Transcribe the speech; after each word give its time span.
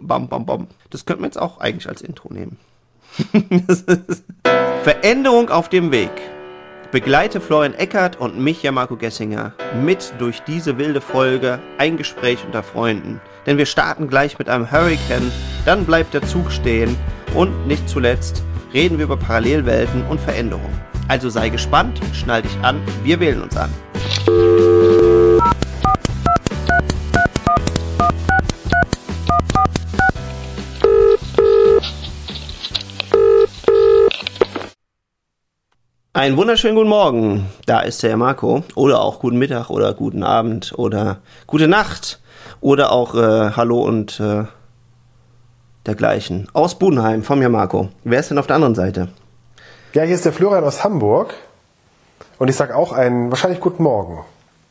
Bam, 0.00 0.28
bam, 0.28 0.44
bam. 0.44 0.66
Das 0.90 1.06
könnten 1.06 1.22
wir 1.22 1.28
jetzt 1.28 1.38
auch 1.40 1.58
eigentlich 1.58 1.88
als 1.88 2.02
Intro 2.02 2.32
nehmen. 2.32 2.56
Veränderung 4.82 5.50
auf 5.50 5.68
dem 5.68 5.92
Weg. 5.92 6.10
Begleite 6.90 7.40
Florian 7.40 7.74
Eckert 7.74 8.18
und 8.18 8.38
mich, 8.40 8.62
ja 8.64 8.72
Marco 8.72 8.96
Gessinger, 8.96 9.52
mit 9.84 10.12
durch 10.18 10.40
diese 10.40 10.78
wilde 10.78 11.00
Folge 11.00 11.60
Ein 11.76 11.96
Gespräch 11.96 12.44
unter 12.44 12.64
Freunden. 12.64 13.20
Denn 13.46 13.56
wir 13.56 13.66
starten 13.66 14.08
gleich 14.08 14.36
mit 14.38 14.48
einem 14.48 14.72
Hurricane, 14.72 15.30
dann 15.64 15.84
bleibt 15.84 16.14
der 16.14 16.22
Zug 16.22 16.50
stehen 16.50 16.96
und 17.36 17.68
nicht 17.68 17.88
zuletzt 17.88 18.42
reden 18.72 18.98
wir 18.98 19.04
über 19.04 19.16
Parallelwelten 19.16 20.04
und 20.06 20.20
Veränderungen. 20.20 20.80
Also 21.06 21.28
sei 21.28 21.50
gespannt, 21.50 22.00
schnall 22.14 22.42
dich 22.42 22.56
an, 22.62 22.80
wir 23.04 23.20
wählen 23.20 23.42
uns 23.42 23.56
an. 23.56 23.70
Einen 36.18 36.36
wunderschönen 36.36 36.74
guten 36.74 36.88
Morgen. 36.88 37.46
Da 37.66 37.78
ist 37.80 38.02
der 38.02 38.16
Marco. 38.16 38.64
Oder 38.74 39.02
auch 39.02 39.20
guten 39.20 39.38
Mittag 39.38 39.70
oder 39.70 39.94
guten 39.94 40.24
Abend 40.24 40.74
oder 40.76 41.18
gute 41.46 41.68
Nacht. 41.68 42.20
Oder 42.60 42.90
auch 42.90 43.14
äh, 43.14 43.52
Hallo 43.52 43.80
und 43.82 44.18
äh, 44.18 44.42
dergleichen. 45.86 46.48
Aus 46.52 46.76
Budenheim 46.76 47.22
vom 47.22 47.40
Marco. 47.50 47.90
Wer 48.02 48.18
ist 48.18 48.30
denn 48.30 48.38
auf 48.38 48.48
der 48.48 48.56
anderen 48.56 48.74
Seite? 48.74 49.08
Ja, 49.92 50.02
hier 50.02 50.16
ist 50.16 50.24
der 50.24 50.32
Florian 50.32 50.64
aus 50.64 50.82
Hamburg. 50.82 51.34
Und 52.38 52.48
ich 52.48 52.56
sage 52.56 52.74
auch 52.76 52.92
einen 52.92 53.30
wahrscheinlich 53.30 53.60
guten 53.60 53.82
Morgen. 53.82 54.24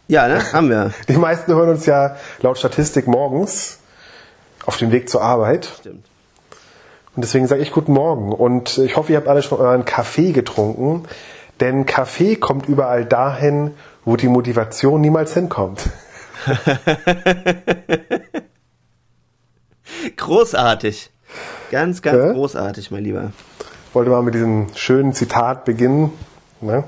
Ja, 0.08 0.28
ne? 0.28 0.42
Haben 0.54 0.70
wir. 0.70 0.92
Die 1.08 1.18
meisten 1.18 1.54
hören 1.54 1.70
uns 1.70 1.86
ja 1.86 2.16
laut 2.42 2.58
Statistik 2.58 3.08
morgens 3.08 3.80
auf 4.66 4.78
dem 4.78 4.92
Weg 4.92 5.10
zur 5.10 5.22
Arbeit. 5.22 5.70
Stimmt. 5.80 6.06
Und 7.16 7.24
deswegen 7.24 7.48
sage 7.48 7.62
ich 7.62 7.72
guten 7.72 7.94
Morgen. 7.94 8.32
Und 8.32 8.78
ich 8.78 8.96
hoffe, 8.96 9.12
ihr 9.12 9.18
habt 9.18 9.28
alle 9.28 9.42
schon 9.42 9.60
euren 9.60 9.86
Kaffee 9.86 10.32
getrunken. 10.32 11.04
Denn 11.60 11.86
Kaffee 11.86 12.36
kommt 12.36 12.68
überall 12.68 13.06
dahin, 13.06 13.74
wo 14.06 14.16
die 14.16 14.28
Motivation 14.28 15.02
niemals 15.02 15.34
hinkommt. 15.34 15.90
großartig. 20.16 21.10
Ganz, 21.72 22.02
ganz 22.02 22.18
ja? 22.18 22.34
großartig, 22.34 22.92
mein 22.92 23.04
Lieber. 23.04 23.32
Wollte 23.94 24.12
mal 24.12 24.22
mit 24.22 24.36
diesem 24.36 24.68
schönen 24.76 25.14
Zitat 25.14 25.66
beginnen. 25.66 26.14
Ne? 26.62 26.84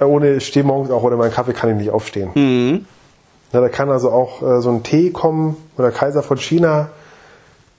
Ohne 0.00 0.34
ich 0.34 0.46
stehe 0.46 0.64
morgens 0.64 0.90
auch 0.90 1.02
ohne 1.02 1.16
meinen 1.16 1.32
Kaffee 1.32 1.52
kann 1.52 1.70
ich 1.70 1.76
nicht 1.76 1.90
aufstehen. 1.90 2.30
Mhm. 2.34 2.86
Ja, 3.52 3.60
da 3.60 3.68
kann 3.68 3.90
also 3.90 4.10
auch 4.10 4.42
äh, 4.42 4.60
so 4.60 4.70
ein 4.70 4.82
Tee 4.82 5.10
kommen, 5.10 5.56
wo 5.76 5.82
der 5.82 5.92
Kaiser 5.92 6.22
von 6.22 6.36
China 6.36 6.90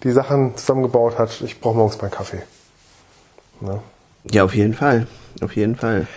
die 0.04 0.12
Sachen 0.12 0.56
zusammengebaut 0.56 1.18
hat. 1.20 1.42
Ich 1.42 1.60
brauche 1.60 1.78
morgens 1.78 2.02
meinen 2.02 2.12
Kaffee. 2.12 2.42
Ne? 3.60 3.80
Ja, 4.32 4.44
auf 4.44 4.56
jeden 4.56 4.74
Fall. 4.74 5.08
Auf 5.42 5.56
jeden 5.56 5.76
Fall. 5.76 6.08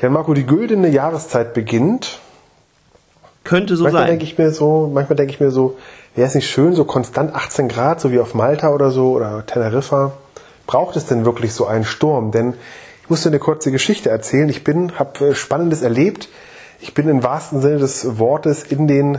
Ja, 0.00 0.10
Marco, 0.10 0.34
die 0.34 0.46
güldene 0.46 0.88
Jahreszeit 0.88 1.54
beginnt. 1.54 2.18
Könnte 3.44 3.76
so 3.76 3.84
manchmal 3.84 4.02
sein. 4.02 4.10
Denke 4.10 4.24
ich 4.24 4.38
mir 4.38 4.50
so, 4.50 4.90
manchmal 4.92 5.16
denke 5.16 5.32
ich 5.32 5.40
mir 5.40 5.50
so, 5.50 5.76
wäre 6.14 6.26
es 6.26 6.34
nicht 6.34 6.48
schön, 6.48 6.74
so 6.74 6.84
konstant 6.84 7.34
18 7.34 7.68
Grad, 7.68 8.00
so 8.00 8.10
wie 8.10 8.18
auf 8.18 8.34
Malta 8.34 8.70
oder 8.70 8.90
so 8.90 9.12
oder 9.12 9.44
Teneriffa? 9.46 10.12
Braucht 10.66 10.96
es 10.96 11.06
denn 11.06 11.24
wirklich 11.24 11.52
so 11.52 11.66
einen 11.66 11.84
Sturm? 11.84 12.30
Denn 12.30 12.54
ich 13.04 13.10
muss 13.10 13.22
dir 13.22 13.28
eine 13.28 13.38
kurze 13.38 13.70
Geschichte 13.70 14.08
erzählen. 14.08 14.48
Ich 14.48 14.64
bin, 14.64 14.98
habe 14.98 15.26
äh, 15.26 15.34
Spannendes 15.34 15.82
erlebt. 15.82 16.30
Ich 16.80 16.94
bin 16.94 17.06
im 17.06 17.22
wahrsten 17.22 17.60
Sinne 17.60 17.76
des 17.76 18.18
Wortes 18.18 18.62
in 18.62 18.88
den 18.88 19.18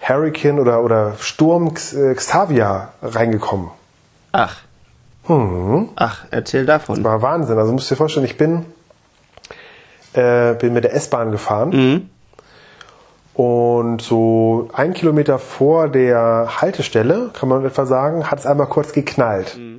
Hurricane 0.00 0.58
oder, 0.58 0.82
oder 0.82 1.12
Sturm 1.18 1.68
äh, 1.68 2.14
Xavier 2.14 2.88
reingekommen. 3.02 3.68
Ach. 4.32 4.56
Hm. 5.24 5.90
Ach, 5.96 6.24
erzähl 6.30 6.64
davon. 6.64 6.96
Das 6.96 7.04
war 7.04 7.20
Wahnsinn. 7.20 7.58
Also 7.58 7.74
musst 7.74 7.90
du 7.90 7.94
dir 7.94 7.98
vorstellen, 7.98 8.24
ich 8.24 8.38
bin, 8.38 8.64
äh, 10.14 10.54
bin 10.54 10.72
mit 10.72 10.84
der 10.84 10.94
S-Bahn 10.94 11.30
gefahren. 11.30 11.70
Mhm. 11.70 12.10
Und 13.34 14.00
so 14.00 14.70
ein 14.72 14.94
Kilometer 14.94 15.38
vor 15.38 15.88
der 15.88 16.62
Haltestelle, 16.62 17.32
kann 17.34 17.50
man 17.50 17.66
etwa 17.66 17.84
sagen, 17.84 18.30
hat 18.30 18.38
es 18.38 18.46
einmal 18.46 18.68
kurz 18.68 18.94
geknallt. 18.94 19.58
Mhm. 19.58 19.73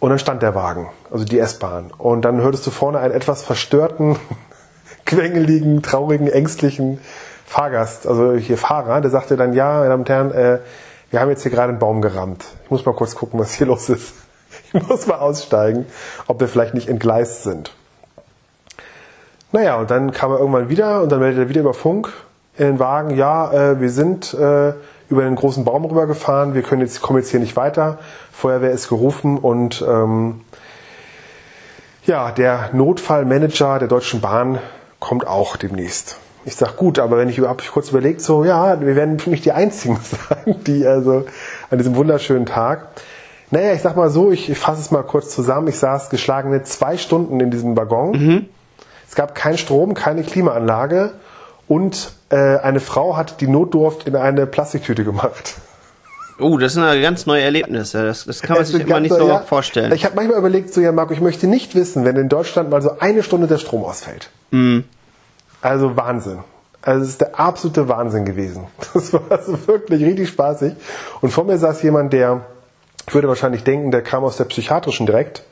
Und 0.00 0.10
dann 0.10 0.18
stand 0.18 0.42
der 0.42 0.54
Wagen, 0.54 0.88
also 1.10 1.24
die 1.24 1.38
S-Bahn. 1.38 1.92
Und 1.96 2.22
dann 2.22 2.40
hörtest 2.40 2.66
du 2.66 2.70
vorne 2.70 2.98
einen 2.98 3.14
etwas 3.14 3.42
verstörten, 3.42 4.16
quengeligen, 5.06 5.82
traurigen, 5.82 6.26
ängstlichen 6.26 6.98
Fahrgast, 7.46 8.06
also 8.06 8.34
hier 8.34 8.56
Fahrer, 8.56 9.00
der 9.00 9.10
sagte 9.10 9.36
dann, 9.36 9.52
ja, 9.52 9.78
meine 9.78 9.88
Damen 9.90 10.00
und 10.02 10.08
Herren, 10.08 10.32
äh, 10.32 10.58
wir 11.10 11.20
haben 11.20 11.28
jetzt 11.28 11.42
hier 11.42 11.50
gerade 11.50 11.70
einen 11.70 11.78
Baum 11.78 12.00
gerammt. 12.00 12.44
Ich 12.64 12.70
muss 12.70 12.86
mal 12.86 12.94
kurz 12.94 13.14
gucken, 13.14 13.38
was 13.38 13.52
hier 13.52 13.66
los 13.68 13.88
ist. 13.88 14.14
Ich 14.72 14.88
muss 14.88 15.06
mal 15.06 15.18
aussteigen, 15.18 15.86
ob 16.28 16.40
wir 16.40 16.48
vielleicht 16.48 16.74
nicht 16.74 16.88
entgleist 16.88 17.42
sind. 17.42 17.74
Naja, 19.52 19.76
und 19.76 19.90
dann 19.90 20.12
kam 20.12 20.30
er 20.30 20.38
irgendwann 20.38 20.68
wieder 20.68 21.02
und 21.02 21.10
dann 21.10 21.20
meldete 21.20 21.42
er 21.42 21.48
wieder 21.48 21.60
über 21.60 21.74
Funk 21.74 22.12
in 22.56 22.66
den 22.66 22.78
Wagen, 22.78 23.16
ja, 23.16 23.52
äh, 23.52 23.80
wir 23.80 23.90
sind 23.90 24.34
äh, 24.34 24.74
über 25.10 25.22
den 25.22 25.34
großen 25.34 25.64
Baum 25.64 25.84
rübergefahren, 25.84 26.54
wir 26.54 26.62
können 26.62 26.80
jetzt, 26.80 27.02
kommen 27.02 27.18
jetzt 27.18 27.30
hier 27.30 27.40
nicht 27.40 27.56
weiter. 27.56 27.98
Feuerwehr 28.32 28.70
ist 28.70 28.88
gerufen 28.88 29.36
und 29.38 29.84
ähm, 29.86 30.40
ja, 32.06 32.30
der 32.30 32.70
Notfallmanager 32.72 33.80
der 33.80 33.88
Deutschen 33.88 34.20
Bahn 34.20 34.58
kommt 35.00 35.26
auch 35.26 35.56
demnächst. 35.56 36.16
Ich 36.44 36.56
sag 36.56 36.76
gut, 36.76 36.98
aber 36.98 37.18
wenn 37.18 37.28
ich 37.28 37.38
ich 37.38 37.70
kurz 37.70 37.90
überlegt, 37.90 38.22
so 38.22 38.44
ja, 38.44 38.80
wir 38.80 38.96
werden 38.96 39.20
nicht 39.26 39.44
die 39.44 39.52
einzigen 39.52 39.98
sein, 40.02 40.56
die 40.66 40.86
also 40.86 41.24
an 41.70 41.78
diesem 41.78 41.96
wunderschönen 41.96 42.46
Tag. 42.46 42.88
Naja, 43.50 43.72
ich 43.72 43.82
sag 43.82 43.96
mal 43.96 44.10
so, 44.10 44.30
ich, 44.30 44.48
ich 44.48 44.58
fasse 44.58 44.80
es 44.80 44.92
mal 44.92 45.02
kurz 45.02 45.30
zusammen. 45.30 45.66
Ich 45.66 45.78
saß 45.78 46.08
geschlagene 46.08 46.62
zwei 46.62 46.96
Stunden 46.96 47.40
in 47.40 47.50
diesem 47.50 47.76
Waggon. 47.76 48.12
Mhm. 48.12 48.46
Es 49.08 49.16
gab 49.16 49.34
keinen 49.34 49.58
Strom, 49.58 49.94
keine 49.94 50.22
Klimaanlage 50.22 51.14
und 51.66 52.12
äh, 52.30 52.58
eine 52.58 52.80
Frau 52.80 53.16
hat 53.16 53.40
die 53.40 53.48
Notdurft 53.48 54.06
in 54.06 54.16
eine 54.16 54.46
Plastiktüte 54.46 55.04
gemacht. 55.04 55.56
Oh, 56.38 56.56
das 56.56 56.72
sind 56.72 56.82
ja 56.82 56.98
ganz 57.00 57.26
neue 57.26 57.42
Erlebnisse. 57.42 58.04
Das, 58.04 58.24
das 58.24 58.40
kann 58.40 58.56
man 58.56 58.64
sich 58.64 58.80
immer 58.80 59.00
nicht 59.00 59.14
so 59.14 59.28
ja, 59.28 59.40
vorstellen. 59.40 59.92
Ich 59.92 60.04
habe 60.04 60.16
manchmal 60.16 60.38
überlegt, 60.38 60.72
so 60.72 60.80
ja, 60.80 60.90
Marco, 60.90 61.12
ich 61.12 61.20
möchte 61.20 61.46
nicht 61.46 61.74
wissen, 61.74 62.04
wenn 62.04 62.16
in 62.16 62.30
Deutschland 62.30 62.70
mal 62.70 62.80
so 62.80 62.98
eine 62.98 63.22
Stunde 63.22 63.46
der 63.46 63.58
Strom 63.58 63.84
ausfällt. 63.84 64.30
Mhm. 64.50 64.84
Also 65.60 65.96
Wahnsinn. 65.96 66.38
Also 66.82 67.02
es 67.02 67.10
ist 67.10 67.20
der 67.20 67.38
absolute 67.38 67.88
Wahnsinn 67.88 68.24
gewesen. 68.24 68.66
Das 68.94 69.12
war 69.12 69.22
also 69.28 69.66
wirklich 69.66 70.02
richtig 70.02 70.28
spaßig. 70.30 70.74
Und 71.20 71.30
vor 71.30 71.44
mir 71.44 71.58
saß 71.58 71.82
jemand, 71.82 72.12
der, 72.12 72.46
ich 73.06 73.14
würde 73.14 73.28
wahrscheinlich 73.28 73.62
denken, 73.62 73.90
der 73.90 74.02
kam 74.02 74.24
aus 74.24 74.38
der 74.38 74.44
psychiatrischen 74.44 75.04
direkt. 75.04 75.42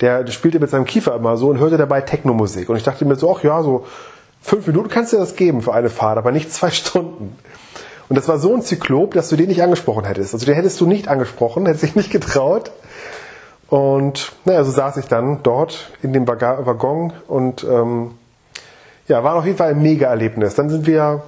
Der, 0.00 0.22
der 0.22 0.32
spielte 0.32 0.60
mit 0.60 0.70
seinem 0.70 0.84
Kiefer 0.84 1.14
immer 1.16 1.36
so 1.36 1.48
und 1.48 1.58
hörte 1.58 1.76
dabei 1.76 2.00
Technomusik. 2.00 2.68
Und 2.68 2.76
ich 2.76 2.84
dachte 2.84 3.04
mir 3.04 3.16
so, 3.16 3.34
ach 3.36 3.42
ja, 3.42 3.62
so 3.62 3.84
fünf 4.44 4.66
Minuten 4.66 4.88
kannst 4.88 5.12
du 5.12 5.16
das 5.16 5.34
geben 5.34 5.62
für 5.62 5.72
eine 5.72 5.90
Fahrt, 5.90 6.18
aber 6.18 6.30
nicht 6.30 6.52
zwei 6.52 6.70
Stunden. 6.70 7.36
Und 8.08 8.16
das 8.16 8.28
war 8.28 8.38
so 8.38 8.54
ein 8.54 8.62
Zyklop, 8.62 9.14
dass 9.14 9.30
du 9.30 9.36
den 9.36 9.48
nicht 9.48 9.62
angesprochen 9.62 10.04
hättest. 10.04 10.34
Also 10.34 10.44
den 10.44 10.54
hättest 10.54 10.80
du 10.80 10.86
nicht 10.86 11.08
angesprochen, 11.08 11.64
hättest 11.66 11.84
dich 11.84 11.96
nicht 11.96 12.10
getraut. 12.10 12.70
Und 13.70 14.32
naja, 14.44 14.62
so 14.62 14.70
saß 14.70 14.98
ich 14.98 15.06
dann 15.06 15.42
dort 15.42 15.90
in 16.02 16.12
dem 16.12 16.28
Waggon 16.28 17.14
und 17.26 17.64
ähm, 17.64 18.12
ja, 19.08 19.24
war 19.24 19.36
auf 19.36 19.46
jeden 19.46 19.56
Fall 19.56 19.70
ein 19.70 19.82
Mega-Erlebnis. 19.82 20.54
Dann 20.54 20.68
sind 20.68 20.86
wir, 20.86 21.22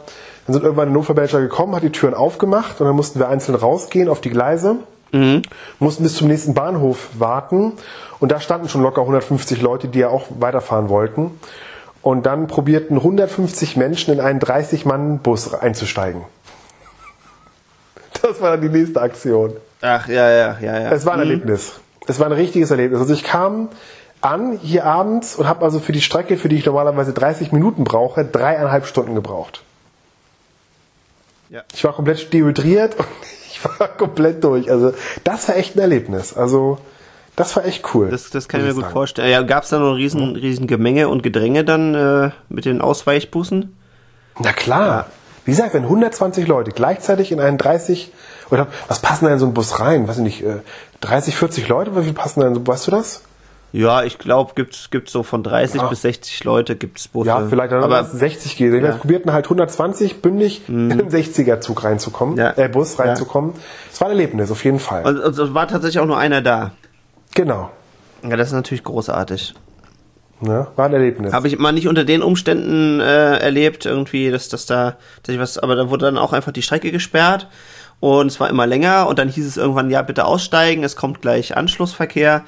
dann 0.46 0.52
sind 0.52 0.62
irgendwann 0.62 0.90
ein 0.90 0.92
Notfallmanager 0.92 1.40
gekommen, 1.40 1.74
hat 1.74 1.82
die 1.82 1.90
Türen 1.90 2.14
aufgemacht 2.14 2.80
und 2.80 2.86
dann 2.86 2.94
mussten 2.94 3.18
wir 3.18 3.28
einzeln 3.28 3.54
rausgehen 3.54 4.10
auf 4.10 4.20
die 4.20 4.30
Gleise, 4.30 4.76
mhm. 5.12 5.42
mussten 5.78 6.02
bis 6.02 6.14
zum 6.14 6.28
nächsten 6.28 6.52
Bahnhof 6.52 7.08
warten 7.18 7.72
und 8.20 8.30
da 8.30 8.38
standen 8.38 8.68
schon 8.68 8.82
locker 8.82 9.00
150 9.00 9.62
Leute, 9.62 9.88
die 9.88 10.00
ja 10.00 10.10
auch 10.10 10.26
weiterfahren 10.38 10.90
wollten. 10.90 11.40
Und 12.06 12.24
dann 12.24 12.46
probierten 12.46 12.98
150 12.98 13.76
Menschen 13.76 14.14
in 14.14 14.20
einen 14.20 14.38
30-Mann-Bus 14.38 15.54
einzusteigen. 15.54 16.22
Das 18.22 18.40
war 18.40 18.52
dann 18.52 18.60
die 18.60 18.68
nächste 18.68 19.00
Aktion. 19.00 19.56
Ach, 19.80 20.06
ja, 20.06 20.30
ja, 20.30 20.56
ja, 20.60 20.78
ja. 20.82 20.92
Es 20.92 21.04
war 21.04 21.14
ein 21.14 21.18
mhm. 21.18 21.30
Erlebnis. 21.30 21.80
Es 22.06 22.20
war 22.20 22.26
ein 22.26 22.32
richtiges 22.32 22.70
Erlebnis. 22.70 23.00
Also 23.00 23.12
ich 23.12 23.24
kam 23.24 23.70
an 24.20 24.56
hier 24.62 24.84
abends 24.84 25.34
und 25.34 25.48
habe 25.48 25.64
also 25.64 25.80
für 25.80 25.90
die 25.90 26.00
Strecke, 26.00 26.36
für 26.36 26.48
die 26.48 26.54
ich 26.54 26.64
normalerweise 26.64 27.12
30 27.12 27.50
Minuten 27.50 27.82
brauche, 27.82 28.24
dreieinhalb 28.24 28.86
Stunden 28.86 29.16
gebraucht. 29.16 29.64
Ja. 31.50 31.64
Ich 31.74 31.82
war 31.82 31.92
komplett 31.92 32.32
dehydriert 32.32 32.94
und 32.96 33.08
ich 33.50 33.64
war 33.64 33.88
komplett 33.88 34.44
durch. 34.44 34.70
Also 34.70 34.94
das 35.24 35.48
war 35.48 35.56
echt 35.56 35.74
ein 35.74 35.80
Erlebnis. 35.80 36.36
Also 36.36 36.78
das 37.36 37.54
war 37.56 37.64
echt 37.64 37.94
cool. 37.94 38.08
Das, 38.10 38.30
das 38.30 38.48
kann 38.48 38.60
ich 38.60 38.66
mir 38.66 38.74
gut 38.74 38.82
sagen. 38.84 38.92
vorstellen. 38.92 39.30
Ja, 39.30 39.42
Gab 39.42 39.64
es 39.64 39.70
da 39.70 39.78
noch 39.78 39.90
ein 39.90 39.96
riesen, 39.96 40.34
riesen 40.36 40.66
Gemenge 40.66 41.08
und 41.08 41.22
Gedränge 41.22 41.64
dann 41.64 41.94
äh, 41.94 42.30
mit 42.48 42.64
den 42.64 42.80
Ausweichbussen? 42.80 43.76
Na 44.40 44.52
klar. 44.52 44.86
Ja. 44.86 45.06
Wie 45.44 45.52
gesagt, 45.52 45.74
wenn 45.74 45.84
120 45.84 46.46
Leute 46.48 46.72
gleichzeitig 46.72 47.30
in 47.30 47.38
einen 47.40 47.56
30 47.58 48.12
oder 48.50 48.66
was 48.88 48.98
passen 49.00 49.26
da 49.26 49.32
in 49.32 49.38
so 49.38 49.44
einen 49.46 49.54
Bus 49.54 49.78
rein? 49.78 50.08
Weiß 50.08 50.16
ich 50.18 50.22
nicht, 50.24 50.44
30, 51.02 51.34
äh, 51.34 51.36
40 51.36 51.68
Leute, 51.68 51.96
wie 51.96 52.02
viel 52.02 52.12
passen 52.14 52.40
da 52.40 52.48
in 52.48 52.54
so, 52.54 52.66
weißt 52.66 52.86
du 52.88 52.90
das? 52.90 53.22
Ja, 53.72 54.02
ich 54.04 54.18
glaube, 54.18 54.52
gibt 54.54 54.74
es 54.74 55.12
so 55.12 55.22
von 55.22 55.42
30 55.42 55.82
Ja. 55.82 55.88
bis 55.88 56.02
60 56.02 56.44
Leute 56.44 56.76
gibt's 56.76 57.08
Busse. 57.08 57.28
Ja, 57.28 57.44
vielleicht 57.46 57.72
dann 57.72 57.82
aber 57.84 58.04
60 58.04 58.56
geht. 58.56 58.72
Wir 58.72 58.80
Ja. 58.80 58.94
Mhm. 58.94 58.98
probierten 58.98 59.32
halt 59.32 59.44
120 59.46 60.22
bündig 60.22 60.62
in 60.68 60.88
den 60.90 61.10
60er-Zug 61.10 61.84
reinzukommen, 61.84 62.36
Ja. 62.38 62.54
äh, 62.56 62.68
Bus 62.68 62.98
reinzukommen. 62.98 63.52
Es 63.92 64.00
war 64.00 64.08
ein 64.08 64.12
Erlebnis, 64.12 64.50
auf 64.50 64.64
jeden 64.64 64.78
Fall. 64.78 65.04
und, 65.04 65.18
und 65.18 65.38
es 65.38 65.54
war 65.54 65.68
tatsächlich 65.68 65.98
auch 66.00 66.06
nur 66.06 66.16
einer 66.18 66.40
da. 66.40 66.72
Genau. 67.36 67.70
Ja, 68.28 68.36
das 68.36 68.48
ist 68.48 68.54
natürlich 68.54 68.82
großartig. 68.82 69.54
Ne? 70.40 70.66
War 70.74 70.86
ein 70.86 70.92
Erlebnis. 70.92 71.32
Habe 71.32 71.48
ich 71.48 71.58
mal 71.58 71.72
nicht 71.72 71.88
unter 71.88 72.04
den 72.04 72.22
Umständen 72.22 73.00
äh, 73.00 73.38
erlebt, 73.38 73.86
irgendwie, 73.86 74.30
dass 74.30 74.48
das 74.48 74.66
da, 74.66 74.96
dass 75.22 75.34
ich 75.34 75.40
was, 75.40 75.58
aber 75.58 75.76
da 75.76 75.88
wurde 75.88 76.06
dann 76.06 76.18
auch 76.18 76.32
einfach 76.32 76.52
die 76.52 76.62
Strecke 76.62 76.90
gesperrt 76.90 77.48
und 78.00 78.26
es 78.26 78.40
war 78.40 78.50
immer 78.50 78.66
länger 78.66 79.06
und 79.08 79.18
dann 79.18 79.28
hieß 79.28 79.46
es 79.46 79.56
irgendwann, 79.56 79.88
ja, 79.90 80.02
bitte 80.02 80.24
aussteigen, 80.26 80.84
es 80.84 80.96
kommt 80.96 81.22
gleich 81.22 81.56
Anschlussverkehr. 81.56 82.44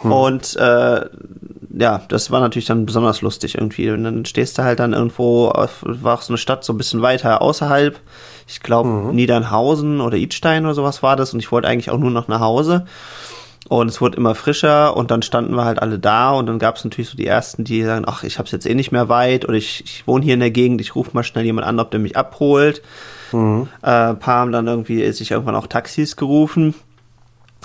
Und 0.00 0.54
äh, 0.56 1.06
ja, 1.76 2.02
das 2.08 2.30
war 2.30 2.40
natürlich 2.40 2.66
dann 2.66 2.86
besonders 2.86 3.20
lustig 3.20 3.56
irgendwie. 3.56 3.90
Und 3.90 4.04
dann 4.04 4.24
stehst 4.24 4.58
du 4.58 4.62
halt 4.62 4.78
dann 4.78 4.92
irgendwo, 4.92 5.48
auf, 5.48 5.82
war 5.82 6.14
auch 6.14 6.22
so 6.22 6.32
eine 6.32 6.38
Stadt 6.38 6.64
so 6.64 6.72
ein 6.72 6.76
bisschen 6.76 7.02
weiter 7.02 7.42
außerhalb. 7.42 7.98
Ich 8.46 8.60
glaube, 8.60 8.88
Niedernhausen 9.12 10.00
oder 10.00 10.16
Idstein 10.16 10.64
oder 10.64 10.74
sowas 10.74 11.02
war 11.02 11.16
das. 11.16 11.34
Und 11.34 11.40
ich 11.40 11.50
wollte 11.50 11.68
eigentlich 11.68 11.90
auch 11.90 11.98
nur 11.98 12.10
noch 12.10 12.28
nach 12.28 12.40
Hause. 12.40 12.86
Und 13.68 13.88
es 13.88 14.00
wurde 14.00 14.16
immer 14.16 14.34
frischer 14.34 14.96
und 14.96 15.10
dann 15.10 15.20
standen 15.20 15.54
wir 15.54 15.66
halt 15.66 15.80
alle 15.82 15.98
da 15.98 16.30
und 16.30 16.46
dann 16.46 16.58
gab 16.58 16.76
es 16.76 16.84
natürlich 16.84 17.10
so 17.10 17.18
die 17.18 17.26
ersten, 17.26 17.64
die 17.64 17.84
sagen, 17.84 18.04
ach, 18.08 18.22
ich 18.22 18.38
hab's 18.38 18.50
jetzt 18.50 18.66
eh 18.66 18.74
nicht 18.74 18.92
mehr 18.92 19.10
weit 19.10 19.44
oder 19.44 19.58
ich, 19.58 19.84
ich 19.84 20.06
wohne 20.06 20.24
hier 20.24 20.34
in 20.34 20.40
der 20.40 20.50
Gegend, 20.50 20.80
ich 20.80 20.94
rufe 20.94 21.10
mal 21.12 21.22
schnell 21.22 21.44
jemand 21.44 21.66
an, 21.66 21.78
ob 21.78 21.90
der 21.90 22.00
mich 22.00 22.16
abholt. 22.16 22.82
Äh, 23.82 23.88
ein 23.88 24.18
paar 24.18 24.40
haben 24.40 24.52
dann 24.52 24.66
irgendwie 24.66 25.12
sich 25.12 25.30
irgendwann 25.30 25.54
auch 25.54 25.66
Taxis 25.66 26.16
gerufen. 26.16 26.74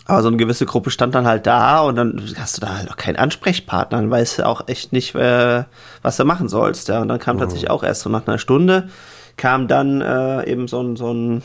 Aber 0.05 0.21
so 0.21 0.27
eine 0.27 0.35
gewisse 0.35 0.65
Gruppe 0.65 0.89
stand 0.89 1.15
dann 1.15 1.25
halt 1.25 1.47
da 1.47 1.79
und 1.79 1.95
dann 1.95 2.21
hast 2.37 2.57
du 2.57 2.61
da 2.61 2.77
halt 2.77 2.91
auch 2.91 2.97
keinen 2.97 3.15
Ansprechpartner, 3.15 3.99
dann 3.99 4.11
weißt 4.11 4.39
du 4.39 4.45
auch 4.45 4.67
echt 4.67 4.91
nicht, 4.91 5.15
äh, 5.15 5.63
was 6.01 6.17
du 6.17 6.25
machen 6.25 6.49
sollst. 6.49 6.89
Ja. 6.89 7.01
Und 7.01 7.07
dann 7.07 7.19
kam 7.19 7.39
tatsächlich 7.39 7.69
auch 7.69 7.83
erst 7.83 8.01
so 8.01 8.09
nach 8.09 8.27
einer 8.27 8.37
Stunde, 8.37 8.89
kam 9.37 9.69
dann 9.69 10.01
äh, 10.01 10.45
eben 10.51 10.67
so 10.67 10.81
ein, 10.81 10.97
so 10.97 11.13
ein 11.13 11.43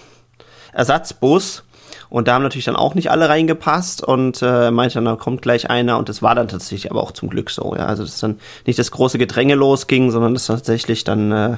Ersatzbus 0.73 1.63
und 2.11 2.27
da 2.27 2.35
haben 2.35 2.43
natürlich 2.43 2.65
dann 2.65 2.77
auch 2.77 2.95
nicht 2.95 3.11
alle 3.11 3.29
reingepasst 3.29 4.03
und 4.03 4.41
äh, 4.43 4.71
meinte 4.71 4.95
dann, 4.95 5.05
da 5.05 5.17
kommt 5.17 5.43
gleich 5.43 5.69
einer 5.69 5.99
und 5.99 6.09
das 6.09 6.23
war 6.23 6.35
dann 6.35 6.49
tatsächlich 6.49 6.91
aber 6.91 7.03
auch 7.03 7.13
zum 7.13 7.29
Glück 7.29 7.51
so. 7.51 7.75
Ja. 7.77 7.87
Also 7.87 8.03
dass 8.03 8.19
dann 8.21 8.39
nicht 8.67 8.79
das 8.79 8.91
große 8.91 9.19
Gedränge 9.19 9.55
losging, 9.55 10.11
sondern 10.11 10.35
dass 10.35 10.47
tatsächlich 10.47 11.05
dann 11.05 11.33
äh, 11.33 11.57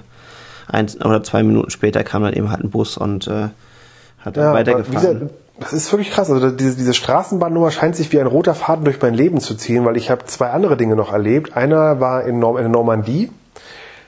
ein 0.66 0.88
oder 1.04 1.22
zwei 1.22 1.42
Minuten 1.42 1.70
später 1.70 2.02
kam 2.02 2.22
dann 2.22 2.32
eben 2.32 2.50
halt 2.50 2.64
ein 2.64 2.70
Bus 2.70 2.96
und 2.96 3.28
äh, 3.28 3.48
hat 4.18 4.36
dann 4.36 4.44
Ja, 4.44 4.52
weitergefahren. 4.52 5.30
Das 5.60 5.74
ist 5.74 5.92
wirklich 5.92 6.10
krass. 6.10 6.30
Also 6.30 6.50
diese, 6.50 6.76
diese 6.76 6.94
Straßenbahnnummer 6.94 7.70
scheint 7.70 7.94
sich 7.94 8.10
wie 8.12 8.18
ein 8.18 8.26
roter 8.26 8.54
Faden 8.54 8.84
durch 8.84 9.00
mein 9.00 9.12
Leben 9.12 9.40
zu 9.40 9.54
ziehen, 9.54 9.84
weil 9.84 9.96
ich 9.98 10.10
habe 10.10 10.24
zwei 10.24 10.50
andere 10.50 10.76
Dinge 10.78 10.96
noch 10.96 11.12
erlebt. 11.12 11.54
Einer 11.54 12.00
war 12.00 12.24
in, 12.24 12.38
Norm 12.38 12.56
in 12.56 12.62
der 12.62 12.72
Normandie. 12.72 13.30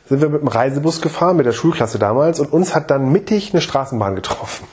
Sind 0.09 0.23
wir 0.23 0.31
mit 0.31 0.41
dem 0.41 0.49
Reisebus 0.49 1.03
gefahren, 1.03 1.37
mit 1.37 1.47
der 1.47 1.53
Schulklasse 1.53 1.99
damals, 1.99 2.41
und 2.41 2.53
uns 2.53 2.75
hat 2.75 2.91
dann 2.91 3.12
mittig 3.12 3.53
eine 3.53 3.61
Straßenbahn 3.61 4.17
getroffen. 4.17 4.65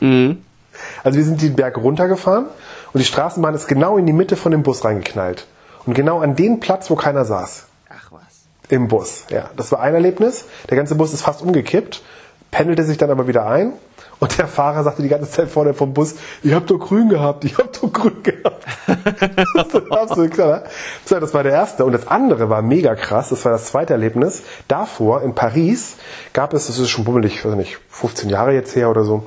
Also 1.03 1.17
wir 1.17 1.25
sind 1.25 1.41
den 1.41 1.55
Berg 1.55 1.77
runtergefahren 1.77 2.45
und 2.93 2.99
die 2.99 3.05
Straßenbahn 3.05 3.53
ist 3.55 3.67
genau 3.67 3.97
in 3.97 4.05
die 4.05 4.13
Mitte 4.13 4.35
von 4.35 4.51
dem 4.51 4.63
Bus 4.63 4.83
reingeknallt. 4.83 5.47
Und 5.85 5.93
genau 5.93 6.19
an 6.19 6.35
den 6.35 6.59
Platz, 6.59 6.89
wo 6.89 6.95
keiner 6.95 7.25
saß. 7.25 7.65
Ach 7.89 8.11
was. 8.11 8.45
Im 8.69 8.87
Bus, 8.87 9.25
ja. 9.29 9.49
Das 9.55 9.71
war 9.71 9.79
ein 9.79 9.93
Erlebnis. 9.93 10.45
Der 10.69 10.77
ganze 10.77 10.95
Bus 10.95 11.13
ist 11.13 11.21
fast 11.21 11.41
umgekippt, 11.41 12.01
pendelte 12.51 12.83
sich 12.83 12.97
dann 12.97 13.09
aber 13.09 13.27
wieder 13.27 13.47
ein. 13.47 13.73
Und 14.19 14.37
der 14.37 14.47
Fahrer 14.47 14.83
sagte 14.83 15.01
die 15.01 15.07
ganze 15.07 15.31
Zeit 15.31 15.49
vorne 15.49 15.73
vom 15.73 15.93
Bus, 15.93 16.15
ich 16.43 16.53
hab 16.53 16.67
doch 16.67 16.77
grün 16.77 17.07
gehabt, 17.07 17.45
ich 17.45 17.57
hab 17.57 17.71
doch 17.71 17.91
grün 17.91 18.21
gehabt. 18.21 18.65
das 19.55 19.67
ist 19.67 19.91
absolut 19.91 20.31
klar. 20.31 20.59
ne? 20.59 20.63
So, 21.05 21.19
das 21.19 21.33
war 21.33 21.43
der 21.43 21.53
erste. 21.53 21.85
Und 21.85 21.93
das 21.93 22.05
andere 22.05 22.49
war 22.49 22.61
mega 22.61 22.95
krass, 22.95 23.29
das 23.29 23.45
war 23.45 23.53
das 23.53 23.67
zweite 23.67 23.93
Erlebnis. 23.93 24.43
Davor 24.67 25.21
in 25.21 25.35
Paris 25.35 25.95
gab 26.33 26.53
es, 26.53 26.67
das 26.67 26.79
ist 26.79 26.89
schon 26.89 27.05
bummelig, 27.05 27.35
ich 27.35 27.45
weiß 27.45 27.55
nicht, 27.55 27.77
15 27.89 28.29
Jahre 28.29 28.53
jetzt 28.53 28.75
her 28.75 28.89
oder 28.89 29.05
so, 29.05 29.23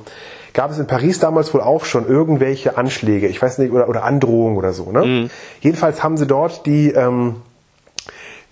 gab 0.53 0.71
es 0.71 0.79
in 0.79 0.87
Paris 0.87 1.19
damals 1.19 1.53
wohl 1.53 1.61
auch 1.61 1.85
schon 1.85 2.07
irgendwelche 2.07 2.77
Anschläge, 2.77 3.27
ich 3.27 3.41
weiß 3.41 3.57
nicht, 3.57 3.71
oder, 3.71 3.89
oder 3.89 4.03
Androhungen 4.03 4.57
oder 4.57 4.73
so. 4.73 4.91
Ne? 4.91 5.29
Jedenfalls 5.61 6.03
haben 6.03 6.17
sie 6.17 6.27
dort 6.27 6.65
die, 6.65 6.91
ähm, 6.91 7.37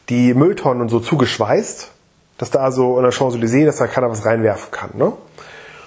die 0.10 0.34
Mülltonnen 0.34 0.82
und 0.82 0.90
so 0.90 1.00
zugeschweißt, 1.00 1.92
dass 2.38 2.50
da 2.50 2.72
so 2.72 2.98
in 2.98 3.04
der 3.04 3.12
Champs-Élysées, 3.12 3.66
dass 3.66 3.78
da 3.78 3.88
keiner 3.88 4.10
was 4.10 4.26
reinwerfen 4.26 4.72
kann. 4.72 4.90
Ne? 4.96 5.14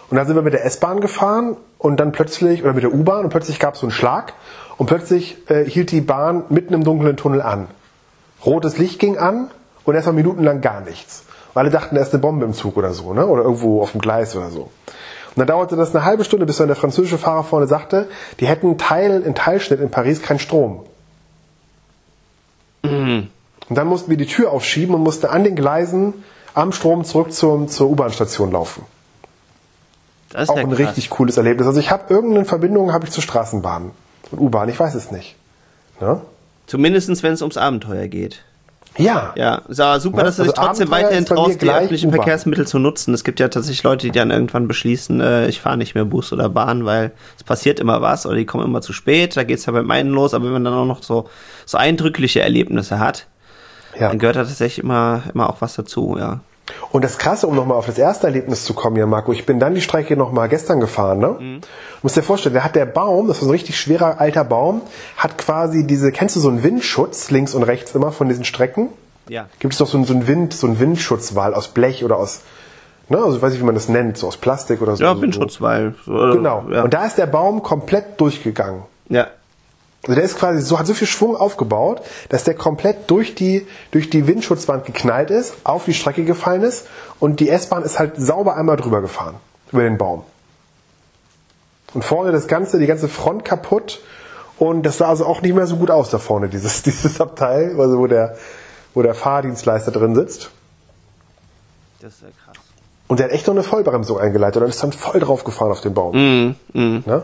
Und 0.08 0.16
dann 0.16 0.26
sind 0.26 0.36
wir 0.36 0.42
mit 0.42 0.52
der 0.52 0.64
S-Bahn 0.64 1.00
gefahren 1.00 1.56
und 1.78 1.98
dann 1.98 2.12
plötzlich, 2.12 2.62
oder 2.62 2.72
mit 2.72 2.84
der 2.84 2.94
U-Bahn 2.94 3.24
und 3.24 3.30
plötzlich 3.30 3.58
gab 3.58 3.74
es 3.74 3.80
so 3.80 3.86
einen 3.86 3.92
Schlag 3.92 4.34
und 4.78 4.86
plötzlich 4.86 5.36
äh, 5.50 5.64
hielt 5.64 5.90
die 5.90 6.00
Bahn 6.00 6.44
mitten 6.48 6.74
im 6.74 6.84
dunklen 6.84 7.16
Tunnel 7.16 7.42
an. 7.42 7.66
Rotes 8.46 8.78
Licht 8.78 9.00
ging 9.00 9.18
an 9.18 9.50
und 9.84 9.94
erstmal 9.94 10.14
minutenlang 10.14 10.60
gar 10.60 10.80
nichts. 10.82 11.24
Und 11.52 11.60
alle 11.60 11.70
dachten, 11.70 11.96
da 11.96 12.02
ist 12.02 12.12
eine 12.12 12.20
Bombe 12.20 12.44
im 12.44 12.52
Zug 12.52 12.76
oder 12.76 12.92
so, 12.92 13.12
ne? 13.14 13.26
oder 13.26 13.42
irgendwo 13.42 13.82
auf 13.82 13.92
dem 13.92 14.00
Gleis 14.00 14.36
oder 14.36 14.50
so. 14.50 14.70
Und 15.34 15.40
dann 15.40 15.46
dauerte 15.48 15.74
das 15.76 15.94
eine 15.94 16.04
halbe 16.04 16.24
Stunde, 16.24 16.46
bis 16.46 16.58
dann 16.58 16.68
der 16.68 16.76
französische 16.76 17.18
Fahrer 17.18 17.42
vorne 17.44 17.66
sagte, 17.66 18.08
die 18.40 18.46
hätten 18.46 18.78
Teil, 18.78 19.22
in 19.22 19.34
Teilschnitt 19.34 19.80
in 19.80 19.90
Paris 19.90 20.22
keinen 20.22 20.38
Strom. 20.38 20.84
Und 22.84 23.30
dann 23.70 23.86
mussten 23.86 24.10
wir 24.10 24.16
die 24.16 24.26
Tür 24.26 24.52
aufschieben 24.52 24.94
und 24.94 25.02
mussten 25.02 25.26
an 25.26 25.42
den 25.42 25.56
Gleisen 25.56 26.14
am 26.52 26.72
Strom 26.72 27.04
zurück 27.04 27.32
zum, 27.32 27.68
zur 27.68 27.90
U-Bahn-Station 27.90 28.52
laufen. 28.52 28.84
Das 30.30 30.44
ist 30.44 30.50
Auch 30.50 30.56
ein 30.56 30.68
krass. 30.68 30.78
richtig 30.78 31.10
cooles 31.10 31.36
Erlebnis. 31.36 31.66
Also 31.66 31.80
ich 31.80 31.90
habe 31.90 32.12
irgendeine 32.12 32.44
Verbindung 32.44 32.92
habe 32.92 33.06
ich 33.06 33.12
zur 33.12 33.22
Straßenbahn 33.22 33.92
und 34.30 34.38
U-Bahn. 34.38 34.68
Ich 34.68 34.78
weiß 34.78 34.94
es 34.94 35.10
nicht. 35.10 35.36
Ne? 36.00 36.20
Zumindestens, 36.66 37.22
wenn 37.22 37.32
es 37.32 37.42
ums 37.42 37.56
Abenteuer 37.56 38.08
geht. 38.08 38.44
Ja. 38.96 39.32
Ja, 39.36 39.62
aber 39.66 40.00
super, 40.00 40.22
dass 40.22 40.36
du 40.36 40.44
dich 40.44 40.56
also 40.56 40.62
trotzdem 40.62 40.92
Abenteuer 40.92 41.08
weiterhin 41.08 41.24
bei 41.24 41.34
traust, 41.34 41.62
die 41.62 41.70
öffentlichen. 41.70 42.10
Verkehrsmittel 42.10 42.66
zu 42.66 42.78
nutzen. 42.78 43.14
Es 43.14 43.24
gibt 43.24 43.40
ja 43.40 43.48
tatsächlich 43.48 43.82
Leute, 43.82 44.06
die 44.06 44.12
dann 44.12 44.30
irgendwann 44.30 44.68
beschließen, 44.68 45.20
äh, 45.20 45.48
ich 45.48 45.60
fahre 45.60 45.76
nicht 45.76 45.94
mehr 45.94 46.04
Bus 46.04 46.32
oder 46.32 46.48
Bahn, 46.48 46.84
weil 46.84 47.12
es 47.36 47.44
passiert 47.44 47.80
immer 47.80 48.02
was 48.02 48.26
oder 48.26 48.36
die 48.36 48.46
kommen 48.46 48.64
immer 48.64 48.82
zu 48.82 48.92
spät. 48.92 49.36
Da 49.36 49.44
geht's 49.44 49.66
ja 49.66 49.72
beim 49.72 49.90
einen 49.90 50.10
los, 50.10 50.34
aber 50.34 50.44
wenn 50.46 50.52
man 50.52 50.64
dann 50.64 50.74
auch 50.74 50.86
noch 50.86 51.02
so, 51.02 51.28
so 51.66 51.78
eindrückliche 51.78 52.40
Erlebnisse 52.40 52.98
hat, 52.98 53.26
ja. 53.98 54.08
dann 54.08 54.18
gehört 54.18 54.36
da 54.36 54.44
tatsächlich 54.44 54.84
immer, 54.84 55.22
immer 55.32 55.50
auch 55.50 55.60
was 55.60 55.74
dazu, 55.74 56.16
ja. 56.18 56.40
Und 56.92 57.04
das 57.04 57.18
Krasse, 57.18 57.46
um 57.46 57.54
nochmal 57.54 57.76
auf 57.76 57.86
das 57.86 57.98
erste 57.98 58.26
Erlebnis 58.26 58.64
zu 58.64 58.72
kommen, 58.72 58.96
ja, 58.96 59.04
Marco, 59.06 59.32
ich 59.32 59.44
bin 59.44 59.60
dann 59.60 59.74
die 59.74 59.82
Strecke 59.82 60.16
nochmal 60.16 60.48
gestern 60.48 60.80
gefahren, 60.80 61.18
ne? 61.18 61.36
Du 61.38 61.66
musst 62.02 62.16
dir 62.16 62.22
vorstellen, 62.22 62.54
da 62.54 62.62
hat 62.64 62.74
der 62.74 62.86
Baum, 62.86 63.28
das 63.28 63.38
war 63.38 63.44
so 63.44 63.48
ein 63.50 63.52
richtig 63.52 63.78
schwerer 63.78 64.20
alter 64.20 64.44
Baum, 64.44 64.80
hat 65.16 65.36
quasi 65.36 65.86
diese, 65.86 66.10
kennst 66.10 66.36
du 66.36 66.40
so 66.40 66.48
einen 66.48 66.62
Windschutz 66.62 67.30
links 67.30 67.54
und 67.54 67.64
rechts 67.64 67.94
immer 67.94 68.12
von 68.12 68.28
diesen 68.28 68.44
Strecken? 68.44 68.88
Ja. 69.28 69.46
Gibt 69.58 69.74
es 69.74 69.78
doch 69.78 69.86
so 69.86 69.98
einen, 69.98 70.06
so 70.06 70.14
einen 70.14 70.26
Wind, 70.26 70.54
so 70.54 70.66
einen 70.66 70.78
Windschutzwall 70.78 71.54
aus 71.54 71.68
Blech 71.68 72.02
oder 72.04 72.16
aus, 72.16 72.40
ne, 73.08 73.18
also 73.18 73.36
ich 73.36 73.42
weiß 73.42 73.52
nicht, 73.52 73.60
wie 73.60 73.66
man 73.66 73.74
das 73.74 73.88
nennt, 73.88 74.16
so 74.16 74.28
aus 74.28 74.36
Plastik 74.38 74.80
oder 74.80 74.96
so. 74.96 75.04
Ja, 75.04 75.14
so, 75.14 75.22
Windschutz, 75.22 75.60
weil. 75.60 75.94
So, 76.06 76.12
Genau. 76.12 76.64
Ja. 76.70 76.82
Und 76.82 76.94
da 76.94 77.04
ist 77.04 77.18
der 77.18 77.26
Baum 77.26 77.62
komplett 77.62 78.20
durchgegangen. 78.20 78.82
ja. 79.08 79.26
Also 80.04 80.14
der 80.14 80.24
ist 80.24 80.36
quasi 80.36 80.60
so, 80.60 80.78
hat 80.78 80.86
so 80.86 80.94
viel 80.94 81.06
Schwung 81.06 81.36
aufgebaut, 81.36 82.02
dass 82.28 82.44
der 82.44 82.54
komplett 82.54 83.10
durch 83.10 83.34
die, 83.34 83.66
durch 83.90 84.10
die 84.10 84.26
Windschutzwand 84.26 84.84
geknallt 84.84 85.30
ist, 85.30 85.54
auf 85.64 85.86
die 85.86 85.94
Strecke 85.94 86.24
gefallen 86.24 86.62
ist 86.62 86.86
und 87.20 87.40
die 87.40 87.48
S-Bahn 87.48 87.82
ist 87.82 87.98
halt 87.98 88.16
sauber 88.16 88.56
einmal 88.56 88.76
drüber 88.76 89.00
gefahren. 89.00 89.36
Über 89.72 89.82
den 89.82 89.96
Baum. 89.96 90.22
Und 91.94 92.04
vorne 92.04 92.32
das 92.32 92.48
Ganze, 92.48 92.78
die 92.78 92.86
ganze 92.86 93.08
Front 93.08 93.44
kaputt 93.44 94.00
und 94.58 94.84
das 94.84 94.98
sah 94.98 95.08
also 95.08 95.26
auch 95.26 95.40
nicht 95.42 95.54
mehr 95.54 95.66
so 95.66 95.76
gut 95.76 95.90
aus 95.90 96.10
da 96.10 96.18
vorne, 96.18 96.48
dieses, 96.48 96.82
dieses 96.84 97.20
Abteil, 97.20 97.78
also 97.80 97.98
wo 97.98 98.06
der, 98.06 98.36
wo 98.92 99.02
der 99.02 99.14
Fahrdienstleister 99.14 99.90
drin 99.90 100.14
sitzt. 100.14 100.50
Das 102.00 102.14
ist 102.14 102.22
ja 102.22 102.28
krass. 102.44 102.62
Und 103.06 103.20
der 103.20 103.26
hat 103.26 103.32
echt 103.32 103.46
noch 103.46 103.54
eine 103.54 103.62
Vollbremsung 103.62 104.18
eingeleitet 104.18 104.62
und 104.62 104.68
ist 104.68 104.82
dann 104.82 104.92
voll 104.92 105.20
drauf 105.20 105.44
gefahren 105.44 105.70
auf 105.70 105.80
den 105.80 105.94
Baum. 105.94 106.14
Mhm, 106.14 106.54
mhm. 106.72 107.02
Ne? 107.06 107.22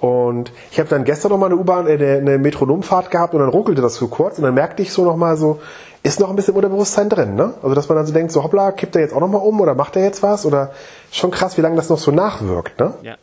Und 0.00 0.52
ich 0.70 0.78
habe 0.78 0.88
dann 0.90 1.04
gestern 1.04 1.30
noch 1.30 1.38
mal 1.38 1.46
eine 1.46 1.56
U-Bahn, 1.56 1.86
äh, 1.86 2.18
eine, 2.18 2.38
Metronomfahrt 2.38 3.10
gehabt 3.10 3.34
und 3.34 3.40
dann 3.40 3.48
ruckelte 3.48 3.80
das 3.80 3.94
so 3.94 4.08
kurz 4.08 4.36
und 4.38 4.44
dann 4.44 4.54
merkte 4.54 4.82
ich 4.82 4.92
so 4.92 5.04
noch 5.04 5.16
mal 5.16 5.36
so, 5.36 5.60
ist 6.02 6.20
noch 6.20 6.28
ein 6.28 6.36
bisschen 6.36 6.54
Unterbewusstsein 6.54 7.08
drin, 7.08 7.34
ne? 7.34 7.54
Also 7.62 7.74
dass 7.74 7.88
man 7.88 7.96
dann 7.96 8.06
so 8.06 8.12
denkt, 8.12 8.30
so 8.30 8.44
hoppla, 8.44 8.72
kippt 8.72 8.94
er 8.94 9.02
jetzt 9.02 9.14
auch 9.14 9.20
noch 9.20 9.28
mal 9.28 9.38
um 9.38 9.60
oder 9.60 9.74
macht 9.74 9.96
er 9.96 10.04
jetzt 10.04 10.22
was 10.22 10.44
oder 10.44 10.72
schon 11.10 11.30
krass, 11.30 11.56
wie 11.56 11.62
lange 11.62 11.76
das 11.76 11.88
noch 11.88 11.98
so 11.98 12.10
nachwirkt, 12.10 12.78
ne? 12.78 12.94
Ja. 13.02 13.16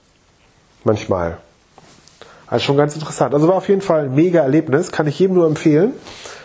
Manchmal. 0.83 1.37
Also 2.47 2.65
schon 2.65 2.77
ganz 2.77 2.95
interessant. 2.95 3.33
Also 3.33 3.47
war 3.47 3.55
auf 3.55 3.69
jeden 3.69 3.81
Fall 3.81 4.05
ein 4.05 4.15
mega 4.15 4.41
Erlebnis, 4.41 4.91
kann 4.91 5.07
ich 5.07 5.17
jedem 5.17 5.35
nur 5.35 5.47
empfehlen. 5.47 5.93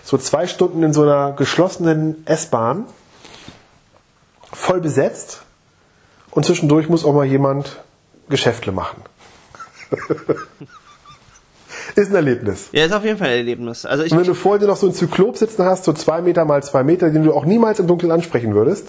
So 0.04 0.16
zwei 0.16 0.47
Stunden 0.47 0.82
in 0.82 0.92
so 0.92 1.02
einer 1.02 1.32
geschlossenen 1.32 2.23
S-Bahn, 2.26 2.85
voll 4.52 4.80
besetzt 4.80 5.42
und 6.30 6.44
zwischendurch 6.44 6.88
muss 6.88 7.04
auch 7.04 7.12
mal 7.12 7.26
jemand 7.26 7.82
Geschäftle 8.28 8.73
machen. 8.73 9.02
Ist 11.95 12.11
ein 12.11 12.14
Erlebnis. 12.14 12.68
Ja, 12.73 12.85
ist 12.85 12.92
auf 12.92 13.04
jeden 13.04 13.18
Fall 13.18 13.28
ein 13.28 13.38
Erlebnis. 13.38 13.87
Also 13.87 14.04
ich, 14.04 14.12
Und 14.12 14.18
wenn 14.18 14.26
du 14.26 14.35
vor 14.35 14.59
dir 14.59 14.66
noch 14.66 14.76
so 14.76 14.87
einen 14.87 14.95
Zyklop 14.95 15.37
sitzen 15.37 15.64
hast, 15.64 15.85
so 15.85 15.92
zwei 15.92 16.21
Meter 16.23 16.45
mal 16.45 16.62
zwei 16.62 16.83
Meter, 16.85 17.11
den 17.11 17.25
du 17.25 17.33
auch 17.35 17.45
niemals 17.45 17.80
im 17.80 17.87
Dunkeln 17.87 18.12
ansprechen 18.12 18.54
würdest, 18.54 18.88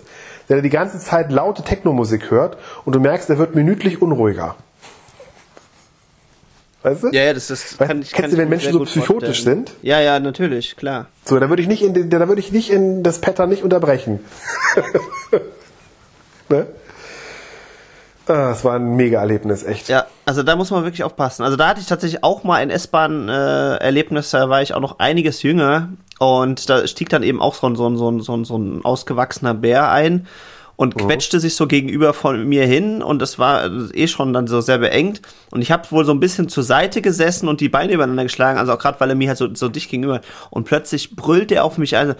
der 0.49 0.61
die 0.61 0.69
ganze 0.69 0.99
Zeit 0.99 1.31
laute 1.31 1.63
Technomusik 1.63 2.31
hört 2.31 2.57
und 2.85 2.93
du 2.95 2.99
merkst, 2.99 3.29
der 3.29 3.37
wird 3.37 3.55
minütlich 3.55 4.01
unruhiger. 4.01 4.55
Weißt 6.81 7.03
du? 7.03 7.09
Ja, 7.09 7.23
ja, 7.23 7.33
das, 7.33 7.47
das 7.47 7.77
weißt, 7.79 7.89
kann 7.89 8.01
ich 8.01 8.11
Kennst 8.13 8.33
du, 8.33 8.37
wenn 8.37 8.47
Menschen 8.49 8.71
so 8.71 8.79
psychotisch 8.85 9.39
vorstellen. 9.39 9.65
sind? 9.67 9.75
Ja, 9.81 9.99
ja, 9.99 10.19
natürlich, 10.19 10.77
klar. 10.77 11.07
So, 11.25 11.37
da 11.39 11.49
würde 11.49 11.61
ich 11.61 11.67
nicht 11.67 11.83
in 11.83 12.09
da 12.09 12.27
würde 12.27 12.39
ich 12.39 12.51
nicht 12.53 12.69
in 12.69 13.03
das 13.03 13.19
Pattern 13.19 13.49
nicht 13.49 13.63
unterbrechen. 13.63 14.21
ne? 16.49 16.67
Ah, 18.29 18.49
das 18.49 18.63
war 18.63 18.75
ein 18.75 18.95
Mega-Erlebnis, 18.95 19.63
echt. 19.63 19.89
Ja, 19.89 20.05
also 20.25 20.43
da 20.43 20.55
muss 20.55 20.69
man 20.69 20.83
wirklich 20.83 21.03
aufpassen. 21.03 21.43
Also 21.43 21.57
da 21.57 21.67
hatte 21.67 21.81
ich 21.81 21.87
tatsächlich 21.87 22.23
auch 22.23 22.43
mal 22.43 22.57
ein 22.57 22.69
S-Bahn-Erlebnis, 22.69 24.29
da 24.29 24.49
war 24.49 24.61
ich 24.61 24.75
auch 24.75 24.81
noch 24.81 24.99
einiges 24.99 25.41
jünger 25.41 25.89
und 26.19 26.69
da 26.69 26.85
stieg 26.85 27.09
dann 27.09 27.23
eben 27.23 27.41
auch 27.41 27.55
so 27.55 27.67
ein, 27.67 27.75
so 27.75 27.89
ein, 27.89 27.97
so 27.97 28.11
ein, 28.11 28.19
so 28.19 28.37
ein, 28.37 28.45
so 28.45 28.55
ein 28.55 28.85
ausgewachsener 28.85 29.55
Bär 29.55 29.89
ein 29.89 30.27
und 30.75 30.95
mhm. 30.95 31.07
quetschte 31.07 31.39
sich 31.39 31.55
so 31.55 31.65
gegenüber 31.65 32.13
von 32.13 32.47
mir 32.47 32.67
hin 32.67 33.01
und 33.01 33.19
es 33.23 33.39
war 33.39 33.67
eh 33.95 34.07
schon 34.07 34.31
dann 34.31 34.45
so 34.45 34.61
sehr 34.61 34.77
beengt 34.77 35.23
und 35.49 35.63
ich 35.63 35.71
habe 35.71 35.89
wohl 35.89 36.05
so 36.05 36.11
ein 36.11 36.19
bisschen 36.19 36.49
zur 36.49 36.63
Seite 36.63 37.01
gesessen 37.01 37.49
und 37.49 37.61
die 37.61 37.69
Beine 37.69 37.93
übereinander 37.93 38.23
geschlagen, 38.23 38.59
also 38.59 38.73
auch 38.73 38.79
gerade 38.79 38.99
weil 38.99 39.09
er 39.09 39.15
mir 39.15 39.29
halt 39.29 39.39
so, 39.39 39.53
so 39.55 39.69
dicht 39.69 39.89
gegenüber 39.89 40.21
und 40.51 40.65
plötzlich 40.65 41.15
brüllt 41.15 41.51
er 41.51 41.65
auf 41.65 41.79
mich 41.79 41.97
ein, 41.97 42.13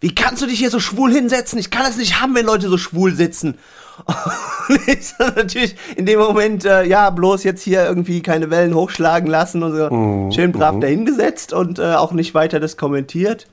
wie 0.00 0.14
kannst 0.14 0.42
du 0.42 0.46
dich 0.46 0.60
hier 0.60 0.70
so 0.70 0.78
schwul 0.78 1.12
hinsetzen? 1.12 1.58
Ich 1.58 1.70
kann 1.70 1.82
das 1.84 1.96
nicht 1.96 2.20
haben, 2.20 2.34
wenn 2.36 2.46
Leute 2.46 2.68
so 2.68 2.78
schwul 2.78 3.14
sitzen. 3.14 3.58
Und 4.68 4.88
ich 4.88 5.14
natürlich 5.18 5.76
in 5.96 6.06
dem 6.06 6.18
Moment, 6.18 6.64
äh, 6.64 6.84
ja, 6.84 7.10
bloß 7.10 7.44
jetzt 7.44 7.62
hier 7.62 7.84
irgendwie 7.86 8.22
keine 8.22 8.50
Wellen 8.50 8.74
hochschlagen 8.74 9.28
lassen 9.28 9.62
und 9.62 9.76
so 9.76 9.90
mhm. 9.90 10.32
schön 10.32 10.52
brav 10.52 10.76
mhm. 10.76 10.80
dahingesetzt 10.80 11.52
und 11.52 11.78
äh, 11.78 11.94
auch 11.94 12.12
nicht 12.12 12.34
weiter 12.34 12.60
das 12.60 12.76
kommentiert. 12.76 13.46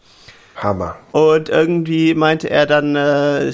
Hammer. 0.55 0.95
Und 1.11 1.49
irgendwie 1.49 2.13
meinte 2.13 2.49
er 2.49 2.65
dann, 2.65 2.95
äh, 2.95 3.51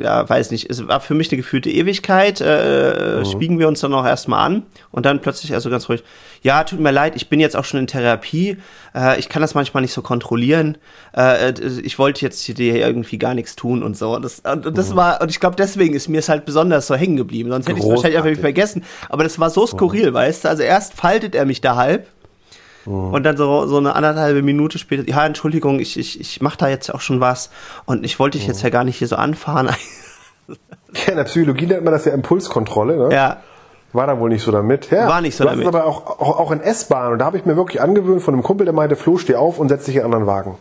ja, 0.00 0.28
weiß 0.28 0.50
nicht, 0.50 0.70
es 0.70 0.86
war 0.86 1.00
für 1.00 1.14
mich 1.14 1.30
eine 1.30 1.38
gefühlte 1.38 1.70
Ewigkeit. 1.70 2.40
Äh, 2.40 3.18
mhm. 3.18 3.24
Spiegen 3.24 3.58
wir 3.58 3.68
uns 3.68 3.80
dann 3.80 3.94
auch 3.94 4.04
erstmal 4.04 4.46
an 4.46 4.62
und 4.90 5.06
dann 5.06 5.20
plötzlich 5.20 5.54
also 5.54 5.70
ganz 5.70 5.88
ruhig, 5.88 6.04
ja, 6.42 6.64
tut 6.64 6.80
mir 6.80 6.90
leid, 6.90 7.14
ich 7.16 7.28
bin 7.28 7.40
jetzt 7.40 7.56
auch 7.56 7.64
schon 7.64 7.80
in 7.80 7.86
Therapie, 7.86 8.58
äh, 8.94 9.18
ich 9.18 9.28
kann 9.28 9.42
das 9.42 9.54
manchmal 9.54 9.82
nicht 9.82 9.92
so 9.92 10.02
kontrollieren. 10.02 10.78
Äh, 11.16 11.50
äh 11.50 11.80
ich 11.82 11.98
wollte 11.98 12.22
jetzt 12.22 12.42
hier 12.42 12.58
irgendwie 12.58 13.18
gar 13.18 13.34
nichts 13.34 13.56
tun 13.56 13.82
und 13.82 13.96
so. 13.96 14.18
Das, 14.18 14.40
und, 14.40 14.76
das 14.76 14.90
mhm. 14.90 14.96
war, 14.96 15.22
und 15.22 15.30
ich 15.30 15.40
glaube, 15.40 15.56
deswegen 15.56 15.94
ist 15.94 16.08
mir 16.08 16.18
es 16.18 16.28
halt 16.28 16.44
besonders 16.44 16.86
so 16.86 16.94
hängen 16.94 17.16
geblieben. 17.16 17.50
Sonst 17.50 17.68
hätte 17.68 17.78
ich 17.78 17.84
es 17.84 17.90
wahrscheinlich 17.90 18.18
einfach 18.18 18.40
vergessen. 18.40 18.84
Aber 19.08 19.22
das 19.24 19.38
war 19.38 19.50
so 19.50 19.66
skurril, 19.66 20.10
mhm. 20.10 20.14
weißt 20.14 20.44
du? 20.44 20.48
Also 20.48 20.62
erst 20.62 20.94
faltet 20.94 21.34
er 21.34 21.46
mich 21.46 21.60
da 21.60 21.76
halb 21.76 22.06
Mhm. 22.86 23.14
Und 23.14 23.22
dann 23.24 23.36
so, 23.36 23.66
so 23.66 23.78
eine 23.78 23.94
anderthalbe 23.94 24.42
Minute 24.42 24.78
später, 24.78 25.08
ja, 25.08 25.24
Entschuldigung, 25.24 25.80
ich, 25.80 25.98
ich, 25.98 26.20
ich 26.20 26.40
mache 26.40 26.58
da 26.58 26.68
jetzt 26.68 26.92
auch 26.92 27.00
schon 27.00 27.20
was 27.20 27.50
und 27.84 28.04
ich 28.04 28.18
wollte 28.18 28.38
dich 28.38 28.46
jetzt 28.46 28.58
mhm. 28.58 28.64
ja 28.64 28.70
gar 28.70 28.84
nicht 28.84 28.98
hier 28.98 29.08
so 29.08 29.16
anfahren. 29.16 29.70
ja, 30.48 31.08
in 31.08 31.16
der 31.16 31.24
Psychologie 31.24 31.66
nennt 31.66 31.84
man 31.84 31.92
das 31.92 32.04
ja 32.04 32.12
Impulskontrolle, 32.12 32.96
ne? 32.96 33.14
Ja. 33.14 33.38
War 33.92 34.06
da 34.06 34.18
wohl 34.18 34.30
nicht 34.30 34.42
so 34.42 34.50
damit. 34.50 34.90
Ja, 34.90 35.06
War 35.06 35.20
nicht 35.20 35.36
so 35.36 35.44
damit. 35.44 35.66
aber 35.66 35.84
auch, 35.84 36.18
auch, 36.18 36.38
auch 36.38 36.50
in 36.50 36.60
S-Bahn. 36.60 37.12
Und 37.12 37.18
da 37.18 37.26
habe 37.26 37.36
ich 37.36 37.44
mir 37.44 37.56
wirklich 37.56 37.82
angewöhnt 37.82 38.22
von 38.22 38.32
einem 38.32 38.42
Kumpel, 38.42 38.64
der 38.64 38.72
meinte, 38.72 38.96
Flo, 38.96 39.18
steh 39.18 39.34
auf 39.34 39.58
und 39.58 39.68
setz 39.68 39.84
dich 39.84 39.96
in 39.96 40.02
einen 40.02 40.14
anderen 40.14 40.26
Wagen. 40.26 40.54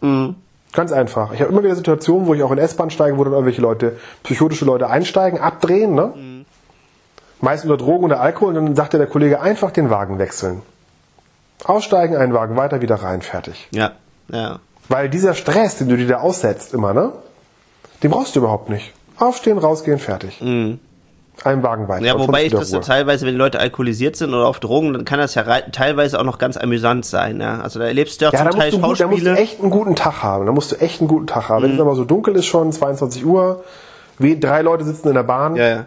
Mhm. 0.00 0.36
Ganz 0.72 0.92
einfach. 0.92 1.32
Ich 1.32 1.40
habe 1.40 1.50
immer 1.50 1.62
wieder 1.62 1.74
Situationen, 1.74 2.26
wo 2.26 2.34
ich 2.34 2.42
auch 2.42 2.52
in 2.52 2.58
S-Bahn 2.58 2.90
steige, 2.90 3.18
wo 3.18 3.24
dann 3.24 3.32
irgendwelche 3.32 3.60
Leute, 3.60 3.96
psychotische 4.22 4.64
Leute 4.64 4.88
einsteigen, 4.88 5.40
abdrehen, 5.40 5.94
ne? 5.94 6.12
Mhm. 6.14 6.44
Meist 7.40 7.64
unter 7.64 7.76
Drogen 7.76 8.04
oder 8.04 8.20
Alkohol 8.20 8.56
und 8.56 8.66
dann 8.66 8.76
sagte 8.76 8.98
der 8.98 9.08
Kollege 9.08 9.40
einfach 9.40 9.72
den 9.72 9.90
Wagen 9.90 10.18
wechseln. 10.18 10.62
Aussteigen, 11.64 12.16
einen 12.16 12.34
Wagen 12.34 12.56
weiter, 12.56 12.80
wieder 12.80 12.96
rein, 12.96 13.22
fertig. 13.22 13.68
Ja, 13.70 13.92
ja. 14.28 14.58
Weil 14.88 15.08
dieser 15.08 15.34
Stress, 15.34 15.78
den 15.78 15.88
du 15.88 15.96
dir 15.96 16.08
da 16.08 16.18
aussetzt 16.18 16.74
immer, 16.74 16.92
ne? 16.92 17.12
Den 18.02 18.10
brauchst 18.10 18.34
du 18.34 18.40
überhaupt 18.40 18.68
nicht. 18.68 18.92
Aufstehen, 19.16 19.58
rausgehen, 19.58 19.98
fertig. 19.98 20.40
Mhm. 20.40 20.80
Ein 21.44 21.62
Wagen 21.62 21.88
weiter. 21.88 22.04
Ja, 22.04 22.18
wobei 22.18 22.44
ich 22.44 22.52
das 22.52 22.70
so 22.70 22.78
teilweise, 22.78 23.26
wenn 23.26 23.34
die 23.34 23.38
Leute 23.38 23.58
alkoholisiert 23.58 24.16
sind 24.16 24.32
oder 24.34 24.46
auf 24.46 24.60
Drogen, 24.60 24.92
dann 24.92 25.04
kann 25.04 25.18
das 25.18 25.34
ja 25.34 25.42
teilweise 25.42 26.20
auch 26.20 26.24
noch 26.24 26.38
ganz 26.38 26.56
amüsant 26.56 27.04
sein. 27.04 27.40
Ja? 27.40 27.60
Also 27.60 27.78
da 27.78 27.86
erlebst 27.86 28.20
du 28.20 28.26
ja, 28.26 28.32
ja 28.32 28.38
zum 28.38 28.50
Teil 28.50 28.70
Schauspiele. 28.70 28.88
Gut, 28.88 29.00
da 29.00 29.06
musst 29.08 29.26
du 29.26 29.36
echt 29.36 29.60
einen 29.60 29.70
guten 29.70 29.96
Tag 29.96 30.22
haben. 30.22 30.46
Da 30.46 30.52
musst 30.52 30.72
du 30.72 30.76
echt 30.76 31.00
einen 31.00 31.08
guten 31.08 31.26
Tag 31.26 31.48
haben. 31.48 31.62
Mhm. 31.62 31.68
Wenn 31.68 31.74
es 31.76 31.80
aber 31.80 31.94
so 31.96 32.04
dunkel 32.04 32.36
ist 32.36 32.46
schon, 32.46 32.70
22 32.70 33.24
Uhr, 33.24 33.64
wie 34.18 34.38
drei 34.38 34.62
Leute 34.62 34.84
sitzen 34.84 35.08
in 35.08 35.14
der 35.14 35.22
Bahn, 35.22 35.56
ja, 35.56 35.68
ja. 35.68 35.84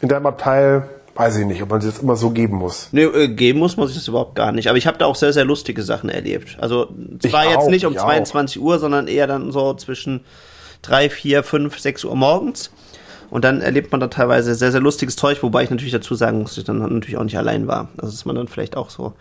in 0.00 0.08
deinem 0.08 0.26
Abteil, 0.26 0.88
weiß 1.14 1.36
ich 1.36 1.46
nicht, 1.46 1.62
ob 1.62 1.70
man 1.70 1.80
sich 1.80 1.92
das 1.92 2.02
immer 2.02 2.16
so 2.16 2.30
geben 2.30 2.56
muss. 2.56 2.88
Nee, 2.92 3.04
äh, 3.04 3.28
geben 3.28 3.58
muss 3.58 3.76
man 3.76 3.86
sich 3.86 3.96
das 3.96 4.08
überhaupt 4.08 4.34
gar 4.34 4.52
nicht. 4.52 4.68
Aber 4.68 4.78
ich 4.78 4.86
habe 4.86 4.98
da 4.98 5.06
auch 5.06 5.16
sehr, 5.16 5.32
sehr 5.32 5.44
lustige 5.44 5.82
Sachen 5.82 6.08
erlebt. 6.08 6.56
Also 6.60 6.88
zwar 7.20 7.50
jetzt 7.50 7.68
nicht 7.68 7.86
um 7.86 7.96
22 7.96 8.60
auch. 8.60 8.66
Uhr, 8.66 8.78
sondern 8.78 9.08
eher 9.08 9.26
dann 9.26 9.52
so 9.52 9.74
zwischen 9.74 10.20
3, 10.82 11.10
4, 11.10 11.42
5, 11.42 11.78
6 11.78 12.04
Uhr 12.04 12.16
morgens. 12.16 12.70
Und 13.30 13.44
dann 13.44 13.62
erlebt 13.62 13.92
man 13.92 14.00
da 14.00 14.08
teilweise 14.08 14.54
sehr, 14.54 14.72
sehr 14.72 14.80
lustiges 14.80 15.16
Zeug, 15.16 15.42
wobei 15.42 15.62
ich 15.62 15.70
natürlich 15.70 15.92
dazu 15.92 16.14
sagen 16.14 16.40
muss, 16.40 16.50
dass 16.50 16.58
ich 16.58 16.64
dann 16.64 16.78
natürlich 16.78 17.16
auch 17.16 17.24
nicht 17.24 17.38
allein 17.38 17.66
war. 17.66 17.88
Also 17.96 18.12
dass 18.12 18.24
man 18.24 18.36
dann 18.36 18.48
vielleicht 18.48 18.76
auch 18.76 18.90
so 18.90 19.14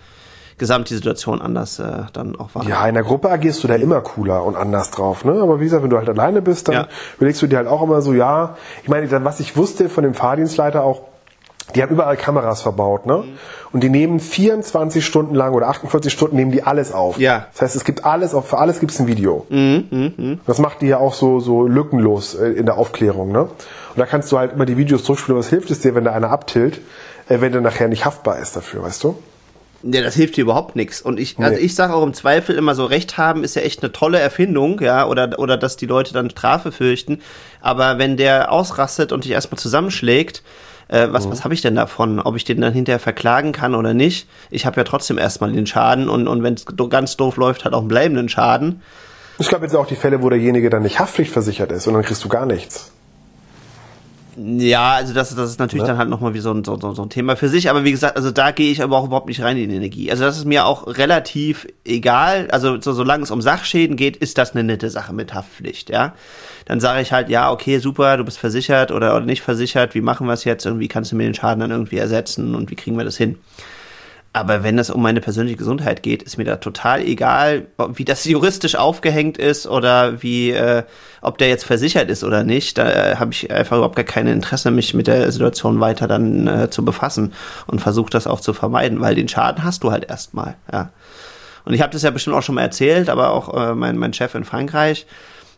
gesamt 0.57 0.89
die 0.89 0.95
Situation 0.95 1.41
anders 1.41 1.79
äh, 1.79 2.03
dann 2.13 2.35
auch 2.35 2.53
war. 2.53 2.67
Ja, 2.67 2.85
in 2.87 2.93
der 2.93 3.03
Gruppe 3.03 3.29
agierst 3.29 3.63
du 3.63 3.67
da 3.67 3.75
immer 3.75 4.01
cooler 4.01 4.43
und 4.43 4.55
anders 4.55 4.91
drauf, 4.91 5.25
ne? 5.25 5.41
Aber 5.41 5.59
wie 5.59 5.63
gesagt, 5.63 5.81
wenn 5.81 5.89
du 5.89 5.97
halt 5.97 6.09
alleine 6.09 6.41
bist, 6.41 6.67
dann 6.67 6.75
ja. 6.75 6.87
überlegst 7.17 7.41
du 7.41 7.47
dir 7.47 7.57
halt 7.57 7.67
auch 7.67 7.81
immer 7.81 8.01
so, 8.01 8.13
ja, 8.13 8.57
ich 8.83 8.89
meine, 8.89 9.07
dann, 9.07 9.25
was 9.25 9.39
ich 9.39 9.57
wusste 9.57 9.89
von 9.89 10.03
dem 10.03 10.13
Fahrdienstleiter 10.13 10.83
auch, 10.83 11.01
die 11.75 11.81
haben 11.81 11.91
überall 11.91 12.17
Kameras 12.17 12.61
verbaut, 12.61 13.05
ne? 13.05 13.17
Mhm. 13.17 13.37
Und 13.71 13.81
die 13.81 13.89
nehmen 13.89 14.19
24 14.19 15.05
Stunden 15.05 15.33
lang 15.33 15.53
oder 15.53 15.69
48 15.69 16.11
Stunden 16.11 16.35
nehmen 16.35 16.51
die 16.51 16.63
alles 16.63 16.91
auf. 16.91 17.17
Ja. 17.19 17.47
Das 17.53 17.61
heißt, 17.61 17.75
es 17.75 17.85
gibt 17.85 18.03
alles, 18.03 18.31
für 18.31 18.57
alles 18.57 18.79
gibt 18.79 18.91
es 18.91 18.99
ein 18.99 19.07
Video. 19.07 19.45
Mhm, 19.49 19.85
mh, 19.89 20.11
mh. 20.17 20.37
Das 20.45 20.59
macht 20.59 20.81
die 20.81 20.87
ja 20.87 20.97
auch 20.97 21.13
so, 21.13 21.39
so 21.39 21.65
lückenlos 21.67 22.35
äh, 22.35 22.47
in 22.49 22.65
der 22.65 22.77
Aufklärung, 22.77 23.31
ne? 23.31 23.43
Und 23.43 23.97
da 23.97 24.05
kannst 24.05 24.31
du 24.31 24.37
halt 24.37 24.53
immer 24.53 24.65
die 24.65 24.77
Videos 24.77 25.03
zurückspielen. 25.03 25.39
Was 25.39 25.49
hilft 25.49 25.71
es 25.71 25.79
dir, 25.79 25.95
wenn 25.95 26.03
da 26.03 26.11
einer 26.11 26.29
abtilt, 26.29 26.81
äh, 27.29 27.41
wenn 27.41 27.51
der 27.51 27.61
nachher 27.61 27.87
nicht 27.87 28.05
haftbar 28.05 28.39
ist 28.39 28.55
dafür, 28.55 28.83
weißt 28.83 29.03
du? 29.03 29.17
Ja, 29.83 30.01
das 30.01 30.15
hilft 30.15 30.37
dir 30.37 30.41
überhaupt 30.41 30.75
nichts. 30.75 31.01
Und 31.01 31.19
ich, 31.19 31.39
also 31.39 31.55
nee. 31.57 31.65
ich 31.65 31.73
sage 31.73 31.93
auch 31.93 32.03
im 32.03 32.13
Zweifel 32.13 32.55
immer 32.55 32.75
so 32.75 32.85
Recht 32.85 33.17
haben 33.17 33.43
ist 33.43 33.55
ja 33.55 33.63
echt 33.63 33.81
eine 33.81 33.91
tolle 33.91 34.19
Erfindung, 34.19 34.79
ja, 34.79 35.07
oder, 35.07 35.39
oder 35.39 35.57
dass 35.57 35.75
die 35.75 35.87
Leute 35.87 36.13
dann 36.13 36.29
Strafe 36.29 36.71
fürchten. 36.71 37.21
Aber 37.61 37.97
wenn 37.97 38.15
der 38.15 38.51
ausrastet 38.51 39.11
und 39.11 39.23
dich 39.23 39.31
erstmal 39.31 39.57
zusammenschlägt, 39.57 40.43
äh, 40.91 41.07
was, 41.11 41.25
mhm. 41.25 41.31
was 41.31 41.43
habe 41.43 41.53
ich 41.53 41.61
denn 41.61 41.75
davon, 41.75 42.19
ob 42.19 42.35
ich 42.35 42.43
den 42.43 42.61
dann 42.61 42.73
hinterher 42.73 42.99
verklagen 42.99 43.53
kann 43.53 43.73
oder 43.73 43.93
nicht. 43.93 44.27
Ich 44.49 44.65
habe 44.65 44.77
ja 44.77 44.83
trotzdem 44.83 45.17
erstmal 45.17 45.51
den 45.51 45.65
Schaden 45.65 46.09
und, 46.09 46.27
und 46.27 46.43
wenn 46.43 46.53
es 46.53 46.65
ganz 46.89 47.17
doof 47.17 47.37
läuft, 47.37 47.65
hat 47.65 47.73
auch 47.73 47.79
einen 47.79 47.87
bleibenden 47.87 48.29
Schaden. 48.29 48.81
Ich 49.39 49.47
glaube 49.47 49.65
jetzt 49.65 49.75
auch 49.75 49.87
die 49.87 49.95
Fälle, 49.95 50.21
wo 50.21 50.29
derjenige 50.29 50.69
dann 50.69 50.83
nicht 50.83 50.99
haftpflichtversichert 50.99 51.71
ist 51.71 51.87
und 51.87 51.93
dann 51.93 52.03
kriegst 52.03 52.23
du 52.23 52.29
gar 52.29 52.45
nichts. 52.45 52.91
Ja, 54.37 54.93
also 54.93 55.13
das, 55.13 55.35
das 55.35 55.49
ist 55.49 55.59
natürlich 55.59 55.83
ja. 55.83 55.89
dann 55.89 55.97
halt 55.97 56.09
nochmal 56.09 56.33
wie 56.33 56.39
so 56.39 56.51
ein, 56.53 56.63
so, 56.63 56.77
so 56.79 57.01
ein 57.01 57.09
Thema 57.09 57.35
für 57.35 57.49
sich. 57.49 57.69
Aber 57.69 57.83
wie 57.83 57.91
gesagt, 57.91 58.15
also 58.15 58.31
da 58.31 58.51
gehe 58.51 58.71
ich 58.71 58.81
aber 58.81 58.97
auch 58.97 59.05
überhaupt 59.05 59.27
nicht 59.27 59.41
rein 59.41 59.57
in 59.57 59.69
die 59.69 59.75
Energie. 59.75 60.09
Also 60.09 60.23
das 60.23 60.37
ist 60.37 60.45
mir 60.45 60.65
auch 60.65 60.87
relativ 60.87 61.67
egal. 61.83 62.49
Also 62.51 62.79
so, 62.79 62.93
solange 62.93 63.23
es 63.23 63.31
um 63.31 63.41
Sachschäden 63.41 63.97
geht, 63.97 64.15
ist 64.15 64.37
das 64.37 64.51
eine 64.51 64.63
nette 64.63 64.89
Sache 64.89 65.13
mit 65.13 65.33
Haftpflicht, 65.33 65.89
ja. 65.89 66.13
Dann 66.65 66.79
sage 66.79 67.01
ich 67.01 67.11
halt, 67.11 67.29
ja, 67.29 67.51
okay, 67.51 67.79
super, 67.79 68.15
du 68.17 68.23
bist 68.23 68.37
versichert 68.37 68.91
oder, 68.91 69.15
oder 69.15 69.25
nicht 69.25 69.41
versichert. 69.41 69.95
Wie 69.95 70.01
machen 70.01 70.27
wir 70.27 70.33
es 70.33 70.45
jetzt? 70.45 70.65
Und 70.65 70.79
wie 70.79 70.87
kannst 70.87 71.11
du 71.11 71.17
mir 71.17 71.23
den 71.23 71.33
Schaden 71.33 71.59
dann 71.59 71.71
irgendwie 71.71 71.97
ersetzen? 71.97 72.55
Und 72.55 72.71
wie 72.71 72.75
kriegen 72.75 72.97
wir 72.97 73.03
das 73.03 73.17
hin? 73.17 73.37
Aber 74.33 74.63
wenn 74.63 74.79
es 74.79 74.89
um 74.89 75.01
meine 75.01 75.19
persönliche 75.19 75.57
Gesundheit 75.57 76.03
geht, 76.03 76.23
ist 76.23 76.37
mir 76.37 76.45
da 76.45 76.55
total 76.55 77.01
egal, 77.01 77.67
wie 77.93 78.05
das 78.05 78.23
juristisch 78.25 78.75
aufgehängt 78.75 79.37
ist 79.37 79.67
oder 79.67 80.23
wie, 80.23 80.51
äh, 80.51 80.83
ob 81.21 81.37
der 81.37 81.49
jetzt 81.49 81.65
versichert 81.65 82.09
ist 82.09 82.23
oder 82.23 82.43
nicht. 82.43 82.77
Da 82.77 82.89
äh, 82.89 83.15
habe 83.17 83.33
ich 83.33 83.51
einfach 83.51 83.75
überhaupt 83.75 83.97
gar 83.97 84.05
kein 84.05 84.27
Interesse, 84.27 84.71
mich 84.71 84.93
mit 84.93 85.07
der 85.07 85.29
Situation 85.31 85.81
weiter 85.81 86.07
dann 86.07 86.47
äh, 86.47 86.69
zu 86.69 86.85
befassen 86.85 87.33
und 87.67 87.81
versuche 87.81 88.09
das 88.09 88.25
auch 88.25 88.39
zu 88.39 88.53
vermeiden, 88.53 89.01
weil 89.01 89.15
den 89.15 89.27
Schaden 89.27 89.65
hast 89.65 89.83
du 89.83 89.91
halt 89.91 90.09
erstmal. 90.09 90.55
Ja. 90.71 90.91
Und 91.65 91.73
ich 91.73 91.81
habe 91.81 91.91
das 91.91 92.01
ja 92.01 92.09
bestimmt 92.09 92.37
auch 92.37 92.41
schon 92.41 92.55
mal 92.55 92.61
erzählt, 92.61 93.09
aber 93.09 93.31
auch 93.31 93.53
äh, 93.53 93.75
mein, 93.75 93.97
mein 93.97 94.13
Chef 94.13 94.33
in 94.33 94.45
Frankreich, 94.45 95.05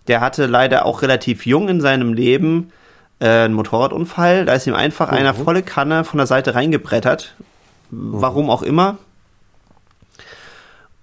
der 0.07 0.19
hatte 0.19 0.47
leider 0.47 0.85
auch 0.85 1.03
relativ 1.03 1.45
jung 1.45 1.69
in 1.69 1.79
seinem 1.79 2.13
Leben 2.13 2.71
äh, 3.19 3.27
einen 3.27 3.53
Motorradunfall. 3.53 4.45
Da 4.45 4.53
ist 4.53 4.65
ihm 4.65 4.73
einfach 4.73 5.11
mhm. 5.11 5.17
einer 5.17 5.33
volle 5.35 5.61
Kanne 5.61 6.03
von 6.03 6.17
der 6.17 6.27
Seite 6.27 6.55
reingebrettert 6.55 7.35
warum 7.95 8.49
auch 8.49 8.61
immer. 8.61 8.97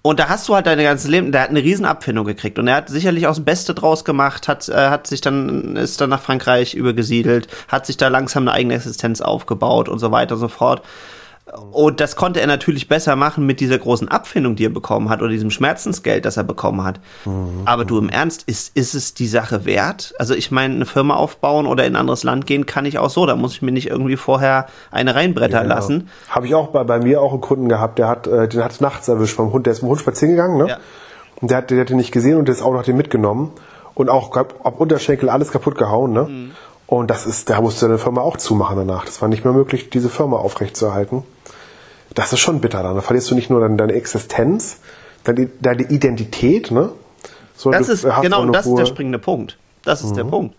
Und 0.03 0.19
da 0.19 0.29
hast 0.29 0.49
du 0.49 0.55
halt 0.55 0.65
dein 0.65 0.79
ganzes 0.79 1.07
Leben, 1.09 1.31
der 1.31 1.41
hat 1.41 1.49
eine 1.51 1.61
riesen 1.61 1.85
Abfindung 1.85 2.25
gekriegt 2.25 2.57
und 2.57 2.67
er 2.67 2.75
hat 2.75 2.89
sicherlich 2.89 3.27
auch 3.27 3.35
das 3.35 3.45
Beste 3.45 3.75
draus 3.75 4.03
gemacht, 4.03 4.47
hat, 4.47 4.67
äh, 4.67 4.89
hat 4.89 5.05
sich 5.05 5.21
dann, 5.21 5.75
ist 5.75 6.01
dann 6.01 6.09
nach 6.09 6.21
Frankreich 6.21 6.73
übergesiedelt, 6.73 7.47
hat 7.67 7.85
sich 7.85 7.97
da 7.97 8.07
langsam 8.07 8.43
eine 8.43 8.53
eigene 8.53 8.75
Existenz 8.75 9.21
aufgebaut 9.21 9.89
und 9.89 9.99
so 9.99 10.11
weiter 10.11 10.35
und 10.35 10.41
so 10.41 10.47
fort. 10.47 10.81
Und 11.71 11.99
das 11.99 12.15
konnte 12.15 12.39
er 12.39 12.47
natürlich 12.47 12.87
besser 12.87 13.15
machen 13.15 13.45
mit 13.45 13.59
dieser 13.59 13.77
großen 13.77 14.07
Abfindung, 14.07 14.55
die 14.55 14.65
er 14.65 14.69
bekommen 14.69 15.09
hat, 15.09 15.21
oder 15.21 15.31
diesem 15.31 15.51
Schmerzensgeld, 15.51 16.23
das 16.23 16.37
er 16.37 16.43
bekommen 16.43 16.83
hat. 16.83 17.01
Mhm. 17.25 17.63
Aber 17.65 17.83
du 17.83 17.97
im 17.97 18.09
Ernst, 18.09 18.43
ist, 18.43 18.75
ist 18.75 18.93
es 18.93 19.13
die 19.13 19.27
Sache 19.27 19.65
wert? 19.65 20.13
Also 20.17 20.33
ich 20.33 20.51
meine, 20.51 20.75
eine 20.75 20.85
Firma 20.85 21.15
aufbauen 21.15 21.67
oder 21.67 21.85
in 21.85 21.93
ein 21.93 21.99
anderes 21.99 22.23
Land 22.23 22.47
gehen 22.47 22.65
kann 22.65 22.85
ich 22.85 22.99
auch 22.99 23.09
so. 23.09 23.25
Da 23.25 23.35
muss 23.35 23.53
ich 23.53 23.61
mir 23.61 23.71
nicht 23.71 23.89
irgendwie 23.89 24.15
vorher 24.15 24.67
eine 24.91 25.13
reinbrettern 25.13 25.67
ja, 25.67 25.75
lassen. 25.75 26.09
Habe 26.29 26.47
ich 26.47 26.55
auch 26.55 26.69
bei, 26.69 26.83
bei 26.85 26.99
mir 26.99 27.21
auch 27.21 27.33
einen 27.33 27.41
Kunden 27.41 27.67
gehabt, 27.67 27.99
der 27.99 28.07
hat, 28.07 28.27
äh, 28.27 28.47
den 28.47 28.63
hat 28.63 28.71
es 28.71 28.79
nachts 28.79 29.07
erwischt 29.09 29.35
beim 29.37 29.51
Hund. 29.51 29.65
Der 29.65 29.73
ist 29.73 29.81
mit 29.81 29.87
dem 29.87 29.91
Hund 29.91 30.01
spazieren 30.01 30.35
gegangen, 30.35 30.57
ne? 30.57 30.69
Ja. 30.69 30.77
Und 31.41 31.51
der 31.51 31.57
hat, 31.57 31.71
der 31.71 31.81
hat 31.81 31.89
den 31.89 31.97
nicht 31.97 32.11
gesehen 32.11 32.37
und 32.37 32.47
das 32.47 32.61
Auto 32.61 32.77
hat 32.77 32.87
den 32.87 32.97
mitgenommen. 32.97 33.51
Und 33.93 34.09
auch 34.09 34.35
ab 34.37 34.79
Unterschenkel 34.79 35.29
alles 35.29 35.51
kaputt 35.51 35.77
gehauen, 35.77 36.13
ne? 36.13 36.23
Mhm. 36.23 36.51
Und 36.91 37.09
das 37.09 37.25
ist, 37.25 37.49
da 37.49 37.61
musste 37.61 37.85
eine 37.85 37.97
Firma 37.97 38.19
auch 38.19 38.35
zumachen 38.35 38.75
danach. 38.75 39.05
Das 39.05 39.21
war 39.21 39.29
nicht 39.29 39.45
mehr 39.45 39.53
möglich, 39.53 39.89
diese 39.89 40.09
Firma 40.09 40.35
aufrechtzuerhalten. 40.35 41.23
Das 42.13 42.33
ist 42.33 42.41
schon 42.41 42.59
bitter. 42.59 42.83
Dann 42.83 43.01
verlierst 43.01 43.31
du 43.31 43.35
nicht 43.35 43.49
nur 43.49 43.65
deine 43.65 43.93
Existenz, 43.93 44.79
deine, 45.23 45.49
deine 45.61 45.83
Identität, 45.83 46.69
ne? 46.69 46.89
So, 47.55 47.71
das 47.71 47.87
ist, 47.87 48.05
genau, 48.21 48.45
das 48.47 48.65
ist 48.65 48.75
der 48.75 48.85
springende 48.85 49.19
Punkt. 49.19 49.57
Das 49.85 50.03
ist 50.03 50.11
mhm. 50.11 50.15
der 50.15 50.23
Punkt. 50.25 50.55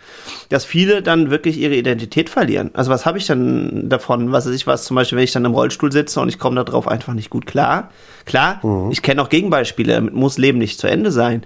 Dass 0.49 0.65
viele 0.65 1.03
dann 1.03 1.31
wirklich 1.31 1.59
ihre 1.59 1.75
Identität 1.75 2.31
verlieren. 2.31 2.71
Also 2.73 2.91
was 2.91 3.05
habe 3.05 3.19
ich 3.19 3.27
dann 3.27 3.91
davon? 3.91 4.33
Was 4.33 4.47
weiß 4.47 4.55
ich 4.55 4.67
was, 4.67 4.85
zum 4.85 4.95
Beispiel, 4.95 5.19
wenn 5.19 5.25
ich 5.25 5.33
dann 5.33 5.45
im 5.45 5.53
Rollstuhl 5.53 5.93
sitze 5.93 6.19
und 6.19 6.31
ich 6.31 6.39
komme 6.39 6.65
darauf 6.65 6.89
einfach 6.89 7.12
nicht 7.12 7.29
gut 7.29 7.45
klar. 7.45 7.91
Klar, 8.25 8.65
mhm. 8.65 8.91
ich 8.91 9.03
kenne 9.03 9.21
auch 9.21 9.29
Gegenbeispiele, 9.29 9.93
damit 9.93 10.15
muss 10.15 10.39
Leben 10.39 10.57
nicht 10.57 10.81
zu 10.81 10.87
Ende 10.87 11.12
sein. 11.12 11.45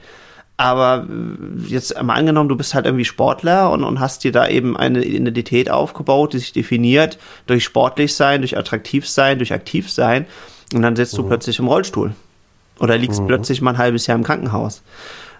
Aber 0.58 1.06
jetzt 1.66 1.96
einmal 1.96 2.18
angenommen, 2.18 2.48
du 2.48 2.56
bist 2.56 2.74
halt 2.74 2.86
irgendwie 2.86 3.04
Sportler 3.04 3.70
und, 3.70 3.84
und 3.84 4.00
hast 4.00 4.24
dir 4.24 4.32
da 4.32 4.48
eben 4.48 4.76
eine 4.76 5.04
Identität 5.04 5.70
aufgebaut, 5.70 6.32
die 6.32 6.38
sich 6.38 6.52
definiert 6.52 7.18
durch 7.46 7.64
sportlich 7.64 8.14
sein, 8.14 8.40
durch 8.40 8.56
attraktiv 8.56 9.06
sein, 9.06 9.38
durch 9.38 9.52
aktiv 9.52 9.90
sein. 9.90 10.24
Und 10.72 10.80
dann 10.82 10.96
sitzt 10.96 11.12
mhm. 11.12 11.22
du 11.22 11.28
plötzlich 11.28 11.58
im 11.58 11.68
Rollstuhl. 11.68 12.12
Oder 12.80 12.96
liegst 12.96 13.20
mhm. 13.20 13.26
plötzlich 13.26 13.60
mal 13.60 13.72
ein 13.72 13.78
halbes 13.78 14.06
Jahr 14.06 14.16
im 14.16 14.24
Krankenhaus. 14.24 14.82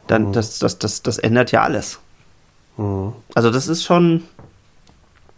Dann, 0.07 0.29
mhm. 0.29 0.33
das, 0.33 0.59
das, 0.59 0.79
das, 0.79 1.03
das 1.03 1.19
ändert 1.19 1.51
ja 1.51 1.63
alles. 1.63 1.99
Mhm. 2.77 3.13
Also 3.35 3.51
das 3.51 3.69
ist 3.69 3.85
schon, 3.85 4.23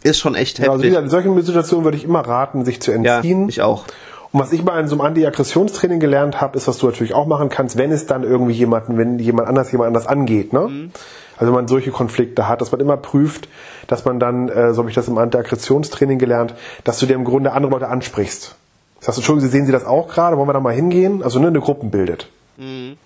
ist 0.03 0.19
schon 0.19 0.35
echt 0.35 0.59
heftig. 0.59 0.91
Ja, 0.91 0.99
also 0.99 1.05
in 1.05 1.09
solchen 1.09 1.41
Situationen 1.41 1.85
würde 1.85 1.97
ich 1.97 2.03
immer 2.03 2.21
raten, 2.21 2.65
sich 2.65 2.81
zu 2.81 2.91
entziehen. 2.91 3.43
Ja, 3.43 3.49
ich 3.49 3.61
auch. 3.61 3.85
Und 4.31 4.39
was 4.39 4.51
ich 4.51 4.63
mal 4.63 4.79
in 4.79 4.87
so 4.87 4.95
einem 4.95 5.01
Anti-Aggressionstraining 5.01 5.99
gelernt 5.99 6.39
habe, 6.39 6.57
ist, 6.57 6.67
was 6.67 6.77
du 6.77 6.87
natürlich 6.87 7.13
auch 7.13 7.25
machen 7.25 7.49
kannst, 7.49 7.77
wenn 7.77 7.91
es 7.91 8.05
dann 8.05 8.23
irgendwie 8.23 8.53
jemanden, 8.53 8.97
wenn 8.97 9.17
jemand 9.17 9.47
anders 9.47 9.71
jemand 9.71 9.87
anders 9.87 10.07
angeht, 10.07 10.53
ne? 10.53 10.67
Mhm. 10.67 10.91
Also 11.37 11.53
wenn 11.53 11.55
man 11.55 11.67
solche 11.69 11.91
Konflikte 11.91 12.49
hat, 12.49 12.59
dass 12.59 12.71
man 12.71 12.81
immer 12.81 12.97
prüft, 12.97 13.47
dass 13.87 14.03
man 14.03 14.19
dann, 14.19 14.49
äh, 14.49 14.73
so 14.73 14.79
habe 14.79 14.89
ich 14.89 14.95
das 14.95 15.07
im 15.07 15.17
Anti-Aggressionstraining 15.17 16.19
gelernt, 16.19 16.53
dass 16.83 16.99
du 16.99 17.05
dir 17.05 17.13
im 17.13 17.23
Grunde 17.23 17.53
andere 17.53 17.71
Leute 17.71 17.87
ansprichst. 17.87 18.55
Das 18.99 19.07
heißt, 19.07 19.17
Entschuldigung, 19.19 19.49
sehen 19.49 19.65
Sie 19.65 19.71
das 19.71 19.85
auch 19.85 20.09
gerade? 20.09 20.37
Wollen 20.37 20.49
wir 20.49 20.53
da 20.53 20.59
mal 20.59 20.73
hingehen? 20.73 21.23
Also 21.23 21.39
ne, 21.39 21.47
eine 21.47 21.61
Gruppen 21.61 21.91
bildet. 21.91 22.27
Mhm 22.57 22.97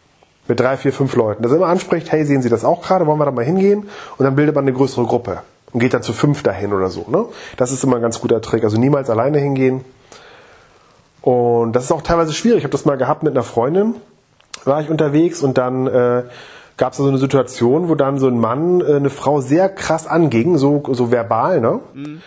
mit 0.47 0.59
drei, 0.59 0.77
vier, 0.77 0.91
fünf 0.91 1.15
Leuten, 1.15 1.43
dass 1.43 1.51
er 1.51 1.57
immer 1.57 1.67
anspricht, 1.67 2.11
hey, 2.11 2.25
sehen 2.25 2.41
Sie 2.41 2.49
das 2.49 2.65
auch 2.65 2.81
gerade, 2.81 3.07
wollen 3.07 3.19
wir 3.19 3.25
da 3.25 3.31
mal 3.31 3.45
hingehen? 3.45 3.87
Und 4.17 4.25
dann 4.25 4.35
bildet 4.35 4.55
man 4.55 4.65
eine 4.65 4.73
größere 4.73 5.05
Gruppe 5.05 5.41
und 5.71 5.79
geht 5.79 5.93
dann 5.93 6.03
zu 6.03 6.13
fünf 6.13 6.43
dahin 6.43 6.73
oder 6.73 6.89
so. 6.89 7.05
Ne? 7.09 7.25
Das 7.57 7.71
ist 7.71 7.83
immer 7.83 7.95
ein 7.97 8.01
ganz 8.01 8.19
guter 8.19 8.41
Trick. 8.41 8.63
Also 8.63 8.77
niemals 8.77 9.09
alleine 9.09 9.39
hingehen. 9.39 9.85
Und 11.23 11.71
das 11.71 11.85
ist 11.85 11.91
auch 11.91 12.01
teilweise 12.01 12.33
schwierig. 12.33 12.59
Ich 12.59 12.63
habe 12.65 12.73
das 12.73 12.85
mal 12.85 12.97
gehabt 12.97 13.23
mit 13.23 13.31
einer 13.31 13.43
Freundin, 13.43 13.95
war 14.65 14.81
ich 14.81 14.89
unterwegs 14.89 15.41
und 15.41 15.57
dann 15.57 15.87
äh, 15.87 16.23
gab 16.75 16.91
es 16.91 16.97
da 16.97 17.03
so 17.03 17.09
eine 17.09 17.17
Situation, 17.17 17.87
wo 17.87 17.95
dann 17.95 18.19
so 18.19 18.27
ein 18.27 18.37
Mann 18.37 18.81
äh, 18.81 18.95
eine 18.95 19.09
Frau 19.09 19.39
sehr 19.39 19.69
krass 19.69 20.05
anging, 20.05 20.57
so, 20.57 20.83
so 20.91 21.11
verbal, 21.11 21.61
ne? 21.61 21.79
Mhm. 21.93 22.21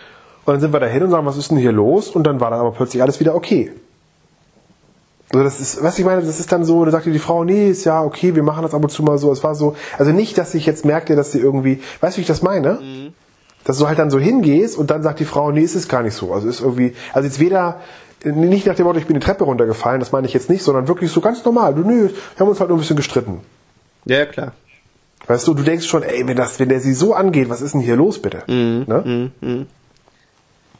Und 0.45 0.53
dann 0.53 0.59
sind 0.59 0.73
wir 0.73 0.79
dahin 0.79 1.03
und 1.03 1.11
sagen, 1.11 1.25
was 1.27 1.37
ist 1.37 1.51
denn 1.51 1.57
hier 1.57 1.71
los? 1.71 2.09
Und 2.09 2.25
dann 2.25 2.39
war 2.39 2.49
dann 2.49 2.59
aber 2.59 2.71
plötzlich 2.71 3.03
alles 3.03 3.19
wieder 3.19 3.35
okay. 3.35 3.71
Also 5.31 5.43
das 5.43 5.59
ist, 5.59 5.83
was 5.83 5.99
ich 5.99 6.05
meine, 6.05 6.21
das 6.21 6.39
ist 6.39 6.51
dann 6.51 6.63
so, 6.63 6.83
da 6.85 6.89
sagte 6.91 7.11
die 7.11 7.19
Frau, 7.19 7.43
nee, 7.43 7.69
ist 7.69 7.83
ja 7.83 8.01
okay, 8.01 8.33
wir 8.33 8.43
machen 8.43 8.63
das 8.63 8.73
ab 8.73 8.81
und 8.81 8.89
zu 8.89 9.03
mal 9.03 9.17
so. 9.17 9.31
Es 9.31 9.43
war 9.43 9.53
so, 9.53 9.75
also 9.97 10.11
nicht, 10.11 10.37
dass 10.37 10.55
ich 10.55 10.65
jetzt 10.65 10.85
merkte, 10.85 11.15
dass 11.15 11.33
sie 11.33 11.39
irgendwie, 11.39 11.81
weißt 11.99 12.15
du, 12.15 12.19
wie 12.19 12.21
ich 12.21 12.27
das 12.27 12.41
meine? 12.41 12.79
Mhm. 12.81 13.13
Dass 13.65 13.77
du 13.77 13.87
halt 13.87 13.99
dann 13.99 14.09
so 14.09 14.17
hingehst 14.17 14.77
und 14.77 14.89
dann 14.89 15.03
sagt 15.03 15.19
die 15.19 15.25
Frau, 15.25 15.51
nee, 15.51 15.61
ist 15.61 15.75
es 15.75 15.89
gar 15.89 16.01
nicht 16.01 16.13
so. 16.13 16.33
Also 16.33 16.47
ist 16.47 16.61
irgendwie, 16.61 16.95
also 17.11 17.27
jetzt 17.27 17.41
weder, 17.41 17.81
nicht 18.23 18.65
nach 18.65 18.75
dem 18.75 18.85
Motto, 18.85 18.99
ich 18.99 19.05
bin 19.05 19.13
die 19.13 19.25
Treppe 19.25 19.43
runtergefallen, 19.43 19.99
das 19.99 20.11
meine 20.11 20.27
ich 20.27 20.33
jetzt 20.33 20.49
nicht, 20.49 20.63
sondern 20.63 20.87
wirklich 20.87 21.11
so 21.11 21.21
ganz 21.21 21.43
normal. 21.45 21.75
Du, 21.75 21.81
nö, 21.81 22.09
wir 22.09 22.39
haben 22.39 22.49
uns 22.49 22.59
halt 22.59 22.69
nur 22.69 22.77
ein 22.77 22.81
bisschen 22.81 22.95
gestritten. 22.95 23.41
Ja, 24.05 24.25
klar. 24.25 24.53
Weißt 25.27 25.47
du, 25.47 25.53
du 25.53 25.63
denkst 25.63 25.85
schon, 25.85 26.03
ey, 26.03 26.25
wenn 26.25 26.37
das, 26.37 26.59
wenn 26.59 26.69
der 26.69 26.79
sie 26.79 26.93
so 26.93 27.13
angeht, 27.13 27.49
was 27.49 27.61
ist 27.61 27.73
denn 27.73 27.81
hier 27.81 27.95
los, 27.95 28.21
bitte? 28.21 28.43
Mhm. 28.47 28.85
Ne? 28.87 29.31
Mhm. 29.41 29.47
mhm. 29.47 29.67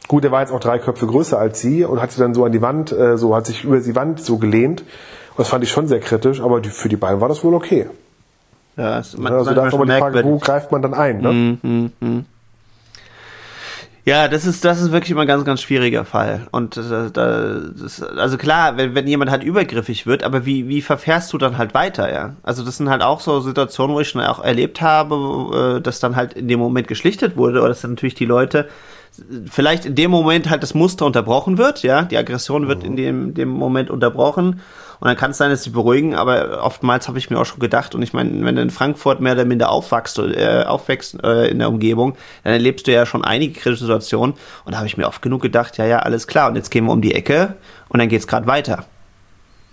Gut, 0.07 0.23
er 0.23 0.31
war 0.31 0.39
jetzt 0.39 0.53
auch 0.53 0.61
drei 0.61 0.79
Köpfe 0.79 1.05
größer 1.05 1.37
als 1.37 1.59
sie 1.59 1.83
und 1.83 2.01
hat 2.01 2.13
sie 2.13 2.21
dann 2.21 2.33
so 2.33 2.45
an 2.45 2.53
die 2.53 2.61
Wand, 2.61 2.93
äh, 2.93 3.17
so 3.17 3.35
hat 3.35 3.45
sich 3.45 3.65
über 3.65 3.81
die 3.81 3.93
Wand 3.93 4.21
so 4.21 4.37
gelehnt. 4.37 4.81
Und 4.81 5.39
das 5.39 5.49
fand 5.49 5.65
ich 5.65 5.69
schon 5.69 5.87
sehr 5.87 5.99
kritisch, 5.99 6.39
aber 6.39 6.61
die, 6.61 6.69
für 6.69 6.87
die 6.87 6.95
beiden 6.95 7.19
war 7.19 7.27
das 7.27 7.43
wohl 7.43 7.53
okay. 7.53 7.87
Ja, 8.77 9.01
man, 9.17 9.33
also 9.33 9.53
da 9.53 9.67
ist 9.67 9.73
aber 9.73 9.85
die 9.85 9.91
Frage, 9.91 10.23
wo 10.23 10.37
greift 10.37 10.71
man 10.71 10.81
dann 10.81 10.93
ein? 10.93 11.21
Ne? 11.21 11.91
Ja, 14.07 14.29
das 14.29 14.45
ist, 14.45 14.63
das 14.63 14.79
ist 14.79 14.93
wirklich 14.93 15.11
immer 15.11 15.23
ein 15.23 15.27
ganz, 15.27 15.43
ganz 15.43 15.61
schwieriger 15.61 16.05
Fall. 16.05 16.47
Und 16.51 16.77
äh, 16.77 17.11
das, 17.11 18.01
also 18.01 18.37
klar, 18.37 18.77
wenn, 18.77 18.95
wenn 18.95 19.05
jemand 19.05 19.29
halt 19.29 19.43
übergriffig 19.43 20.07
wird, 20.07 20.23
aber 20.23 20.45
wie, 20.45 20.69
wie 20.69 20.81
verfährst 20.81 21.33
du 21.33 21.37
dann 21.37 21.57
halt 21.57 21.73
weiter, 21.73 22.09
ja? 22.09 22.37
Also 22.41 22.63
das 22.63 22.77
sind 22.77 22.89
halt 22.89 23.01
auch 23.01 23.19
so 23.19 23.41
Situationen, 23.41 23.93
wo 23.93 23.99
ich 23.99 24.07
schon 24.07 24.21
auch 24.21 24.41
erlebt 24.41 24.79
habe, 24.79 25.75
äh, 25.75 25.81
dass 25.81 25.99
dann 25.99 26.15
halt 26.15 26.31
in 26.31 26.47
dem 26.47 26.57
Moment 26.57 26.87
geschlichtet 26.87 27.35
wurde 27.35 27.59
oder 27.59 27.67
dass 27.67 27.81
dann 27.81 27.91
natürlich 27.91 28.15
die 28.15 28.23
Leute 28.23 28.69
vielleicht 29.45 29.83
in 29.83 29.95
dem 29.95 30.09
Moment 30.09 30.49
halt 30.49 30.63
das 30.63 30.73
Muster 30.73 31.05
unterbrochen 31.05 31.57
wird, 31.57 31.83
ja, 31.83 32.03
die 32.03 32.17
Aggression 32.17 32.69
wird 32.69 32.85
in 32.85 32.95
dem, 32.95 33.33
dem 33.33 33.49
Moment 33.49 33.89
unterbrochen 33.89 34.61
und 34.99 35.07
dann 35.07 35.17
kann 35.17 35.31
es 35.31 35.37
sein, 35.37 35.49
dass 35.49 35.63
sie 35.63 35.69
beruhigen, 35.69 36.15
aber 36.15 36.63
oftmals 36.63 37.07
habe 37.07 37.17
ich 37.17 37.29
mir 37.29 37.39
auch 37.39 37.45
schon 37.45 37.59
gedacht 37.59 37.95
und 37.95 38.01
ich 38.01 38.13
meine, 38.13 38.45
wenn 38.45 38.55
du 38.55 38.61
in 38.61 38.69
Frankfurt 38.69 39.19
mehr 39.19 39.33
oder 39.33 39.45
minder 39.45 39.69
aufwachst, 39.69 40.17
äh, 40.19 40.63
aufwächst 40.65 41.21
äh, 41.23 41.47
in 41.49 41.59
der 41.59 41.69
Umgebung, 41.69 42.15
dann 42.43 42.53
erlebst 42.53 42.87
du 42.87 42.91
ja 42.91 43.05
schon 43.05 43.23
einige 43.23 43.59
kritische 43.59 43.83
Situationen 43.83 44.35
und 44.65 44.71
da 44.71 44.77
habe 44.77 44.87
ich 44.87 44.97
mir 44.97 45.07
oft 45.07 45.21
genug 45.21 45.41
gedacht, 45.41 45.77
ja, 45.77 45.85
ja, 45.85 45.99
alles 45.99 46.27
klar 46.27 46.49
und 46.49 46.55
jetzt 46.55 46.71
gehen 46.71 46.85
wir 46.85 46.91
um 46.91 47.01
die 47.01 47.13
Ecke 47.13 47.55
und 47.89 47.99
dann 47.99 48.09
geht's 48.09 48.27
gerade 48.27 48.47
weiter. 48.47 48.85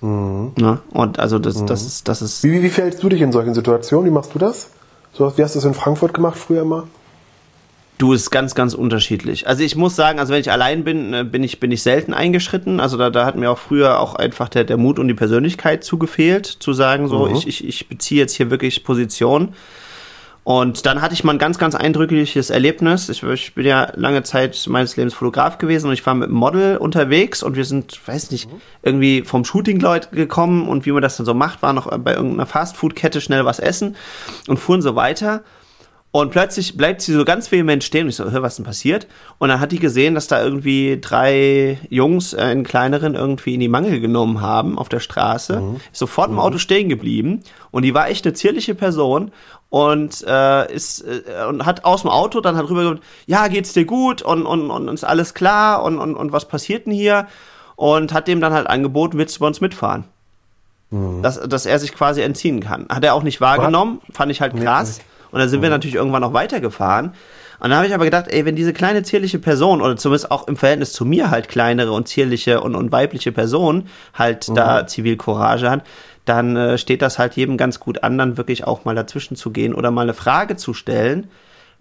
Mhm. 0.00 0.52
Ja, 0.58 0.80
und 0.90 1.18
also 1.18 1.38
das, 1.38 1.62
mhm. 1.62 1.66
das 1.66 1.82
ist, 1.82 2.08
das 2.08 2.20
ist. 2.20 2.44
Wie, 2.44 2.52
wie, 2.52 2.62
wie 2.62 2.68
verhältst 2.68 3.02
du 3.02 3.08
dich 3.08 3.22
in 3.22 3.32
solchen 3.32 3.54
Situationen? 3.54 4.10
Wie 4.10 4.14
machst 4.14 4.34
du 4.34 4.38
das? 4.38 4.70
So, 5.14 5.36
wie 5.36 5.42
hast 5.42 5.54
du 5.54 5.58
das 5.58 5.64
in 5.64 5.74
Frankfurt 5.74 6.12
gemacht 6.12 6.36
früher 6.36 6.62
immer? 6.62 6.84
Du 7.98 8.12
ist 8.12 8.30
ganz, 8.30 8.54
ganz 8.56 8.74
unterschiedlich. 8.74 9.46
Also 9.46 9.62
ich 9.62 9.76
muss 9.76 9.94
sagen, 9.94 10.18
also 10.18 10.32
wenn 10.32 10.40
ich 10.40 10.50
allein 10.50 10.82
bin, 10.82 11.14
äh, 11.14 11.24
bin 11.24 11.44
ich, 11.44 11.60
bin 11.60 11.70
ich 11.70 11.82
selten 11.82 12.12
eingeschritten. 12.12 12.80
Also 12.80 12.96
da, 12.96 13.10
da 13.10 13.24
hat 13.24 13.36
mir 13.36 13.50
auch 13.50 13.58
früher 13.58 14.00
auch 14.00 14.14
einfach 14.16 14.48
der, 14.48 14.64
der 14.64 14.76
Mut 14.76 14.98
und 14.98 15.06
die 15.06 15.14
Persönlichkeit 15.14 15.84
zugefehlt, 15.84 16.46
zu 16.46 16.72
sagen, 16.72 17.08
so, 17.08 17.26
mhm. 17.26 17.36
ich, 17.36 17.46
ich, 17.46 17.64
ich 17.64 17.88
beziehe 17.88 18.20
jetzt 18.20 18.34
hier 18.34 18.50
wirklich 18.50 18.82
Position. 18.82 19.54
Und 20.44 20.84
dann 20.84 21.00
hatte 21.00 21.14
ich 21.14 21.24
mal 21.24 21.32
ein 21.32 21.38
ganz, 21.38 21.56
ganz 21.56 21.74
eindrückliches 21.74 22.50
Erlebnis. 22.50 23.08
Ich, 23.08 23.22
ich, 23.22 23.54
bin 23.54 23.64
ja 23.64 23.90
lange 23.94 24.24
Zeit 24.24 24.66
meines 24.68 24.94
Lebens 24.96 25.14
Fotograf 25.14 25.56
gewesen 25.56 25.86
und 25.86 25.94
ich 25.94 26.04
war 26.04 26.14
mit 26.14 26.28
einem 26.28 26.36
Model 26.36 26.76
unterwegs 26.76 27.42
und 27.42 27.56
wir 27.56 27.64
sind, 27.64 27.98
weiß 28.06 28.30
nicht, 28.30 28.52
mhm. 28.52 28.60
irgendwie 28.82 29.22
vom 29.22 29.46
Shooting 29.46 29.80
Leute 29.80 30.08
gekommen 30.10 30.68
und 30.68 30.84
wie 30.84 30.92
man 30.92 31.00
das 31.00 31.16
dann 31.16 31.24
so 31.24 31.32
macht, 31.32 31.62
war 31.62 31.72
noch 31.72 31.86
bei 31.98 32.14
irgendeiner 32.14 32.44
Fastfood-Kette 32.44 33.22
schnell 33.22 33.46
was 33.46 33.58
essen 33.58 33.96
und 34.46 34.58
fuhren 34.58 34.82
so 34.82 34.96
weiter. 34.96 35.44
Und 36.14 36.30
plötzlich 36.30 36.76
bleibt 36.76 37.02
sie 37.02 37.12
so 37.12 37.24
ganz 37.24 37.50
vehement 37.50 37.82
stehen. 37.82 38.04
Und 38.04 38.10
ich 38.10 38.14
so, 38.14 38.30
hör, 38.30 38.40
was 38.40 38.54
denn 38.54 38.64
passiert? 38.64 39.08
Und 39.38 39.48
dann 39.48 39.58
hat 39.58 39.72
die 39.72 39.80
gesehen, 39.80 40.14
dass 40.14 40.28
da 40.28 40.40
irgendwie 40.40 41.00
drei 41.00 41.76
Jungs 41.90 42.34
äh, 42.34 42.36
einen 42.36 42.62
kleineren 42.62 43.16
irgendwie 43.16 43.54
in 43.54 43.58
die 43.58 43.66
Mangel 43.66 43.98
genommen 43.98 44.40
haben 44.40 44.78
auf 44.78 44.88
der 44.88 45.00
Straße. 45.00 45.60
Mhm. 45.60 45.80
Ist 45.90 45.98
sofort 45.98 46.28
im 46.28 46.34
mhm. 46.34 46.38
Auto 46.38 46.58
stehen 46.58 46.88
geblieben. 46.88 47.40
Und 47.72 47.82
die 47.82 47.94
war 47.94 48.08
echt 48.08 48.24
eine 48.24 48.32
zierliche 48.32 48.76
Person 48.76 49.32
und 49.70 50.24
äh, 50.24 50.72
ist 50.72 51.00
äh, 51.00 51.46
und 51.48 51.66
hat 51.66 51.84
aus 51.84 52.02
dem 52.02 52.12
Auto 52.12 52.40
dann 52.40 52.54
halt 52.54 52.70
rüber 52.70 52.82
gesagt, 52.82 53.02
ja, 53.26 53.48
geht's 53.48 53.72
dir 53.72 53.84
gut 53.84 54.22
und, 54.22 54.46
und, 54.46 54.70
und 54.70 54.86
ist 54.86 55.02
alles 55.02 55.34
klar 55.34 55.82
und, 55.82 55.98
und, 55.98 56.14
und 56.14 56.30
was 56.30 56.46
passiert 56.46 56.86
denn 56.86 56.92
hier? 56.92 57.26
Und 57.74 58.12
hat 58.12 58.28
dem 58.28 58.40
dann 58.40 58.52
halt 58.52 58.68
angeboten, 58.68 59.18
willst 59.18 59.34
du 59.34 59.40
bei 59.40 59.48
uns 59.48 59.60
mitfahren? 59.60 60.04
Mhm. 60.90 61.22
Dass, 61.22 61.40
dass 61.40 61.66
er 61.66 61.80
sich 61.80 61.92
quasi 61.92 62.22
entziehen 62.22 62.60
kann. 62.60 62.86
Hat 62.88 63.02
er 63.02 63.14
auch 63.14 63.24
nicht 63.24 63.40
wahrgenommen, 63.40 64.00
fand 64.12 64.30
ich 64.30 64.40
halt 64.40 64.54
krass. 64.54 64.98
Nee, 64.98 65.04
und 65.34 65.40
dann 65.40 65.48
sind 65.48 65.58
mhm. 65.58 65.64
wir 65.64 65.70
natürlich 65.70 65.96
irgendwann 65.96 66.22
noch 66.22 66.32
weitergefahren. 66.32 67.06
Und 67.58 67.70
dann 67.70 67.74
habe 67.74 67.88
ich 67.88 67.94
aber 67.94 68.04
gedacht, 68.04 68.26
ey, 68.28 68.44
wenn 68.44 68.54
diese 68.54 68.72
kleine 68.72 69.02
zierliche 69.02 69.40
Person 69.40 69.82
oder 69.82 69.96
zumindest 69.96 70.30
auch 70.30 70.46
im 70.46 70.56
Verhältnis 70.56 70.92
zu 70.92 71.04
mir 71.04 71.32
halt 71.32 71.48
kleinere 71.48 71.90
und 71.90 72.06
zierliche 72.06 72.60
und, 72.60 72.76
und 72.76 72.92
weibliche 72.92 73.32
Person 73.32 73.88
halt 74.14 74.48
mhm. 74.48 74.54
da 74.54 74.86
Zivilcourage 74.86 75.68
hat, 75.68 75.82
dann 76.24 76.54
äh, 76.54 76.78
steht 76.78 77.02
das 77.02 77.18
halt 77.18 77.34
jedem 77.34 77.56
ganz 77.56 77.80
gut 77.80 78.04
an, 78.04 78.16
dann 78.16 78.36
wirklich 78.36 78.64
auch 78.64 78.84
mal 78.84 78.94
dazwischen 78.94 79.34
zu 79.34 79.50
gehen 79.50 79.74
oder 79.74 79.90
mal 79.90 80.02
eine 80.02 80.14
Frage 80.14 80.54
zu 80.54 80.72
stellen, 80.72 81.26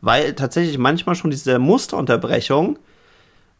weil 0.01 0.33
tatsächlich 0.33 0.79
manchmal 0.79 1.13
schon 1.13 1.29
diese 1.29 1.59
Musterunterbrechung 1.59 2.79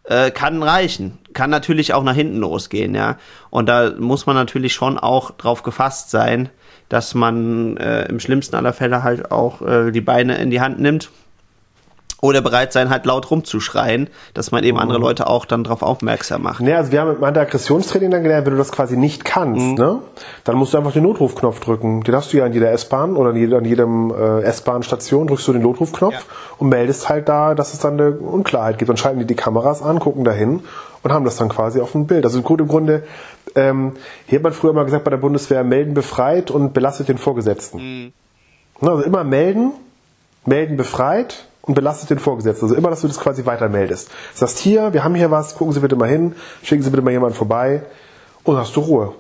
äh, 0.03 0.31
kann 0.31 0.63
reichen, 0.63 1.17
kann 1.33 1.49
natürlich 1.49 1.93
auch 1.93 2.03
nach 2.03 2.15
hinten 2.15 2.37
losgehen, 2.37 2.95
ja. 2.95 3.17
Und 3.49 3.67
da 3.67 3.91
muss 3.97 4.25
man 4.25 4.35
natürlich 4.35 4.73
schon 4.73 4.97
auch 4.97 5.31
drauf 5.31 5.63
gefasst 5.63 6.09
sein, 6.11 6.49
dass 6.89 7.15
man 7.15 7.77
äh, 7.77 8.05
im 8.05 8.19
schlimmsten 8.19 8.55
aller 8.55 8.73
Fälle 8.73 9.03
halt 9.03 9.31
auch 9.31 9.61
äh, 9.61 9.91
die 9.91 10.01
Beine 10.01 10.37
in 10.37 10.49
die 10.49 10.61
Hand 10.61 10.79
nimmt 10.79 11.09
oder 12.23 12.39
bereit 12.39 12.71
sein, 12.71 12.89
halt 12.89 13.05
laut 13.05 13.29
rumzuschreien, 13.29 14.09
dass 14.33 14.51
man 14.51 14.63
eben 14.63 14.79
andere 14.79 14.97
mhm. 14.97 15.03
Leute 15.03 15.27
auch 15.27 15.43
dann 15.43 15.65
darauf 15.65 15.81
aufmerksam 15.81 16.43
macht. 16.43 16.63
Ja, 16.63 16.77
also 16.77 16.93
wir 16.93 17.01
haben 17.01 17.19
mit 17.19 17.37
Aggressionstraining 17.37 18.11
dann 18.11 18.23
gelernt, 18.23 18.45
wenn 18.45 18.53
du 18.53 18.57
das 18.57 18.71
quasi 18.71 18.95
nicht 18.95 19.25
kannst, 19.25 19.59
mhm. 19.59 19.73
ne, 19.73 19.99
dann 20.45 20.55
musst 20.55 20.73
du 20.73 20.77
einfach 20.77 20.93
den 20.93 21.03
Notrufknopf 21.03 21.59
drücken. 21.59 22.01
Den 22.03 22.15
hast 22.15 22.31
du 22.31 22.37
ja 22.37 22.45
in 22.45 22.53
jeder 22.53 22.71
S-Bahn 22.71 23.17
oder 23.17 23.31
an 23.31 23.65
jedem 23.65 24.11
äh, 24.11 24.41
S-Bahn-Station 24.43 25.27
drückst 25.27 25.49
du 25.49 25.53
den 25.53 25.63
Notrufknopf 25.63 26.13
ja. 26.13 26.21
und 26.59 26.69
meldest 26.69 27.09
halt 27.09 27.27
da, 27.27 27.55
dass 27.55 27.73
es 27.73 27.79
dann 27.79 27.99
eine 27.99 28.11
Unklarheit 28.11 28.77
gibt. 28.77 28.87
Dann 28.87 28.95
schalten 28.95 29.19
die 29.19 29.25
die 29.25 29.35
Kameras 29.35 29.81
an, 29.81 29.99
gucken 29.99 30.23
dahin 30.23 30.61
und 31.03 31.11
haben 31.11 31.25
das 31.25 31.35
dann 31.35 31.49
quasi 31.49 31.81
auf 31.81 31.91
dem 31.91 32.07
Bild. 32.07 32.23
Also 32.23 32.37
im 32.37 32.45
Grunde, 32.45 33.03
ähm, 33.55 33.91
hier 34.27 34.39
hat 34.39 34.43
man 34.43 34.53
früher 34.53 34.71
mal 34.71 34.85
gesagt 34.85 35.03
bei 35.03 35.11
der 35.11 35.17
Bundeswehr, 35.17 35.65
melden 35.65 35.93
befreit 35.93 36.51
und 36.51 36.73
belastet 36.73 37.09
den 37.09 37.17
Vorgesetzten. 37.17 37.79
Mhm. 37.79 38.13
Also 38.79 39.03
immer 39.03 39.25
melden, 39.25 39.73
melden 40.45 40.77
befreit, 40.77 41.47
und 41.65 41.75
belastet 41.75 42.09
den 42.09 42.19
Vorgesetzten. 42.19 42.65
Also 42.65 42.75
immer, 42.75 42.89
dass 42.89 43.01
du 43.01 43.07
das 43.07 43.19
quasi 43.19 43.45
weitermeldest. 43.45 44.09
Sagst 44.33 44.59
hier, 44.59 44.93
wir 44.93 45.03
haben 45.03 45.15
hier 45.15 45.31
was, 45.31 45.55
gucken 45.55 45.73
Sie 45.73 45.79
bitte 45.79 45.95
mal 45.95 46.09
hin, 46.09 46.35
schicken 46.61 46.83
Sie 46.83 46.89
bitte 46.89 47.01
mal 47.01 47.11
jemanden 47.11 47.35
vorbei 47.35 47.83
und 48.43 48.57
hast 48.57 48.75
du 48.75 48.81
Ruhe. 48.81 49.13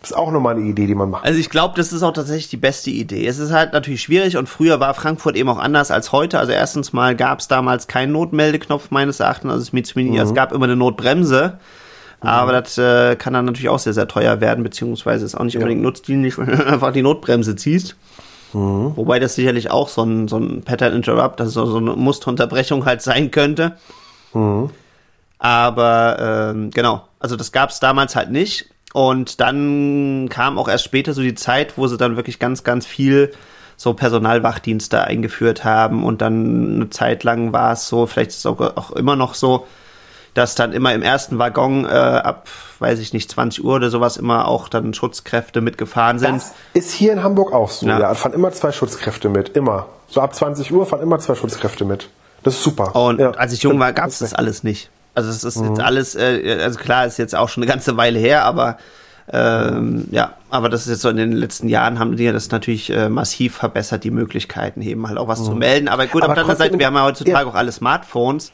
Das 0.00 0.12
ist 0.12 0.16
auch 0.16 0.30
nochmal 0.30 0.54
eine 0.54 0.64
Idee, 0.64 0.86
die 0.86 0.94
man 0.94 1.10
macht. 1.10 1.24
Also 1.24 1.40
ich 1.40 1.50
glaube, 1.50 1.74
das 1.76 1.92
ist 1.92 2.04
auch 2.04 2.12
tatsächlich 2.12 2.48
die 2.48 2.56
beste 2.56 2.90
Idee. 2.90 3.26
Es 3.26 3.40
ist 3.40 3.50
halt 3.50 3.72
natürlich 3.72 4.00
schwierig 4.00 4.36
und 4.36 4.48
früher 4.48 4.78
war 4.78 4.94
Frankfurt 4.94 5.34
eben 5.34 5.48
auch 5.48 5.58
anders 5.58 5.90
als 5.90 6.12
heute. 6.12 6.38
Also 6.38 6.52
erstens 6.52 6.92
mal 6.92 7.16
gab 7.16 7.40
es 7.40 7.48
damals 7.48 7.88
keinen 7.88 8.12
Notmeldeknopf 8.12 8.92
meines 8.92 9.18
Erachtens. 9.18 9.50
Also 9.50 9.62
es, 9.62 9.88
zumindest, 9.88 9.96
mhm. 9.96 10.28
es 10.28 10.34
gab 10.34 10.52
immer 10.52 10.66
eine 10.66 10.76
Notbremse. 10.76 11.58
Mhm. 12.22 12.28
Aber 12.28 12.52
das 12.52 12.78
äh, 12.78 13.16
kann 13.16 13.32
dann 13.32 13.46
natürlich 13.46 13.68
auch 13.68 13.80
sehr, 13.80 13.92
sehr 13.92 14.06
teuer 14.06 14.40
werden, 14.40 14.62
beziehungsweise 14.62 15.24
ist 15.24 15.34
auch 15.34 15.42
nicht 15.42 15.54
ja. 15.54 15.60
unbedingt 15.60 15.82
nutzdienlich, 15.82 16.38
wenn 16.38 16.46
du 16.56 16.64
einfach 16.64 16.92
die 16.92 17.02
Notbremse 17.02 17.56
ziehst. 17.56 17.96
Mhm. 18.52 18.96
Wobei 18.96 19.18
das 19.18 19.34
sicherlich 19.34 19.70
auch 19.70 19.88
so 19.88 20.02
ein, 20.02 20.28
so 20.28 20.38
ein 20.38 20.62
Pattern 20.62 20.94
Interrupt, 20.94 21.40
also 21.40 21.66
so 21.66 21.76
eine 21.78 21.92
Musterunterbrechung 21.92 22.84
halt 22.84 23.02
sein 23.02 23.30
könnte. 23.30 23.76
Mhm. 24.32 24.70
Aber 25.38 26.52
ähm, 26.54 26.70
genau, 26.70 27.02
also 27.20 27.36
das 27.36 27.52
gab 27.52 27.70
es 27.70 27.80
damals 27.80 28.16
halt 28.16 28.30
nicht. 28.30 28.70
Und 28.94 29.40
dann 29.40 30.28
kam 30.30 30.58
auch 30.58 30.68
erst 30.68 30.84
später 30.84 31.12
so 31.12 31.22
die 31.22 31.34
Zeit, 31.34 31.76
wo 31.76 31.86
sie 31.86 31.98
dann 31.98 32.16
wirklich 32.16 32.38
ganz, 32.38 32.64
ganz 32.64 32.86
viel 32.86 33.32
so 33.76 33.94
Personalwachdienste 33.94 35.04
eingeführt 35.04 35.64
haben. 35.64 36.04
Und 36.04 36.22
dann 36.22 36.74
eine 36.76 36.90
Zeit 36.90 37.22
lang 37.22 37.52
war 37.52 37.72
es 37.72 37.88
so, 37.88 38.06
vielleicht 38.06 38.30
ist 38.30 38.38
es 38.38 38.46
auch, 38.46 38.60
auch 38.60 38.90
immer 38.92 39.14
noch 39.14 39.34
so, 39.34 39.66
dass 40.34 40.54
dann 40.54 40.72
immer 40.72 40.94
im 40.94 41.02
ersten 41.02 41.38
Waggon 41.38 41.84
äh, 41.84 41.88
ab, 41.88 42.48
weiß 42.78 42.98
ich 42.98 43.12
nicht, 43.12 43.30
20 43.30 43.64
Uhr 43.64 43.76
oder 43.76 43.90
sowas 43.90 44.16
immer 44.16 44.46
auch 44.48 44.68
dann 44.68 44.94
Schutzkräfte 44.94 45.60
mitgefahren 45.60 46.18
sind. 46.18 46.36
Das 46.36 46.52
ist 46.74 46.92
hier 46.92 47.12
in 47.12 47.22
Hamburg 47.22 47.52
auch 47.52 47.70
so, 47.70 47.86
ja. 47.86 47.98
ja. 47.98 48.14
Fahren 48.14 48.32
immer 48.32 48.52
zwei 48.52 48.72
Schutzkräfte 48.72 49.28
mit, 49.28 49.50
immer. 49.50 49.86
So 50.08 50.20
ab 50.20 50.34
20 50.34 50.72
Uhr 50.72 50.86
fahren 50.86 51.02
immer 51.02 51.18
zwei 51.18 51.34
Schutzkräfte 51.34 51.84
mit. 51.84 52.08
Das 52.42 52.54
ist 52.54 52.62
super. 52.62 52.94
Und 52.94 53.20
ja. 53.20 53.32
als 53.32 53.52
ich 53.52 53.62
jung 53.62 53.78
war, 53.78 53.92
gab 53.92 54.08
es 54.08 54.20
das 54.20 54.34
alles 54.34 54.62
nicht. 54.62 54.90
Also 55.14 55.30
es 55.30 55.42
ist 55.42 55.56
mhm. 55.56 55.70
jetzt 55.70 55.80
alles, 55.80 56.14
äh, 56.14 56.58
also 56.62 56.78
klar, 56.78 57.06
ist 57.06 57.18
jetzt 57.18 57.34
auch 57.34 57.48
schon 57.48 57.64
eine 57.64 57.70
ganze 57.70 57.96
Weile 57.96 58.18
her, 58.18 58.44
aber 58.44 58.78
ähm, 59.30 60.08
ja, 60.10 60.34
aber 60.48 60.68
das 60.68 60.82
ist 60.82 60.88
jetzt 60.88 61.02
so 61.02 61.10
in 61.10 61.16
den 61.16 61.32
letzten 61.32 61.68
Jahren 61.68 61.98
haben 61.98 62.16
die 62.16 62.30
das 62.32 62.50
natürlich 62.50 62.90
äh, 62.90 63.08
massiv 63.08 63.56
verbessert, 63.56 64.04
die 64.04 64.10
Möglichkeiten 64.10 64.80
eben 64.80 65.06
halt 65.06 65.18
auch 65.18 65.28
was 65.28 65.40
mhm. 65.40 65.44
zu 65.44 65.50
melden. 65.52 65.88
Aber 65.88 66.06
gut, 66.06 66.22
aber 66.22 66.32
auf 66.32 66.34
der 66.34 66.44
anderen 66.44 66.58
Seite, 66.58 66.78
wir 66.78 66.86
haben 66.86 66.94
ja 66.94 67.04
heutzutage 67.04 67.44
ja. 67.44 67.50
auch 67.50 67.54
alle 67.54 67.72
Smartphones. 67.72 68.52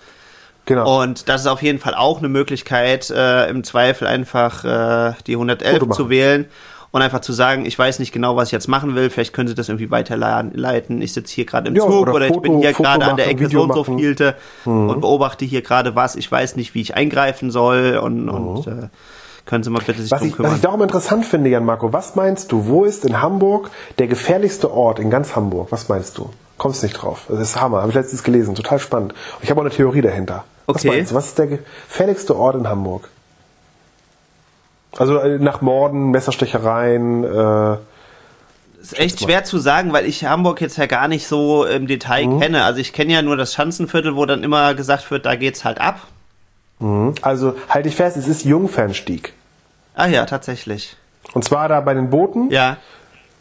Genau. 0.66 1.02
Und 1.02 1.28
das 1.28 1.42
ist 1.42 1.46
auf 1.46 1.62
jeden 1.62 1.78
Fall 1.78 1.94
auch 1.94 2.18
eine 2.18 2.28
Möglichkeit, 2.28 3.10
äh, 3.10 3.48
im 3.48 3.64
Zweifel 3.64 4.08
einfach 4.08 4.64
äh, 4.64 5.14
die 5.26 5.34
111 5.34 5.90
zu 5.90 6.08
wählen 6.08 6.46
und 6.94 7.02
einfach 7.02 7.20
zu 7.20 7.32
sagen, 7.32 7.66
ich 7.66 7.76
weiß 7.76 7.98
nicht 7.98 8.12
genau, 8.12 8.36
was 8.36 8.48
ich 8.48 8.52
jetzt 8.52 8.68
machen 8.68 8.94
will, 8.94 9.10
vielleicht 9.10 9.32
können 9.32 9.48
Sie 9.48 9.54
das 9.54 9.68
irgendwie 9.68 9.90
weiterleiten. 9.90 11.02
Ich 11.02 11.12
sitze 11.12 11.34
hier 11.34 11.44
gerade 11.44 11.68
im 11.68 11.74
ja, 11.74 11.82
Zug 11.82 11.90
oder, 11.90 12.14
oder 12.14 12.28
Foto, 12.28 12.38
ich 12.38 12.42
bin 12.42 12.60
hier 12.60 12.72
gerade 12.72 13.04
an 13.04 13.16
der 13.16 13.26
Ecke 13.26 13.48
so 13.48 13.62
und 13.62 13.74
so 13.74 13.82
vielte 13.82 14.36
mhm. 14.64 14.90
und 14.90 15.00
beobachte 15.00 15.44
hier 15.44 15.60
gerade 15.60 15.96
was. 15.96 16.14
Ich 16.14 16.30
weiß 16.30 16.54
nicht, 16.54 16.74
wie 16.74 16.80
ich 16.80 16.94
eingreifen 16.94 17.50
soll 17.50 18.00
und, 18.00 18.26
mhm. 18.26 18.28
und 18.28 18.66
äh, 18.68 18.88
können 19.44 19.64
Sie 19.64 19.70
mal 19.70 19.82
bitte 19.84 20.00
sich 20.00 20.10
was 20.12 20.20
drum 20.20 20.28
ich, 20.28 20.36
kümmern. 20.36 20.52
Was 20.52 20.58
ich 20.58 20.62
darum 20.62 20.82
interessant 20.82 21.26
finde, 21.26 21.50
Jan 21.50 21.64
Marco, 21.64 21.92
was 21.92 22.14
meinst 22.14 22.52
du, 22.52 22.66
wo 22.66 22.84
ist 22.84 23.04
in 23.04 23.20
Hamburg 23.20 23.70
der 23.98 24.06
gefährlichste 24.06 24.72
Ort 24.72 25.00
in 25.00 25.10
ganz 25.10 25.34
Hamburg? 25.36 25.72
Was 25.72 25.88
meinst 25.88 26.16
du? 26.16 26.30
Kommst 26.58 26.84
nicht 26.84 26.92
drauf. 26.94 27.24
Das 27.28 27.40
ist 27.40 27.60
Hammer, 27.60 27.78
habe 27.78 27.88
ich 27.88 27.96
letztens 27.96 28.22
gelesen, 28.22 28.54
total 28.54 28.78
spannend. 28.78 29.12
Und 29.12 29.42
ich 29.42 29.50
habe 29.50 29.60
auch 29.60 29.64
eine 29.64 29.74
Theorie 29.74 30.00
dahinter. 30.00 30.44
Was 30.66 30.76
okay. 30.76 30.88
meinst 30.88 31.12
du? 31.12 31.16
Was 31.16 31.26
ist 31.26 31.38
der 31.38 31.46
gefährlichste 31.46 32.36
Ort 32.36 32.56
in 32.56 32.68
Hamburg? 32.68 33.08
Also 34.96 35.18
äh, 35.18 35.38
nach 35.38 35.60
Morden, 35.60 36.10
Messerstechereien. 36.10 37.24
Äh, 37.24 37.76
ist 38.80 38.98
echt 38.98 39.20
schwer 39.20 39.44
zu 39.44 39.58
sagen, 39.58 39.92
weil 39.92 40.04
ich 40.04 40.24
Hamburg 40.24 40.60
jetzt 40.60 40.76
ja 40.76 40.86
gar 40.86 41.08
nicht 41.08 41.26
so 41.26 41.64
im 41.64 41.86
Detail 41.86 42.26
mhm. 42.26 42.40
kenne. 42.40 42.64
Also 42.64 42.80
ich 42.80 42.92
kenne 42.92 43.12
ja 43.12 43.22
nur 43.22 43.36
das 43.36 43.54
Schanzenviertel, 43.54 44.14
wo 44.14 44.26
dann 44.26 44.42
immer 44.42 44.74
gesagt 44.74 45.10
wird, 45.10 45.24
da 45.24 45.36
geht's 45.36 45.64
halt 45.64 45.80
ab. 45.80 46.00
Mhm. 46.80 47.14
Also 47.22 47.54
halte 47.68 47.88
ich 47.88 47.96
fest, 47.96 48.16
es 48.16 48.28
ist 48.28 48.44
Jungfernstieg. 48.44 49.32
Ah 49.94 50.06
ja, 50.06 50.26
tatsächlich. 50.26 50.96
Und 51.32 51.44
zwar 51.44 51.68
da 51.68 51.80
bei 51.80 51.94
den 51.94 52.10
Booten. 52.10 52.50
Ja. 52.50 52.76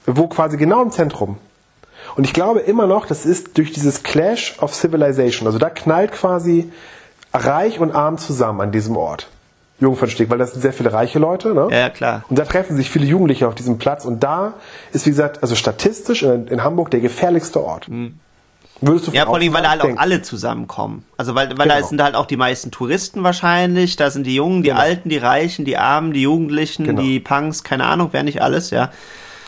Wo 0.05 0.27
quasi 0.27 0.57
genau 0.57 0.81
im 0.81 0.91
Zentrum. 0.91 1.37
Und 2.15 2.25
ich 2.25 2.33
glaube 2.33 2.59
immer 2.59 2.87
noch, 2.87 3.05
das 3.05 3.25
ist 3.25 3.57
durch 3.57 3.71
dieses 3.71 4.03
Clash 4.03 4.57
of 4.59 4.73
Civilization. 4.73 5.47
Also 5.47 5.59
da 5.59 5.69
knallt 5.69 6.11
quasi 6.11 6.71
reich 7.33 7.79
und 7.79 7.91
arm 7.91 8.17
zusammen 8.17 8.61
an 8.61 8.71
diesem 8.71 8.95
Ort. 8.95 9.27
Jungfernstieg, 9.79 10.29
weil 10.29 10.37
das 10.37 10.53
sind 10.53 10.61
sehr 10.61 10.71
viele 10.71 10.93
reiche 10.93 11.19
Leute, 11.19 11.53
ne? 11.53 11.67
Ja, 11.71 11.89
klar. 11.89 12.23
Und 12.29 12.39
da 12.39 12.45
treffen 12.45 12.77
sich 12.77 12.89
viele 12.89 13.05
Jugendliche 13.05 13.47
auf 13.47 13.55
diesem 13.55 13.77
Platz 13.79 14.05
und 14.05 14.23
da 14.23 14.53
ist, 14.93 15.05
wie 15.05 15.09
gesagt, 15.09 15.41
also 15.41 15.55
statistisch 15.55 16.23
in, 16.23 16.47
in 16.47 16.63
Hamburg 16.63 16.91
der 16.91 17.01
gefährlichste 17.01 17.63
Ort. 17.63 17.89
Mhm. 17.89 18.19
Würdest 18.81 19.07
du 19.07 19.11
ja, 19.11 19.25
vor 19.25 19.35
allem, 19.35 19.53
weil 19.53 19.63
da 19.63 19.69
halt 19.69 19.81
auch 19.81 19.97
alle 19.97 20.21
zusammenkommen. 20.21 21.05
Also 21.15 21.35
weil, 21.35 21.49
weil 21.57 21.67
genau. 21.67 21.79
da 21.79 21.83
sind 21.83 22.03
halt 22.03 22.15
auch 22.15 22.25
die 22.25 22.37
meisten 22.37 22.69
Touristen 22.69 23.23
wahrscheinlich, 23.23 23.95
da 23.95 24.09
sind 24.09 24.25
die 24.25 24.35
Jungen, 24.35 24.61
die 24.61 24.69
genau. 24.69 24.81
Alten, 24.81 25.09
die 25.09 25.17
Reichen, 25.17 25.63
die 25.63 25.77
Armen, 25.77 26.11
die 26.13 26.21
Jugendlichen, 26.21 26.85
genau. 26.85 27.01
die 27.01 27.19
Punks, 27.19 27.63
keine 27.63 27.85
Ahnung, 27.85 28.09
wer 28.11 28.23
nicht 28.23 28.41
alles, 28.41 28.71
ja. 28.71 28.91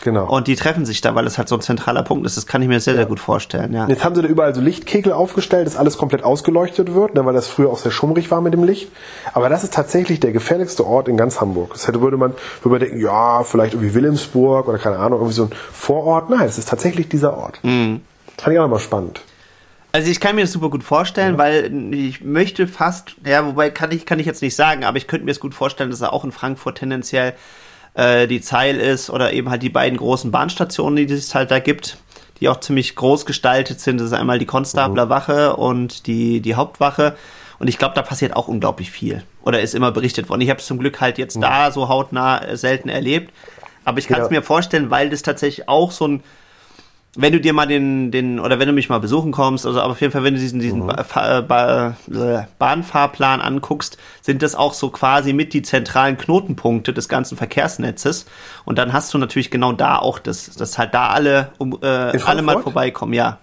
Genau. 0.05 0.27
Und 0.27 0.45
die 0.45 0.55
treffen 0.55 0.85
sich 0.85 1.01
da, 1.01 1.15
weil 1.15 1.25
es 1.25 1.39
halt 1.39 1.49
so 1.49 1.55
ein 1.55 1.61
zentraler 1.61 2.03
Punkt 2.03 2.27
ist. 2.27 2.37
Das 2.37 2.45
kann 2.45 2.61
ich 2.61 2.67
mir 2.67 2.79
sehr, 2.79 2.93
ja. 2.93 2.99
sehr 2.99 3.05
gut 3.07 3.19
vorstellen. 3.19 3.73
Ja. 3.73 3.87
Jetzt 3.87 4.03
haben 4.03 4.13
sie 4.13 4.21
da 4.21 4.27
überall 4.27 4.53
so 4.53 4.61
Lichtkegel 4.61 5.11
aufgestellt, 5.11 5.65
dass 5.65 5.77
alles 5.77 5.97
komplett 5.97 6.23
ausgeleuchtet 6.23 6.93
wird, 6.93 7.15
ne, 7.15 7.25
weil 7.25 7.33
das 7.33 7.47
früher 7.47 7.71
auch 7.71 7.79
sehr 7.79 7.91
schummrig 7.91 8.29
war 8.29 8.39
mit 8.39 8.53
dem 8.53 8.63
Licht. 8.63 8.91
Aber 9.33 9.49
das 9.49 9.63
ist 9.63 9.73
tatsächlich 9.73 10.19
der 10.19 10.31
gefährlichste 10.31 10.85
Ort 10.85 11.07
in 11.07 11.17
ganz 11.17 11.41
Hamburg. 11.41 11.73
Das 11.73 11.87
hätte, 11.87 12.01
würde 12.01 12.17
man, 12.17 12.33
würde 12.61 12.69
man 12.69 12.79
denken, 12.81 13.01
ja, 13.01 13.43
vielleicht 13.43 13.73
irgendwie 13.73 13.95
Wilhelmsburg 13.95 14.67
oder 14.67 14.77
keine 14.77 14.97
Ahnung, 14.97 15.21
irgendwie 15.21 15.33
so 15.33 15.45
ein 15.45 15.51
Vorort. 15.73 16.29
Nein, 16.29 16.45
es 16.45 16.59
ist 16.59 16.69
tatsächlich 16.69 17.09
dieser 17.09 17.35
Ort. 17.35 17.57
Mhm. 17.63 18.01
Das 18.35 18.43
fand 18.43 18.53
ich 18.53 18.59
auch 18.59 18.65
nochmal 18.65 18.81
spannend. 18.81 19.21
Also 19.91 20.11
ich 20.11 20.19
kann 20.19 20.35
mir 20.35 20.41
das 20.41 20.51
super 20.51 20.69
gut 20.69 20.83
vorstellen, 20.83 21.33
ja. 21.33 21.37
weil 21.39 21.93
ich 21.95 22.23
möchte 22.23 22.67
fast, 22.67 23.15
ja, 23.25 23.43
wobei 23.43 23.71
kann 23.71 23.91
ich, 23.91 24.05
kann 24.05 24.19
ich 24.19 24.27
jetzt 24.27 24.43
nicht 24.43 24.55
sagen, 24.55 24.83
aber 24.83 24.97
ich 24.97 25.07
könnte 25.07 25.25
mir 25.25 25.31
es 25.31 25.39
gut 25.39 25.55
vorstellen, 25.55 25.89
dass 25.89 26.01
er 26.01 26.13
auch 26.13 26.23
in 26.23 26.31
Frankfurt 26.31 26.77
tendenziell 26.77 27.33
äh, 27.95 28.27
die 28.27 28.41
Zeil 28.41 28.79
ist 28.79 29.09
oder 29.09 29.33
eben 29.33 29.49
halt 29.49 29.63
die 29.63 29.69
beiden 29.69 29.97
großen 29.97 30.31
Bahnstationen, 30.31 31.07
die 31.07 31.13
es 31.13 31.33
halt 31.33 31.51
da 31.51 31.59
gibt, 31.59 31.97
die 32.39 32.49
auch 32.49 32.59
ziemlich 32.59 32.95
groß 32.95 33.25
gestaltet 33.25 33.79
sind. 33.79 33.99
Das 33.99 34.07
ist 34.07 34.13
einmal 34.13 34.39
die 34.39 34.45
Konstabler 34.45 35.09
Wache 35.09 35.55
und 35.55 36.05
die, 36.07 36.41
die 36.41 36.55
Hauptwache. 36.55 37.15
Und 37.57 37.67
ich 37.69 37.77
glaube, 37.77 37.95
da 37.95 38.01
passiert 38.01 38.35
auch 38.35 38.49
unglaublich 38.49 38.91
viel. 38.91 39.23
Oder 39.43 39.61
ist 39.61 39.73
immer 39.73 39.91
berichtet 39.91 40.29
worden. 40.29 40.41
Ich 40.41 40.49
habe 40.49 40.59
es 40.59 40.65
zum 40.65 40.77
Glück 40.77 40.99
halt 40.99 41.17
jetzt 41.17 41.41
da 41.41 41.71
so 41.71 41.87
hautnah 41.87 42.57
selten 42.57 42.89
erlebt. 42.89 43.33
Aber 43.85 43.99
ich 43.99 44.07
kann 44.07 44.19
es 44.19 44.27
ja. 44.27 44.39
mir 44.39 44.43
vorstellen, 44.43 44.89
weil 44.89 45.09
das 45.09 45.21
tatsächlich 45.21 45.69
auch 45.69 45.91
so 45.91 46.07
ein 46.07 46.23
wenn 47.15 47.31
du 47.31 47.39
dir 47.39 47.53
mal 47.53 47.65
den, 47.65 48.11
den, 48.11 48.39
oder 48.39 48.59
wenn 48.59 48.67
du 48.67 48.73
mich 48.73 48.89
mal 48.89 48.99
besuchen 48.99 49.31
kommst, 49.31 49.65
also 49.65 49.81
auf 49.81 50.01
jeden 50.01 50.11
Fall, 50.11 50.23
wenn 50.23 50.33
du 50.33 50.39
diesen, 50.39 50.59
diesen 50.59 50.83
mhm. 50.83 50.87
ba 50.87 51.41
ba 51.41 51.95
Bahnfahrplan 52.59 53.41
anguckst, 53.41 53.97
sind 54.21 54.41
das 54.41 54.55
auch 54.55 54.73
so 54.73 54.89
quasi 54.89 55.33
mit 55.33 55.53
die 55.53 55.61
zentralen 55.61 56.17
Knotenpunkte 56.17 56.93
des 56.93 57.07
ganzen 57.07 57.37
Verkehrsnetzes. 57.37 58.25
Und 58.65 58.77
dann 58.77 58.93
hast 58.93 59.13
du 59.13 59.17
natürlich 59.17 59.51
genau 59.51 59.71
da 59.71 59.97
auch 59.97 60.19
das, 60.19 60.51
dass 60.55 60.77
halt 60.77 60.93
da 60.93 61.09
alle, 61.09 61.51
um, 61.57 61.77
äh, 61.81 61.85
alle 61.85 62.41
mal 62.41 62.61
vorbeikommen, 62.61 63.13
ja. 63.13 63.39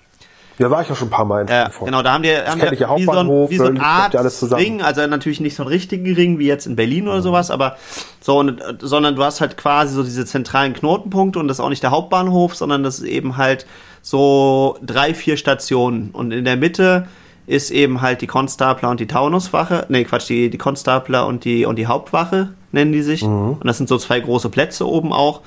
Ja, 0.63 0.71
war 0.71 0.83
ich 0.83 0.89
ja 0.89 0.95
schon 0.95 1.09
ein 1.09 1.11
paar 1.11 1.25
Mal 1.25 1.43
in 1.43 1.49
ja, 1.49 1.71
Genau, 1.85 2.03
da 2.03 2.13
haben 2.13 2.23
die, 2.23 2.35
haben 2.35 2.61
die 2.61 2.71
wie, 2.71 3.05
so 3.05 3.11
ein, 3.11 3.51
wie 3.51 3.57
so 3.57 3.65
eine 3.65 3.83
Art 3.83 4.15
Ring, 4.53 4.81
also 4.81 5.07
natürlich 5.07 5.41
nicht 5.41 5.57
so 5.57 5.65
einen 5.65 5.71
richtigen 5.71 6.15
Ring 6.15 6.39
wie 6.39 6.47
jetzt 6.47 6.67
in 6.67 6.77
Berlin 6.77 7.09
oder 7.09 7.19
mhm. 7.19 7.23
sowas, 7.23 7.51
aber 7.51 7.77
so, 8.21 8.45
sondern 8.81 9.17
du 9.17 9.25
hast 9.25 9.41
halt 9.41 9.57
quasi 9.57 9.95
so 9.95 10.03
diese 10.03 10.25
zentralen 10.25 10.73
Knotenpunkte 10.73 11.39
und 11.39 11.49
das 11.49 11.59
ist 11.59 11.65
auch 11.65 11.69
nicht 11.69 11.83
der 11.83 11.91
Hauptbahnhof, 11.91 12.55
sondern 12.55 12.83
das 12.83 13.01
ist 13.01 13.07
eben 13.07 13.37
halt 13.37 13.67
so 14.03 14.79
drei, 14.83 15.15
vier 15.15 15.37
Stationen 15.37 16.11
und 16.13 16.33
in 16.33 16.45
der 16.45 16.57
Mitte 16.57 17.09
ist 17.47 17.71
eben 17.71 18.01
halt 18.01 18.21
die 18.21 18.27
Konstapler 18.29 18.89
und 18.91 19.01
die 19.01 19.09
Taunuswache, 19.09 19.87
nee, 19.89 20.05
Quatsch, 20.05 20.29
die, 20.29 20.49
die 20.49 20.59
Konstapler 20.59 21.27
und 21.27 21.45
die, 21.45 21.67
und 21.67 21.77
die 21.77 21.87
Hauptwache 21.87 22.51
nennen 22.71 22.93
die 22.93 23.03
sich. 23.03 23.25
Mhm. 23.25 23.55
Und 23.55 23.67
das 23.67 23.79
sind 23.79 23.89
so 23.89 23.99
zwei 23.99 24.21
große 24.21 24.49
Plätze 24.49 24.87
oben 24.87 25.13
auch 25.13 25.41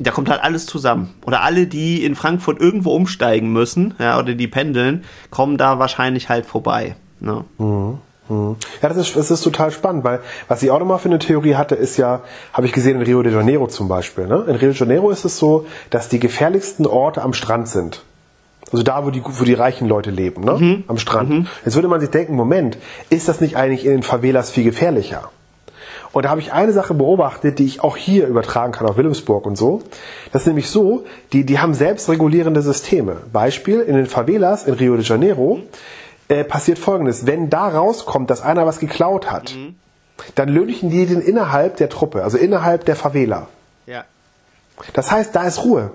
da 0.00 0.10
kommt 0.10 0.30
halt 0.30 0.42
alles 0.42 0.66
zusammen. 0.66 1.14
Oder 1.26 1.42
alle, 1.42 1.66
die 1.66 2.04
in 2.04 2.14
Frankfurt 2.14 2.60
irgendwo 2.60 2.94
umsteigen 2.94 3.52
müssen, 3.52 3.94
ja, 3.98 4.18
oder 4.18 4.34
die 4.34 4.48
pendeln, 4.48 5.04
kommen 5.30 5.58
da 5.58 5.78
wahrscheinlich 5.78 6.28
halt 6.28 6.46
vorbei. 6.46 6.96
Ne? 7.20 7.44
Mhm. 7.58 7.98
mhm. 8.28 8.56
Ja, 8.82 8.88
das 8.88 8.96
ist, 8.96 9.16
das 9.16 9.30
ist 9.30 9.42
total 9.42 9.70
spannend, 9.70 10.04
weil 10.04 10.20
was 10.48 10.62
ich 10.62 10.70
auch 10.70 10.78
nochmal 10.78 10.98
für 10.98 11.08
eine 11.10 11.18
Theorie 11.18 11.54
hatte, 11.54 11.74
ist 11.74 11.98
ja, 11.98 12.22
habe 12.52 12.66
ich 12.66 12.72
gesehen 12.72 12.96
in 12.96 13.02
Rio 13.02 13.22
de 13.22 13.32
Janeiro 13.32 13.66
zum 13.66 13.88
Beispiel. 13.88 14.26
Ne? 14.26 14.44
In 14.48 14.56
Rio 14.56 14.70
de 14.70 14.78
Janeiro 14.78 15.10
ist 15.10 15.24
es 15.24 15.38
so, 15.38 15.66
dass 15.90 16.08
die 16.08 16.18
gefährlichsten 16.18 16.86
Orte 16.86 17.22
am 17.22 17.34
Strand 17.34 17.68
sind. 17.68 18.02
Also 18.72 18.82
da, 18.82 19.04
wo 19.04 19.10
die, 19.10 19.22
wo 19.24 19.44
die 19.44 19.54
reichen 19.54 19.88
Leute 19.88 20.10
leben, 20.10 20.44
ne? 20.44 20.52
Mhm. 20.52 20.84
am 20.86 20.96
Strand. 20.98 21.30
Mhm. 21.30 21.46
Jetzt 21.64 21.74
würde 21.74 21.88
man 21.88 22.00
sich 22.00 22.10
denken, 22.10 22.36
Moment, 22.36 22.78
ist 23.10 23.28
das 23.28 23.40
nicht 23.40 23.56
eigentlich 23.56 23.84
in 23.84 23.90
den 23.90 24.02
Favelas 24.02 24.50
viel 24.50 24.64
gefährlicher? 24.64 25.30
Und 26.12 26.24
da 26.24 26.30
habe 26.30 26.40
ich 26.40 26.52
eine 26.52 26.72
Sache 26.72 26.94
beobachtet, 26.94 27.58
die 27.58 27.66
ich 27.66 27.82
auch 27.82 27.96
hier 27.96 28.26
übertragen 28.26 28.72
kann 28.72 28.86
auf 28.86 28.96
Wilhelmsburg 28.96 29.46
und 29.46 29.56
so. 29.56 29.82
Das 30.32 30.42
ist 30.42 30.46
nämlich 30.48 30.68
so, 30.68 31.04
die, 31.32 31.44
die 31.44 31.60
haben 31.60 31.72
selbstregulierende 31.74 32.62
Systeme. 32.62 33.18
Beispiel, 33.32 33.80
in 33.80 33.94
den 33.94 34.06
Favelas 34.06 34.66
in 34.66 34.74
Rio 34.74 34.96
de 34.96 35.04
Janeiro 35.04 35.60
äh, 36.28 36.42
passiert 36.42 36.78
folgendes. 36.78 37.26
Wenn 37.26 37.48
da 37.48 37.68
rauskommt, 37.68 38.28
dass 38.30 38.42
einer 38.42 38.66
was 38.66 38.80
geklaut 38.80 39.30
hat, 39.30 39.54
mhm. 39.54 39.76
dann 40.34 40.48
löhnlichen 40.48 40.90
die 40.90 41.06
den 41.06 41.20
innerhalb 41.20 41.76
der 41.76 41.88
Truppe, 41.88 42.24
also 42.24 42.38
innerhalb 42.38 42.84
der 42.84 42.96
Favela. 42.96 43.46
Ja. 43.86 44.04
Das 44.94 45.12
heißt, 45.12 45.34
da 45.34 45.44
ist 45.44 45.64
Ruhe. 45.64 45.92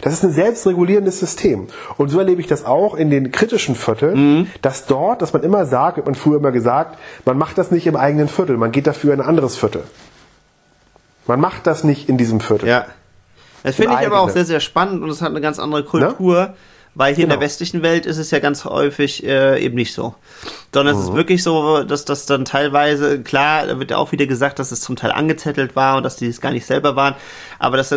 Das 0.00 0.12
ist 0.12 0.24
ein 0.24 0.32
selbstregulierendes 0.32 1.20
System. 1.20 1.68
Und 1.96 2.08
so 2.08 2.18
erlebe 2.18 2.40
ich 2.40 2.46
das 2.46 2.64
auch 2.64 2.94
in 2.94 3.10
den 3.10 3.30
kritischen 3.30 3.74
Vierteln, 3.74 4.38
mhm. 4.38 4.46
dass 4.62 4.86
dort, 4.86 5.22
dass 5.22 5.32
man 5.32 5.42
immer 5.42 5.66
sagt, 5.66 5.96
wird 5.96 6.06
man 6.06 6.14
früher 6.14 6.38
immer 6.38 6.52
gesagt, 6.52 6.98
man 7.24 7.38
macht 7.38 7.58
das 7.58 7.70
nicht 7.70 7.86
im 7.86 7.96
eigenen 7.96 8.28
Viertel, 8.28 8.56
man 8.56 8.72
geht 8.72 8.86
dafür 8.86 9.14
in 9.14 9.20
ein 9.20 9.28
anderes 9.28 9.56
Viertel. 9.56 9.84
Man 11.26 11.40
macht 11.40 11.66
das 11.66 11.84
nicht 11.84 12.08
in 12.08 12.18
diesem 12.18 12.40
Viertel. 12.40 12.68
Ja. 12.68 12.86
Das 13.62 13.76
finde 13.76 13.96
ich 14.00 14.06
aber 14.06 14.20
auch 14.20 14.30
sehr, 14.30 14.44
sehr 14.44 14.60
spannend 14.60 15.02
und 15.02 15.10
es 15.10 15.22
hat 15.22 15.30
eine 15.30 15.40
ganz 15.40 15.60
andere 15.60 15.84
Kultur. 15.84 16.48
Na? 16.48 16.54
Weil 16.94 17.14
hier 17.14 17.24
genau. 17.24 17.24
in 17.24 17.28
der 17.30 17.36
genau. 17.38 17.46
westlichen 17.46 17.82
Welt 17.82 18.04
ist 18.04 18.18
es 18.18 18.30
ja 18.30 18.38
ganz 18.38 18.66
häufig 18.66 19.24
äh, 19.24 19.64
eben 19.64 19.76
nicht 19.76 19.94
so. 19.94 20.14
Sondern 20.74 20.94
mhm. 20.94 21.00
es 21.00 21.06
ist 21.06 21.12
mhm. 21.12 21.16
wirklich 21.16 21.42
so, 21.42 21.82
dass 21.84 22.04
das 22.04 22.26
dann 22.26 22.44
teilweise, 22.44 23.22
klar, 23.22 23.66
da 23.66 23.78
wird 23.78 23.92
ja 23.92 23.96
auch 23.96 24.12
wieder 24.12 24.26
gesagt, 24.26 24.58
dass 24.58 24.72
es 24.72 24.82
zum 24.82 24.96
Teil 24.96 25.12
angezettelt 25.12 25.74
war 25.74 25.96
und 25.96 26.02
dass 26.02 26.16
die 26.16 26.26
es 26.26 26.42
gar 26.42 26.52
nicht 26.52 26.66
selber 26.66 26.94
waren. 26.94 27.14
Aber 27.58 27.78
das 27.78 27.94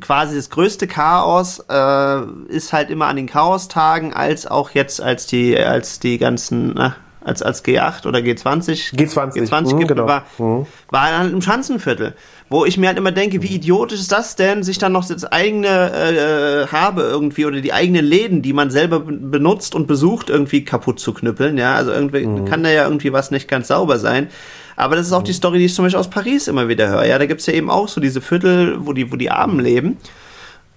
quasi 0.00 0.36
das 0.36 0.50
größte 0.50 0.86
Chaos 0.86 1.64
äh, 1.70 2.22
ist 2.48 2.74
halt 2.74 2.90
immer 2.90 3.06
an 3.06 3.16
den 3.16 3.26
Chaostagen, 3.26 4.12
als 4.12 4.46
auch 4.46 4.70
jetzt, 4.70 5.00
als 5.00 5.26
die, 5.26 5.58
als 5.58 5.98
die 5.98 6.18
ganzen, 6.18 6.74
na, 6.74 6.96
als, 7.26 7.42
als 7.42 7.64
G8 7.64 8.06
oder 8.06 8.20
G20, 8.20 8.94
G20, 8.94 9.34
G20 9.34 9.74
mhm, 9.74 9.86
genau. 9.88 10.06
war, 10.06 10.24
mhm. 10.38 10.66
war 10.90 11.18
halt 11.18 11.32
im 11.32 11.42
Schanzenviertel. 11.42 12.14
Wo 12.48 12.64
ich 12.64 12.78
mir 12.78 12.86
halt 12.86 12.98
immer 12.98 13.10
denke, 13.10 13.42
wie 13.42 13.52
idiotisch 13.56 13.98
ist 13.98 14.12
das 14.12 14.36
denn, 14.36 14.62
sich 14.62 14.78
dann 14.78 14.92
noch 14.92 15.04
das 15.04 15.24
eigene 15.24 15.66
äh, 15.66 16.66
Habe 16.68 17.02
irgendwie 17.02 17.44
oder 17.44 17.60
die 17.60 17.72
eigenen 17.72 18.04
Läden, 18.04 18.42
die 18.42 18.52
man 18.52 18.70
selber 18.70 19.00
benutzt 19.00 19.74
und 19.74 19.88
besucht, 19.88 20.30
irgendwie 20.30 20.64
kaputt 20.64 21.00
zu 21.00 21.12
knüppeln. 21.12 21.58
Ja, 21.58 21.74
also 21.74 21.90
irgendwie 21.90 22.24
mhm. 22.24 22.44
kann 22.44 22.62
da 22.62 22.70
ja 22.70 22.84
irgendwie 22.84 23.12
was 23.12 23.32
nicht 23.32 23.48
ganz 23.48 23.68
sauber 23.68 23.98
sein. 23.98 24.28
Aber 24.76 24.94
das 24.94 25.08
ist 25.08 25.12
auch 25.12 25.24
die 25.24 25.32
mhm. 25.32 25.36
Story, 25.36 25.58
die 25.58 25.64
ich 25.64 25.74
zum 25.74 25.84
Beispiel 25.84 25.98
aus 25.98 26.10
Paris 26.10 26.46
immer 26.46 26.68
wieder 26.68 26.88
höre. 26.88 27.06
Ja, 27.06 27.18
da 27.18 27.26
gibt's 27.26 27.46
ja 27.46 27.54
eben 27.54 27.70
auch 27.70 27.88
so 27.88 28.00
diese 28.00 28.20
Viertel, 28.20 28.86
wo 28.86 28.92
die, 28.92 29.10
wo 29.10 29.16
die 29.16 29.32
Armen 29.32 29.58
leben. 29.58 29.96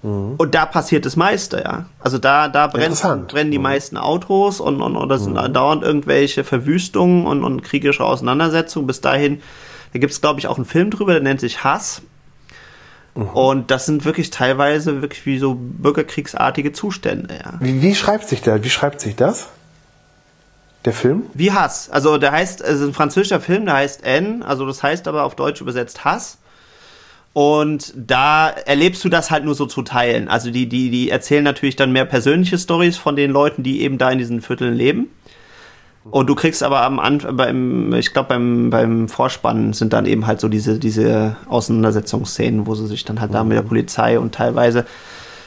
Mhm. 0.01 0.35
Und 0.37 0.55
da 0.55 0.65
passiert 0.65 1.05
das 1.05 1.15
meiste, 1.15 1.61
ja. 1.63 1.85
Also 1.99 2.17
da, 2.17 2.47
da 2.47 2.67
brennen, 2.67 3.27
brennen 3.27 3.51
die 3.51 3.57
mhm. 3.57 3.63
meisten 3.63 3.97
Autos 3.97 4.59
und, 4.59 4.81
und 4.81 4.95
oder 4.95 5.17
sind 5.17 5.33
mhm. 5.33 5.53
dauernd 5.53 5.83
irgendwelche 5.83 6.43
Verwüstungen 6.43 7.25
und, 7.25 7.43
und 7.43 7.63
kriegerische 7.63 8.05
Auseinandersetzungen. 8.05 8.87
Bis 8.87 9.01
dahin 9.01 9.41
da 9.93 9.99
gibt 9.99 10.13
es, 10.13 10.21
glaube 10.21 10.39
ich, 10.39 10.47
auch 10.47 10.57
einen 10.57 10.65
Film 10.65 10.91
drüber, 10.91 11.13
der 11.13 11.21
nennt 11.21 11.39
sich 11.39 11.63
Hass. 11.63 12.01
Mhm. 13.15 13.29
Und 13.29 13.71
das 13.71 13.85
sind 13.85 14.05
wirklich 14.05 14.29
teilweise 14.29 15.01
wirklich 15.01 15.25
wie 15.25 15.39
so 15.39 15.55
bürgerkriegsartige 15.59 16.71
Zustände, 16.71 17.35
ja. 17.43 17.53
Wie, 17.59 17.81
wie 17.81 17.95
schreibt 17.95 18.27
sich 18.29 18.41
der? 18.41 18.63
Wie 18.63 18.69
schreibt 18.69 19.01
sich 19.01 19.15
das? 19.15 19.47
Der 20.85 20.93
Film? 20.93 21.23
Wie 21.33 21.51
Hass. 21.51 21.89
Also 21.89 22.17
der 22.17 22.31
heißt, 22.31 22.63
also 22.63 22.85
ein 22.85 22.93
französischer 22.93 23.41
Film, 23.41 23.65
der 23.65 23.75
heißt 23.75 24.03
N, 24.03 24.43
also 24.43 24.65
das 24.65 24.81
heißt 24.81 25.07
aber 25.07 25.23
auf 25.23 25.35
Deutsch 25.35 25.59
übersetzt 25.59 26.05
Hass. 26.05 26.37
Und 27.39 27.93
da 27.95 28.49
erlebst 28.49 29.05
du 29.05 29.07
das 29.07 29.31
halt 29.31 29.45
nur 29.45 29.55
so 29.55 29.65
zu 29.65 29.81
teilen. 29.81 30.27
Also 30.27 30.51
die, 30.51 30.67
die, 30.67 30.89
die 30.89 31.09
erzählen 31.09 31.41
natürlich 31.41 31.77
dann 31.77 31.93
mehr 31.93 32.03
persönliche 32.03 32.57
Stories 32.57 32.97
von 32.97 33.15
den 33.15 33.31
Leuten, 33.31 33.63
die 33.63 33.81
eben 33.81 33.97
da 33.97 34.11
in 34.11 34.17
diesen 34.17 34.41
Vierteln 34.41 34.73
leben. 34.73 35.07
Und 36.03 36.27
du 36.27 36.35
kriegst 36.35 36.63
aber 36.63 36.81
am 36.81 36.99
Anfang, 36.99 37.37
beim, 37.37 37.93
ich 37.93 38.11
glaube, 38.11 38.27
beim, 38.27 38.69
beim 38.69 39.07
Vorspannen 39.07 39.71
sind 39.71 39.93
dann 39.93 40.05
eben 40.05 40.27
halt 40.27 40.41
so 40.41 40.49
diese, 40.49 40.79
diese 40.79 41.37
Auseinandersetzungsszenen, 41.47 42.67
wo 42.67 42.75
sie 42.75 42.87
sich 42.87 43.05
dann 43.05 43.21
halt 43.21 43.31
mhm. 43.31 43.35
da 43.35 43.43
mit 43.45 43.57
der 43.57 43.63
Polizei 43.63 44.19
und 44.19 44.35
teilweise 44.35 44.85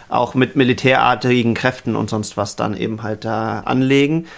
auch 0.09 0.33
mit 0.33 0.57
militärartigen 0.57 1.52
Kräften 1.52 1.94
und 1.94 2.09
sonst 2.09 2.38
was 2.38 2.57
dann 2.57 2.74
eben 2.74 3.02
halt 3.02 3.26
da 3.26 3.61
anlegen. 3.66 4.28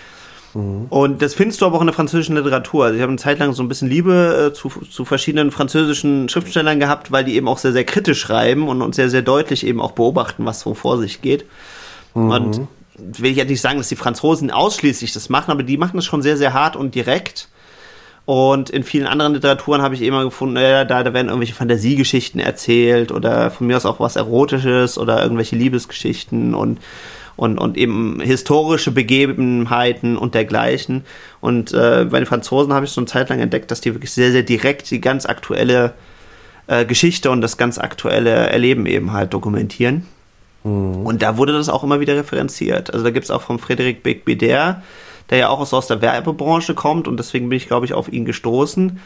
Mhm. 0.54 0.86
Und 0.88 1.22
das 1.22 1.34
findest 1.34 1.60
du 1.60 1.66
aber 1.66 1.76
auch 1.76 1.80
in 1.80 1.86
der 1.86 1.94
französischen 1.94 2.36
Literatur. 2.36 2.84
Also 2.84 2.96
ich 2.96 3.02
habe 3.02 3.10
eine 3.10 3.18
Zeit 3.18 3.38
lang 3.38 3.52
so 3.52 3.62
ein 3.62 3.68
bisschen 3.68 3.88
Liebe 3.88 4.50
äh, 4.50 4.54
zu, 4.54 4.68
zu 4.68 5.04
verschiedenen 5.04 5.50
französischen 5.50 6.28
Schriftstellern 6.28 6.80
gehabt, 6.80 7.12
weil 7.12 7.24
die 7.24 7.34
eben 7.34 7.48
auch 7.48 7.58
sehr, 7.58 7.72
sehr 7.72 7.84
kritisch 7.84 8.20
schreiben 8.20 8.68
und, 8.68 8.82
und 8.82 8.94
sehr, 8.94 9.10
sehr 9.10 9.22
deutlich 9.22 9.66
eben 9.66 9.80
auch 9.80 9.92
beobachten, 9.92 10.46
was 10.46 10.60
so 10.60 10.74
vor 10.74 10.98
sich 10.98 11.20
geht. 11.20 11.44
Mhm. 12.14 12.30
Und 12.30 12.60
will 12.96 13.30
ich 13.30 13.36
ja 13.36 13.44
nicht 13.44 13.60
sagen, 13.60 13.78
dass 13.78 13.88
die 13.88 13.96
Franzosen 13.96 14.50
ausschließlich 14.50 15.12
das 15.12 15.28
machen, 15.28 15.50
aber 15.50 15.62
die 15.62 15.76
machen 15.76 15.96
das 15.96 16.04
schon 16.04 16.22
sehr, 16.22 16.36
sehr 16.36 16.52
hart 16.54 16.76
und 16.76 16.94
direkt. 16.94 17.48
Und 18.26 18.70
in 18.70 18.84
vielen 18.84 19.06
anderen 19.06 19.34
Literaturen 19.34 19.82
habe 19.82 19.94
ich 19.94 20.00
immer 20.00 20.24
gefunden, 20.24 20.56
ja, 20.56 20.84
da, 20.84 21.02
da 21.02 21.12
werden 21.12 21.28
irgendwelche 21.28 21.54
Fantasiegeschichten 21.54 22.40
erzählt 22.40 23.12
oder 23.12 23.50
von 23.50 23.66
mir 23.66 23.76
aus 23.76 23.84
auch 23.84 24.00
was 24.00 24.16
Erotisches 24.16 24.96
oder 24.96 25.22
irgendwelche 25.22 25.56
Liebesgeschichten 25.56 26.54
und, 26.54 26.78
und, 27.36 27.58
und 27.58 27.76
eben 27.76 28.20
historische 28.20 28.90
Begebenheiten 28.90 30.16
und 30.16 30.34
dergleichen. 30.34 31.04
Und 31.40 31.72
äh, 31.72 32.06
bei 32.08 32.18
den 32.18 32.26
Franzosen 32.26 32.72
habe 32.72 32.86
ich 32.86 32.92
so 32.92 33.00
eine 33.00 33.06
Zeit 33.06 33.28
lang 33.28 33.40
entdeckt, 33.40 33.70
dass 33.70 33.80
die 33.80 33.94
wirklich 33.94 34.12
sehr, 34.12 34.32
sehr 34.32 34.42
direkt 34.42 34.90
die 34.90 35.00
ganz 35.00 35.26
aktuelle 35.26 35.94
äh, 36.66 36.84
Geschichte 36.84 37.30
und 37.30 37.40
das 37.40 37.56
ganz 37.56 37.78
aktuelle 37.78 38.30
Erleben 38.30 38.86
eben 38.86 39.12
halt 39.12 39.34
dokumentieren. 39.34 40.06
Mhm. 40.62 41.06
Und 41.06 41.22
da 41.22 41.36
wurde 41.36 41.52
das 41.52 41.68
auch 41.68 41.84
immer 41.84 42.00
wieder 42.00 42.16
referenziert. 42.16 42.92
Also 42.92 43.04
da 43.04 43.10
gibt 43.10 43.24
es 43.24 43.30
auch 43.30 43.42
von 43.42 43.58
Frederik 43.58 44.02
Beck-Beder, 44.02 44.82
der 45.30 45.38
ja 45.38 45.48
auch 45.48 45.72
aus 45.72 45.86
der 45.86 46.02
Werbebranche 46.02 46.74
kommt 46.74 47.08
und 47.08 47.18
deswegen 47.18 47.48
bin 47.48 47.56
ich, 47.56 47.66
glaube 47.66 47.86
ich, 47.86 47.94
auf 47.94 48.12
ihn 48.12 48.24
gestoßen, 48.24 49.00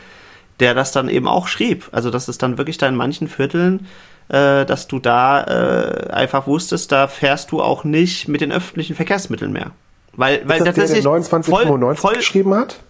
der 0.60 0.74
das 0.74 0.92
dann 0.92 1.08
eben 1.08 1.28
auch 1.28 1.46
schrieb. 1.46 1.88
Also 1.92 2.10
das 2.10 2.28
ist 2.28 2.42
dann 2.42 2.58
wirklich 2.58 2.78
da 2.78 2.88
in 2.88 2.96
manchen 2.96 3.28
Vierteln, 3.28 3.86
äh, 4.28 4.64
dass 4.64 4.88
du 4.88 4.98
da 4.98 5.42
äh, 5.44 6.10
einfach 6.10 6.46
wusstest, 6.46 6.92
da 6.92 7.08
fährst 7.08 7.50
du 7.52 7.62
auch 7.62 7.84
nicht 7.84 8.28
mit 8.28 8.40
den 8.40 8.52
öffentlichen 8.52 8.94
Verkehrsmitteln 8.94 9.52
mehr. 9.52 9.70
Weil, 10.12 10.42
weil 10.46 10.58
ist 10.58 10.66
das 10.66 10.74
der, 10.74 10.86
der 10.86 11.02
2995 11.02 11.80
voll, 11.80 11.96
voll, 11.96 12.14
geschrieben 12.16 12.54
hat? 12.54 12.80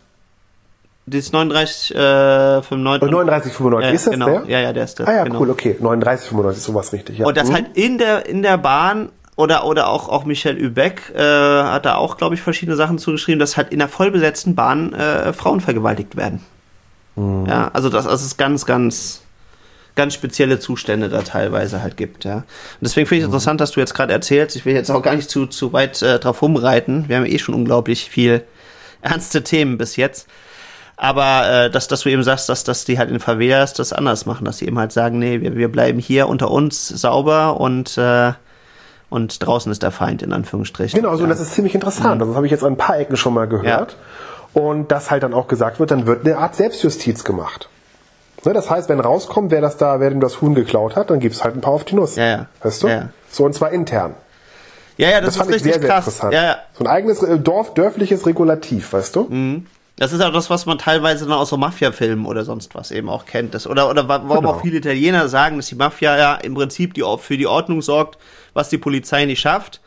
Das 1.07 1.33
39, 1.33 1.95
äh, 1.95 2.63
95. 2.63 3.11
39, 3.11 3.53
95, 3.53 3.89
ja, 3.89 3.95
ist 3.95 4.07
das 4.07 4.13
genau. 4.13 4.27
der? 4.27 4.45
Ja, 4.47 4.61
ja, 4.61 4.73
der 4.73 4.85
ist 4.85 4.99
der. 4.99 5.09
Ah 5.09 5.15
ja, 5.15 5.25
genau. 5.25 5.41
cool, 5.41 5.51
okay. 5.51 5.77
39, 5.79 6.29
95 6.29 6.59
ist 6.59 6.65
sowas 6.65 6.93
richtig, 6.93 7.19
ja. 7.19 7.27
Und 7.27 7.37
das 7.37 7.49
mhm. 7.49 7.55
halt 7.55 7.77
in 7.77 7.99
der, 7.99 8.27
in 8.27 8.43
der 8.43 8.59
Bahn 8.59 9.11
oder, 9.37 9.65
oder 9.65 9.89
auch, 9.89 10.09
auch 10.09 10.25
Michel 10.25 10.57
Übeck 10.57 11.13
äh, 11.15 11.21
hat 11.21 11.87
da 11.87 11.95
auch, 11.95 12.17
glaube 12.17 12.35
ich, 12.35 12.43
verschiedene 12.43 12.77
Sachen 12.77 12.99
zugeschrieben, 12.99 13.39
dass 13.39 13.57
halt 13.57 13.73
in 13.73 13.79
der 13.79 13.89
vollbesetzten 13.89 14.55
Bahn 14.55 14.93
äh, 14.93 15.33
Frauen 15.33 15.61
vergewaltigt 15.61 16.17
werden. 16.17 16.41
Mhm. 17.15 17.47
Ja, 17.47 17.71
also 17.73 17.89
das, 17.89 18.05
das 18.05 18.25
ist 18.25 18.37
ganz, 18.37 18.67
ganz, 18.67 19.23
ganz 19.99 20.15
spezielle 20.15 20.61
Zustände 20.61 21.09
da 21.09 21.23
teilweise 21.23 21.83
halt 21.83 21.97
gibt, 21.97 22.25
ja. 22.25 22.37
Und 22.37 22.45
deswegen 22.81 23.07
finde 23.09 23.19
ich 23.19 23.25
es 23.25 23.29
mhm. 23.29 23.35
interessant, 23.35 23.61
dass 23.61 23.73
du 23.73 23.81
jetzt 23.81 23.95
gerade 23.95 24.13
erzählst. 24.13 24.55
Ich 24.55 24.65
will 24.65 24.75
jetzt 24.75 24.91
auch 24.91 25.03
gar 25.03 25.17
nicht 25.17 25.29
zu, 25.29 25.47
zu 25.47 25.73
weit 25.73 26.01
äh, 26.03 26.21
drauf 26.21 26.41
rumreiten. 26.41 27.09
Wir 27.09 27.17
haben 27.17 27.27
eh 27.27 27.39
schon 27.39 27.55
unglaublich 27.55 28.09
viel 28.09 28.45
ernste 29.03 29.43
Themen 29.43 29.77
bis 29.77 29.97
jetzt. 29.97 30.29
Aber 30.97 31.51
äh, 31.51 31.71
dass, 31.71 31.89
dass 31.89 32.03
du 32.03 32.11
eben 32.11 32.23
sagst, 32.23 32.49
dass, 32.49 32.63
dass 32.63 32.85
die 32.85 32.99
halt 32.99 33.11
in 33.11 33.19
Favelas 33.19 33.75
das 33.75 33.93
anders 33.93 34.25
machen, 34.25 34.45
dass 34.45 34.59
die 34.59 34.67
eben 34.67 34.79
halt 34.79 34.93
sagen, 34.93 35.19
nee, 35.19 35.41
wir, 35.41 35.57
wir 35.57 35.69
bleiben 35.71 35.99
hier 35.99 36.29
unter 36.29 36.51
uns 36.51 36.89
sauber 36.89 37.61
und 37.61 37.99
äh, 37.99 38.33
und 39.11 39.45
draußen 39.45 39.73
ist 39.73 39.83
der 39.83 39.91
Feind 39.91 40.23
in 40.23 40.33
Anführungsstrichen. 40.33 41.01
Genau, 41.01 41.11
also 41.11 41.25
ja. 41.25 41.31
das 41.31 41.41
ist 41.41 41.55
ziemlich 41.55 41.75
interessant. 41.75 42.17
Mhm. 42.17 42.21
Also 42.21 42.27
das 42.27 42.37
habe 42.37 42.47
ich 42.47 42.53
jetzt 42.53 42.63
an 42.63 42.75
ein 42.75 42.77
paar 42.77 42.99
Ecken 42.99 43.17
schon 43.17 43.35
mal 43.35 43.49
gehört. 43.49 43.97
Ja. 44.55 44.63
Und 44.63 44.93
dass 44.93 45.11
halt 45.11 45.23
dann 45.23 45.35
auch 45.35 45.49
gesagt 45.49 45.81
wird, 45.81 45.91
dann 45.91 46.07
wird 46.07 46.25
eine 46.25 46.37
Art 46.37 46.55
Selbstjustiz 46.55 47.25
gemacht. 47.25 47.69
Ne, 48.49 48.55
das 48.55 48.71
heißt, 48.71 48.89
wenn 48.89 48.99
rauskommt, 48.99 49.51
wer 49.51 49.61
das 49.61 49.77
da, 49.77 50.01
wer 50.01 50.09
dem 50.09 50.21
das 50.21 50.41
Huhn 50.41 50.55
geklaut 50.55 50.97
hat, 50.97 51.11
dann 51.11 51.21
gibt's 51.21 51.45
halt 51.45 51.55
ein 51.55 51.61
paar 51.61 51.75
auf 51.75 51.85
die 51.85 51.95
Nuss. 51.95 52.17
Ja, 52.17 52.27
ja. 52.27 52.47
Weißt 52.63 52.83
du? 52.83 52.89
Ja. 52.89 53.11
So 53.29 53.45
und 53.45 53.53
zwar 53.53 53.73
intern. 53.73 54.15
Ja, 54.97 55.11
ja, 55.11 55.21
das, 55.21 55.35
das 55.35 55.47
ist 55.47 55.53
richtig 55.53 55.73
sehr, 55.75 55.81
sehr 55.83 55.91
krass. 55.91 56.07
interessant. 56.07 56.33
Ja, 56.33 56.43
ja. 56.43 56.57
So 56.73 56.85
ein 56.85 56.87
eigenes 56.87 57.23
äh, 57.23 57.39
Dorf, 57.39 57.75
dörfliches 57.75 58.25
Regulativ, 58.25 58.95
weißt 58.95 59.17
du? 59.17 59.25
Mhm. 59.25 59.67
Das 59.97 60.15
ist 60.15 60.23
auch 60.23 60.33
das, 60.33 60.49
was 60.49 60.65
man 60.65 60.79
teilweise 60.79 61.27
dann 61.27 61.35
aus 61.35 61.51
so 61.51 61.59
Mafia-Filmen 61.59 62.25
oder 62.25 62.47
sonst 62.47 62.75
was 62.75 62.91
eben 62.91 63.11
auch 63.11 63.27
kennt. 63.27 63.53
Das, 63.53 63.67
oder, 63.67 63.91
oder 63.91 64.09
warum 64.09 64.29
genau. 64.29 64.53
auch 64.53 64.63
viele 64.63 64.79
Italiener 64.79 65.29
sagen, 65.29 65.59
dass 65.59 65.67
die 65.67 65.75
Mafia 65.75 66.17
ja 66.17 66.35
im 66.37 66.55
Prinzip 66.55 66.95
die, 66.95 67.05
für 67.19 67.37
die 67.37 67.47
Ordnung 67.47 67.83
sorgt, 67.83 68.17
was 68.55 68.71
die 68.71 68.79
Polizei 68.79 69.27
nicht 69.27 69.41
schafft. 69.41 69.83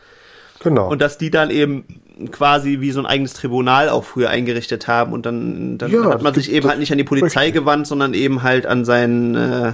Genau. 0.63 0.89
Und 0.89 1.01
dass 1.01 1.17
die 1.17 1.31
dann 1.31 1.49
eben 1.49 1.85
quasi 2.31 2.79
wie 2.81 2.91
so 2.91 2.99
ein 2.99 3.05
eigenes 3.05 3.33
Tribunal 3.33 3.89
auch 3.89 4.03
früher 4.03 4.29
eingerichtet 4.29 4.87
haben 4.87 5.11
und 5.11 5.25
dann, 5.25 5.77
dann 5.77 5.91
ja, 5.91 6.05
hat 6.05 6.21
man 6.21 6.33
sich 6.33 6.51
eben 6.51 6.67
halt 6.67 6.79
nicht 6.79 6.91
an 6.91 6.97
die 6.97 7.03
Polizei 7.03 7.49
gewandt, 7.51 7.87
sondern 7.87 8.13
eben 8.13 8.43
halt 8.43 8.65
an 8.65 8.85
seinen 8.85 9.35
äh, 9.35 9.73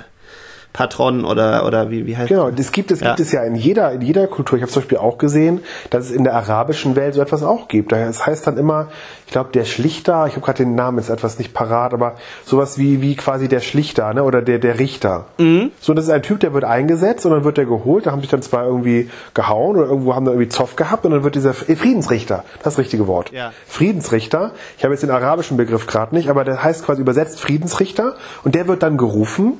Patron 0.77 1.25
oder 1.25 1.65
oder 1.65 1.89
wie, 1.89 2.05
wie 2.05 2.15
heißt 2.15 2.29
Genau, 2.29 2.51
das 2.51 2.71
gibt 2.71 2.91
es 2.91 2.99
ja. 2.99 3.07
gibt 3.07 3.19
es 3.19 3.31
ja 3.31 3.41
in 3.43 3.55
jeder 3.55 3.93
in 3.93 4.01
jeder 4.01 4.27
Kultur. 4.27 4.57
Ich 4.57 4.61
habe 4.61 4.71
zum 4.71 4.83
Beispiel 4.83 4.99
auch 4.99 5.17
gesehen, 5.17 5.61
dass 5.89 6.05
es 6.05 6.11
in 6.11 6.23
der 6.23 6.35
arabischen 6.35 6.95
Welt 6.95 7.15
so 7.15 7.21
etwas 7.21 7.41
auch 7.41 7.67
gibt. 7.67 7.91
Das 7.91 8.27
heißt 8.27 8.45
dann 8.45 8.57
immer, 8.57 8.89
ich 9.25 9.31
glaube 9.31 9.49
der 9.53 9.65
Schlichter, 9.65 10.27
ich 10.27 10.33
habe 10.33 10.45
gerade 10.45 10.63
den 10.63 10.75
Namen 10.75 10.99
jetzt 10.99 11.09
etwas 11.09 11.39
nicht 11.39 11.51
parat, 11.51 11.95
aber 11.95 12.13
sowas 12.45 12.77
wie 12.77 13.01
wie 13.01 13.15
quasi 13.15 13.47
der 13.47 13.61
Schlichter, 13.61 14.13
ne, 14.13 14.23
oder 14.23 14.43
der 14.43 14.59
der 14.59 14.77
Richter. 14.77 15.25
Mhm. 15.39 15.71
So 15.79 15.95
das 15.95 16.05
ist 16.05 16.11
ein 16.11 16.21
Typ, 16.21 16.41
der 16.41 16.53
wird 16.53 16.63
eingesetzt 16.63 17.25
und 17.25 17.31
dann 17.31 17.43
wird 17.43 17.57
der 17.57 17.65
geholt. 17.65 18.05
Da 18.05 18.11
haben 18.11 18.21
sich 18.21 18.29
dann 18.29 18.43
zwar 18.43 18.65
irgendwie 18.65 19.09
gehauen 19.33 19.77
oder 19.77 19.87
irgendwo 19.87 20.13
haben 20.13 20.25
da 20.25 20.31
irgendwie 20.31 20.49
Zoff 20.49 20.75
gehabt 20.75 21.05
und 21.05 21.11
dann 21.11 21.23
wird 21.23 21.33
dieser 21.33 21.55
Friedensrichter, 21.55 22.43
das 22.61 22.77
richtige 22.77 23.07
Wort. 23.07 23.31
Ja. 23.31 23.51
Friedensrichter. 23.65 24.51
Ich 24.77 24.83
habe 24.83 24.93
jetzt 24.93 25.01
den 25.01 25.09
arabischen 25.09 25.57
Begriff 25.57 25.87
gerade 25.87 26.13
nicht, 26.13 26.29
aber 26.29 26.43
der 26.43 26.63
heißt 26.63 26.85
quasi 26.85 27.01
übersetzt 27.01 27.41
Friedensrichter 27.41 28.15
und 28.43 28.53
der 28.53 28.67
wird 28.67 28.83
dann 28.83 28.97
gerufen 28.97 29.53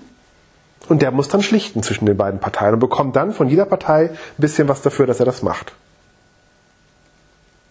und 0.89 1.02
der 1.02 1.12
muss 1.12 1.28
dann 1.28 1.41
schlichten 1.41 1.84
zwischen 1.84 2.06
den 2.06 2.17
beiden 2.17 2.39
Parteien 2.39 2.73
und 2.73 2.80
bekommt 2.80 3.15
dann 3.15 3.34
von 3.34 3.50
jeder 3.50 3.65
Partei 3.65 4.10
ein 4.10 4.17
bisschen 4.38 4.67
was 4.67 4.82
dafür, 4.82 5.06
dass 5.08 5.19
er 5.19 5.26
das 5.26 5.43
macht. 5.43 5.73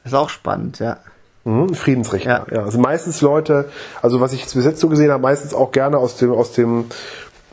Ist 0.05 0.15
auch 0.15 0.29
spannend, 0.29 0.79
ja. 0.79 0.99
Mhm, 1.45 1.75
Friedensrichter. 1.75 2.47
Ja. 2.51 2.57
ja. 2.57 2.65
Also 2.65 2.79
meistens 2.79 3.21
Leute, 3.21 3.71
also 4.03 4.21
was 4.21 4.33
ich 4.33 4.45
bis 4.45 4.65
jetzt 4.65 4.81
so 4.81 4.89
gesehen 4.89 5.11
habe, 5.11 5.23
meistens 5.23 5.55
auch 5.55 5.73
gerne 5.73 5.99
aus 5.99 6.17
dem, 6.17 6.33
aus 6.33 6.53
dem, 6.53 6.87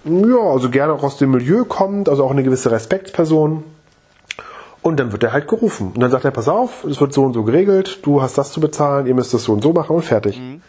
ja, 0.03 0.37
also 0.37 0.69
gerne 0.69 0.93
auch 0.93 1.03
aus 1.03 1.17
dem 1.17 1.31
Milieu 1.31 1.63
kommt, 1.63 2.09
also 2.09 2.23
auch 2.23 2.31
eine 2.31 2.43
gewisse 2.43 2.71
Respektsperson. 2.71 3.63
Und 4.81 4.99
dann 4.99 5.13
wird 5.13 5.23
er 5.23 5.31
halt 5.31 5.47
gerufen. 5.47 5.93
Und 5.93 5.99
dann 6.01 6.11
sagt 6.11 6.25
er, 6.25 6.31
pass 6.31 6.49
auf, 6.49 6.83
es 6.83 6.99
wird 6.99 7.13
so 7.13 7.23
und 7.23 7.33
so 7.33 7.43
geregelt, 7.43 7.99
du 8.03 8.21
hast 8.21 8.37
das 8.37 8.51
zu 8.51 8.59
bezahlen, 8.59 9.07
ihr 9.07 9.15
müsst 9.15 9.33
das 9.33 9.43
so 9.43 9.53
und 9.53 9.63
so 9.63 9.71
machen 9.71 9.95
und 9.95 10.03
fertig. 10.03 10.37
Mhm. 10.37 10.61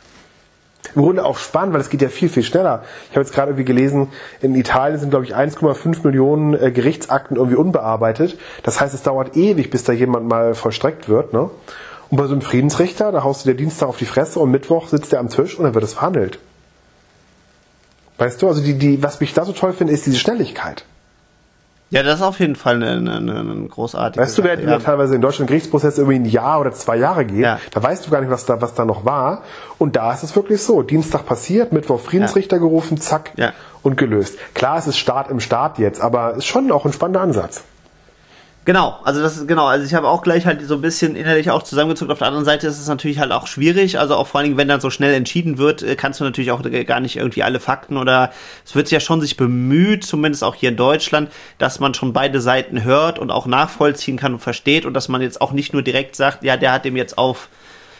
Im 0.94 1.02
Grunde 1.02 1.24
auch 1.24 1.38
spannend, 1.38 1.74
weil 1.74 1.80
es 1.80 1.90
geht 1.90 2.02
ja 2.02 2.08
viel, 2.08 2.28
viel 2.28 2.42
schneller. 2.42 2.84
Ich 3.10 3.16
habe 3.16 3.20
jetzt 3.20 3.34
gerade 3.34 3.50
irgendwie 3.50 3.64
gelesen, 3.64 4.08
in 4.40 4.54
Italien 4.54 4.98
sind, 4.98 5.10
glaube 5.10 5.24
ich, 5.24 5.34
1,5 5.34 6.04
Millionen 6.04 6.54
äh, 6.54 6.70
Gerichtsakten 6.70 7.36
irgendwie 7.36 7.56
unbearbeitet. 7.56 8.38
Das 8.62 8.80
heißt, 8.80 8.94
es 8.94 9.02
dauert 9.02 9.36
ewig, 9.36 9.70
bis 9.70 9.84
da 9.84 9.92
jemand 9.92 10.28
mal 10.28 10.54
vollstreckt 10.54 11.08
wird. 11.08 11.32
Ne? 11.32 11.50
Und 12.10 12.18
bei 12.18 12.26
so 12.26 12.32
einem 12.32 12.42
Friedensrichter, 12.42 13.10
da 13.10 13.24
haust 13.24 13.44
du 13.44 13.50
dir 13.50 13.56
Dienstag 13.56 13.88
auf 13.88 13.96
die 13.96 14.04
Fresse 14.04 14.38
und 14.38 14.50
Mittwoch 14.50 14.88
sitzt 14.88 15.12
er 15.12 15.20
am 15.20 15.28
Tisch 15.28 15.58
und 15.58 15.64
dann 15.64 15.74
wird 15.74 15.84
es 15.84 15.94
verhandelt. 15.94 16.38
Weißt 18.18 18.40
du, 18.40 18.48
also 18.48 18.62
die, 18.62 18.78
die, 18.78 19.02
was 19.02 19.20
mich 19.20 19.34
da 19.34 19.44
so 19.44 19.52
toll 19.52 19.72
finde, 19.72 19.92
ist 19.92 20.06
diese 20.06 20.18
Schnelligkeit. 20.18 20.84
Ja, 21.94 22.02
das 22.02 22.16
ist 22.16 22.22
auf 22.22 22.40
jeden 22.40 22.56
Fall 22.56 22.82
eine, 22.82 22.90
eine, 22.90 23.38
eine 23.38 23.68
großartige 23.68 24.20
Weißt 24.20 24.36
du, 24.36 24.42
während 24.42 24.64
ja. 24.64 24.80
teilweise 24.80 25.14
in 25.14 25.20
Deutschland 25.20 25.46
Gerichtsprozesse 25.46 26.00
irgendwie 26.00 26.18
ein 26.18 26.24
Jahr 26.24 26.60
oder 26.60 26.72
zwei 26.72 26.96
Jahre 26.96 27.24
geht, 27.24 27.38
ja. 27.38 27.60
da 27.70 27.80
weißt 27.80 28.04
du 28.04 28.10
gar 28.10 28.20
nicht, 28.20 28.30
was 28.30 28.46
da, 28.46 28.60
was 28.60 28.74
da 28.74 28.84
noch 28.84 29.04
war. 29.04 29.42
Und 29.78 29.94
da 29.94 30.12
ist 30.12 30.24
es 30.24 30.34
wirklich 30.34 30.60
so. 30.60 30.82
Dienstag 30.82 31.24
passiert, 31.24 31.72
Mittwoch 31.72 32.00
Friedensrichter 32.00 32.56
ja. 32.56 32.62
gerufen, 32.62 33.00
zack, 33.00 33.30
und 33.82 33.96
gelöst. 33.96 34.38
Klar, 34.54 34.78
es 34.78 34.88
ist 34.88 34.98
Start 34.98 35.30
im 35.30 35.38
Start 35.38 35.78
jetzt, 35.78 36.00
aber 36.00 36.32
es 36.32 36.38
ist 36.38 36.46
schon 36.46 36.72
auch 36.72 36.84
ein 36.84 36.92
spannender 36.92 37.20
Ansatz. 37.20 37.62
Genau, 38.66 38.98
also 39.04 39.20
das 39.20 39.36
ist 39.36 39.46
genau, 39.46 39.66
also 39.66 39.84
ich 39.84 39.92
habe 39.92 40.08
auch 40.08 40.22
gleich 40.22 40.46
halt 40.46 40.66
so 40.66 40.76
ein 40.76 40.80
bisschen 40.80 41.16
innerlich 41.16 41.50
auch 41.50 41.62
zusammengezogen. 41.62 42.10
Auf 42.10 42.18
der 42.18 42.28
anderen 42.28 42.46
Seite 42.46 42.66
ist 42.66 42.80
es 42.80 42.88
natürlich 42.88 43.18
halt 43.18 43.30
auch 43.30 43.46
schwierig, 43.46 43.98
also 43.98 44.14
auch 44.14 44.26
vor 44.26 44.38
allen 44.38 44.46
Dingen, 44.46 44.56
wenn 44.56 44.68
dann 44.68 44.80
so 44.80 44.88
schnell 44.88 45.12
entschieden 45.12 45.58
wird, 45.58 45.82
äh, 45.82 45.96
kannst 45.96 46.20
du 46.20 46.24
natürlich 46.24 46.50
auch 46.50 46.62
gar 46.86 47.00
nicht 47.00 47.16
irgendwie 47.16 47.42
alle 47.42 47.60
Fakten 47.60 47.98
oder 47.98 48.32
es 48.64 48.74
wird 48.74 48.90
ja 48.90 49.00
schon 49.00 49.20
sich 49.20 49.36
bemüht, 49.36 50.04
zumindest 50.04 50.42
auch 50.42 50.54
hier 50.54 50.70
in 50.70 50.76
Deutschland, 50.76 51.30
dass 51.58 51.78
man 51.78 51.92
schon 51.92 52.14
beide 52.14 52.40
Seiten 52.40 52.84
hört 52.84 53.18
und 53.18 53.30
auch 53.30 53.44
nachvollziehen 53.44 54.16
kann 54.16 54.32
und 54.32 54.40
versteht 54.40 54.86
und 54.86 54.94
dass 54.94 55.08
man 55.08 55.20
jetzt 55.20 55.42
auch 55.42 55.52
nicht 55.52 55.74
nur 55.74 55.82
direkt 55.82 56.16
sagt, 56.16 56.42
ja, 56.42 56.56
der 56.56 56.72
hat 56.72 56.86
dem 56.86 56.96
jetzt 56.96 57.18
auf 57.18 57.50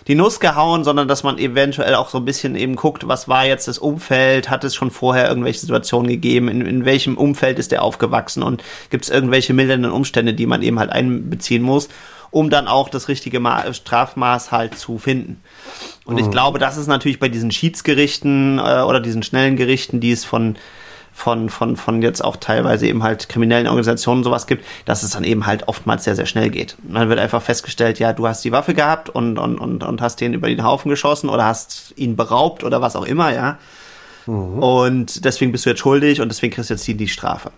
die 0.07 0.15
Nuss 0.15 0.41
gehauen, 0.41 0.85
sondern 0.85 1.09
dass 1.09 1.23
man 1.23 1.39
eventuell 1.39 1.95
auch 1.95 2.11
so 2.11 2.19
ein 2.19 2.25
bisschen 2.25 2.57
eben 2.57 2.77
guckt, 2.77 3.09
was 3.09 3.29
war 3.29 3.47
jetzt 3.47 3.69
das 3.69 3.79
Umfeld, 3.79 4.51
hat 4.51 4.65
es 4.65 4.75
schon 4.75 4.91
vorher 4.91 5.29
irgendwelche 5.29 5.61
Situationen 5.61 6.09
gegeben, 6.09 6.49
in, 6.49 6.61
in 6.61 6.85
welchem 6.85 7.17
Umfeld 7.17 7.59
ist 7.59 7.73
der 7.73 7.83
aufgewachsen 7.83 8.43
und 8.43 8.63
gibt 8.91 9.05
es 9.05 9.11
irgendwelche 9.11 9.55
mildernden 9.55 9.93
Umstände, 9.93 10.35
die 10.35 10.47
man 10.47 10.63
eben 10.63 10.79
halt 10.79 10.91
einbeziehen 10.91 11.63
muss, 11.63 11.89
um 12.31 12.51
dann 12.51 12.69
auch 12.69 12.89
das 12.89 13.09
richtige 13.09 13.41
Ma 13.41 13.73
Strafmaß 13.73 14.53
halt 14.53 14.77
zu 14.77 14.99
finden. 14.99 15.41
Und 16.05 16.15
mhm. 16.15 16.21
ich 16.21 16.31
glaube, 16.31 16.59
das 16.59 16.77
ist 16.77 16.87
natürlich 16.87 17.21
bei 17.21 17.29
diesen 17.29 17.51
Schiedsgerichten 17.51 18.59
äh, 18.59 18.83
oder 18.83 19.01
diesen 19.01 19.23
schnellen 19.23 19.57
Gerichten, 19.57 20.01
die 20.01 20.13
es 20.13 20.25
von 20.25 20.57
von, 21.15 21.49
von, 21.49 21.77
von 21.77 22.03
jetzt 22.03 22.23
auch 22.23 22.37
teilweise 22.37 22.87
eben 22.87 23.03
halt 23.05 23.29
kriminellen 23.29 23.69
Organisationen 23.69 24.25
sowas 24.25 24.47
gibt, 24.47 24.65
dass 24.85 25.05
es 25.05 25.13
dann 25.13 25.23
eben 25.23 25.47
halt 25.47 25.69
oftmals 25.69 26.05
sehr, 26.05 26.17
sehr 26.17 26.27
schnell 26.27 26.51
geht. 26.51 26.77
Und 26.87 26.95
dann 26.95 27.09
wird 27.09 27.21
einfach 27.21 27.41
festgestellt, 27.41 28.01
ja, 28.01 28.13
du 28.13 28.27
hast 28.27 28.45
die 28.45 28.53
Waffe 28.53 28.75
gehabt 28.75 29.09
und, 29.09 29.39
und, 29.39 29.59
und, 29.59 29.85
und 29.85 30.03
hast 30.03 30.21
den 30.21 30.35
über 30.35 30.49
den 30.49 30.65
Haufen 30.65 30.91
geschossen 30.91 31.31
oder 31.31 31.45
hast 31.45 31.95
ihn 31.97 32.17
beraubt 32.17 32.65
oder 32.65 32.83
was 32.83 32.97
auch 32.97 33.07
immer, 33.07 33.33
ja. 33.33 33.59
Mhm. 34.27 34.59
Und 34.59 35.25
deswegen 35.25 35.53
bist 35.53 35.65
du 35.65 35.71
jetzt 35.71 35.79
schuldig 35.79 36.21
und 36.21 36.29
deswegen 36.29 36.53
kriegst 36.53 36.71
du 36.71 36.75
jetzt 36.75 36.87
die, 36.87 36.95
die 36.95 37.09
Strafe. 37.09 37.53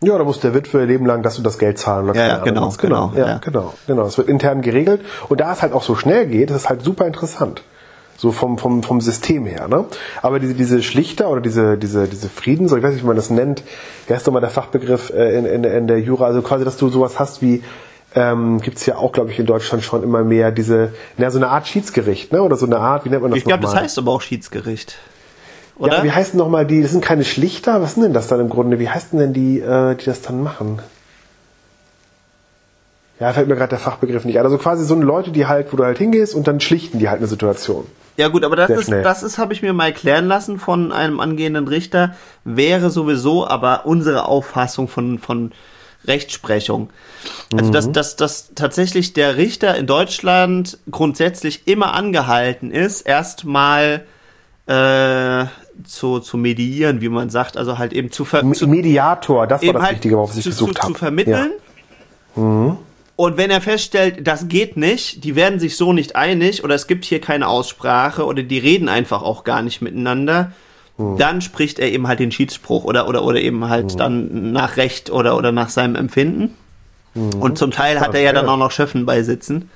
Ja, 0.00 0.16
da 0.16 0.24
muss 0.24 0.40
der 0.40 0.54
Witwe 0.54 0.84
Leben 0.84 1.06
lang, 1.06 1.22
dass 1.22 1.36
du 1.36 1.42
das 1.42 1.58
Geld 1.58 1.78
zahlen 1.78 2.08
oder 2.08 2.18
Ja, 2.18 2.28
ja 2.28 2.38
genau, 2.38 2.72
genau, 2.80 3.08
genau, 3.08 3.12
ja, 3.16 3.32
ja. 3.32 3.38
genau, 3.38 3.74
genau. 3.86 4.06
Es 4.06 4.16
wird 4.16 4.28
intern 4.28 4.62
geregelt 4.62 5.02
und 5.28 5.40
da 5.40 5.52
es 5.52 5.60
halt 5.60 5.72
auch 5.72 5.82
so 5.82 5.94
schnell 5.94 6.26
geht, 6.26 6.50
ist 6.50 6.56
es 6.56 6.68
halt 6.68 6.82
super 6.82 7.06
interessant. 7.06 7.62
So 8.20 8.32
vom, 8.32 8.58
vom, 8.58 8.82
vom 8.82 9.00
System 9.00 9.46
her. 9.46 9.68
Ne? 9.68 9.84
Aber 10.22 10.40
diese, 10.40 10.54
diese 10.54 10.82
Schlichter 10.82 11.30
oder 11.30 11.40
diese, 11.40 11.78
diese, 11.78 12.08
diese 12.08 12.28
Frieden, 12.28 12.68
so 12.68 12.76
ich 12.76 12.82
weiß 12.82 12.92
nicht, 12.92 13.04
wie 13.04 13.06
man 13.06 13.14
das 13.14 13.30
nennt, 13.30 13.62
wie 14.08 14.14
heißt 14.14 14.26
nochmal 14.26 14.40
der 14.40 14.50
Fachbegriff 14.50 15.10
äh, 15.10 15.38
in, 15.38 15.46
in, 15.46 15.62
in 15.62 15.86
der 15.86 16.00
Jura, 16.00 16.26
also 16.26 16.42
quasi, 16.42 16.64
dass 16.64 16.76
du 16.76 16.88
sowas 16.88 17.20
hast 17.20 17.42
wie, 17.42 17.62
ähm, 18.16 18.60
gibt 18.60 18.78
es 18.78 18.86
ja 18.86 18.96
auch, 18.96 19.12
glaube 19.12 19.30
ich, 19.30 19.38
in 19.38 19.46
Deutschland 19.46 19.84
schon 19.84 20.02
immer 20.02 20.24
mehr 20.24 20.50
diese, 20.50 20.92
na, 21.16 21.30
so 21.30 21.38
eine 21.38 21.48
Art 21.48 21.68
Schiedsgericht, 21.68 22.32
ne? 22.32 22.42
Oder 22.42 22.56
so 22.56 22.66
eine 22.66 22.78
Art, 22.78 23.04
wie 23.04 23.10
nennt 23.10 23.22
man 23.22 23.30
das 23.30 23.38
Ich 23.38 23.44
glaube, 23.44 23.62
das 23.62 23.76
heißt 23.76 23.98
aber 23.98 24.12
auch 24.12 24.22
Schiedsgericht. 24.22 24.98
Oder? 25.78 25.98
Ja, 25.98 26.04
wie 26.04 26.10
heißen 26.10 26.36
nochmal 26.36 26.66
die, 26.66 26.82
das 26.82 26.90
sind 26.90 27.04
keine 27.04 27.24
Schlichter, 27.24 27.80
was 27.80 27.94
sind 27.94 28.02
denn 28.02 28.12
das 28.12 28.26
dann 28.26 28.40
im 28.40 28.48
Grunde? 28.48 28.80
Wie 28.80 28.88
heißen 28.88 29.18
denn 29.18 29.32
die, 29.32 29.60
äh, 29.60 29.94
die 29.94 30.06
das 30.06 30.22
dann 30.22 30.42
machen? 30.42 30.80
Ja, 33.20 33.32
fällt 33.32 33.48
mir 33.48 33.56
gerade 33.56 33.70
der 33.70 33.78
Fachbegriff 33.78 34.24
nicht 34.24 34.38
ein. 34.38 34.44
Also 34.44 34.58
quasi 34.58 34.84
so 34.84 34.94
Leute, 34.94 35.32
die 35.32 35.46
halt, 35.46 35.72
wo 35.72 35.76
du 35.76 35.84
halt 35.84 35.98
hingehst 35.98 36.34
und 36.34 36.46
dann 36.46 36.60
schlichten 36.60 36.98
die 36.98 37.08
halt 37.08 37.18
eine 37.18 37.26
Situation. 37.26 37.84
Ja 38.16 38.28
gut, 38.28 38.44
aber 38.44 38.56
das 38.56 38.70
ist, 38.70 38.90
das 38.90 39.22
ist, 39.22 39.38
habe 39.38 39.52
ich 39.52 39.62
mir 39.62 39.72
mal 39.72 39.86
erklären 39.86 40.26
lassen 40.26 40.58
von 40.58 40.90
einem 40.90 41.20
angehenden 41.20 41.68
Richter, 41.68 42.16
wäre 42.44 42.90
sowieso 42.90 43.46
aber 43.46 43.86
unsere 43.86 44.26
Auffassung 44.26 44.88
von, 44.88 45.20
von 45.20 45.52
Rechtsprechung. 46.04 46.90
Also, 47.52 47.66
mhm. 47.66 47.72
dass, 47.72 47.92
dass, 47.92 48.16
dass 48.16 48.54
tatsächlich 48.54 49.12
der 49.12 49.36
Richter 49.36 49.76
in 49.76 49.86
Deutschland 49.86 50.78
grundsätzlich 50.90 51.68
immer 51.68 51.94
angehalten 51.94 52.72
ist, 52.72 53.02
erstmal 53.02 54.04
äh, 54.66 55.44
zu, 55.84 56.18
zu 56.18 56.36
mediieren, 56.36 57.00
wie 57.00 57.08
man 57.08 57.30
sagt, 57.30 57.56
also 57.56 57.78
halt 57.78 57.92
eben 57.92 58.10
zu, 58.10 58.24
ver 58.24 58.50
zu 58.52 58.66
Mediator, 58.66 59.46
das 59.46 59.64
war 59.64 59.72
das 59.74 59.82
halt 59.82 59.92
Wichtige, 59.92 60.16
worauf 60.16 60.36
ich 60.36 60.44
gesucht 60.44 60.82
habe. 60.82 60.92
Zu 60.92 60.98
vermitteln. 60.98 61.52
Ja. 62.36 62.42
Mhm. 62.42 62.78
Und 63.18 63.36
wenn 63.36 63.50
er 63.50 63.60
feststellt, 63.60 64.28
das 64.28 64.46
geht 64.46 64.76
nicht, 64.76 65.24
die 65.24 65.34
werden 65.34 65.58
sich 65.58 65.76
so 65.76 65.92
nicht 65.92 66.14
einig 66.14 66.62
oder 66.62 66.76
es 66.76 66.86
gibt 66.86 67.04
hier 67.04 67.20
keine 67.20 67.48
Aussprache 67.48 68.24
oder 68.24 68.44
die 68.44 68.60
reden 68.60 68.88
einfach 68.88 69.22
auch 69.22 69.42
gar 69.42 69.60
nicht 69.60 69.82
miteinander, 69.82 70.52
mhm. 70.98 71.16
dann 71.18 71.40
spricht 71.40 71.80
er 71.80 71.90
eben 71.90 72.06
halt 72.06 72.20
den 72.20 72.30
Schiedsspruch 72.30 72.84
oder, 72.84 73.08
oder, 73.08 73.24
oder 73.24 73.40
eben 73.40 73.68
halt 73.68 73.94
mhm. 73.94 73.96
dann 73.96 74.52
nach 74.52 74.76
Recht 74.76 75.10
oder, 75.10 75.36
oder 75.36 75.50
nach 75.50 75.68
seinem 75.68 75.96
Empfinden. 75.96 76.54
Mhm. 77.14 77.42
Und 77.42 77.58
zum 77.58 77.72
Teil 77.72 77.98
hat 77.98 78.14
er 78.14 78.20
ja 78.20 78.32
dann 78.32 78.48
auch 78.48 78.56
noch 78.56 78.70
Schöffen 78.70 79.04
beisitzen. 79.04 79.68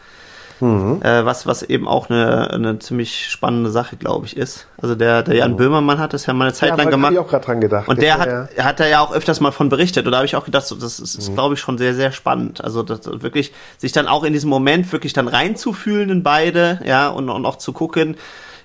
Mhm. 0.62 1.02
Äh, 1.02 1.24
was, 1.24 1.44
was 1.44 1.64
eben 1.64 1.88
auch 1.88 2.08
eine, 2.08 2.50
eine 2.50 2.78
ziemlich 2.78 3.28
spannende 3.28 3.70
Sache, 3.72 3.96
glaube 3.96 4.26
ich, 4.26 4.36
ist. 4.36 4.68
Also 4.80 4.94
der, 4.94 5.24
der 5.24 5.34
Jan 5.34 5.52
mhm. 5.52 5.56
Böhmermann 5.56 5.98
hat 5.98 6.12
das 6.12 6.26
ja 6.26 6.34
mal 6.34 6.44
eine 6.44 6.52
Zeit 6.52 6.70
ja, 6.70 6.76
lang 6.76 6.88
gemacht. 6.88 7.12
Ich 7.12 7.18
auch 7.18 7.26
gerade 7.26 7.44
dran 7.44 7.60
gedacht. 7.60 7.88
Und 7.88 8.00
der, 8.00 8.16
der 8.16 8.48
hat, 8.56 8.64
hat 8.64 8.80
er 8.80 8.88
ja 8.88 9.00
auch 9.00 9.12
öfters 9.12 9.40
mal 9.40 9.50
von 9.50 9.68
berichtet. 9.68 10.06
Und 10.06 10.12
da 10.12 10.18
habe 10.18 10.26
ich 10.26 10.36
auch 10.36 10.44
gedacht, 10.44 10.64
so, 10.64 10.76
das 10.76 11.00
ist, 11.00 11.16
ist 11.16 11.30
mhm. 11.30 11.34
glaube 11.34 11.54
ich, 11.54 11.60
schon 11.60 11.78
sehr, 11.78 11.94
sehr 11.94 12.12
spannend. 12.12 12.62
Also 12.62 12.84
das, 12.84 13.00
wirklich, 13.22 13.52
sich 13.76 13.90
dann 13.90 14.06
auch 14.06 14.22
in 14.22 14.32
diesem 14.32 14.50
Moment 14.50 14.92
wirklich 14.92 15.12
dann 15.12 15.26
reinzufühlen 15.26 16.10
in 16.10 16.22
beide, 16.22 16.78
ja, 16.84 17.08
und, 17.08 17.28
und 17.28 17.44
auch 17.44 17.56
zu 17.56 17.72
gucken, 17.72 18.16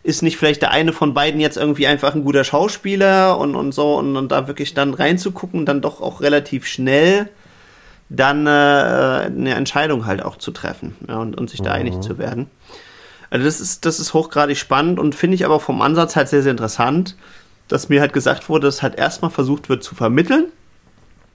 ist 0.03 0.21
nicht 0.21 0.37
vielleicht 0.37 0.61
der 0.61 0.71
eine 0.71 0.93
von 0.93 1.15
beiden 1.15 1.41
jetzt 1.41 1.57
irgendwie 1.57 1.87
einfach 1.87 2.13
ein 2.13 2.23
guter 2.23 2.43
Schauspieler 2.43 3.39
und, 3.39 3.55
und 3.55 3.73
so 3.73 3.95
und, 3.95 4.15
und 4.15 4.31
da 4.31 4.47
wirklich 4.47 4.75
dann 4.75 4.93
reinzugucken, 4.93 5.65
dann 5.65 5.81
doch 5.81 5.99
auch 5.99 6.21
relativ 6.21 6.67
schnell 6.67 7.27
dann 8.09 8.47
äh, 8.47 8.49
eine 8.49 9.53
Entscheidung 9.55 10.05
halt 10.05 10.23
auch 10.23 10.37
zu 10.37 10.51
treffen 10.51 10.95
ja, 11.07 11.17
und, 11.17 11.37
und 11.37 11.49
sich 11.49 11.61
da 11.61 11.71
mhm. 11.71 11.75
einig 11.75 12.01
zu 12.01 12.17
werden. 12.17 12.49
Also 13.29 13.45
das 13.45 13.59
ist, 13.59 13.85
das 13.85 13.99
ist 13.99 14.13
hochgradig 14.13 14.57
spannend 14.57 14.99
und 14.99 15.13
finde 15.13 15.35
ich 15.35 15.45
aber 15.45 15.59
vom 15.59 15.81
Ansatz 15.81 16.15
halt 16.15 16.29
sehr, 16.29 16.41
sehr 16.41 16.51
interessant, 16.51 17.17
dass 17.67 17.89
mir 17.89 17.99
halt 17.99 18.13
gesagt 18.13 18.47
wurde, 18.47 18.67
dass 18.67 18.81
halt 18.81 18.95
erstmal 18.95 19.31
versucht 19.31 19.67
wird 19.67 19.83
zu 19.83 19.95
vermitteln 19.95 20.45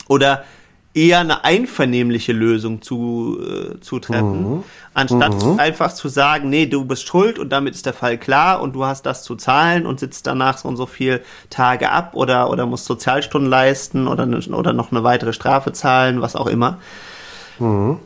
oder 0.08 0.44
eher 0.94 1.20
eine 1.20 1.44
einvernehmliche 1.44 2.32
Lösung 2.32 2.82
zu, 2.82 3.38
äh, 3.40 3.80
zu 3.80 3.98
treffen, 3.98 4.56
mhm. 4.56 4.64
anstatt 4.92 5.42
mhm. 5.42 5.58
einfach 5.58 5.94
zu 5.94 6.08
sagen, 6.08 6.50
nee, 6.50 6.66
du 6.66 6.84
bist 6.84 7.06
schuld 7.06 7.38
und 7.38 7.50
damit 7.50 7.74
ist 7.74 7.86
der 7.86 7.94
Fall 7.94 8.18
klar 8.18 8.60
und 8.60 8.74
du 8.74 8.84
hast 8.84 9.06
das 9.06 9.22
zu 9.22 9.36
zahlen 9.36 9.86
und 9.86 10.00
sitzt 10.00 10.26
danach 10.26 10.58
so 10.58 10.68
und 10.68 10.76
so 10.76 10.86
viel 10.86 11.22
Tage 11.48 11.90
ab 11.90 12.10
oder, 12.14 12.50
oder 12.50 12.66
musst 12.66 12.84
Sozialstunden 12.84 13.48
leisten 13.48 14.06
oder, 14.06 14.26
ne, 14.26 14.40
oder 14.50 14.74
noch 14.74 14.90
eine 14.90 15.02
weitere 15.02 15.32
Strafe 15.32 15.72
zahlen, 15.72 16.20
was 16.20 16.36
auch 16.36 16.46
immer. 16.46 16.78
Mhm. 17.58 17.98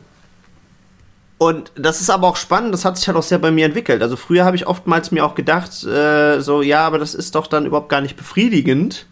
Und 1.39 1.71
das 1.75 2.01
ist 2.01 2.09
aber 2.09 2.27
auch 2.27 2.37
spannend, 2.37 2.73
das 2.73 2.85
hat 2.85 2.97
sich 2.97 3.07
halt 3.07 3.17
auch 3.17 3.23
sehr 3.23 3.37
bei 3.37 3.51
mir 3.51 3.65
entwickelt. 3.65 4.01
Also 4.01 4.15
früher 4.15 4.45
habe 4.45 4.55
ich 4.55 4.65
oftmals 4.65 5.11
mir 5.11 5.25
auch 5.25 5.35
gedacht, 5.35 5.83
äh, 5.83 6.39
so, 6.39 6.61
ja, 6.61 6.87
aber 6.87 6.97
das 6.97 7.13
ist 7.13 7.35
doch 7.35 7.47
dann 7.47 7.65
überhaupt 7.65 7.89
gar 7.89 8.01
nicht 8.01 8.15
befriedigend 8.15 9.05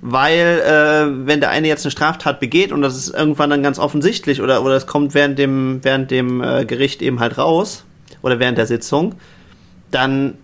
weil 0.00 0.60
äh, 0.60 1.26
wenn 1.26 1.40
der 1.40 1.50
eine 1.50 1.68
jetzt 1.68 1.84
eine 1.84 1.90
Straftat 1.90 2.40
begeht 2.40 2.72
und 2.72 2.82
das 2.82 2.96
ist 2.96 3.08
irgendwann 3.08 3.50
dann 3.50 3.62
ganz 3.62 3.78
offensichtlich 3.78 4.40
oder 4.40 4.62
oder 4.62 4.76
es 4.76 4.86
kommt 4.86 5.14
während 5.14 5.38
dem 5.38 5.80
während 5.82 6.10
dem 6.10 6.42
äh, 6.42 6.64
Gericht 6.64 7.02
eben 7.02 7.20
halt 7.20 7.36
raus 7.36 7.84
oder 8.22 8.38
während 8.38 8.58
der 8.58 8.66
Sitzung, 8.66 9.16
dann 9.90 10.34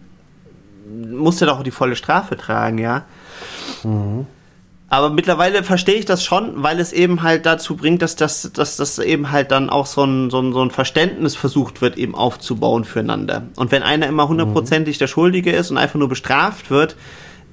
muss 1.11 1.41
er 1.41 1.47
doch 1.47 1.61
auch 1.61 1.63
die 1.63 1.71
volle 1.71 1.97
Strafe 1.97 2.37
tragen, 2.37 2.79
ja. 2.79 3.05
Mhm. 3.83 4.27
Aber 4.91 5.11
mittlerweile 5.11 5.65
verstehe 5.65 5.97
ich 5.97 6.05
das 6.05 6.23
schon, 6.23 6.63
weil 6.63 6.79
es 6.79 6.93
eben 6.93 7.23
halt 7.23 7.47
dazu 7.47 7.75
bringt, 7.75 8.01
dass 8.01 8.15
das, 8.15 8.53
dass 8.53 8.77
das 8.77 8.99
eben 9.01 9.33
halt 9.33 9.51
dann 9.51 9.69
auch 9.69 9.87
so 9.87 10.05
ein, 10.05 10.31
so, 10.31 10.41
ein, 10.41 10.53
so 10.53 10.63
ein 10.63 10.71
Verständnis 10.71 11.35
versucht 11.35 11.81
wird, 11.81 11.97
eben 11.97 12.15
aufzubauen 12.15 12.85
füreinander. 12.85 13.43
Und 13.57 13.73
wenn 13.73 13.83
einer 13.83 14.07
immer 14.07 14.29
hundertprozentig 14.29 14.99
der 14.99 15.09
Schuldige 15.09 15.51
ist 15.51 15.73
und 15.73 15.79
einfach 15.79 15.99
nur 15.99 16.09
bestraft 16.09 16.71
wird, 16.71 16.95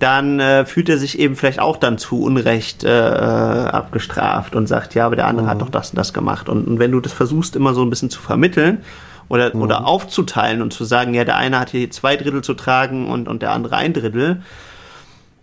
dann 0.02 0.40
äh, 0.40 0.66
fühlt 0.66 0.90
er 0.90 0.98
sich 0.98 1.20
eben 1.20 1.36
vielleicht 1.36 1.60
auch 1.60 1.78
dann 1.78 2.00
zu 2.00 2.24
Unrecht 2.24 2.84
äh, 2.84 2.90
abgestraft 2.90 4.56
und 4.56 4.66
sagt, 4.66 4.96
ja, 4.96 5.06
aber 5.06 5.16
der 5.16 5.28
andere 5.28 5.46
mhm. 5.46 5.50
hat 5.50 5.62
doch 5.62 5.70
das 5.70 5.92
und 5.92 5.98
das 5.98 6.12
gemacht. 6.12 6.50
Und, 6.50 6.68
und, 6.68 6.80
wenn 6.80 6.92
du 6.92 7.00
das 7.00 7.14
versuchst, 7.14 7.56
immer 7.56 7.76
so 7.76 7.84
ein 7.84 7.90
bisschen 7.92 8.10
zu 8.10 8.20
vermitteln 8.20 8.84
oder, 9.30 9.56
mhm. 9.56 9.62
oder 9.62 9.86
aufzuteilen 9.86 10.64
und 10.64 10.74
zu 10.74 10.86
sagen, 10.86 11.14
ja, 11.14 11.24
der 11.24 11.38
eine 11.38 11.60
hat 11.60 11.70
hier 11.70 11.92
zwei 11.92 12.18
Drittel 12.18 12.44
zu 12.44 12.56
tragen 12.56 13.10
und, 13.10 13.28
und 13.28 13.44
der 13.44 13.52
andere 13.52 13.76
ein 13.76 13.94
Drittel, 13.94 14.42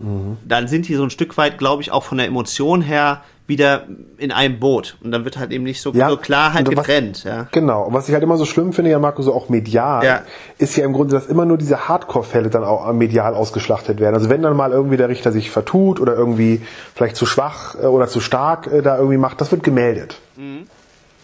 mhm. 0.00 0.38
dann 0.44 0.66
sind 0.66 0.88
die 0.88 0.94
so 0.96 1.04
ein 1.04 1.10
Stück 1.10 1.36
weit, 1.36 1.58
glaube 1.58 1.82
ich, 1.82 1.92
auch 1.92 2.02
von 2.02 2.18
der 2.18 2.26
Emotion 2.26 2.82
her 2.82 3.22
wieder 3.48 3.86
in 4.18 4.30
einem 4.30 4.60
Boot. 4.60 4.98
Und 5.02 5.10
dann 5.10 5.24
wird 5.24 5.38
halt 5.38 5.50
eben 5.52 5.64
nicht 5.64 5.80
so, 5.80 5.92
ja, 5.92 6.10
so 6.10 6.18
klar 6.18 6.52
halt 6.52 6.68
getrennt. 6.68 7.16
Was, 7.16 7.24
ja. 7.24 7.46
Genau. 7.50 7.84
Und 7.84 7.94
was 7.94 8.06
ich 8.06 8.14
halt 8.14 8.22
immer 8.22 8.36
so 8.36 8.44
schlimm 8.44 8.74
finde, 8.74 8.90
ja 8.90 8.98
Marco, 8.98 9.22
so 9.22 9.34
auch 9.34 9.48
medial, 9.48 10.04
ja. 10.04 10.22
ist 10.58 10.76
ja 10.76 10.84
im 10.84 10.92
Grunde, 10.92 11.14
dass 11.14 11.26
immer 11.26 11.46
nur 11.46 11.56
diese 11.56 11.88
Hardcore-Fälle 11.88 12.50
dann 12.50 12.62
auch 12.62 12.92
medial 12.92 13.34
ausgeschlachtet 13.34 14.00
werden. 14.00 14.14
Also 14.14 14.28
wenn 14.28 14.42
dann 14.42 14.54
mal 14.54 14.70
irgendwie 14.70 14.98
der 14.98 15.08
Richter 15.08 15.32
sich 15.32 15.50
vertut 15.50 15.98
oder 15.98 16.14
irgendwie 16.14 16.60
vielleicht 16.94 17.16
zu 17.16 17.24
schwach 17.24 17.74
äh, 17.74 17.86
oder 17.86 18.06
zu 18.06 18.20
stark 18.20 18.66
äh, 18.66 18.82
da 18.82 18.98
irgendwie 18.98 19.16
macht, 19.16 19.40
das 19.40 19.50
wird 19.50 19.62
gemeldet. 19.62 20.20
Mhm. 20.36 20.66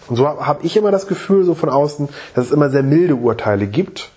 Und 0.09 0.16
so 0.16 0.27
habe 0.27 0.47
hab 0.47 0.64
ich 0.64 0.77
immer 0.79 0.91
das 0.91 1.07
Gefühl, 1.07 1.45
so 1.45 1.55
von 1.55 1.68
außen, 1.68 2.09
dass 2.35 2.47
es 2.47 2.53
immer 2.53 2.70
sehr 2.70 2.83
milde 2.83 3.16
Urteile 3.16 3.66
gibt. 3.66 4.11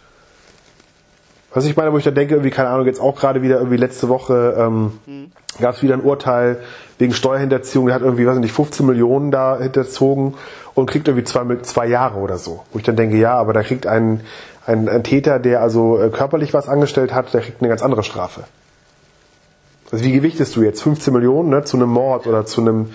Was 1.53 1.65
ich 1.65 1.75
meine, 1.75 1.93
wo 1.93 1.97
ich 1.97 2.03
dann 2.03 2.15
denke, 2.15 2.35
irgendwie, 2.35 2.51
keine 2.51 2.69
Ahnung, 2.69 2.85
jetzt 2.85 2.99
auch 2.99 3.15
gerade 3.15 3.41
wieder 3.41 3.57
irgendwie 3.57 3.77
letzte 3.77 4.09
Woche 4.09 4.55
ähm, 4.57 4.99
mhm. 5.05 5.31
gab 5.59 5.75
es 5.75 5.81
wieder 5.81 5.93
ein 5.93 6.01
Urteil 6.01 6.59
wegen 6.97 7.13
Steuerhinterziehung, 7.13 7.85
der 7.85 7.95
hat 7.95 8.01
irgendwie, 8.01 8.27
weiß 8.27 8.37
nicht, 8.39 8.53
15 8.53 8.85
Millionen 8.85 9.31
da 9.31 9.57
hinterzogen 9.57 10.35
und 10.73 10.87
kriegt 10.87 11.07
irgendwie 11.07 11.23
zwei, 11.23 11.43
zwei 11.61 11.87
Jahre 11.87 12.19
oder 12.19 12.37
so. 12.37 12.63
Wo 12.71 12.79
ich 12.79 12.85
dann 12.85 12.95
denke, 12.95 13.17
ja, 13.17 13.33
aber 13.35 13.53
da 13.53 13.63
kriegt 13.63 13.87
ein, 13.87 14.21
ein, 14.65 14.89
ein 14.89 15.03
Täter, 15.03 15.39
der 15.39 15.61
also 15.61 15.99
äh, 15.99 16.09
körperlich 16.09 16.53
was 16.53 16.67
angestellt 16.67 17.13
hat, 17.13 17.33
der 17.33 17.41
kriegt 17.41 17.61
eine 17.61 17.69
ganz 17.69 17.81
andere 17.81 18.03
Strafe. 18.03 18.43
Also 19.91 20.03
wie 20.03 20.11
gewichtest 20.11 20.55
du 20.55 20.63
jetzt 20.63 20.81
15 20.83 21.13
Millionen 21.13 21.49
ne, 21.49 21.63
zu 21.63 21.77
einem 21.77 21.89
Mord 21.89 22.27
oder 22.27 22.45
zu 22.45 22.61
einem 22.61 22.89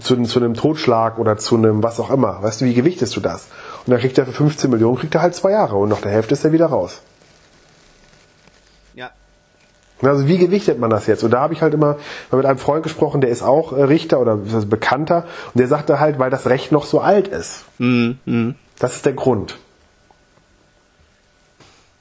zu, 0.00 0.22
zu 0.22 0.38
einem 0.38 0.54
Totschlag 0.54 1.18
oder 1.18 1.36
zu 1.36 1.56
einem 1.56 1.82
was 1.82 2.00
auch 2.00 2.10
immer. 2.10 2.42
Weißt 2.42 2.62
du, 2.62 2.64
wie 2.64 2.74
gewichtest 2.74 3.14
du 3.14 3.20
das? 3.20 3.48
Und 3.86 3.90
dann 3.90 4.00
kriegt 4.00 4.16
er 4.18 4.24
für 4.24 4.32
15 4.32 4.70
Millionen, 4.70 4.96
kriegt 4.96 5.14
er 5.14 5.22
halt 5.22 5.34
zwei 5.34 5.50
Jahre 5.50 5.76
und 5.76 5.90
nach 5.90 6.00
der 6.00 6.10
Hälfte 6.10 6.32
ist 6.32 6.44
er 6.44 6.52
wieder 6.52 6.66
raus. 6.66 7.02
Also 10.02 10.26
wie 10.26 10.38
gewichtet 10.38 10.78
man 10.78 10.90
das 10.90 11.06
jetzt? 11.06 11.22
Und 11.22 11.30
da 11.30 11.40
habe 11.40 11.54
ich 11.54 11.62
halt 11.62 11.74
immer 11.74 11.96
mit 12.30 12.44
einem 12.44 12.58
Freund 12.58 12.82
gesprochen, 12.82 13.20
der 13.20 13.30
ist 13.30 13.42
auch 13.42 13.72
äh, 13.72 13.82
Richter 13.84 14.20
oder 14.20 14.36
Bekannter 14.36 15.26
und 15.54 15.58
der 15.60 15.68
sagte 15.68 16.00
halt, 16.00 16.18
weil 16.18 16.30
das 16.30 16.46
Recht 16.46 16.72
noch 16.72 16.84
so 16.84 17.00
alt 17.00 17.28
ist. 17.28 17.64
Mhm. 17.78 18.54
Das 18.78 18.96
ist 18.96 19.06
der 19.06 19.12
Grund. 19.12 19.58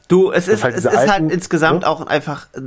Du, 0.08 0.32
es 0.32 0.47
ist, 0.47 0.64
halt 0.64 0.76
es 0.76 0.84
ist 0.84 0.97
halt 0.97 1.10
alten, 1.10 1.30
insgesamt 1.30 1.82
ne? 1.82 1.88
auch 1.88 2.06
einfach 2.06 2.47
äh, 2.54 2.60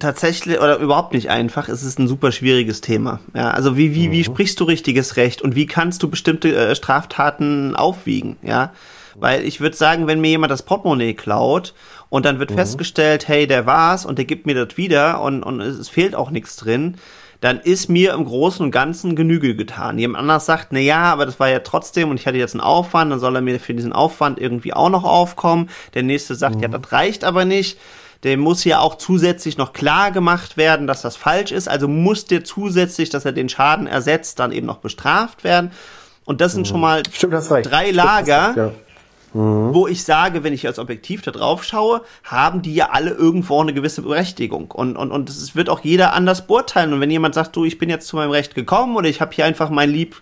tatsächlich 0.00 0.58
oder 0.58 0.78
überhaupt 0.78 1.12
nicht 1.12 1.30
einfach. 1.30 1.68
Es 1.68 1.84
ist 1.84 1.98
ein 1.98 2.08
super 2.08 2.32
schwieriges 2.32 2.80
Thema. 2.80 3.20
Ja, 3.34 3.50
also 3.50 3.76
wie, 3.76 3.94
wie, 3.94 4.10
wie 4.10 4.20
mhm. 4.20 4.24
sprichst 4.24 4.58
du 4.58 4.64
richtiges 4.64 5.16
Recht 5.16 5.40
und 5.40 5.54
wie 5.54 5.66
kannst 5.66 6.02
du 6.02 6.08
bestimmte 6.08 6.54
äh, 6.54 6.74
Straftaten 6.74 7.76
aufwiegen? 7.76 8.38
Ja, 8.42 8.72
weil 9.20 9.44
ich 9.44 9.60
würde 9.60 9.76
sagen, 9.76 10.06
wenn 10.06 10.20
mir 10.20 10.30
jemand 10.30 10.50
das 10.50 10.62
Portemonnaie 10.62 11.14
klaut 11.14 11.74
und 12.08 12.24
dann 12.24 12.38
wird 12.38 12.50
mhm. 12.50 12.56
festgestellt, 12.56 13.28
hey, 13.28 13.46
der 13.46 13.66
war's 13.66 14.04
und 14.04 14.18
der 14.18 14.24
gibt 14.24 14.46
mir 14.46 14.54
das 14.54 14.76
wieder 14.76 15.20
und, 15.20 15.42
und 15.42 15.60
es 15.60 15.88
fehlt 15.88 16.14
auch 16.14 16.30
nichts 16.30 16.56
drin, 16.56 16.96
dann 17.40 17.60
ist 17.60 17.88
mir 17.88 18.14
im 18.14 18.24
Großen 18.24 18.64
und 18.64 18.72
Ganzen 18.72 19.14
Genüge 19.14 19.54
getan. 19.54 19.98
Jemand 19.98 20.22
anders 20.22 20.46
sagt, 20.46 20.68
na 20.70 20.80
ja, 20.80 21.02
aber 21.02 21.24
das 21.24 21.38
war 21.38 21.48
ja 21.48 21.60
trotzdem 21.60 22.10
und 22.10 22.18
ich 22.18 22.26
hatte 22.26 22.38
jetzt 22.38 22.54
einen 22.54 22.60
Aufwand, 22.60 23.12
dann 23.12 23.20
soll 23.20 23.36
er 23.36 23.42
mir 23.42 23.60
für 23.60 23.74
diesen 23.74 23.92
Aufwand 23.92 24.40
irgendwie 24.40 24.74
auch 24.74 24.90
noch 24.90 25.04
aufkommen. 25.04 25.70
Der 25.94 26.02
nächste 26.02 26.34
sagt, 26.34 26.56
mhm. 26.56 26.62
ja, 26.62 26.68
das 26.68 26.92
reicht 26.92 27.24
aber 27.24 27.44
nicht 27.44 27.78
dem 28.24 28.40
muss 28.40 28.64
ja 28.64 28.80
auch 28.80 28.96
zusätzlich 28.96 29.58
noch 29.58 29.72
klar 29.72 30.10
gemacht 30.10 30.56
werden, 30.56 30.86
dass 30.86 31.02
das 31.02 31.16
falsch 31.16 31.52
ist. 31.52 31.68
Also 31.68 31.86
muss 31.86 32.26
der 32.26 32.44
zusätzlich, 32.44 33.10
dass 33.10 33.24
er 33.24 33.32
den 33.32 33.48
Schaden 33.48 33.86
ersetzt, 33.86 34.38
dann 34.40 34.52
eben 34.52 34.66
noch 34.66 34.78
bestraft 34.78 35.44
werden. 35.44 35.70
Und 36.24 36.40
das 36.40 36.52
sind 36.52 36.62
mhm. 36.62 36.66
schon 36.66 36.80
mal 36.80 37.02
Stimmt, 37.12 37.34
drei 37.62 37.90
Lager, 37.90 38.54
ja. 38.56 38.70
Mhm. 39.32 39.74
wo 39.74 39.86
ich 39.86 40.04
sage, 40.04 40.44
wenn 40.44 40.52
ich 40.52 40.66
als 40.66 40.78
Objektiv 40.78 41.22
da 41.22 41.30
drauf 41.30 41.64
schaue, 41.64 42.02
haben 42.24 42.62
die 42.62 42.74
ja 42.74 42.90
alle 42.90 43.10
irgendwo 43.10 43.60
eine 43.60 43.74
gewisse 43.74 44.02
Berechtigung. 44.02 44.70
Und, 44.70 44.96
und, 44.96 45.10
und 45.10 45.28
es 45.28 45.54
wird 45.54 45.68
auch 45.68 45.80
jeder 45.80 46.12
anders 46.14 46.46
beurteilen. 46.46 46.92
Und 46.92 47.00
wenn 47.00 47.10
jemand 47.10 47.34
sagt, 47.34 47.56
du, 47.56 47.64
ich 47.64 47.78
bin 47.78 47.90
jetzt 47.90 48.08
zu 48.08 48.16
meinem 48.16 48.30
Recht 48.30 48.54
gekommen 48.54 48.96
oder 48.96 49.08
ich 49.08 49.20
habe 49.20 49.34
hier 49.34 49.44
einfach 49.44 49.70
mein 49.70 49.90
Lieb 49.90 50.16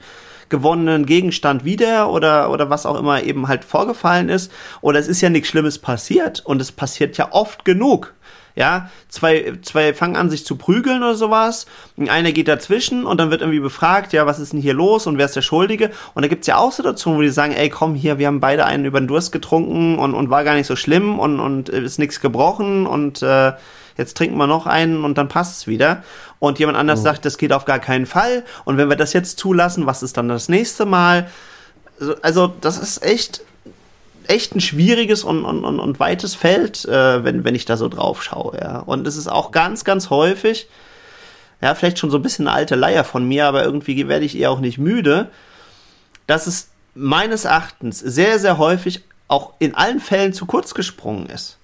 gewonnenen 0.49 1.07
Gegenstand 1.07 1.65
wieder 1.65 2.11
oder, 2.11 2.51
oder 2.51 2.71
was 2.71 2.87
auch 2.87 2.99
immer 2.99 3.23
eben 3.23 3.49
halt 3.49 3.65
vorgefallen 3.65 4.29
ist. 4.29 4.53
Oder 4.81 4.99
es 4.99 5.09
ist 5.09 5.21
ja 5.21 5.31
nichts 5.31 5.49
Schlimmes 5.49 5.79
passiert 5.79 6.41
und 6.45 6.61
es 6.61 6.73
passiert 6.73 7.17
ja 7.17 7.33
oft 7.33 7.65
genug. 7.65 8.15
Ja, 8.59 8.89
zwei, 9.11 9.53
zwei 9.61 9.93
fangen 9.93 10.17
an, 10.17 10.31
sich 10.31 10.47
zu 10.47 10.57
prügeln 10.57 11.03
oder 11.03 11.15
sowas. 11.15 11.67
Einer 12.09 12.33
geht 12.33 12.49
dazwischen 12.49 13.05
und 13.05 13.21
dann 13.21 13.31
wird 13.31 13.43
irgendwie 13.43 13.61
befragt, 13.61 14.15
ja, 14.15 14.25
was 14.25 14.39
ist 14.39 14.55
denn 14.55 14.63
hier 14.63 14.73
los 14.73 15.07
und 15.07 15.19
wer 15.19 15.27
ist 15.27 15.37
der 15.37 15.43
Schuldige? 15.43 15.91
Und 16.15 16.23
da 16.23 16.29
gibt's 16.29 16.47
ja 16.47 16.57
auch 16.57 16.73
Situationen, 16.73 17.19
wo 17.19 17.23
die 17.23 17.29
sagen, 17.29 17.53
ey, 17.53 17.69
komm 17.69 17.95
hier, 17.95 18.19
wir 18.19 18.27
haben 18.27 18.41
beide 18.41 18.65
einen 18.65 18.87
über 18.87 18.99
den 18.99 19.09
Durst 19.09 19.31
getrunken 19.31 19.99
und, 19.99 20.15
und 20.15 20.31
war 20.31 20.43
gar 20.43 20.55
nicht 20.55 20.67
so 20.67 20.75
schlimm 20.75 21.19
und, 21.19 21.39
und 21.39 21.69
ist 21.69 21.99
nichts 21.99 22.23
gebrochen 22.23 22.87
und 22.87 23.21
äh, 23.21 23.53
jetzt 23.99 24.17
trinken 24.17 24.39
wir 24.39 24.47
noch 24.47 24.67
einen 24.67 25.05
und 25.05 25.19
dann 25.19 25.29
passt's 25.29 25.67
wieder. 25.67 26.03
Und 26.39 26.59
jemand 26.59 26.79
anders 26.79 27.01
mhm. 27.01 27.05
sagt, 27.05 27.27
das 27.27 27.37
geht 27.37 27.53
auf 27.53 27.67
gar 27.67 27.79
keinen 27.79 28.07
Fall. 28.07 28.43
Und 28.65 28.79
wenn 28.79 28.89
wir 28.89 28.97
das 28.97 29.13
jetzt 29.13 29.39
zulassen, 29.39 29.85
was 29.85 30.03
ist 30.03 30.17
dann 30.17 30.29
das 30.29 30.49
nächste 30.49 30.87
Mal? 30.87 31.29
Also 32.23 32.47
das 32.61 32.79
ist 32.79 33.03
echt, 33.03 33.43
echt 34.31 34.55
ein 34.55 34.61
schwieriges 34.61 35.24
und, 35.24 35.45
und, 35.45 35.64
und, 35.64 35.81
und 35.81 36.01
weites 36.01 36.35
Feld, 36.35 36.85
äh, 36.85 37.24
wenn, 37.24 37.45
wenn 37.45 37.55
ich 37.55 37.64
da 37.64 37.77
so 37.77 37.89
drauf 37.89 38.22
schaue. 38.22 38.59
Ja. 38.61 38.79
Und 38.81 39.07
es 39.07 39.16
ist 39.16 39.29
auch 39.29 39.51
ganz, 39.51 39.85
ganz 39.85 40.11
häufig, 40.11 40.68
ja, 41.61 41.74
vielleicht 41.74 41.99
schon 41.99 42.11
so 42.11 42.18
ein 42.18 42.22
bisschen 42.22 42.47
eine 42.47 42.57
alte 42.57 42.74
Leier 42.74 43.05
von 43.05 43.27
mir, 43.27 43.47
aber 43.47 43.64
irgendwie 43.64 44.09
werde 44.09 44.24
ich 44.24 44.39
eher 44.39 44.51
auch 44.51 44.61
nicht 44.61 44.79
müde, 44.79 45.31
dass 46.27 46.47
es 46.47 46.70
meines 46.95 47.45
Erachtens 47.45 47.99
sehr, 47.99 48.39
sehr 48.39 48.59
häufig 48.59 49.05
auch 49.29 49.55
in 49.59 49.74
allen 49.74 50.01
Fällen 50.01 50.33
zu 50.33 50.47
kurz 50.47 50.74
gesprungen 50.74 51.27
ist 51.27 51.59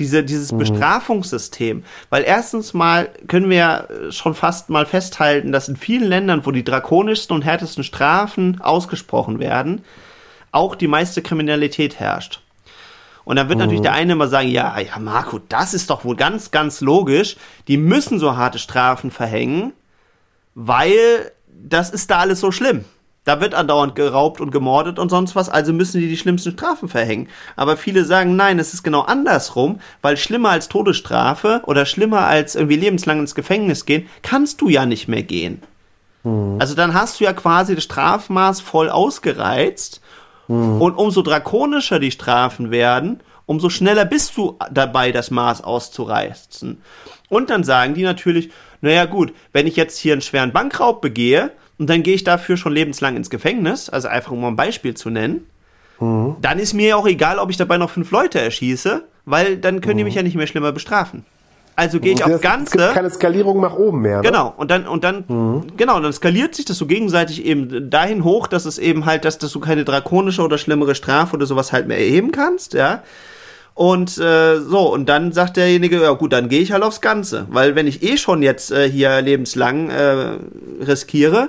diese, 0.00 0.24
dieses 0.24 0.50
mhm. 0.50 0.58
Bestrafungssystem. 0.58 1.84
Weil 2.08 2.24
erstens 2.24 2.74
mal 2.74 3.10
können 3.28 3.50
wir 3.50 3.86
schon 4.10 4.34
fast 4.34 4.70
mal 4.70 4.86
festhalten, 4.86 5.52
dass 5.52 5.68
in 5.68 5.76
vielen 5.76 6.08
Ländern, 6.08 6.44
wo 6.44 6.50
die 6.50 6.64
drakonischsten 6.64 7.36
und 7.36 7.42
härtesten 7.42 7.84
Strafen 7.84 8.60
ausgesprochen 8.60 9.38
werden, 9.38 9.84
auch 10.52 10.74
die 10.74 10.88
meiste 10.88 11.22
Kriminalität 11.22 11.98
herrscht. 12.00 12.40
Und 13.24 13.36
dann 13.36 13.48
wird 13.48 13.58
mhm. 13.58 13.64
natürlich 13.64 13.82
der 13.82 13.92
eine 13.92 14.14
immer 14.14 14.28
sagen, 14.28 14.48
ja, 14.48 14.78
ja, 14.80 14.98
Marco, 14.98 15.40
das 15.48 15.74
ist 15.74 15.90
doch 15.90 16.04
wohl 16.04 16.16
ganz, 16.16 16.50
ganz 16.50 16.80
logisch. 16.80 17.36
Die 17.68 17.76
müssen 17.76 18.18
so 18.18 18.36
harte 18.36 18.58
Strafen 18.58 19.10
verhängen, 19.10 19.72
weil 20.54 21.30
das 21.46 21.90
ist 21.90 22.10
da 22.10 22.18
alles 22.18 22.40
so 22.40 22.50
schlimm. 22.50 22.84
Da 23.24 23.40
wird 23.40 23.54
andauernd 23.54 23.94
geraubt 23.94 24.40
und 24.40 24.50
gemordet 24.50 24.98
und 24.98 25.10
sonst 25.10 25.36
was, 25.36 25.50
also 25.50 25.74
müssen 25.74 26.00
die 26.00 26.08
die 26.08 26.16
schlimmsten 26.16 26.52
Strafen 26.52 26.88
verhängen. 26.88 27.28
Aber 27.54 27.76
viele 27.76 28.04
sagen, 28.04 28.34
nein, 28.34 28.58
es 28.58 28.72
ist 28.72 28.82
genau 28.82 29.02
andersrum, 29.02 29.78
weil 30.00 30.16
schlimmer 30.16 30.50
als 30.50 30.68
Todesstrafe 30.68 31.62
oder 31.66 31.84
schlimmer 31.84 32.22
als 32.22 32.54
irgendwie 32.54 32.76
lebenslang 32.76 33.20
ins 33.20 33.34
Gefängnis 33.34 33.84
gehen, 33.84 34.08
kannst 34.22 34.62
du 34.62 34.70
ja 34.70 34.86
nicht 34.86 35.06
mehr 35.06 35.22
gehen. 35.22 35.62
Mhm. 36.24 36.56
Also 36.58 36.74
dann 36.74 36.94
hast 36.94 37.20
du 37.20 37.24
ja 37.24 37.34
quasi 37.34 37.74
das 37.74 37.84
Strafmaß 37.84 38.62
voll 38.62 38.88
ausgereizt 38.88 40.00
mhm. 40.50 40.82
und 40.82 40.94
umso 40.94 41.22
drakonischer 41.22 41.98
die 41.98 42.10
Strafen 42.10 42.70
werden, 42.70 43.20
umso 43.46 43.70
schneller 43.70 44.04
bist 44.04 44.36
du 44.36 44.58
dabei, 44.70 45.12
das 45.12 45.30
Maß 45.30 45.62
auszureizen. 45.62 46.82
Und 47.28 47.50
dann 47.50 47.64
sagen 47.64 47.94
die 47.94 48.02
natürlich, 48.02 48.50
naja 48.80 49.04
gut, 49.04 49.32
wenn 49.52 49.66
ich 49.66 49.76
jetzt 49.76 49.98
hier 49.98 50.12
einen 50.12 50.22
schweren 50.22 50.52
Bankraub 50.52 51.00
begehe, 51.00 51.52
und 51.78 51.88
dann 51.88 52.02
gehe 52.02 52.14
ich 52.14 52.24
dafür 52.24 52.58
schon 52.58 52.74
lebenslang 52.74 53.16
ins 53.16 53.30
Gefängnis, 53.30 53.88
also 53.88 54.08
einfach 54.08 54.32
um 54.32 54.42
mal 54.42 54.48
ein 54.48 54.56
Beispiel 54.56 54.94
zu 54.94 55.08
nennen, 55.08 55.46
mhm. 55.98 56.36
dann 56.42 56.58
ist 56.58 56.74
mir 56.74 56.98
auch 56.98 57.06
egal, 57.06 57.38
ob 57.38 57.48
ich 57.48 57.56
dabei 57.56 57.78
noch 57.78 57.88
fünf 57.88 58.10
Leute 58.10 58.38
erschieße, 58.38 59.02
weil 59.24 59.56
dann 59.56 59.80
können 59.80 59.94
mhm. 59.94 59.98
die 59.98 60.04
mich 60.04 60.14
ja 60.14 60.22
nicht 60.22 60.36
mehr 60.36 60.46
schlimmer 60.46 60.72
bestrafen. 60.72 61.24
Also 61.80 61.98
gehe 61.98 62.12
ich 62.12 62.22
auf 62.22 62.40
Ganze. 62.42 62.76
Es 62.76 62.82
gibt 62.82 62.94
keine 62.94 63.10
Skalierung 63.10 63.60
nach 63.60 63.74
oben 63.74 64.02
mehr. 64.02 64.18
Ne? 64.18 64.22
Genau. 64.22 64.52
Und 64.54 64.70
dann, 64.70 64.86
und 64.86 65.02
dann, 65.02 65.24
mhm. 65.26 65.76
genau, 65.78 65.98
dann 65.98 66.12
skaliert 66.12 66.54
sich 66.54 66.66
das 66.66 66.76
so 66.76 66.84
gegenseitig 66.84 67.44
eben 67.46 67.88
dahin 67.88 68.22
hoch, 68.22 68.46
dass 68.48 68.66
es 68.66 68.78
eben 68.78 69.06
halt, 69.06 69.24
dass, 69.24 69.38
dass 69.38 69.50
du 69.50 69.60
keine 69.60 69.84
drakonische 69.84 70.42
oder 70.42 70.58
schlimmere 70.58 70.94
Strafe 70.94 71.36
oder 71.36 71.46
sowas 71.46 71.72
halt 71.72 71.88
mehr 71.88 71.98
erheben 71.98 72.32
kannst, 72.32 72.74
ja. 72.74 73.02
Und 73.72 74.18
äh, 74.18 74.60
so, 74.60 74.92
und 74.92 75.08
dann 75.08 75.32
sagt 75.32 75.56
derjenige, 75.56 76.02
ja 76.02 76.12
gut, 76.12 76.34
dann 76.34 76.50
gehe 76.50 76.60
ich 76.60 76.72
halt 76.72 76.82
aufs 76.82 77.00
Ganze. 77.00 77.46
Weil 77.48 77.76
wenn 77.76 77.86
ich 77.86 78.02
eh 78.02 78.18
schon 78.18 78.42
jetzt 78.42 78.70
äh, 78.72 78.90
hier 78.90 79.22
lebenslang 79.22 79.88
äh, 79.88 80.36
riskiere, 80.84 81.48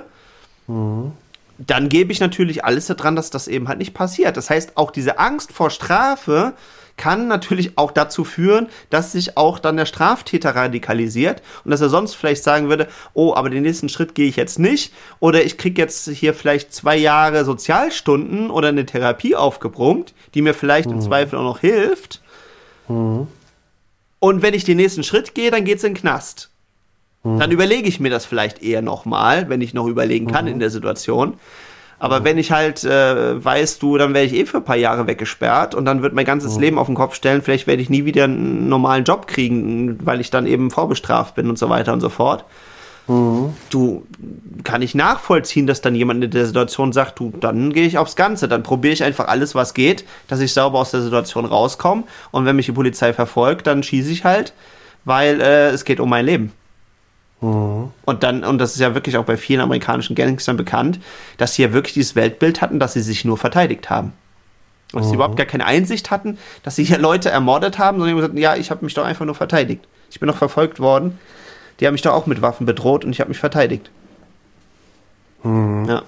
dann 1.58 1.88
gebe 1.90 2.10
ich 2.10 2.20
natürlich 2.20 2.64
alles 2.64 2.86
daran, 2.86 3.16
dass 3.16 3.28
das 3.28 3.48
eben 3.48 3.68
halt 3.68 3.78
nicht 3.78 3.92
passiert. 3.92 4.38
Das 4.38 4.48
heißt, 4.48 4.78
auch 4.78 4.92
diese 4.92 5.18
Angst 5.18 5.52
vor 5.52 5.68
Strafe 5.68 6.54
kann 6.96 7.28
natürlich 7.28 7.78
auch 7.78 7.90
dazu 7.90 8.24
führen, 8.24 8.68
dass 8.90 9.12
sich 9.12 9.36
auch 9.36 9.58
dann 9.58 9.76
der 9.76 9.86
Straftäter 9.86 10.54
radikalisiert 10.54 11.42
und 11.64 11.70
dass 11.70 11.80
er 11.80 11.88
sonst 11.88 12.14
vielleicht 12.14 12.44
sagen 12.44 12.68
würde, 12.68 12.88
oh, 13.14 13.34
aber 13.34 13.50
den 13.50 13.62
nächsten 13.62 13.88
Schritt 13.88 14.14
gehe 14.14 14.28
ich 14.28 14.36
jetzt 14.36 14.58
nicht 14.58 14.92
oder 15.20 15.44
ich 15.44 15.58
kriege 15.58 15.80
jetzt 15.80 16.08
hier 16.08 16.34
vielleicht 16.34 16.72
zwei 16.72 16.96
Jahre 16.96 17.44
Sozialstunden 17.44 18.50
oder 18.50 18.68
eine 18.68 18.86
Therapie 18.86 19.34
aufgebrummt, 19.36 20.14
die 20.34 20.42
mir 20.42 20.54
vielleicht 20.54 20.88
mhm. 20.88 20.96
im 20.96 21.00
Zweifel 21.00 21.38
auch 21.38 21.44
noch 21.44 21.60
hilft. 21.60 22.22
Mhm. 22.88 23.26
Und 24.18 24.42
wenn 24.42 24.54
ich 24.54 24.64
den 24.64 24.76
nächsten 24.76 25.02
Schritt 25.02 25.34
gehe, 25.34 25.50
dann 25.50 25.64
geht 25.64 25.78
es 25.78 25.84
in 25.84 25.94
den 25.94 26.00
Knast. 26.00 26.50
Mhm. 27.24 27.38
Dann 27.38 27.50
überlege 27.50 27.88
ich 27.88 28.00
mir 28.00 28.10
das 28.10 28.24
vielleicht 28.24 28.62
eher 28.62 28.82
nochmal, 28.82 29.48
wenn 29.48 29.60
ich 29.60 29.74
noch 29.74 29.86
überlegen 29.86 30.26
kann 30.26 30.44
mhm. 30.44 30.52
in 30.52 30.58
der 30.60 30.70
Situation. 30.70 31.34
Aber 32.02 32.18
mhm. 32.18 32.24
wenn 32.24 32.38
ich 32.38 32.50
halt 32.50 32.82
äh, 32.82 33.44
weiß, 33.44 33.78
du, 33.78 33.96
dann 33.96 34.12
werde 34.12 34.26
ich 34.26 34.34
eh 34.34 34.44
für 34.44 34.56
ein 34.56 34.64
paar 34.64 34.74
Jahre 34.74 35.06
weggesperrt 35.06 35.76
und 35.76 35.84
dann 35.84 36.02
wird 36.02 36.14
mein 36.14 36.24
ganzes 36.24 36.56
mhm. 36.56 36.60
Leben 36.60 36.78
auf 36.78 36.86
den 36.86 36.96
Kopf 36.96 37.14
stellen, 37.14 37.42
vielleicht 37.42 37.68
werde 37.68 37.80
ich 37.80 37.90
nie 37.90 38.04
wieder 38.04 38.24
einen 38.24 38.68
normalen 38.68 39.04
Job 39.04 39.28
kriegen, 39.28 40.04
weil 40.04 40.20
ich 40.20 40.28
dann 40.28 40.46
eben 40.46 40.72
vorbestraft 40.72 41.36
bin 41.36 41.48
und 41.48 41.60
so 41.60 41.68
weiter 41.68 41.92
und 41.92 42.00
so 42.00 42.08
fort. 42.08 42.44
Mhm. 43.06 43.54
Du 43.70 44.04
kann 44.64 44.82
ich 44.82 44.96
nachvollziehen, 44.96 45.68
dass 45.68 45.80
dann 45.80 45.94
jemand 45.94 46.24
in 46.24 46.32
der 46.32 46.46
Situation 46.46 46.92
sagt, 46.92 47.20
du, 47.20 47.32
dann 47.38 47.72
gehe 47.72 47.86
ich 47.86 47.98
aufs 47.98 48.16
Ganze, 48.16 48.48
dann 48.48 48.64
probiere 48.64 48.94
ich 48.94 49.04
einfach 49.04 49.28
alles, 49.28 49.54
was 49.54 49.72
geht, 49.72 50.04
dass 50.26 50.40
ich 50.40 50.52
sauber 50.52 50.80
aus 50.80 50.90
der 50.90 51.02
Situation 51.02 51.44
rauskomme. 51.44 52.02
Und 52.32 52.46
wenn 52.46 52.56
mich 52.56 52.66
die 52.66 52.72
Polizei 52.72 53.12
verfolgt, 53.12 53.68
dann 53.68 53.84
schieße 53.84 54.10
ich 54.10 54.24
halt, 54.24 54.54
weil 55.04 55.40
äh, 55.40 55.68
es 55.68 55.84
geht 55.84 56.00
um 56.00 56.10
mein 56.10 56.26
Leben. 56.26 56.52
Mhm. 57.42 57.90
Und 58.04 58.22
dann, 58.22 58.44
und 58.44 58.58
das 58.58 58.74
ist 58.74 58.80
ja 58.80 58.94
wirklich 58.94 59.16
auch 59.18 59.24
bei 59.24 59.36
vielen 59.36 59.60
amerikanischen 59.60 60.14
Gangstern 60.14 60.56
bekannt, 60.56 61.00
dass 61.36 61.54
sie 61.54 61.62
ja 61.62 61.72
wirklich 61.72 61.92
dieses 61.92 62.16
Weltbild 62.16 62.62
hatten, 62.62 62.78
dass 62.78 62.94
sie 62.94 63.02
sich 63.02 63.24
nur 63.24 63.36
verteidigt 63.36 63.90
haben. 63.90 64.12
Und 64.92 65.00
dass 65.00 65.06
sie 65.06 65.10
mhm. 65.10 65.16
überhaupt 65.16 65.36
gar 65.36 65.46
keine 65.46 65.66
Einsicht 65.66 66.10
hatten, 66.10 66.38
dass 66.62 66.76
sie 66.76 66.84
hier 66.84 66.98
Leute 66.98 67.30
ermordet 67.30 67.78
haben, 67.78 67.98
sondern 67.98 68.16
gesagt, 68.16 68.38
ja, 68.38 68.56
ich 68.56 68.70
habe 68.70 68.84
mich 68.84 68.94
doch 68.94 69.04
einfach 69.04 69.26
nur 69.26 69.34
verteidigt. 69.34 69.84
Ich 70.10 70.20
bin 70.20 70.28
noch 70.28 70.36
verfolgt 70.36 70.80
worden. 70.80 71.18
Die 71.80 71.86
haben 71.86 71.94
mich 71.94 72.02
doch 72.02 72.12
auch 72.12 72.26
mit 72.26 72.42
Waffen 72.42 72.64
bedroht 72.64 73.04
und 73.04 73.10
ich 73.10 73.20
habe 73.20 73.28
mich 73.28 73.38
verteidigt. 73.38 73.90
Mhm. 75.42 75.86
Ja. 75.88 76.02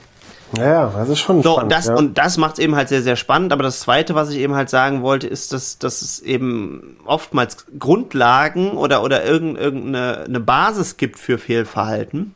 Ja, 0.56 0.92
das 0.96 1.08
ist 1.08 1.18
schon 1.18 1.42
so, 1.42 1.54
spannend. 1.54 1.72
Das, 1.72 1.86
ja. 1.86 1.96
Und 1.96 2.18
das 2.18 2.36
macht 2.36 2.54
es 2.54 2.58
eben 2.58 2.76
halt 2.76 2.88
sehr, 2.88 3.02
sehr 3.02 3.16
spannend. 3.16 3.52
Aber 3.52 3.62
das 3.62 3.80
Zweite, 3.80 4.14
was 4.14 4.30
ich 4.30 4.38
eben 4.38 4.54
halt 4.54 4.70
sagen 4.70 5.02
wollte, 5.02 5.26
ist, 5.26 5.52
dass, 5.52 5.78
dass 5.78 6.02
es 6.02 6.20
eben 6.20 6.96
oftmals 7.04 7.66
Grundlagen 7.78 8.72
oder, 8.72 9.02
oder 9.02 9.24
irgendeine 9.24 10.24
eine 10.24 10.40
Basis 10.40 10.96
gibt 10.96 11.18
für 11.18 11.38
Fehlverhalten. 11.38 12.34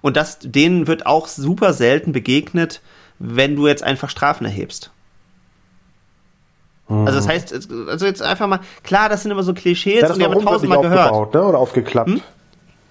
Und 0.00 0.16
das, 0.16 0.38
denen 0.40 0.86
wird 0.86 1.06
auch 1.06 1.26
super 1.26 1.72
selten 1.72 2.12
begegnet, 2.12 2.80
wenn 3.18 3.56
du 3.56 3.66
jetzt 3.66 3.82
einfach 3.82 4.10
Strafen 4.10 4.44
erhebst. 4.44 4.90
Mhm. 6.88 7.06
Also 7.06 7.18
das 7.18 7.28
heißt, 7.28 7.52
also 7.88 8.06
jetzt 8.06 8.22
einfach 8.22 8.46
mal, 8.46 8.60
klar, 8.84 9.08
das 9.08 9.22
sind 9.22 9.32
immer 9.32 9.42
so 9.42 9.54
Klischees 9.54 10.02
ja, 10.02 10.12
und 10.12 10.18
die 10.18 10.24
haben 10.24 10.44
tausendmal 10.44 10.82
gehört. 10.82 11.34
Ne, 11.34 11.42
oder 11.42 11.58
aufgeklappt. 11.58 12.10
Hm? 12.10 12.22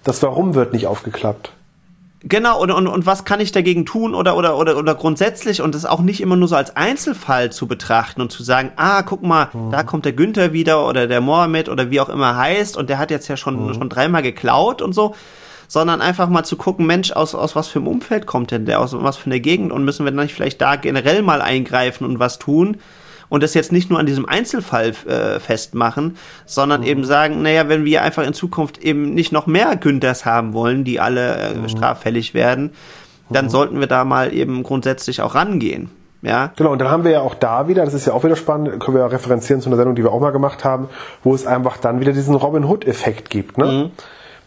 Das 0.04 0.22
Warum 0.22 0.54
wird 0.54 0.72
nicht 0.72 0.86
aufgeklappt. 0.86 1.52
Genau, 2.22 2.60
und, 2.60 2.70
und, 2.70 2.86
und 2.86 3.04
was 3.04 3.24
kann 3.24 3.40
ich 3.40 3.52
dagegen 3.52 3.84
tun 3.84 4.14
oder, 4.14 4.36
oder, 4.36 4.56
oder, 4.56 4.78
oder 4.78 4.94
grundsätzlich 4.94 5.60
und 5.60 5.74
das 5.74 5.84
auch 5.84 6.00
nicht 6.00 6.20
immer 6.20 6.34
nur 6.36 6.48
so 6.48 6.56
als 6.56 6.74
Einzelfall 6.74 7.52
zu 7.52 7.66
betrachten 7.66 8.22
und 8.22 8.32
zu 8.32 8.42
sagen, 8.42 8.72
ah, 8.76 9.02
guck 9.02 9.22
mal, 9.22 9.50
mhm. 9.52 9.70
da 9.70 9.82
kommt 9.82 10.06
der 10.06 10.14
Günther 10.14 10.52
wieder 10.52 10.88
oder 10.88 11.06
der 11.06 11.20
Mohammed 11.20 11.68
oder 11.68 11.90
wie 11.90 12.00
auch 12.00 12.08
immer 12.08 12.36
heißt 12.36 12.76
und 12.76 12.88
der 12.88 12.98
hat 12.98 13.10
jetzt 13.10 13.28
ja 13.28 13.36
schon, 13.36 13.66
mhm. 13.66 13.74
schon 13.74 13.88
dreimal 13.90 14.22
geklaut 14.22 14.80
und 14.80 14.94
so, 14.94 15.14
sondern 15.68 16.00
einfach 16.00 16.28
mal 16.28 16.44
zu 16.44 16.56
gucken, 16.56 16.86
Mensch, 16.86 17.12
aus, 17.12 17.34
aus 17.34 17.54
was 17.54 17.68
für 17.68 17.80
einem 17.80 17.88
Umfeld 17.88 18.26
kommt 18.26 18.50
denn 18.50 18.64
der, 18.64 18.80
aus 18.80 18.94
was 18.94 19.18
für 19.18 19.26
einer 19.26 19.40
Gegend 19.40 19.70
und 19.70 19.84
müssen 19.84 20.06
wir 20.06 20.12
dann 20.12 20.24
nicht 20.24 20.34
vielleicht 20.34 20.60
da 20.60 20.76
generell 20.76 21.22
mal 21.22 21.42
eingreifen 21.42 22.06
und 22.06 22.18
was 22.18 22.38
tun, 22.38 22.78
und 23.28 23.42
das 23.42 23.54
jetzt 23.54 23.72
nicht 23.72 23.90
nur 23.90 23.98
an 23.98 24.06
diesem 24.06 24.26
Einzelfall 24.26 24.92
äh, 25.06 25.40
festmachen, 25.40 26.16
sondern 26.44 26.82
mhm. 26.82 26.86
eben 26.86 27.04
sagen, 27.04 27.42
naja, 27.42 27.68
wenn 27.68 27.84
wir 27.84 28.02
einfach 28.02 28.24
in 28.24 28.34
Zukunft 28.34 28.78
eben 28.78 29.14
nicht 29.14 29.32
noch 29.32 29.46
mehr 29.46 29.76
Günthers 29.76 30.24
haben 30.24 30.52
wollen, 30.52 30.84
die 30.84 31.00
alle 31.00 31.36
äh, 31.36 31.54
mhm. 31.54 31.68
straffällig 31.68 32.34
werden, 32.34 32.72
dann 33.30 33.46
mhm. 33.46 33.50
sollten 33.50 33.80
wir 33.80 33.86
da 33.86 34.04
mal 34.04 34.32
eben 34.32 34.62
grundsätzlich 34.62 35.22
auch 35.22 35.34
rangehen. 35.34 35.90
Ja. 36.22 36.50
Genau, 36.56 36.72
und 36.72 36.80
dann 36.80 36.90
haben 36.90 37.04
wir 37.04 37.12
ja 37.12 37.20
auch 37.20 37.34
da 37.34 37.68
wieder, 37.68 37.84
das 37.84 37.94
ist 37.94 38.06
ja 38.06 38.12
auch 38.12 38.24
wieder 38.24 38.36
spannend, 38.36 38.80
können 38.80 38.96
wir 38.96 39.02
ja 39.02 39.06
referenzieren 39.06 39.60
zu 39.60 39.68
einer 39.68 39.76
Sendung, 39.76 39.94
die 39.94 40.02
wir 40.02 40.12
auch 40.12 40.20
mal 40.20 40.30
gemacht 40.30 40.64
haben, 40.64 40.88
wo 41.22 41.34
es 41.34 41.46
einfach 41.46 41.76
dann 41.76 42.00
wieder 42.00 42.12
diesen 42.12 42.34
Robin 42.34 42.64
Hood-Effekt 42.64 43.30
gibt, 43.30 43.58
ne? 43.58 43.66
Mhm. 43.66 43.90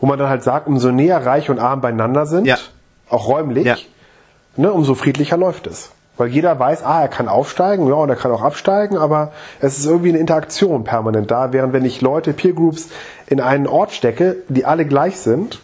Wo 0.02 0.08
man 0.08 0.18
dann 0.18 0.30
halt 0.30 0.44
sagt, 0.44 0.68
umso 0.68 0.92
näher 0.92 1.26
Reich 1.26 1.50
und 1.50 1.60
Arm 1.60 1.82
beieinander 1.82 2.26
sind, 2.26 2.46
ja. 2.46 2.58
auch 3.10 3.28
räumlich, 3.28 3.66
ja. 3.66 3.76
ne, 4.56 4.72
umso 4.72 4.96
friedlicher 4.96 5.36
läuft 5.36 5.68
es. 5.68 5.92
Weil 6.20 6.28
jeder 6.28 6.60
weiß, 6.60 6.84
ah, 6.84 7.02
er 7.02 7.08
kann 7.08 7.30
aufsteigen, 7.30 7.88
ja, 7.88 7.94
und 7.94 8.10
er 8.10 8.18
kann 8.18 8.32
auch 8.32 8.42
absteigen, 8.42 8.98
aber 8.98 9.32
es 9.62 9.80
ist 9.80 9.86
irgendwie 9.86 10.10
eine 10.10 10.18
Interaktion 10.18 10.84
permanent 10.84 11.32
da, 11.32 11.54
während 11.54 11.72
wenn 11.72 11.86
ich 11.86 12.02
Leute, 12.02 12.34
Peer 12.34 12.54
Groups 12.54 12.90
in 13.28 13.40
einen 13.40 13.68
Ort 13.68 13.94
stecke, 13.94 14.36
die 14.50 14.66
alle 14.66 14.86
gleich 14.86 15.18
sind, 15.18 15.62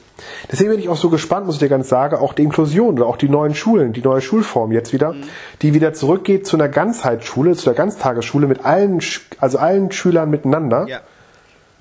Deswegen 0.49 0.69
bin 0.69 0.79
ich 0.79 0.87
auch 0.87 0.95
so 0.95 1.09
gespannt, 1.09 1.45
muss 1.45 1.55
ich 1.55 1.59
dir 1.59 1.67
ganz 1.67 1.89
sagen, 1.89 2.15
auch 2.15 2.31
die 2.31 2.43
Inklusion 2.43 2.95
oder 2.95 3.05
auch 3.05 3.17
die 3.17 3.27
neuen 3.27 3.53
Schulen, 3.53 3.91
die 3.91 4.01
neue 4.01 4.21
Schulform 4.21 4.71
jetzt 4.71 4.93
wieder, 4.93 5.11
mhm. 5.11 5.23
die 5.61 5.73
wieder 5.73 5.93
zurückgeht 5.93 6.47
zu 6.47 6.55
einer 6.55 6.69
Ganzheitsschule, 6.69 7.53
zu 7.55 7.65
der 7.65 7.73
Ganztagesschule 7.73 8.47
mit 8.47 8.63
allen, 8.63 9.01
also 9.39 9.57
allen 9.57 9.91
Schülern 9.91 10.29
miteinander. 10.29 10.85
Ja. 10.87 10.99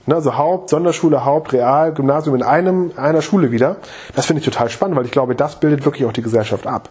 Ne, 0.07 0.17
also 0.17 0.37
Haupt, 0.37 0.69
Sonderschule, 0.69 1.25
Haupt, 1.25 1.53
Real, 1.53 1.95
Gymnasium 1.95 2.35
in 2.35 2.43
einem, 2.43 2.91
einer 2.97 3.23
Schule 3.23 3.53
wieder. 3.53 3.77
Das 4.17 4.27
finde 4.27 4.41
ich 4.41 4.45
total 4.45 4.69
spannend, 4.69 4.97
weil 4.97 5.05
ich 5.05 5.13
glaube, 5.13 5.37
das 5.37 5.61
bildet 5.61 5.85
wirklich 5.85 6.05
auch 6.05 6.13
die 6.13 6.23
Gesellschaft 6.23 6.67
ab. 6.67 6.91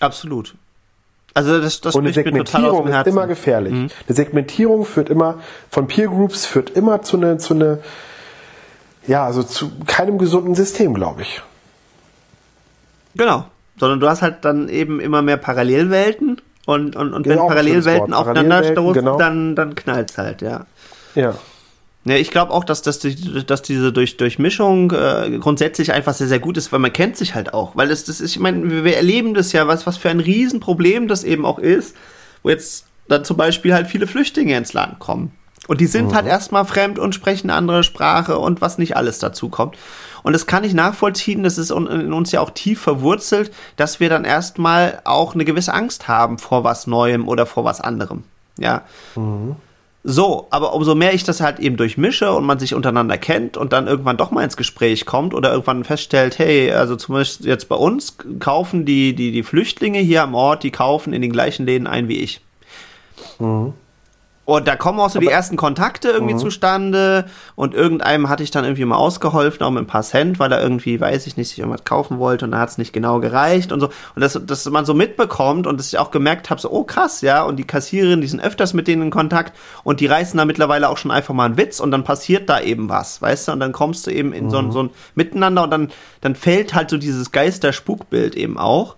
Absolut. 0.00 0.54
Also 1.36 1.60
das, 1.60 1.82
das 1.82 1.94
und 1.94 2.04
eine 2.04 2.14
Segmentierung 2.14 2.88
ist 2.88 3.06
immer 3.06 3.26
gefährlich. 3.26 3.74
Mhm. 3.74 3.90
Eine 4.06 4.16
Segmentierung 4.16 4.86
führt 4.86 5.10
immer 5.10 5.40
von 5.70 5.86
Peer 5.86 6.08
Groups 6.08 6.46
führt 6.46 6.70
immer 6.70 7.02
zu 7.02 7.18
einer 7.18 7.36
zu 7.38 7.52
eine 7.52 7.80
ja 9.06 9.26
also 9.26 9.42
zu 9.42 9.70
keinem 9.86 10.16
gesunden 10.16 10.54
System, 10.54 10.94
glaube 10.94 11.22
ich. 11.22 11.42
Genau, 13.16 13.44
sondern 13.78 14.00
du 14.00 14.08
hast 14.08 14.22
halt 14.22 14.46
dann 14.46 14.70
eben 14.70 14.98
immer 14.98 15.20
mehr 15.20 15.36
Parallelwelten 15.36 16.40
und 16.64 16.96
und, 16.96 17.12
und 17.12 17.24
genau, 17.24 17.42
wenn 17.42 17.48
Parallelwelten 17.48 18.14
aufeinander 18.14 18.64
stoßen, 18.64 19.04
genau. 19.04 19.18
dann 19.18 19.54
dann 19.54 19.74
knallt's 19.74 20.16
halt, 20.16 20.40
ja. 20.40 20.64
Ja. 21.14 21.34
Ja, 22.06 22.14
ich 22.14 22.30
glaube 22.30 22.52
auch, 22.52 22.62
dass, 22.62 22.82
dass, 22.82 23.00
die, 23.00 23.44
dass 23.44 23.62
diese 23.62 23.92
durch, 23.92 24.16
Durchmischung 24.16 24.92
äh, 24.92 25.38
grundsätzlich 25.40 25.92
einfach 25.92 26.14
sehr, 26.14 26.28
sehr 26.28 26.38
gut 26.38 26.56
ist, 26.56 26.70
weil 26.70 26.78
man 26.78 26.92
kennt 26.92 27.16
sich 27.16 27.34
halt 27.34 27.52
auch. 27.52 27.74
Weil 27.74 27.88
das, 27.88 28.04
das 28.04 28.20
ist, 28.20 28.30
ich 28.30 28.38
meine, 28.38 28.84
wir 28.84 28.96
erleben 28.96 29.34
das 29.34 29.50
ja, 29.50 29.66
was, 29.66 29.88
was 29.88 29.96
für 29.96 30.08
ein 30.08 30.20
Riesenproblem 30.20 31.08
das 31.08 31.24
eben 31.24 31.44
auch 31.44 31.58
ist, 31.58 31.96
wo 32.44 32.50
jetzt 32.50 32.86
dann 33.08 33.24
zum 33.24 33.36
Beispiel 33.36 33.74
halt 33.74 33.88
viele 33.88 34.06
Flüchtlinge 34.06 34.56
ins 34.56 34.72
Land 34.72 35.00
kommen. 35.00 35.32
Und 35.66 35.80
die 35.80 35.86
sind 35.86 36.10
mhm. 36.10 36.14
halt 36.14 36.26
erstmal 36.26 36.64
fremd 36.64 37.00
und 37.00 37.12
sprechen 37.12 37.50
eine 37.50 37.58
andere 37.58 37.82
Sprache 37.82 38.38
und 38.38 38.60
was 38.60 38.78
nicht 38.78 38.96
alles 38.96 39.18
dazu 39.18 39.48
kommt. 39.48 39.76
Und 40.22 40.32
das 40.32 40.46
kann 40.46 40.62
ich 40.62 40.74
nachvollziehen, 40.74 41.42
das 41.42 41.58
ist 41.58 41.70
in 41.70 42.12
uns 42.12 42.30
ja 42.30 42.40
auch 42.40 42.50
tief 42.50 42.80
verwurzelt, 42.80 43.52
dass 43.74 43.98
wir 43.98 44.08
dann 44.08 44.24
erstmal 44.24 45.00
auch 45.04 45.34
eine 45.34 45.44
gewisse 45.44 45.74
Angst 45.74 46.06
haben 46.06 46.38
vor 46.38 46.62
was 46.62 46.86
Neuem 46.86 47.26
oder 47.26 47.46
vor 47.46 47.64
was 47.64 47.80
anderem. 47.80 48.22
Ja. 48.58 48.82
Mhm. 49.16 49.56
So, 50.08 50.46
aber 50.50 50.72
umso 50.72 50.94
mehr 50.94 51.14
ich 51.14 51.24
das 51.24 51.40
halt 51.40 51.58
eben 51.58 51.76
durchmische 51.76 52.30
und 52.30 52.46
man 52.46 52.60
sich 52.60 52.74
untereinander 52.74 53.18
kennt 53.18 53.56
und 53.56 53.72
dann 53.72 53.88
irgendwann 53.88 54.16
doch 54.16 54.30
mal 54.30 54.44
ins 54.44 54.56
Gespräch 54.56 55.04
kommt 55.04 55.34
oder 55.34 55.50
irgendwann 55.50 55.82
feststellt, 55.82 56.38
hey, 56.38 56.70
also 56.70 56.94
zum 56.94 57.16
Beispiel 57.16 57.48
jetzt 57.48 57.68
bei 57.68 57.74
uns 57.74 58.16
kaufen 58.38 58.84
die, 58.84 59.16
die, 59.16 59.32
die 59.32 59.42
Flüchtlinge 59.42 59.98
hier 59.98 60.22
am 60.22 60.36
Ort, 60.36 60.62
die 60.62 60.70
kaufen 60.70 61.12
in 61.12 61.22
den 61.22 61.32
gleichen 61.32 61.66
Läden 61.66 61.88
ein 61.88 62.06
wie 62.06 62.18
ich. 62.18 62.40
Mhm. 63.40 63.72
Und 64.46 64.68
da 64.68 64.76
kommen 64.76 65.00
auch 65.00 65.10
so 65.10 65.18
Aber 65.18 65.26
die 65.26 65.32
ersten 65.32 65.56
Kontakte 65.56 66.08
irgendwie 66.08 66.34
mhm. 66.34 66.38
zustande 66.38 67.26
und 67.56 67.74
irgendeinem 67.74 68.28
hatte 68.28 68.44
ich 68.44 68.52
dann 68.52 68.64
irgendwie 68.64 68.84
mal 68.84 68.94
ausgeholfen, 68.94 69.66
auch 69.66 69.72
mit 69.72 69.82
ein 69.82 69.88
paar 69.88 70.04
Cent, 70.04 70.38
weil 70.38 70.52
er 70.52 70.62
irgendwie, 70.62 71.00
weiß 71.00 71.26
ich 71.26 71.36
nicht, 71.36 71.48
sich 71.48 71.58
irgendwas 71.58 71.82
kaufen 71.82 72.20
wollte 72.20 72.44
und 72.44 72.52
da 72.52 72.60
hat 72.60 72.68
es 72.68 72.78
nicht 72.78 72.92
genau 72.92 73.18
gereicht 73.18 73.72
und 73.72 73.80
so. 73.80 73.88
Und 74.14 74.22
das, 74.22 74.40
dass 74.46 74.64
man 74.70 74.84
so 74.84 74.94
mitbekommt 74.94 75.66
und 75.66 75.80
dass 75.80 75.88
ich 75.88 75.98
auch 75.98 76.12
gemerkt 76.12 76.48
habe, 76.48 76.60
so, 76.60 76.70
oh 76.70 76.84
krass, 76.84 77.22
ja, 77.22 77.42
und 77.42 77.56
die 77.56 77.64
Kassiererin, 77.64 78.20
die 78.20 78.28
sind 78.28 78.38
öfters 78.38 78.72
mit 78.72 78.86
denen 78.86 79.02
in 79.02 79.10
Kontakt 79.10 79.52
und 79.82 79.98
die 79.98 80.06
reißen 80.06 80.38
da 80.38 80.44
mittlerweile 80.44 80.90
auch 80.90 80.96
schon 80.96 81.10
einfach 81.10 81.34
mal 81.34 81.46
einen 81.46 81.56
Witz 81.56 81.80
und 81.80 81.90
dann 81.90 82.04
passiert 82.04 82.48
da 82.48 82.60
eben 82.60 82.88
was, 82.88 83.20
weißt 83.20 83.48
du, 83.48 83.52
und 83.52 83.58
dann 83.58 83.72
kommst 83.72 84.06
du 84.06 84.12
eben 84.12 84.32
in 84.32 84.44
mhm. 84.44 84.50
so, 84.50 84.70
so 84.70 84.82
ein 84.84 84.90
Miteinander 85.16 85.64
und 85.64 85.70
dann, 85.72 85.90
dann 86.20 86.36
fällt 86.36 86.72
halt 86.72 86.90
so 86.90 86.98
dieses 86.98 87.32
Geister-Spukbild 87.32 88.36
eben 88.36 88.58
auch. 88.58 88.94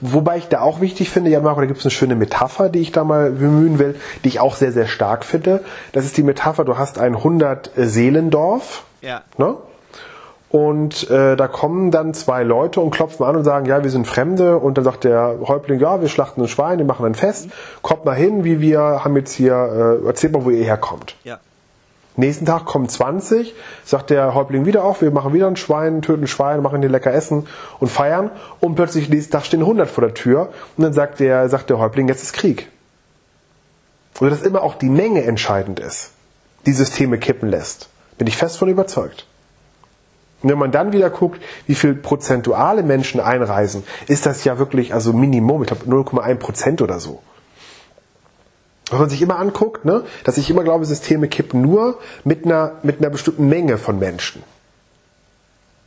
Wobei 0.00 0.38
ich 0.38 0.48
da 0.48 0.60
auch 0.60 0.80
wichtig 0.80 1.10
finde, 1.10 1.30
ja 1.30 1.40
Marco, 1.40 1.60
da 1.60 1.66
gibt 1.66 1.78
es 1.78 1.84
eine 1.84 1.90
schöne 1.90 2.16
Metapher, 2.16 2.68
die 2.68 2.80
ich 2.80 2.92
da 2.92 3.04
mal 3.04 3.30
bemühen 3.30 3.78
will, 3.78 3.96
die 4.24 4.28
ich 4.28 4.40
auch 4.40 4.54
sehr, 4.54 4.72
sehr 4.72 4.86
stark 4.86 5.24
finde. 5.24 5.62
Das 5.92 6.04
ist 6.04 6.16
die 6.16 6.22
Metapher, 6.22 6.64
du 6.64 6.78
hast 6.78 6.98
ein 6.98 7.14
100-Seelendorf. 7.16 8.84
Ja. 9.02 9.22
Ne? 9.36 9.56
Und 10.50 11.08
äh, 11.10 11.36
da 11.36 11.46
kommen 11.46 11.92
dann 11.92 12.12
zwei 12.12 12.42
Leute 12.42 12.80
und 12.80 12.90
klopfen 12.90 13.24
an 13.24 13.36
und 13.36 13.44
sagen, 13.44 13.66
ja, 13.66 13.84
wir 13.84 13.90
sind 13.90 14.06
Fremde. 14.06 14.58
Und 14.58 14.78
dann 14.78 14.84
sagt 14.84 15.04
der 15.04 15.36
Häuptling, 15.46 15.78
ja, 15.78 16.00
wir 16.00 16.08
schlachten 16.08 16.40
ein 16.40 16.48
Schwein, 16.48 16.78
wir 16.78 16.84
machen 16.84 17.06
ein 17.06 17.14
Fest. 17.14 17.46
Mhm. 17.46 17.52
Kommt 17.82 18.04
mal 18.04 18.16
hin, 18.16 18.42
wie 18.42 18.60
wir 18.60 19.04
haben 19.04 19.16
jetzt 19.16 19.32
hier, 19.32 20.00
äh, 20.02 20.06
erzählt 20.06 20.32
mal, 20.32 20.44
wo 20.44 20.50
ihr 20.50 20.64
herkommt. 20.64 21.14
Ja. 21.22 21.38
Nächsten 22.20 22.44
Tag 22.44 22.66
kommen 22.66 22.86
20, 22.86 23.54
sagt 23.82 24.10
der 24.10 24.34
Häuptling 24.34 24.66
wieder 24.66 24.84
auf, 24.84 25.00
wir 25.00 25.10
machen 25.10 25.32
wieder 25.32 25.46
ein 25.46 25.56
Schwein, 25.56 26.02
töten 26.02 26.24
ein 26.24 26.26
Schwein, 26.26 26.60
machen 26.60 26.82
hier 26.82 26.90
lecker 26.90 27.14
Essen 27.14 27.46
und 27.78 27.88
feiern. 27.88 28.30
Und 28.60 28.74
plötzlich 28.74 29.08
nächsten 29.08 29.32
Tag 29.32 29.46
stehen 29.46 29.60
100 29.60 29.88
vor 29.88 30.04
der 30.04 30.12
Tür 30.12 30.52
und 30.76 30.84
dann 30.84 30.92
sagt 30.92 31.18
der, 31.18 31.48
sagt 31.48 31.70
der 31.70 31.78
Häuptling, 31.78 32.08
jetzt 32.08 32.22
ist 32.22 32.34
Krieg. 32.34 32.68
Und 34.18 34.28
dass 34.28 34.42
immer 34.42 34.62
auch 34.62 34.74
die 34.74 34.90
Menge 34.90 35.24
entscheidend 35.24 35.80
ist, 35.80 36.10
die 36.66 36.72
Systeme 36.72 37.16
kippen 37.16 37.48
lässt. 37.48 37.88
Bin 38.18 38.26
ich 38.26 38.36
fest 38.36 38.58
von 38.58 38.68
überzeugt. 38.68 39.26
Und 40.42 40.50
wenn 40.50 40.58
man 40.58 40.72
dann 40.72 40.92
wieder 40.92 41.08
guckt, 41.08 41.40
wie 41.66 41.74
viel 41.74 41.94
prozentuale 41.94 42.82
Menschen 42.82 43.20
einreisen, 43.20 43.82
ist 44.08 44.26
das 44.26 44.44
ja 44.44 44.58
wirklich 44.58 44.92
also 44.92 45.14
Minimum, 45.14 45.62
ich 45.62 45.68
glaube 45.68 45.86
0,1 45.86 46.34
Prozent 46.34 46.82
oder 46.82 47.00
so 47.00 47.22
was 48.90 49.00
man 49.00 49.08
sich 49.08 49.22
immer 49.22 49.38
anguckt, 49.38 49.84
ne, 49.84 50.02
dass 50.24 50.36
ich 50.36 50.50
immer 50.50 50.64
glaube, 50.64 50.84
Systeme 50.84 51.28
kippen 51.28 51.62
nur 51.62 51.98
mit 52.24 52.44
einer, 52.44 52.72
mit 52.82 52.98
einer 52.98 53.10
bestimmten 53.10 53.48
Menge 53.48 53.78
von 53.78 53.98
Menschen. 53.98 54.42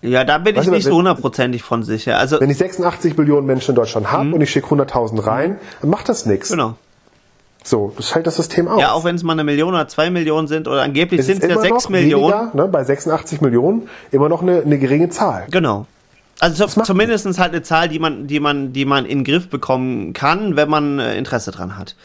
Ja, 0.02 0.26
da 0.26 0.38
bin 0.38 0.56
weißt 0.56 0.68
ich 0.68 0.74
nicht 0.74 0.84
so 0.84 0.96
hundertprozentig 0.96 1.64
von 1.64 1.84
sicher. 1.84 2.18
Also 2.18 2.40
wenn 2.42 2.50
ich 2.50 2.58
86 2.58 3.18
Millionen 3.18 3.48
Menschen 3.48 3.72
in 3.72 3.76
Deutschland 3.76 4.12
habe 4.12 4.26
mhm. 4.26 4.34
und 4.34 4.42
ich 4.42 4.52
schicke 4.52 4.68
100.000 4.68 5.26
rein, 5.26 5.58
dann 5.82 5.90
macht 5.90 6.10
das 6.10 6.26
nichts. 6.26 6.50
Genau. 6.50 6.76
So, 7.64 7.94
das 7.96 8.14
hält 8.14 8.28
das 8.28 8.36
System 8.36 8.68
aus. 8.68 8.82
Ja, 8.82 8.92
auch 8.92 9.06
wenn 9.06 9.16
es 9.16 9.24
mal 9.24 9.32
eine 9.32 9.46
Million 9.46 9.74
oder 9.74 9.88
zwei 9.88 10.10
Millionen 10.10 10.50
sind 10.50 10.68
oder 10.68 10.82
angeblich 10.82 11.24
sind 11.24 11.42
es 11.42 11.50
ja 11.50 11.58
sechs 11.58 11.88
Millionen. 11.88 12.34
Weniger, 12.34 12.52
ne, 12.54 12.68
bei 12.68 12.84
86 12.84 13.40
Millionen 13.40 13.88
immer 14.12 14.28
noch 14.28 14.42
eine, 14.42 14.62
eine 14.62 14.78
geringe 14.78 15.10
Zahl. 15.10 15.48
Genau. 15.50 15.86
Also 16.40 16.66
zumindest 16.68 17.26
halt 17.40 17.52
eine 17.52 17.64
Zahl, 17.64 17.88
die 17.88 18.00
man, 18.00 18.28
die 18.28 18.40
man, 18.40 18.74
die 18.74 18.86
man 18.86 19.06
in 19.06 19.20
den 19.20 19.24
Griff 19.24 19.50
bekommen 19.50 20.14
kann, 20.14 20.56
wenn 20.56 20.70
man 20.70 21.00
äh, 21.00 21.18
Interesse 21.18 21.52
dran 21.52 21.78
hat. 21.78 21.96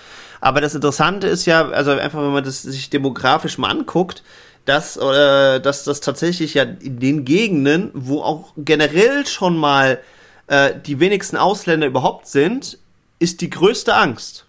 Aber 0.41 0.61
das 0.61 0.74
Interessante 0.74 1.26
ist 1.26 1.47
ja, 1.47 1.68
also 1.68 1.93
einfach, 1.93 2.20
wenn 2.20 2.33
man 2.33 2.45
das 2.45 2.62
sich 2.62 2.91
demografisch 2.91 3.59
mal 3.59 3.70
anguckt, 3.70 4.22
dass, 4.64 4.97
äh, 4.97 5.61
dass 5.61 5.85
das 5.85 6.01
tatsächlich 6.01 6.55
ja 6.55 6.62
in 6.62 7.01
den 7.01 7.24
Gegenden, 7.24 7.91
wo 7.95 8.20
auch 8.22 8.53
generell 8.57 9.26
schon 9.26 9.57
mal 9.57 9.99
äh, 10.47 10.72
die 10.87 11.01
wenigsten 11.01 11.37
Ausländer 11.37 11.87
überhaupt 11.87 12.26
sind, 12.29 12.79
ist 13.18 13.41
die 13.41 13.51
größte 13.51 13.95
Angst. 13.95 14.45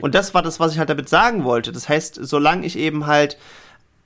Und 0.00 0.14
das 0.14 0.32
war 0.32 0.42
das, 0.42 0.60
was 0.60 0.72
ich 0.72 0.78
halt 0.78 0.90
damit 0.90 1.08
sagen 1.08 1.44
wollte. 1.44 1.72
Das 1.72 1.88
heißt, 1.88 2.18
solange 2.22 2.66
ich 2.66 2.78
eben 2.78 3.06
halt 3.06 3.36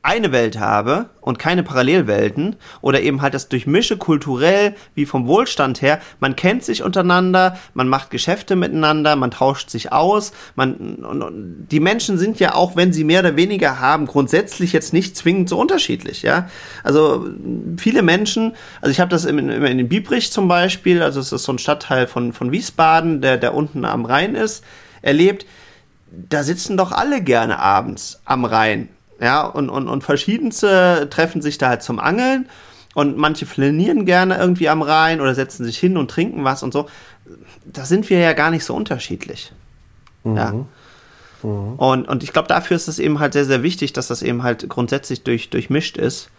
eine 0.06 0.30
Welt 0.30 0.58
habe 0.60 1.10
und 1.20 1.40
keine 1.40 1.64
Parallelwelten 1.64 2.54
oder 2.80 3.02
eben 3.02 3.22
halt 3.22 3.34
das 3.34 3.48
durchmische 3.48 3.96
kulturell 3.96 4.76
wie 4.94 5.04
vom 5.04 5.26
Wohlstand 5.26 5.82
her, 5.82 6.00
man 6.20 6.36
kennt 6.36 6.62
sich 6.62 6.84
untereinander, 6.84 7.58
man 7.74 7.88
macht 7.88 8.10
Geschäfte 8.10 8.54
miteinander, 8.54 9.16
man 9.16 9.32
tauscht 9.32 9.68
sich 9.68 9.92
aus, 9.92 10.32
man 10.54 10.76
und, 10.76 11.22
und 11.22 11.66
die 11.70 11.80
Menschen 11.80 12.18
sind 12.18 12.38
ja 12.38 12.54
auch, 12.54 12.76
wenn 12.76 12.92
sie 12.92 13.02
mehr 13.02 13.20
oder 13.20 13.34
weniger 13.34 13.80
haben, 13.80 14.06
grundsätzlich 14.06 14.72
jetzt 14.72 14.92
nicht 14.92 15.16
zwingend 15.16 15.48
so 15.48 15.58
unterschiedlich, 15.58 16.22
ja. 16.22 16.48
Also 16.84 17.26
viele 17.76 18.02
Menschen, 18.02 18.54
also 18.80 18.92
ich 18.92 19.00
habe 19.00 19.10
das 19.10 19.24
immer 19.24 19.40
in, 19.40 19.50
in 19.50 19.88
Biebrich 19.88 20.30
zum 20.30 20.46
Beispiel, 20.46 21.02
also 21.02 21.18
es 21.18 21.32
ist 21.32 21.42
so 21.42 21.52
ein 21.52 21.58
Stadtteil 21.58 22.06
von 22.06 22.32
von 22.32 22.52
Wiesbaden, 22.52 23.20
der 23.20 23.38
der 23.38 23.54
unten 23.54 23.84
am 23.84 24.04
Rhein 24.04 24.36
ist, 24.36 24.62
erlebt 25.02 25.46
da 26.08 26.42
sitzen 26.42 26.76
doch 26.76 26.92
alle 26.92 27.20
gerne 27.20 27.58
abends 27.58 28.20
am 28.24 28.44
Rhein. 28.44 28.88
Ja, 29.20 29.46
und, 29.46 29.70
und, 29.70 29.88
und 29.88 30.04
verschiedenste 30.04 31.08
treffen 31.10 31.40
sich 31.40 31.58
da 31.58 31.68
halt 31.68 31.82
zum 31.82 31.98
Angeln 31.98 32.48
und 32.94 33.16
manche 33.16 33.46
flanieren 33.46 34.04
gerne 34.04 34.38
irgendwie 34.38 34.68
am 34.68 34.82
Rhein 34.82 35.20
oder 35.20 35.34
setzen 35.34 35.64
sich 35.64 35.78
hin 35.78 35.96
und 35.96 36.10
trinken 36.10 36.44
was 36.44 36.62
und 36.62 36.72
so. 36.72 36.86
Da 37.64 37.84
sind 37.84 38.08
wir 38.10 38.18
ja 38.18 38.32
gar 38.32 38.50
nicht 38.50 38.64
so 38.64 38.74
unterschiedlich. 38.74 39.52
Mhm. 40.24 40.36
Ja. 40.36 40.52
Mhm. 41.42 41.74
Und, 41.76 42.08
und 42.08 42.22
ich 42.22 42.32
glaube, 42.32 42.48
dafür 42.48 42.76
ist 42.76 42.88
es 42.88 42.98
eben 42.98 43.18
halt 43.18 43.32
sehr, 43.32 43.44
sehr 43.44 43.62
wichtig, 43.62 43.92
dass 43.92 44.08
das 44.08 44.22
eben 44.22 44.42
halt 44.42 44.68
grundsätzlich 44.68 45.22
durch, 45.22 45.50
durchmischt 45.50 45.96
ist. 45.96 46.30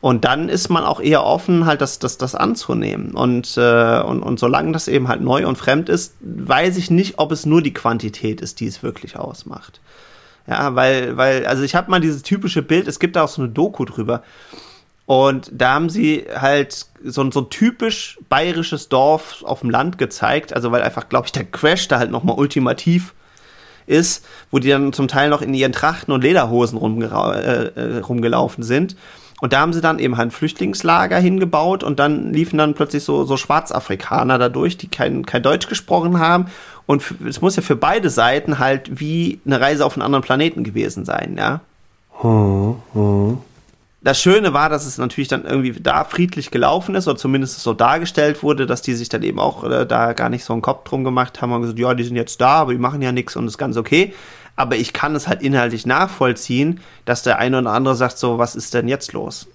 Und 0.00 0.24
dann 0.24 0.48
ist 0.48 0.68
man 0.68 0.82
auch 0.82 1.00
eher 1.00 1.24
offen, 1.24 1.64
halt 1.64 1.80
das, 1.80 2.00
das, 2.00 2.18
das 2.18 2.34
anzunehmen. 2.34 3.12
Und, 3.12 3.56
äh, 3.56 4.00
und, 4.00 4.20
und 4.20 4.40
solange 4.40 4.72
das 4.72 4.88
eben 4.88 5.06
halt 5.06 5.20
neu 5.20 5.46
und 5.46 5.56
fremd 5.56 5.88
ist, 5.88 6.16
weiß 6.20 6.76
ich 6.76 6.90
nicht, 6.90 7.20
ob 7.20 7.30
es 7.30 7.46
nur 7.46 7.62
die 7.62 7.72
Quantität 7.72 8.40
ist, 8.40 8.58
die 8.58 8.66
es 8.66 8.82
wirklich 8.82 9.16
ausmacht. 9.16 9.80
Ja, 10.46 10.74
weil, 10.74 11.16
weil, 11.16 11.46
also 11.46 11.62
ich 11.62 11.74
habe 11.74 11.90
mal 11.90 12.00
dieses 12.00 12.22
typische 12.22 12.62
Bild, 12.62 12.88
es 12.88 12.98
gibt 12.98 13.16
da 13.16 13.24
auch 13.24 13.28
so 13.28 13.42
eine 13.42 13.50
Doku 13.50 13.84
drüber. 13.84 14.22
Und 15.06 15.50
da 15.52 15.74
haben 15.74 15.90
sie 15.90 16.26
halt 16.34 16.86
so, 17.04 17.30
so 17.30 17.40
ein 17.40 17.50
typisch 17.50 18.18
bayerisches 18.28 18.88
Dorf 18.88 19.42
auf 19.44 19.60
dem 19.60 19.70
Land 19.70 19.98
gezeigt, 19.98 20.54
also 20.54 20.72
weil 20.72 20.82
einfach, 20.82 21.08
glaube 21.08 21.26
ich, 21.26 21.32
der 21.32 21.44
Crash 21.44 21.88
da 21.88 21.98
halt 21.98 22.10
nochmal 22.10 22.38
ultimativ 22.38 23.14
ist, 23.86 24.24
wo 24.50 24.58
die 24.58 24.68
dann 24.68 24.92
zum 24.92 25.08
Teil 25.08 25.28
noch 25.28 25.42
in 25.42 25.54
ihren 25.54 25.72
Trachten 25.72 26.12
und 26.12 26.22
Lederhosen 26.22 26.78
rumgera- 26.78 27.34
äh, 27.34 27.64
äh, 27.74 27.98
rumgelaufen 27.98 28.62
sind. 28.62 28.96
Und 29.42 29.52
da 29.52 29.58
haben 29.58 29.72
sie 29.72 29.80
dann 29.80 29.98
eben 29.98 30.18
halt 30.18 30.28
ein 30.28 30.30
Flüchtlingslager 30.30 31.18
hingebaut 31.18 31.82
und 31.82 31.98
dann 31.98 32.32
liefen 32.32 32.58
dann 32.58 32.74
plötzlich 32.74 33.02
so, 33.02 33.24
so 33.24 33.36
Schwarzafrikaner 33.36 34.38
dadurch, 34.38 34.76
die 34.76 34.86
kein, 34.86 35.26
kein 35.26 35.42
Deutsch 35.42 35.66
gesprochen 35.66 36.20
haben. 36.20 36.46
Und 36.86 37.02
es 37.28 37.40
muss 37.40 37.56
ja 37.56 37.62
für 37.62 37.74
beide 37.74 38.08
Seiten 38.08 38.60
halt 38.60 39.00
wie 39.00 39.40
eine 39.44 39.60
Reise 39.60 39.84
auf 39.84 39.94
einen 39.94 40.02
anderen 40.02 40.22
Planeten 40.22 40.62
gewesen 40.62 41.04
sein, 41.04 41.34
ja. 41.36 41.60
Hm, 42.20 42.76
hm. 42.92 43.38
Das 44.00 44.20
Schöne 44.20 44.54
war, 44.54 44.68
dass 44.68 44.86
es 44.86 44.98
natürlich 44.98 45.28
dann 45.28 45.44
irgendwie 45.44 45.72
da 45.72 46.04
friedlich 46.04 46.52
gelaufen 46.52 46.94
ist, 46.94 47.08
oder 47.08 47.16
zumindest 47.16 47.58
so 47.58 47.74
dargestellt 47.74 48.44
wurde, 48.44 48.66
dass 48.66 48.80
die 48.80 48.94
sich 48.94 49.08
dann 49.08 49.24
eben 49.24 49.40
auch 49.40 49.64
äh, 49.64 49.86
da 49.86 50.12
gar 50.12 50.28
nicht 50.28 50.44
so 50.44 50.52
einen 50.52 50.62
Kopf 50.62 50.88
drum 50.88 51.02
gemacht 51.02 51.42
haben 51.42 51.50
und 51.50 51.62
gesagt, 51.62 51.80
ja, 51.80 51.94
die 51.94 52.04
sind 52.04 52.14
jetzt 52.14 52.40
da, 52.40 52.60
aber 52.60 52.74
die 52.74 52.78
machen 52.78 53.02
ja 53.02 53.10
nichts 53.10 53.34
und 53.34 53.48
ist 53.48 53.58
ganz 53.58 53.76
okay 53.76 54.14
aber 54.56 54.76
ich 54.76 54.92
kann 54.92 55.14
es 55.14 55.28
halt 55.28 55.42
inhaltlich 55.42 55.86
nachvollziehen, 55.86 56.80
dass 57.04 57.22
der 57.22 57.38
eine 57.38 57.58
oder 57.58 57.70
andere 57.70 57.94
sagt 57.94 58.18
so, 58.18 58.38
was 58.38 58.54
ist 58.54 58.74
denn 58.74 58.88
jetzt 58.88 59.12
los? 59.12 59.48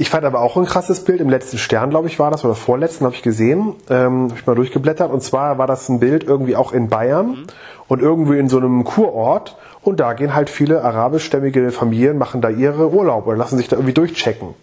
Ich 0.00 0.08
fand 0.08 0.24
aber 0.24 0.40
auch 0.40 0.56
ein 0.56 0.64
krasses 0.64 1.04
Bild. 1.04 1.20
Im 1.20 1.28
letzten 1.28 1.58
Stern, 1.58 1.90
glaube 1.90 2.08
ich, 2.08 2.18
war 2.18 2.30
das, 2.30 2.42
oder 2.42 2.54
vorletzten, 2.54 3.04
habe 3.04 3.14
ich 3.14 3.20
gesehen. 3.20 3.74
Ähm, 3.90 4.30
habe 4.30 4.38
ich 4.40 4.46
mal 4.46 4.54
durchgeblättert. 4.54 5.10
Und 5.12 5.22
zwar 5.22 5.58
war 5.58 5.66
das 5.66 5.90
ein 5.90 6.00
Bild 6.00 6.24
irgendwie 6.24 6.56
auch 6.56 6.72
in 6.72 6.88
Bayern 6.88 7.26
mhm. 7.26 7.46
und 7.86 8.00
irgendwie 8.00 8.38
in 8.38 8.48
so 8.48 8.56
einem 8.56 8.84
Kurort. 8.84 9.58
Und 9.82 10.00
da 10.00 10.14
gehen 10.14 10.34
halt 10.34 10.48
viele 10.48 10.84
arabischstämmige 10.84 11.70
Familien, 11.70 12.16
machen 12.16 12.40
da 12.40 12.48
ihre 12.48 12.90
Urlaub 12.90 13.26
oder 13.26 13.36
lassen 13.36 13.58
sich 13.58 13.68
da 13.68 13.76
irgendwie 13.76 13.92
durchchecken. 13.92 14.54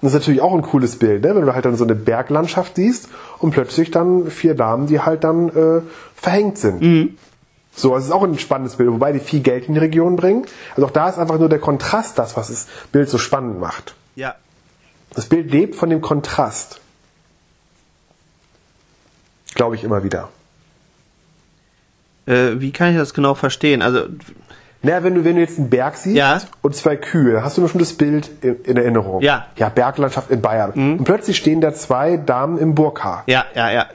Das 0.00 0.12
ist 0.12 0.20
natürlich 0.20 0.40
auch 0.40 0.54
ein 0.54 0.62
cooles 0.62 0.98
Bild, 1.00 1.24
ne? 1.24 1.34
wenn 1.34 1.44
du 1.44 1.54
halt 1.54 1.64
dann 1.64 1.76
so 1.76 1.84
eine 1.84 1.94
Berglandschaft 1.94 2.76
siehst 2.76 3.08
und 3.38 3.52
plötzlich 3.52 3.90
dann 3.90 4.30
vier 4.30 4.54
Damen, 4.54 4.86
die 4.86 5.00
halt 5.00 5.24
dann 5.24 5.48
äh, 5.48 5.80
verhängt 6.14 6.58
sind. 6.58 6.80
Mhm. 6.80 7.18
So, 7.76 7.92
also 7.92 8.04
es 8.04 8.06
ist 8.06 8.12
auch 8.12 8.22
ein 8.22 8.38
spannendes 8.38 8.76
Bild, 8.76 8.90
wobei 8.90 9.12
die 9.12 9.20
viel 9.20 9.40
Geld 9.40 9.68
in 9.68 9.74
die 9.74 9.80
Region 9.80 10.16
bringen. 10.16 10.46
Also 10.74 10.86
auch 10.86 10.90
da 10.90 11.10
ist 11.10 11.18
einfach 11.18 11.38
nur 11.38 11.50
der 11.50 11.58
Kontrast 11.58 12.18
das, 12.18 12.36
was 12.36 12.48
das 12.48 12.66
Bild 12.90 13.10
so 13.10 13.18
spannend 13.18 13.60
macht. 13.60 13.94
Ja. 14.16 14.34
Das 15.14 15.26
Bild 15.26 15.50
lebt 15.50 15.76
von 15.76 15.90
dem 15.90 16.00
Kontrast. 16.00 16.80
Glaube 19.54 19.74
ich 19.74 19.84
immer 19.84 20.02
wieder. 20.02 20.30
Äh, 22.24 22.60
wie 22.60 22.72
kann 22.72 22.92
ich 22.92 22.96
das 22.96 23.12
genau 23.12 23.34
verstehen? 23.34 23.82
Also. 23.82 24.06
Naja, 24.82 25.02
wenn 25.02 25.14
du, 25.14 25.24
wenn 25.24 25.34
du 25.34 25.40
jetzt 25.42 25.58
einen 25.58 25.68
Berg 25.68 25.96
siehst 25.96 26.16
ja. 26.16 26.40
und 26.62 26.74
zwei 26.76 26.96
Kühe, 26.96 27.42
hast 27.42 27.56
du 27.56 27.60
nur 27.60 27.68
schon 27.68 27.78
das 27.78 27.92
Bild 27.92 28.30
in, 28.40 28.62
in 28.64 28.76
Erinnerung. 28.76 29.20
Ja. 29.20 29.46
Ja, 29.56 29.68
Berglandschaft 29.68 30.30
in 30.30 30.40
Bayern. 30.40 30.72
Mhm. 30.74 30.98
Und 30.98 31.04
plötzlich 31.04 31.36
stehen 31.36 31.60
da 31.60 31.74
zwei 31.74 32.16
Damen 32.16 32.58
im 32.58 32.74
Burka. 32.74 33.24
Ja, 33.26 33.44
ja, 33.54 33.70
ja 33.70 33.86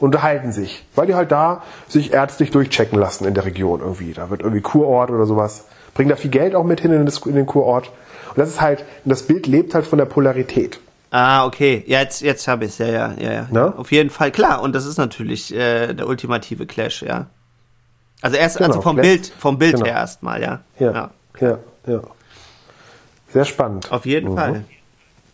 unterhalten 0.00 0.52
sich, 0.52 0.84
weil 0.94 1.06
die 1.06 1.14
halt 1.14 1.30
da 1.30 1.62
sich 1.88 2.12
ärztlich 2.12 2.50
durchchecken 2.50 2.98
lassen 2.98 3.26
in 3.26 3.34
der 3.34 3.44
Region 3.44 3.80
irgendwie. 3.80 4.12
Da 4.12 4.30
wird 4.30 4.40
irgendwie 4.40 4.62
Kurort 4.62 5.10
oder 5.10 5.26
sowas. 5.26 5.66
Bringen 5.94 6.10
da 6.10 6.16
viel 6.16 6.30
Geld 6.30 6.54
auch 6.54 6.64
mit 6.64 6.80
hin 6.80 6.92
in, 6.92 7.34
den 7.34 7.46
Kurort. 7.46 7.90
Und 8.28 8.38
das 8.38 8.48
ist 8.48 8.60
halt, 8.60 8.84
das 9.04 9.24
Bild 9.24 9.46
lebt 9.46 9.74
halt 9.74 9.86
von 9.86 9.98
der 9.98 10.06
Polarität. 10.06 10.80
Ah, 11.10 11.44
okay. 11.44 11.82
Ja, 11.86 12.00
jetzt, 12.00 12.22
jetzt 12.22 12.46
habe 12.46 12.64
ich 12.64 12.70
es. 12.70 12.78
Ja, 12.78 12.86
ja, 12.86 13.14
ja, 13.18 13.32
ja. 13.32 13.46
Ne? 13.50 13.74
Auf 13.76 13.90
jeden 13.90 14.10
Fall, 14.10 14.30
klar. 14.30 14.62
Und 14.62 14.74
das 14.74 14.86
ist 14.86 14.96
natürlich 14.96 15.52
äh, 15.54 15.92
der 15.92 16.06
ultimative 16.06 16.66
Clash, 16.66 17.02
ja. 17.02 17.26
Also 18.22 18.36
erst 18.36 18.58
genau, 18.58 18.68
also 18.68 18.80
vom 18.80 18.96
Clash. 18.96 19.06
Bild, 19.06 19.32
vom 19.36 19.58
Bild 19.58 19.74
genau. 19.74 19.86
her 19.86 19.94
erstmal, 19.94 20.40
ja. 20.40 20.60
Ja, 20.78 20.92
ja. 20.92 21.10
ja, 21.40 21.58
ja. 21.86 22.00
Sehr 23.32 23.44
spannend. 23.44 23.90
Auf 23.90 24.06
jeden 24.06 24.32
mhm. 24.32 24.36
Fall. 24.36 24.64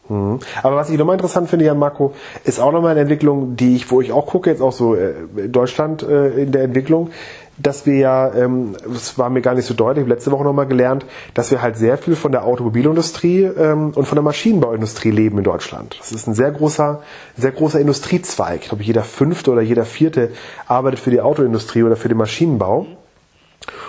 Mhm. 0.08 0.40
Aber 0.62 0.76
was 0.76 0.90
ich 0.90 0.98
nochmal 0.98 1.16
interessant 1.16 1.48
finde, 1.48 1.64
ja, 1.64 1.74
Marco, 1.74 2.12
ist 2.44 2.60
auch 2.60 2.72
nochmal 2.72 2.92
eine 2.92 3.00
Entwicklung, 3.00 3.56
die 3.56 3.76
ich, 3.76 3.90
wo 3.90 4.00
ich 4.00 4.12
auch 4.12 4.26
gucke, 4.26 4.50
jetzt 4.50 4.62
auch 4.62 4.72
so 4.72 4.94
äh, 4.94 5.14
Deutschland 5.48 6.02
äh, 6.02 6.42
in 6.42 6.52
der 6.52 6.62
Entwicklung, 6.62 7.10
dass 7.58 7.86
wir 7.86 7.96
ja, 7.96 8.34
ähm, 8.34 8.76
das 8.86 9.18
war 9.18 9.30
mir 9.30 9.40
gar 9.40 9.54
nicht 9.54 9.64
so 9.64 9.74
deutlich, 9.74 10.06
letzte 10.06 10.30
Woche 10.30 10.44
nochmal 10.44 10.66
gelernt, 10.66 11.06
dass 11.34 11.50
wir 11.50 11.62
halt 11.62 11.76
sehr 11.76 11.96
viel 11.98 12.16
von 12.16 12.32
der 12.32 12.44
Automobilindustrie 12.44 13.44
ähm, 13.44 13.92
und 13.94 14.04
von 14.04 14.16
der 14.16 14.22
Maschinenbauindustrie 14.22 15.10
leben 15.10 15.38
in 15.38 15.44
Deutschland. 15.44 15.96
Das 15.98 16.12
ist 16.12 16.26
ein 16.26 16.34
sehr 16.34 16.50
großer, 16.50 17.02
sehr 17.36 17.52
großer 17.52 17.80
Industriezweig. 17.80 18.60
Ich 18.62 18.68
glaube, 18.68 18.84
jeder 18.84 19.02
fünfte 19.02 19.50
oder 19.50 19.62
jeder 19.62 19.84
vierte 19.84 20.30
arbeitet 20.66 21.00
für 21.00 21.10
die 21.10 21.20
Autoindustrie 21.20 21.82
oder 21.82 21.96
für 21.96 22.08
den 22.08 22.18
Maschinenbau 22.18 22.86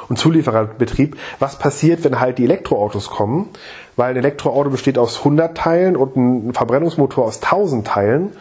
und 0.09 0.17
Zuliefererbetrieb. 0.17 1.17
Was 1.39 1.59
passiert, 1.59 2.03
wenn 2.03 2.19
halt 2.19 2.37
die 2.37 2.45
Elektroautos 2.45 3.09
kommen? 3.09 3.49
Weil 3.95 4.11
ein 4.11 4.17
Elektroauto 4.17 4.69
besteht 4.69 4.97
aus 4.97 5.19
100 5.19 5.57
Teilen 5.57 5.95
und 5.95 6.15
ein 6.15 6.53
Verbrennungsmotor 6.53 7.25
aus 7.25 7.41
1000 7.41 7.87
Teilen. 7.87 8.31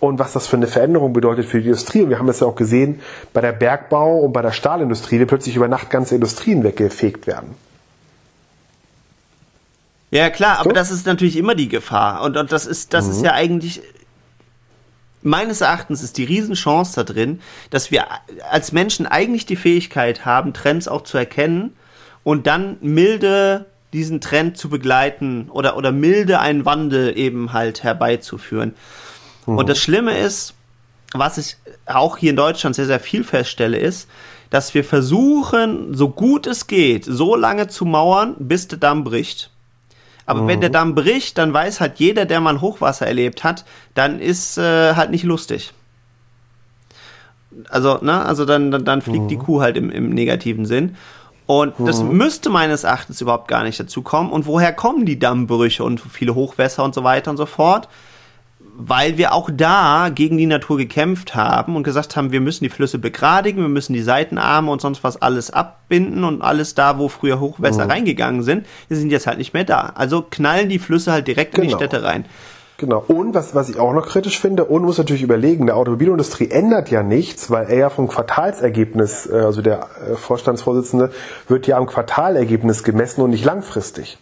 Und 0.00 0.18
was 0.18 0.32
das 0.32 0.46
für 0.46 0.56
eine 0.56 0.66
Veränderung 0.66 1.12
bedeutet 1.12 1.46
für 1.46 1.60
die 1.60 1.68
Industrie. 1.68 2.02
Und 2.02 2.10
wir 2.10 2.18
haben 2.18 2.26
das 2.26 2.40
ja 2.40 2.46
auch 2.46 2.56
gesehen 2.56 3.00
bei 3.32 3.40
der 3.40 3.52
Bergbau 3.52 4.18
und 4.18 4.32
bei 4.32 4.42
der 4.42 4.52
Stahlindustrie, 4.52 5.18
wie 5.20 5.24
plötzlich 5.24 5.56
über 5.56 5.68
Nacht 5.68 5.88
ganze 5.88 6.14
Industrien 6.14 6.62
weggefegt 6.62 7.26
werden. 7.26 7.54
Ja, 10.10 10.30
klar, 10.30 10.58
aber 10.58 10.70
so? 10.70 10.74
das 10.74 10.90
ist 10.92 11.06
natürlich 11.06 11.36
immer 11.36 11.54
die 11.54 11.68
Gefahr. 11.68 12.22
Und, 12.22 12.36
und 12.36 12.52
das 12.52 12.66
ist, 12.66 12.94
das 12.94 13.06
mhm. 13.06 13.10
ist 13.12 13.24
ja 13.24 13.32
eigentlich 13.32 13.82
meines 15.24 15.60
Erachtens 15.60 16.02
ist 16.02 16.18
die 16.18 16.24
Riesenchance 16.24 16.94
da 16.94 17.02
drin, 17.02 17.40
dass 17.70 17.90
wir 17.90 18.06
als 18.50 18.72
Menschen 18.72 19.06
eigentlich 19.06 19.46
die 19.46 19.56
Fähigkeit 19.56 20.24
haben, 20.24 20.52
Trends 20.52 20.86
auch 20.86 21.02
zu 21.02 21.18
erkennen 21.18 21.74
und 22.22 22.46
dann 22.46 22.76
milde 22.80 23.66
diesen 23.92 24.20
Trend 24.20 24.56
zu 24.56 24.68
begleiten 24.68 25.48
oder, 25.50 25.76
oder 25.76 25.92
milde 25.92 26.40
einen 26.40 26.64
Wandel 26.64 27.16
eben 27.16 27.52
halt 27.52 27.82
herbeizuführen. 27.82 28.74
Mhm. 29.46 29.58
Und 29.58 29.68
das 29.68 29.78
Schlimme 29.78 30.18
ist, 30.18 30.54
was 31.12 31.38
ich 31.38 31.56
auch 31.86 32.18
hier 32.18 32.30
in 32.30 32.36
Deutschland 32.36 32.74
sehr, 32.76 32.86
sehr 32.86 33.00
viel 33.00 33.24
feststelle, 33.24 33.78
ist, 33.78 34.08
dass 34.50 34.74
wir 34.74 34.84
versuchen, 34.84 35.94
so 35.94 36.08
gut 36.08 36.46
es 36.46 36.66
geht, 36.66 37.04
so 37.04 37.36
lange 37.36 37.68
zu 37.68 37.84
mauern, 37.84 38.34
bis 38.38 38.68
der 38.68 38.78
Damm 38.78 39.04
bricht. 39.04 39.50
Aber 40.26 40.42
mhm. 40.42 40.48
wenn 40.48 40.60
der 40.60 40.70
mhm. 40.70 40.74
Damm 40.74 40.94
bricht, 40.94 41.38
dann 41.38 41.52
weiß 41.52 41.80
halt 41.80 41.98
jeder, 41.98 42.24
der 42.24 42.40
mal 42.40 42.60
Hochwasser 42.60 43.06
erlebt 43.06 43.44
hat, 43.44 43.64
dann 43.94 44.20
ist 44.20 44.58
äh, 44.58 44.94
halt 44.94 45.10
nicht 45.10 45.24
lustig. 45.24 45.72
Also, 47.68 47.98
ne, 48.00 48.24
also 48.24 48.44
dann, 48.44 48.70
dann, 48.70 48.84
dann 48.84 49.02
fliegt 49.02 49.24
mhm. 49.24 49.28
die 49.28 49.36
Kuh 49.36 49.60
halt 49.60 49.76
im, 49.76 49.90
im 49.90 50.10
negativen 50.10 50.66
Sinn. 50.66 50.96
Und 51.46 51.78
mhm. 51.78 51.86
das 51.86 52.02
müsste 52.02 52.50
meines 52.50 52.84
Erachtens 52.84 53.20
überhaupt 53.20 53.48
gar 53.48 53.64
nicht 53.64 53.78
dazu 53.78 54.02
kommen. 54.02 54.30
Und 54.30 54.46
woher 54.46 54.72
kommen 54.72 55.04
die 55.04 55.18
Dammbrüche 55.18 55.84
und 55.84 56.00
viele 56.00 56.34
Hochwässer 56.34 56.84
und 56.84 56.94
so 56.94 57.04
weiter 57.04 57.30
und 57.30 57.36
so 57.36 57.46
fort? 57.46 57.88
Weil 58.76 59.18
wir 59.18 59.32
auch 59.32 59.50
da 59.52 60.10
gegen 60.12 60.36
die 60.36 60.46
Natur 60.46 60.76
gekämpft 60.76 61.36
haben 61.36 61.76
und 61.76 61.84
gesagt 61.84 62.16
haben, 62.16 62.32
wir 62.32 62.40
müssen 62.40 62.64
die 62.64 62.70
Flüsse 62.70 62.98
begradigen, 62.98 63.62
wir 63.62 63.68
müssen 63.68 63.92
die 63.92 64.02
Seitenarme 64.02 64.70
und 64.70 64.80
sonst 64.80 65.04
was 65.04 65.22
alles 65.22 65.50
abbinden 65.50 66.24
und 66.24 66.42
alles 66.42 66.74
da, 66.74 66.98
wo 66.98 67.08
früher 67.08 67.38
Hochwässer 67.38 67.84
mhm. 67.84 67.90
reingegangen 67.90 68.42
sind, 68.42 68.66
die 68.90 68.96
sind 68.96 69.10
jetzt 69.10 69.28
halt 69.28 69.38
nicht 69.38 69.54
mehr 69.54 69.64
da. 69.64 69.92
Also 69.94 70.22
knallen 70.22 70.68
die 70.68 70.80
Flüsse 70.80 71.12
halt 71.12 71.28
direkt 71.28 71.52
genau. 71.52 71.62
in 71.62 71.68
die 71.68 71.74
genau. 71.74 71.86
Städte 71.86 72.02
rein. 72.04 72.24
Genau. 72.76 73.04
Und 73.06 73.34
was, 73.34 73.54
was 73.54 73.68
ich 73.68 73.78
auch 73.78 73.92
noch 73.92 74.06
kritisch 74.06 74.40
finde, 74.40 74.64
und 74.64 74.82
muss 74.82 74.98
natürlich 74.98 75.22
überlegen, 75.22 75.66
der 75.66 75.76
Automobilindustrie 75.76 76.50
ändert 76.50 76.90
ja 76.90 77.02
nichts, 77.02 77.50
weil 77.50 77.70
er 77.70 77.76
ja 77.76 77.90
vom 77.90 78.08
Quartalsergebnis, 78.08 79.28
äh, 79.30 79.36
also 79.36 79.62
der 79.62 79.86
äh, 80.10 80.16
Vorstandsvorsitzende, 80.16 81.12
wird 81.46 81.66
ja 81.66 81.76
am 81.76 81.86
Quartalergebnis 81.86 82.82
gemessen 82.82 83.20
und 83.20 83.30
nicht 83.30 83.44
langfristig. 83.44 84.18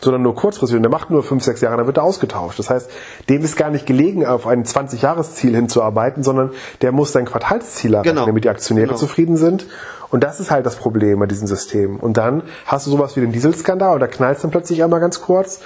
Sondern 0.00 0.22
nur 0.22 0.34
kurzfristig. 0.34 0.76
Und 0.76 0.82
der 0.82 0.90
macht 0.90 1.10
nur 1.10 1.22
fünf, 1.22 1.42
sechs 1.42 1.60
Jahre, 1.62 1.78
dann 1.78 1.86
wird 1.86 1.96
er 1.96 2.02
ausgetauscht. 2.02 2.58
Das 2.58 2.68
heißt, 2.68 2.90
dem 3.28 3.42
ist 3.42 3.56
gar 3.56 3.70
nicht 3.70 3.86
gelegen, 3.86 4.26
auf 4.26 4.46
ein 4.46 4.64
20-Jahres-Ziel 4.64 5.54
hinzuarbeiten, 5.54 6.22
sondern 6.22 6.50
der 6.82 6.92
muss 6.92 7.12
sein 7.12 7.24
Quartalsziel 7.24 7.94
erreichen, 7.94 8.10
genau. 8.10 8.26
damit 8.26 8.44
die 8.44 8.50
Aktionäre 8.50 8.88
genau. 8.88 8.98
zufrieden 8.98 9.36
sind. 9.36 9.66
Und 10.10 10.22
das 10.22 10.40
ist 10.40 10.50
halt 10.50 10.66
das 10.66 10.76
Problem 10.76 11.18
bei 11.18 11.26
diesem 11.26 11.46
System. 11.46 11.96
Und 11.96 12.16
dann 12.16 12.42
hast 12.66 12.86
du 12.86 12.90
sowas 12.90 13.16
wie 13.16 13.20
den 13.20 13.32
Dieselskandal 13.32 13.94
und 13.94 14.00
da 14.00 14.06
knallt 14.06 14.42
dann 14.42 14.50
plötzlich 14.50 14.82
einmal 14.82 15.00
ganz 15.00 15.20
kurz. 15.20 15.60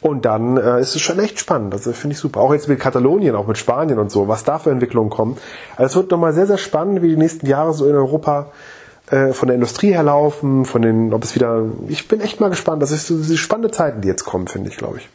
Und 0.00 0.24
dann 0.24 0.56
äh, 0.56 0.80
ist 0.80 0.96
es 0.96 1.00
schon 1.00 1.20
echt 1.20 1.38
spannend. 1.38 1.72
Also 1.72 1.92
finde 1.92 2.14
ich 2.14 2.18
super. 2.18 2.40
Auch 2.40 2.52
jetzt 2.52 2.68
mit 2.68 2.80
Katalonien, 2.80 3.36
auch 3.36 3.46
mit 3.46 3.56
Spanien 3.56 4.00
und 4.00 4.10
so, 4.10 4.26
was 4.26 4.42
da 4.42 4.58
für 4.58 4.70
Entwicklungen 4.70 5.10
kommen. 5.10 5.36
Also 5.76 5.86
es 5.86 5.96
wird 5.96 6.10
nochmal 6.10 6.32
sehr, 6.32 6.48
sehr 6.48 6.58
spannend, 6.58 7.02
wie 7.02 7.08
die 7.08 7.16
nächsten 7.16 7.46
Jahre 7.46 7.72
so 7.72 7.86
in 7.86 7.94
Europa 7.94 8.50
äh, 9.12 9.34
von 9.34 9.46
der 9.46 9.56
Industrie 9.56 9.92
her 9.92 10.02
laufen, 10.02 10.64
von 10.64 10.80
den, 10.80 11.12
ob 11.12 11.22
es 11.22 11.34
wieder. 11.34 11.66
Ich 11.88 12.08
bin 12.08 12.22
echt 12.22 12.40
mal 12.40 12.48
gespannt. 12.48 12.82
Das 12.82 12.90
ist 12.90 13.06
so 13.06 13.18
diese 13.18 13.36
spannende 13.36 13.70
Zeiten, 13.70 14.00
die 14.00 14.08
jetzt 14.08 14.24
kommen, 14.24 14.48
finde 14.48 14.70
ich, 14.70 14.78
glaube 14.78 14.98
ich. 14.98 15.08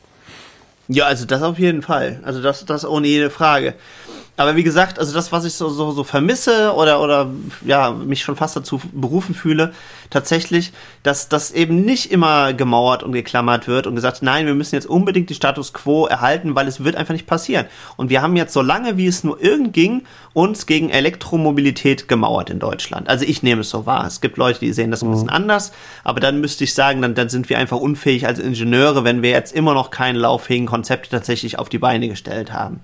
Ja, 0.88 1.06
also 1.06 1.26
das 1.26 1.41
auf 1.41 1.58
jeden 1.58 1.82
Fall. 1.82 2.20
Also 2.24 2.41
das, 2.41 2.64
das 2.66 2.86
ohne 2.86 3.08
jede 3.08 3.32
Frage. 3.32 3.74
Aber 4.40 4.56
wie 4.56 4.64
gesagt, 4.64 5.00
also 5.00 5.14
das, 5.14 5.32
was 5.32 5.46
ich 5.46 5.54
so, 5.54 5.68
so, 5.68 5.90
so 5.90 6.04
vermisse 6.04 6.74
oder, 6.76 7.02
oder 7.02 7.32
ja, 7.66 7.90
mich 7.92 8.22
schon 8.22 8.36
fast 8.36 8.56
dazu 8.56 8.80
berufen 8.94 9.34
fühle, 9.34 9.74
tatsächlich, 10.12 10.74
dass 11.02 11.28
das 11.28 11.52
eben 11.52 11.82
nicht 11.82 12.12
immer 12.12 12.54
gemauert 12.54 13.02
und 13.02 13.14
geklammert 13.14 13.68
wird 13.68 13.88
und 13.88 13.96
gesagt, 13.96 14.22
nein, 14.22 14.46
wir 14.46 14.54
müssen 14.54 14.76
jetzt 14.76 14.86
unbedingt 14.86 15.32
die 15.32 15.34
Status 15.34 15.74
quo 15.74 16.06
erhalten, 16.06 16.54
weil 16.54 16.68
es 16.68 16.84
wird 16.84 16.96
einfach 16.96 17.14
nicht 17.14 17.26
passieren. 17.26 17.66
Und 17.96 18.12
wir 18.12 18.22
haben 18.22 18.36
jetzt 18.36 18.54
so 18.54 18.62
lange, 18.62 18.96
wie 18.96 19.08
es 19.08 19.24
nur 19.24 19.42
irgend 19.42 19.74
ging, 19.74 20.04
uns 20.34 20.68
gegen 20.68 20.92
Elektromobilität 20.92 22.08
gemauert 22.08 22.52
in 22.52 22.60
Deutschland. 22.60 23.10
Also 23.10 23.26
ich 23.26 23.42
nehme 23.42 23.62
es 23.62 23.72
so 23.72 23.88
wahr. 23.88 24.06
Es 24.06 24.22
gibt 24.22 24.38
Leute, 24.38 24.60
die 24.60 24.72
sehen 24.72 24.92
das 24.92 25.02
ein 25.02 25.10
bisschen 25.10 25.28
mhm. 25.28 25.34
anders, 25.34 25.72
aber 26.04 26.20
dann 26.20 26.40
müsste 26.40 26.64
ich 26.64 26.76
sagen, 26.76 27.02
dann, 27.02 27.16
dann 27.16 27.30
sind 27.30 27.50
wir 27.50 27.58
einfach 27.58 27.78
unfähig 27.78 28.28
als 28.28 28.38
Ingenieure, 28.38 29.04
wenn 29.04 29.24
wir 29.24 29.32
jetzt 29.32 29.52
immer 29.52 29.74
noch 29.74 29.90
kein 29.90 30.16
lauffähigen 30.16 30.68
Konzept 30.68 31.10
tatsächlich 31.10 31.58
auf 31.58 31.70
die 31.70 31.80
Beine 31.80 32.08
gestellt 32.08 32.54
haben. 32.54 32.82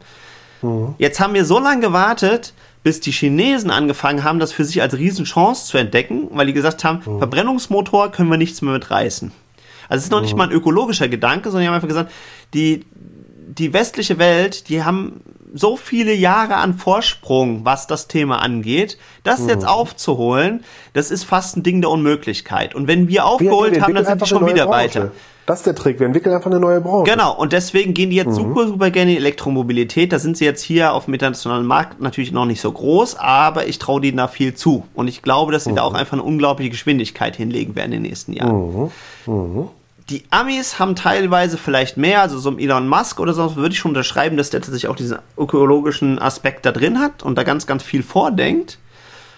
Mhm. 0.64 0.96
Jetzt 0.98 1.20
haben 1.20 1.34
wir 1.34 1.46
so 1.46 1.60
lange 1.60 1.82
gewartet, 1.82 2.54
bis 2.84 3.00
die 3.00 3.12
Chinesen 3.12 3.72
angefangen 3.72 4.24
haben, 4.24 4.40
das 4.40 4.52
für 4.52 4.66
sich 4.66 4.82
als 4.82 4.98
Riesenchance 4.98 5.68
zu 5.68 5.78
entdecken, 5.78 6.28
weil 6.32 6.48
die 6.48 6.54
gesagt 6.54 6.84
haben, 6.84 7.02
mhm. 7.06 7.20
Verbrennungsmotor 7.20 8.12
können 8.12 8.30
wir 8.30 8.38
nichts 8.38 8.62
mehr 8.62 8.74
mit 8.74 8.92
reißen. 8.92 9.32
Also 9.90 10.00
es 10.00 10.06
ist 10.06 10.12
noch 10.12 10.20
mhm. 10.20 10.26
nicht 10.26 10.38
mal 10.38 10.48
ein 10.48 10.52
ökologischer 10.52 11.08
Gedanke, 11.08 11.50
sondern 11.50 11.62
die 11.62 11.68
haben 11.68 11.76
einfach 11.76 11.88
gesagt, 11.88 12.12
die, 12.54 12.86
die 13.48 13.74
westliche 13.74 14.18
Welt, 14.18 14.70
die 14.70 14.84
haben 14.84 15.22
so 15.54 15.78
viele 15.78 16.14
Jahre 16.14 16.56
an 16.56 16.74
Vorsprung, 16.74 17.64
was 17.64 17.86
das 17.86 18.08
Thema 18.08 18.42
angeht, 18.42 18.98
das 19.24 19.42
mhm. 19.42 19.50
jetzt 19.50 19.68
aufzuholen, 19.68 20.64
das 20.94 21.12
ist 21.12 21.24
fast 21.24 21.58
ein 21.58 21.64
Ding 21.64 21.82
der 21.82 21.92
Unmöglichkeit. 21.92 22.74
Und 22.74 22.88
wenn 22.88 23.08
wir 23.08 23.26
aufgeholt 23.26 23.80
haben, 23.80 23.94
dann 23.94 24.06
sind 24.06 24.22
die 24.22 24.26
schon 24.26 24.48
wieder 24.48 24.66
Branche. 24.66 24.78
weiter. 24.78 25.12
Das 25.46 25.60
ist 25.60 25.66
der 25.66 25.76
Trick. 25.76 26.00
Wir 26.00 26.08
entwickeln 26.08 26.34
einfach 26.34 26.50
eine 26.50 26.60
neue 26.60 26.80
Branche. 26.80 27.12
Genau. 27.12 27.36
Und 27.36 27.52
deswegen 27.52 27.94
gehen 27.94 28.10
die 28.10 28.16
jetzt 28.16 28.30
mhm. 28.30 28.36
super, 28.36 28.68
super 28.68 28.92
gerne 28.92 29.12
in 29.12 29.18
Elektromobilität. 29.18 30.14
Da 30.14 30.20
sind 30.20 30.38
sie 30.38 30.46
jetzt 30.46 30.62
hier 30.62 30.94
auf 30.94 31.06
dem 31.06 31.14
internationalen 31.14 31.66
Markt 31.66 32.02
natürlich 32.02 32.32
noch 32.32 32.46
nicht 32.46 32.62
so 32.62 32.72
groß, 32.72 33.16
aber 33.16 33.68
ich 33.68 33.80
traue 33.80 34.00
denen 34.00 34.18
da 34.18 34.28
viel 34.28 34.54
zu. 34.54 34.86
Und 34.94 35.08
ich 35.08 35.22
glaube, 35.22 35.52
dass 35.52 35.66
sie 35.66 35.72
mhm. 35.72 35.78
da 35.78 35.82
auch 35.84 35.94
einfach 35.94 36.14
eine 36.14 36.24
unglaubliche 36.24 36.72
Geschwindigkeit 36.72 37.36
hinlegen 37.36 37.76
werden 37.76 37.92
in 37.92 38.04
den 38.04 38.10
nächsten 38.10 38.34
Jahren. 38.34 38.74
Mhm. 38.74 38.92
mhm. 39.26 39.70
Die 40.10 40.26
Amis 40.32 40.80
haben 40.80 40.98
teilweise 40.98 41.58
vielleicht 41.58 41.96
mehr, 41.96 42.22
also 42.22 42.38
so 42.38 42.50
ein 42.50 42.60
Elon 42.60 42.90
Musk 42.90 43.22
oder 43.22 43.34
so, 43.34 43.56
würde 43.56 43.72
ich 43.74 43.80
schon 43.80 43.92
unterschreiben, 43.92 44.36
dass 44.36 44.50
der 44.50 44.60
tatsächlich 44.60 44.90
auch 44.90 44.98
diesen 44.98 45.20
ökologischen 45.38 46.20
Aspekt 46.20 46.66
da 46.66 46.74
drin 46.74 47.00
hat 47.00 47.24
und 47.24 47.38
da 47.38 47.44
ganz, 47.44 47.68
ganz 47.68 47.84
viel 47.84 48.04
vordenkt. 48.04 48.80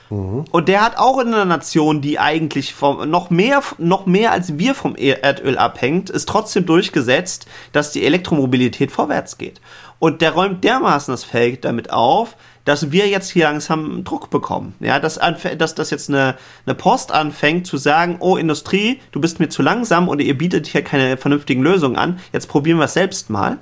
Mhm. 0.09 0.45
Und 0.51 0.67
der 0.67 0.83
hat 0.83 0.97
auch 0.97 1.19
in 1.19 1.33
einer 1.33 1.45
Nation, 1.45 2.01
die 2.01 2.19
eigentlich 2.19 2.73
vom, 2.73 3.09
noch 3.09 3.29
mehr, 3.29 3.61
noch 3.77 4.05
mehr 4.05 4.31
als 4.31 4.57
wir 4.57 4.75
vom 4.75 4.95
e- 4.95 5.11
Erdöl 5.11 5.57
abhängt, 5.57 6.09
ist 6.09 6.29
trotzdem 6.29 6.65
durchgesetzt, 6.65 7.47
dass 7.71 7.91
die 7.91 8.05
Elektromobilität 8.05 8.91
vorwärts 8.91 9.37
geht. 9.37 9.61
Und 9.99 10.21
der 10.21 10.31
räumt 10.31 10.63
dermaßen 10.63 11.11
das 11.11 11.23
Feld 11.23 11.65
damit 11.65 11.91
auf, 11.91 12.35
dass 12.65 12.91
wir 12.91 13.07
jetzt 13.07 13.29
hier 13.29 13.45
langsam 13.45 14.03
Druck 14.03 14.29
bekommen. 14.29 14.73
Ja, 14.79 14.99
dass, 14.99 15.19
dass, 15.57 15.75
dass 15.75 15.89
jetzt 15.91 16.09
eine, 16.09 16.35
eine 16.65 16.75
Post 16.75 17.11
anfängt 17.11 17.67
zu 17.67 17.77
sagen, 17.77 18.17
oh 18.19 18.35
Industrie, 18.37 18.99
du 19.11 19.21
bist 19.21 19.39
mir 19.39 19.49
zu 19.49 19.61
langsam 19.61 20.09
und 20.09 20.19
ihr 20.19 20.37
bietet 20.37 20.67
hier 20.67 20.83
keine 20.83 21.15
vernünftigen 21.17 21.61
Lösungen 21.61 21.95
an, 21.95 22.19
jetzt 22.33 22.47
probieren 22.47 22.79
wir 22.79 22.85
es 22.85 22.93
selbst 22.93 23.29
mal. 23.29 23.59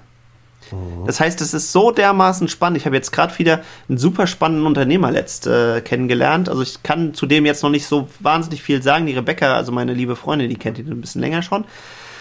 Mhm. 0.73 1.05
Das 1.05 1.19
heißt, 1.19 1.41
es 1.41 1.53
ist 1.53 1.71
so 1.71 1.91
dermaßen 1.91 2.47
spannend. 2.47 2.77
Ich 2.77 2.85
habe 2.85 2.95
jetzt 2.95 3.11
gerade 3.11 3.37
wieder 3.39 3.61
einen 3.89 3.97
super 3.97 4.27
spannenden 4.27 4.65
Unternehmer 4.65 5.11
letzt 5.11 5.47
äh, 5.47 5.81
kennengelernt. 5.81 6.49
Also 6.49 6.61
ich 6.61 6.83
kann 6.83 7.13
zu 7.13 7.25
dem 7.25 7.45
jetzt 7.45 7.63
noch 7.63 7.69
nicht 7.69 7.85
so 7.85 8.07
wahnsinnig 8.19 8.63
viel 8.63 8.81
sagen. 8.81 9.05
Die 9.05 9.13
Rebecca, 9.13 9.55
also 9.55 9.71
meine 9.71 9.93
liebe 9.93 10.15
Freundin, 10.15 10.49
die 10.49 10.55
kennt 10.55 10.79
ihn 10.79 10.89
ein 10.89 11.01
bisschen 11.01 11.21
länger 11.21 11.41
schon. 11.41 11.65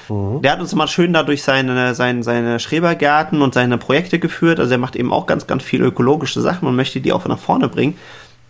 Mhm. 0.09 0.43
Der 0.43 0.53
hat 0.53 0.61
uns 0.61 0.75
mal 0.75 0.89
schön 0.89 1.13
dadurch 1.13 1.43
seine, 1.43 1.95
seine, 1.95 2.23
seine 2.23 2.59
Schrebergärten 2.59 3.43
und 3.43 3.55
seine 3.55 3.79
Projekte 3.79 4.19
geführt. 4.19 4.61
Also 4.61 4.73
er 4.73 4.79
macht 4.79 4.97
eben 4.97 5.13
auch 5.13 5.27
ganz, 5.27 5.47
ganz 5.47 5.63
viele 5.63 5.87
ökologische 5.87 6.41
Sachen 6.41 6.69
und 6.69 6.77
möchte 6.77 7.01
die 7.01 7.13
auch 7.13 7.27
nach 7.27 7.39
vorne 7.39 7.69
bringen. 7.69 7.97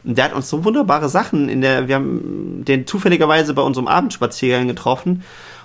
Und 0.04 0.18
der 0.18 0.26
hat 0.26 0.32
uns 0.34 0.48
so 0.48 0.64
wunderbare 0.64 1.08
Sachen 1.08 1.48
in 1.48 1.60
der, 1.60 1.86
wir 1.86 1.94
haben 1.94 2.64
den 2.64 2.86
zufälligerweise 2.86 3.54
bei 3.54 3.62
unserem 3.62 3.86
Abendspaziergang 3.86 4.66
getroffen 4.66 5.22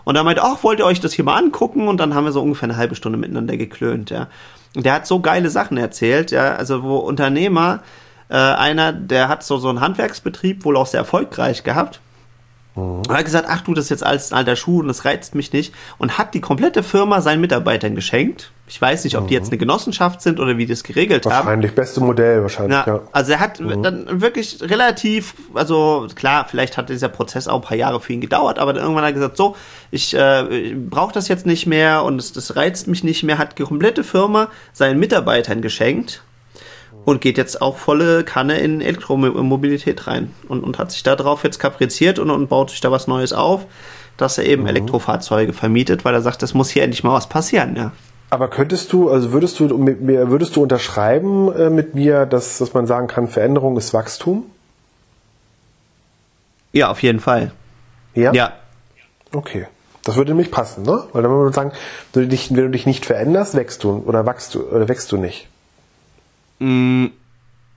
und 0.08 0.16
er 0.16 0.24
meinte, 0.24 0.42
ach, 0.42 0.64
wollt 0.64 0.80
ihr 0.80 0.86
euch 0.86 1.02
das 1.02 1.12
hier 1.12 1.26
mal 1.26 1.36
angucken? 1.36 1.90
Und 1.90 1.98
dann 1.98 2.16
haben 2.16 2.24
wir 2.24 2.32
so 2.32 2.42
ungefähr 2.42 2.70
eine 2.70 2.78
halbe 2.78 2.96
Stunde 2.96 3.18
miteinander 3.18 3.58
geklönt, 3.58 4.10
ja. 4.10 4.28
Und 4.74 4.86
der 4.86 4.94
hat 4.94 5.06
so 5.06 5.20
geile 5.20 5.50
Sachen 5.50 5.76
erzählt, 5.76 6.32
ja, 6.32 6.56
also 6.56 6.82
wo 6.82 6.96
Unternehmer, 6.96 7.82
äh, 8.30 8.38
einer, 8.38 8.94
der 8.94 9.28
hat 9.28 9.44
so, 9.44 9.58
so 9.58 9.68
einen 9.68 9.82
Handwerksbetrieb 9.82 10.64
wohl 10.64 10.78
auch 10.78 10.86
sehr 10.86 11.02
erfolgreich 11.02 11.66
gehabt 11.66 12.00
Mhm. 12.78 13.02
Er 13.10 13.18
hat 13.18 13.26
gesagt, 13.26 13.48
ach 13.50 13.62
du, 13.62 13.74
das 13.74 13.86
ist 13.86 13.90
jetzt 13.90 14.06
alles 14.06 14.32
ein 14.32 14.38
alter 14.38 14.56
Schuh 14.56 14.80
und 14.80 14.88
das 14.88 15.04
reizt 15.04 15.36
mich 15.36 15.52
nicht. 15.52 15.74
Und 15.98 16.18
hat 16.18 16.34
die 16.34 16.42
komplette 16.42 16.84
Firma 16.84 17.22
seinen 17.22 17.42
Mitarbeitern 17.42 17.96
geschenkt. 17.96 18.52
Ich 18.70 18.82
weiß 18.82 19.06
nicht, 19.06 19.18
ob 19.18 19.24
mhm. 19.24 19.28
die 19.30 19.34
jetzt 19.34 19.48
eine 19.50 19.58
Genossenschaft 19.58 20.22
sind 20.22 20.40
oder 20.40 20.58
wie 20.58 20.66
die 20.66 20.74
das 20.74 20.84
geregelt 20.84 21.26
wahrscheinlich, 21.26 21.38
haben. 21.38 21.46
Wahrscheinlich, 21.48 21.76
beste 21.76 22.02
Modell 22.02 22.42
wahrscheinlich, 22.42 22.78
ja, 22.78 22.86
ja. 22.86 23.02
Also 23.14 23.32
er 23.32 23.40
hat 23.40 23.60
mhm. 23.60 23.82
dann 23.82 24.22
wirklich 24.22 24.60
relativ, 24.62 25.36
also 25.54 26.08
klar, 26.16 26.46
vielleicht 26.50 26.78
hat 26.78 26.90
dieser 26.90 27.08
Prozess 27.08 27.48
auch 27.48 27.56
ein 27.56 27.62
paar 27.62 27.78
Jahre 27.78 28.02
für 28.02 28.14
ihn 28.14 28.22
gedauert, 28.22 28.60
aber 28.60 28.74
dann 28.74 28.84
irgendwann 28.84 29.06
hat 29.06 29.12
er 29.12 29.14
gesagt, 29.14 29.38
so, 29.38 29.56
ich 29.90 30.14
äh, 30.14 30.76
brauche 30.76 31.14
das 31.14 31.30
jetzt 31.30 31.46
nicht 31.46 31.66
mehr 31.66 32.04
und 32.04 32.18
das, 32.18 32.34
das 32.34 32.58
reizt 32.58 32.88
mich 32.88 33.06
nicht 33.06 33.24
mehr, 33.24 33.38
hat 33.38 33.58
die 33.58 33.64
komplette 33.64 34.04
Firma 34.04 34.50
seinen 34.74 35.00
Mitarbeitern 35.00 35.62
geschenkt 35.62 36.24
und 37.08 37.22
geht 37.22 37.38
jetzt 37.38 37.62
auch 37.62 37.78
volle 37.78 38.26
Kanne 38.26 38.60
in 38.60 38.82
Elektromobilität 38.82 40.08
rein 40.08 40.34
und, 40.50 40.62
und 40.62 40.78
hat 40.78 40.92
sich 40.92 41.04
darauf 41.04 41.46
jetzt 41.46 41.58
kapriziert 41.58 42.20
und, 42.20 42.30
und 42.30 42.50
baut 42.50 42.70
sich 42.72 42.82
da 42.82 42.92
was 42.92 43.08
Neues 43.08 43.32
auf, 43.32 43.66
dass 44.18 44.38
er 44.38 44.44
eben 44.44 44.64
mhm. 44.64 44.68
Elektrofahrzeuge 44.68 45.54
vermietet, 45.54 46.04
weil 46.04 46.14
er 46.14 46.22
sagt, 46.22 46.44
das 46.44 46.54
muss 46.54 46.70
hier 46.70 46.84
endlich 46.84 47.06
mal 47.06 47.14
was 47.14 47.30
passieren, 47.30 47.78
ja. 47.78 47.94
Aber 48.30 48.50
könntest 48.50 48.92
du, 48.92 49.10
also 49.10 49.32
würdest 49.32 49.58
du 49.58 49.78
mit 49.78 50.02
mir, 50.02 50.30
würdest 50.30 50.58
du 50.58 50.64
unterschreiben 50.64 51.50
äh, 51.54 51.70
mit 51.70 51.96
mir, 51.96 52.26
dass, 52.26 52.58
dass 52.58 52.74
man 52.74 52.88
sagen 52.88 53.08
kann, 53.08 53.30
Veränderung 53.30 53.78
ist 53.78 53.94
Wachstum? 53.94 54.44
Ja, 56.74 56.92
auf 56.92 57.02
jeden 57.02 57.22
Fall. 57.22 57.54
Ja? 58.16 58.34
Ja. 58.34 58.52
Okay. 59.32 59.68
Das 60.04 60.18
würde 60.18 60.32
nämlich 60.32 60.52
passen, 60.52 60.84
ne? 60.84 61.04
Weil 61.14 61.24
dann 61.24 61.32
würde 61.32 61.46
man 61.46 61.54
sagen, 61.54 61.72
wenn 62.12 62.24
du 62.24 62.28
dich, 62.28 62.50
wenn 62.50 62.64
du 62.64 62.70
dich 62.70 62.86
nicht 62.86 63.06
veränderst, 63.06 63.56
wächst 63.56 63.86
du 63.86 64.04
oder 64.06 64.26
wachst 64.26 64.56
du 64.56 64.64
oder 64.64 64.90
wächst 64.90 65.10
du 65.14 65.16
nicht. 65.16 65.48
Mm, 66.60 67.08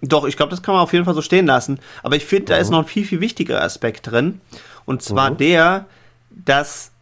doch, 0.02 0.24
ich 0.24 0.36
glaube, 0.36 0.50
das 0.50 0.62
kann 0.62 0.74
man 0.74 0.82
auf 0.82 0.92
jeden 0.92 1.04
Fall 1.04 1.14
so 1.14 1.22
stehen 1.22 1.46
lassen. 1.46 1.78
Aber 2.02 2.16
ich 2.16 2.24
finde, 2.24 2.46
da 2.46 2.56
ist 2.56 2.70
noch 2.70 2.80
ein 2.80 2.86
viel, 2.86 3.04
viel 3.04 3.20
wichtigerer 3.20 3.62
Aspekt 3.62 4.10
drin. 4.10 4.40
Und 4.86 5.02
zwar 5.02 5.30
mhm. 5.30 5.36
der, 5.36 5.86
dass 6.30 6.92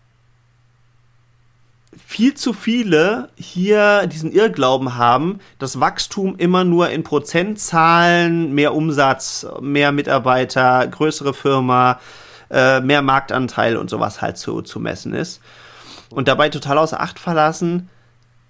viel 2.05 2.35
zu 2.35 2.53
viele 2.53 3.29
hier 3.37 4.07
diesen 4.07 4.33
Irrglauben 4.33 4.97
haben, 4.97 5.41
dass 5.59 5.81
Wachstum 5.81 6.37
immer 6.37 6.65
nur 6.65 6.91
in 6.91 7.03
Prozentzahlen, 7.03 8.55
mehr 8.55 8.75
Umsatz, 8.75 9.47
mehr 9.61 9.93
Mitarbeiter, 9.93 10.87
größere 10.87 11.35
Firma, 11.35 12.01
äh, 12.51 12.81
mehr 12.81 13.03
Marktanteil 13.03 13.77
und 13.77 13.91
sowas 13.91 14.23
halt 14.23 14.39
zu, 14.39 14.63
zu 14.63 14.81
messen 14.81 15.13
ist. 15.13 15.41
Und 16.11 16.29
dabei 16.29 16.49
total 16.49 16.79
außer 16.79 17.01
Acht 17.01 17.19
verlassen, 17.19 17.91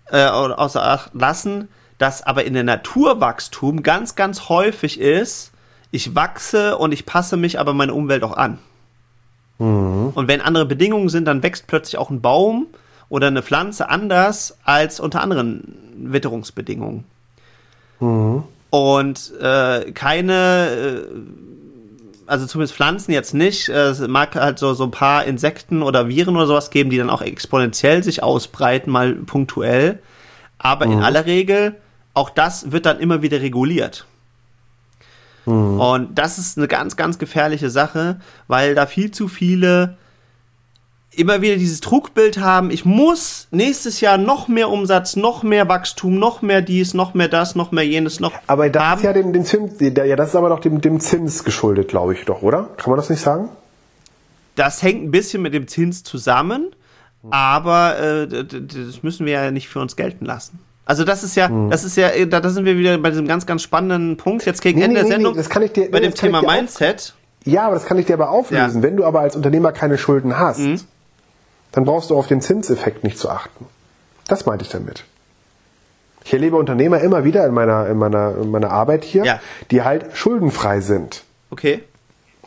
äh, 0.06 0.24
außer 0.24 0.82
Acht 0.82 1.10
lassen, 1.14 1.68
dass 1.98 2.22
aber 2.22 2.44
in 2.44 2.54
der 2.54 2.64
Naturwachstum 2.64 3.82
ganz, 3.82 4.14
ganz 4.14 4.48
häufig 4.48 5.00
ist, 5.00 5.52
ich 5.90 6.14
wachse 6.14 6.76
und 6.78 6.92
ich 6.92 7.06
passe 7.06 7.36
mich 7.36 7.58
aber 7.58 7.74
meiner 7.74 7.94
Umwelt 7.94 8.22
auch 8.22 8.36
an. 8.36 8.58
Mhm. 9.58 10.12
Und 10.14 10.28
wenn 10.28 10.40
andere 10.40 10.66
Bedingungen 10.66 11.08
sind, 11.08 11.24
dann 11.24 11.42
wächst 11.42 11.66
plötzlich 11.66 11.98
auch 11.98 12.10
ein 12.10 12.20
Baum 12.20 12.66
oder 13.08 13.26
eine 13.26 13.42
Pflanze 13.42 13.88
anders 13.88 14.58
als 14.64 15.00
unter 15.00 15.22
anderen 15.22 15.74
Witterungsbedingungen. 15.96 17.04
Mhm. 18.00 18.44
Und 18.70 19.32
äh, 19.40 19.92
keine, 19.92 20.68
äh, 20.70 21.02
also 22.26 22.46
zumindest 22.46 22.74
Pflanzen 22.74 23.12
jetzt 23.12 23.32
nicht, 23.32 23.70
es 23.70 24.06
mag 24.06 24.34
halt 24.36 24.58
so, 24.58 24.74
so 24.74 24.84
ein 24.84 24.90
paar 24.90 25.24
Insekten 25.24 25.82
oder 25.82 26.08
Viren 26.08 26.36
oder 26.36 26.46
sowas 26.46 26.70
geben, 26.70 26.90
die 26.90 26.98
dann 26.98 27.08
auch 27.08 27.22
exponentiell 27.22 28.04
sich 28.04 28.22
ausbreiten, 28.22 28.92
mal 28.92 29.14
punktuell. 29.14 30.00
Aber 30.58 30.86
mhm. 30.86 30.92
in 30.92 31.02
aller 31.02 31.24
Regel, 31.24 31.76
auch 32.18 32.30
das 32.30 32.72
wird 32.72 32.84
dann 32.84 32.98
immer 32.98 33.22
wieder 33.22 33.40
reguliert. 33.40 34.04
Mhm. 35.46 35.80
Und 35.80 36.18
das 36.18 36.38
ist 36.38 36.58
eine 36.58 36.68
ganz, 36.68 36.96
ganz 36.96 37.18
gefährliche 37.18 37.70
Sache, 37.70 38.20
weil 38.48 38.74
da 38.74 38.86
viel 38.86 39.12
zu 39.12 39.28
viele 39.28 39.96
immer 41.12 41.40
wieder 41.42 41.56
dieses 41.56 41.80
Trugbild 41.80 42.38
haben, 42.38 42.70
ich 42.70 42.84
muss 42.84 43.48
nächstes 43.50 44.00
Jahr 44.00 44.18
noch 44.18 44.46
mehr 44.46 44.68
Umsatz, 44.68 45.16
noch 45.16 45.42
mehr 45.42 45.68
Wachstum, 45.68 46.18
noch 46.18 46.42
mehr 46.42 46.62
dies, 46.62 46.94
noch 46.94 47.14
mehr 47.14 47.28
das, 47.28 47.56
noch 47.56 47.72
mehr 47.72 47.84
jenes, 47.84 48.20
noch. 48.20 48.32
Aber 48.46 48.68
das 48.68 48.82
haben. 48.82 48.98
ist 48.98 49.04
ja 49.04 49.12
dem, 49.12 49.32
dem 49.32 49.44
Zins, 49.44 49.80
ja, 49.80 50.16
das 50.16 50.28
ist 50.28 50.36
aber 50.36 50.48
doch 50.48 50.60
dem, 50.60 50.80
dem 50.80 51.00
Zins 51.00 51.42
geschuldet, 51.42 51.88
glaube 51.88 52.14
ich 52.14 52.24
doch, 52.24 52.42
oder? 52.42 52.68
Kann 52.76 52.90
man 52.90 52.98
das 52.98 53.10
nicht 53.10 53.20
sagen? 53.20 53.48
Das 54.54 54.82
hängt 54.82 55.04
ein 55.04 55.10
bisschen 55.10 55.42
mit 55.42 55.54
dem 55.54 55.66
Zins 55.66 56.04
zusammen, 56.04 56.74
aber 57.30 57.98
äh, 57.98 58.44
das 58.44 59.02
müssen 59.02 59.26
wir 59.26 59.32
ja 59.32 59.50
nicht 59.50 59.68
für 59.68 59.80
uns 59.80 59.96
gelten 59.96 60.24
lassen. 60.24 60.60
Also 60.88 61.04
das 61.04 61.22
ist 61.22 61.36
ja, 61.36 61.48
hm. 61.48 61.70
das 61.70 61.84
ist 61.84 61.96
ja, 61.96 62.10
da, 62.26 62.40
da 62.40 62.50
sind 62.50 62.64
wir 62.64 62.76
wieder 62.76 62.98
bei 62.98 63.10
diesem 63.10 63.28
ganz, 63.28 63.46
ganz 63.46 63.62
spannenden 63.62 64.16
Punkt 64.16 64.44
jetzt 64.44 64.62
gegen 64.62 64.80
nee, 64.80 64.86
Ende 64.86 64.96
nee, 64.96 65.02
der 65.02 65.12
Sendung. 65.16 65.32
Nee, 65.34 65.38
das 65.38 65.48
kann 65.48 65.62
ich 65.62 65.72
dir, 65.72 65.88
bei 65.90 66.00
dem 66.00 66.14
Thema 66.14 66.42
Mindset. 66.42 67.14
Ja, 67.44 67.66
aber 67.66 67.74
das 67.74 67.84
kann 67.84 67.98
ich 67.98 68.06
dir 68.06 68.14
aber 68.14 68.30
auflösen. 68.30 68.82
Ja. 68.82 68.82
Wenn 68.82 68.96
du 68.96 69.04
aber 69.04 69.20
als 69.20 69.36
Unternehmer 69.36 69.70
keine 69.70 69.96
Schulden 69.96 70.38
hast, 70.38 70.58
mhm 70.58 70.80
dann 71.72 71.84
brauchst 71.84 72.10
du 72.10 72.16
auf 72.16 72.26
den 72.26 72.40
Zinseffekt 72.40 73.04
nicht 73.04 73.18
zu 73.18 73.28
achten. 73.28 73.66
Das 74.26 74.46
meinte 74.46 74.64
ich 74.64 74.70
damit. 74.70 75.04
Ich 76.24 76.32
erlebe 76.32 76.56
Unternehmer 76.56 77.00
immer 77.00 77.24
wieder 77.24 77.46
in 77.46 77.54
meiner, 77.54 77.86
in 77.86 77.96
meiner, 77.96 78.36
in 78.36 78.50
meiner 78.50 78.70
Arbeit 78.70 79.04
hier, 79.04 79.24
ja. 79.24 79.40
die 79.70 79.82
halt 79.82 80.06
schuldenfrei 80.14 80.80
sind. 80.80 81.24
Okay. 81.50 81.82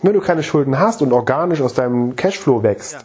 Wenn 0.02 0.14
du 0.14 0.20
keine 0.22 0.44
Schulden 0.44 0.80
hast 0.80 1.02
und 1.02 1.14
organisch 1.14 1.62
aus 1.62 1.74
deinem 1.74 2.16
Cashflow 2.16 2.64
wächst, 2.64 2.94
ja. 2.94 3.00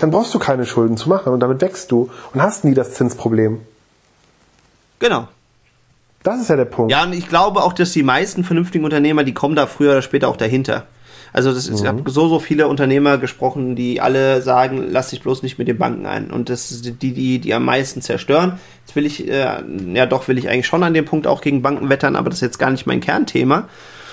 dann 0.00 0.10
brauchst 0.10 0.32
du 0.34 0.38
keine 0.38 0.66
Schulden 0.66 0.96
zu 0.96 1.08
machen 1.08 1.32
und 1.32 1.40
damit 1.40 1.60
wächst 1.60 1.90
du 1.90 2.10
und 2.32 2.42
hast 2.42 2.64
nie 2.64 2.74
das 2.74 2.94
Zinsproblem. 2.94 3.60
Genau. 4.98 5.28
Das 6.22 6.40
ist 6.40 6.48
ja 6.48 6.56
der 6.56 6.64
Punkt. 6.64 6.90
Ja, 6.90 7.04
und 7.04 7.12
ich 7.12 7.28
glaube 7.28 7.62
auch, 7.62 7.74
dass 7.74 7.92
die 7.92 8.02
meisten 8.02 8.44
vernünftigen 8.44 8.84
Unternehmer, 8.84 9.24
die 9.24 9.34
kommen 9.34 9.54
da 9.54 9.66
früher 9.66 9.92
oder 9.92 10.02
später 10.02 10.28
auch 10.28 10.36
dahinter. 10.36 10.86
Also 11.34 11.52
das 11.52 11.66
ist, 11.66 11.70
mhm. 11.70 11.76
ich 11.76 11.86
habe 11.86 12.10
so, 12.10 12.28
so 12.28 12.38
viele 12.38 12.68
Unternehmer 12.68 13.18
gesprochen, 13.18 13.74
die 13.74 14.00
alle 14.00 14.40
sagen, 14.40 14.86
lass 14.88 15.10
dich 15.10 15.20
bloß 15.20 15.42
nicht 15.42 15.58
mit 15.58 15.66
den 15.66 15.76
Banken 15.76 16.06
ein. 16.06 16.30
Und 16.30 16.48
das 16.48 16.68
sind 16.68 17.02
die, 17.02 17.12
die, 17.12 17.40
die 17.40 17.52
am 17.52 17.64
meisten 17.64 18.00
zerstören. 18.02 18.60
Jetzt 18.86 18.94
will 18.94 19.04
ich, 19.04 19.28
äh, 19.28 19.62
ja 19.92 20.06
doch, 20.06 20.28
will 20.28 20.38
ich 20.38 20.48
eigentlich 20.48 20.68
schon 20.68 20.84
an 20.84 20.94
dem 20.94 21.04
Punkt 21.04 21.26
auch 21.26 21.40
gegen 21.40 21.60
Banken 21.60 21.88
wettern, 21.88 22.14
aber 22.14 22.30
das 22.30 22.38
ist 22.38 22.42
jetzt 22.42 22.58
gar 22.60 22.70
nicht 22.70 22.86
mein 22.86 23.00
Kernthema. 23.00 23.68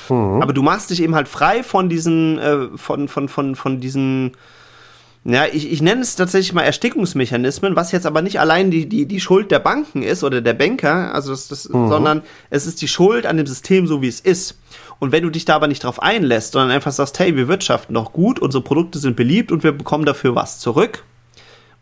Mhm. 0.09 0.41
Aber 0.41 0.51
du 0.51 0.63
machst 0.63 0.89
dich 0.89 1.01
eben 1.01 1.13
halt 1.13 1.27
frei 1.27 1.61
von 1.61 1.89
diesen, 1.89 2.39
äh, 2.39 2.57
von, 2.75 3.07
von, 3.07 3.29
von, 3.29 3.55
von 3.55 3.79
diesen 3.79 4.31
ja, 5.23 5.45
ich, 5.45 5.71
ich 5.71 5.83
nenne 5.83 6.01
es 6.01 6.15
tatsächlich 6.15 6.53
mal 6.53 6.63
Erstickungsmechanismen, 6.63 7.75
was 7.75 7.91
jetzt 7.91 8.07
aber 8.07 8.23
nicht 8.23 8.39
allein 8.39 8.71
die, 8.71 8.89
die, 8.89 9.05
die 9.05 9.19
Schuld 9.19 9.51
der 9.51 9.59
Banken 9.59 10.01
ist 10.01 10.23
oder 10.23 10.41
der 10.41 10.53
Banker, 10.53 11.13
also 11.13 11.31
das, 11.31 11.47
das, 11.47 11.69
mhm. 11.69 11.89
sondern 11.89 12.21
es 12.49 12.65
ist 12.65 12.81
die 12.81 12.87
Schuld 12.87 13.27
an 13.27 13.37
dem 13.37 13.45
System, 13.45 13.85
so 13.85 14.01
wie 14.01 14.07
es 14.07 14.19
ist. 14.19 14.57
Und 14.97 15.11
wenn 15.11 15.23
du 15.23 15.29
dich 15.29 15.45
da 15.45 15.55
aber 15.55 15.67
nicht 15.67 15.83
drauf 15.83 16.01
einlässt, 16.01 16.53
sondern 16.53 16.71
einfach 16.71 16.91
sagst, 16.91 17.19
hey, 17.19 17.35
wir 17.35 17.47
wirtschaften 17.47 17.93
doch 17.93 18.13
gut, 18.13 18.39
unsere 18.39 18.63
Produkte 18.63 18.97
sind 18.97 19.15
beliebt 19.15 19.51
und 19.51 19.63
wir 19.63 19.71
bekommen 19.73 20.05
dafür 20.05 20.33
was 20.33 20.59
zurück. 20.59 21.03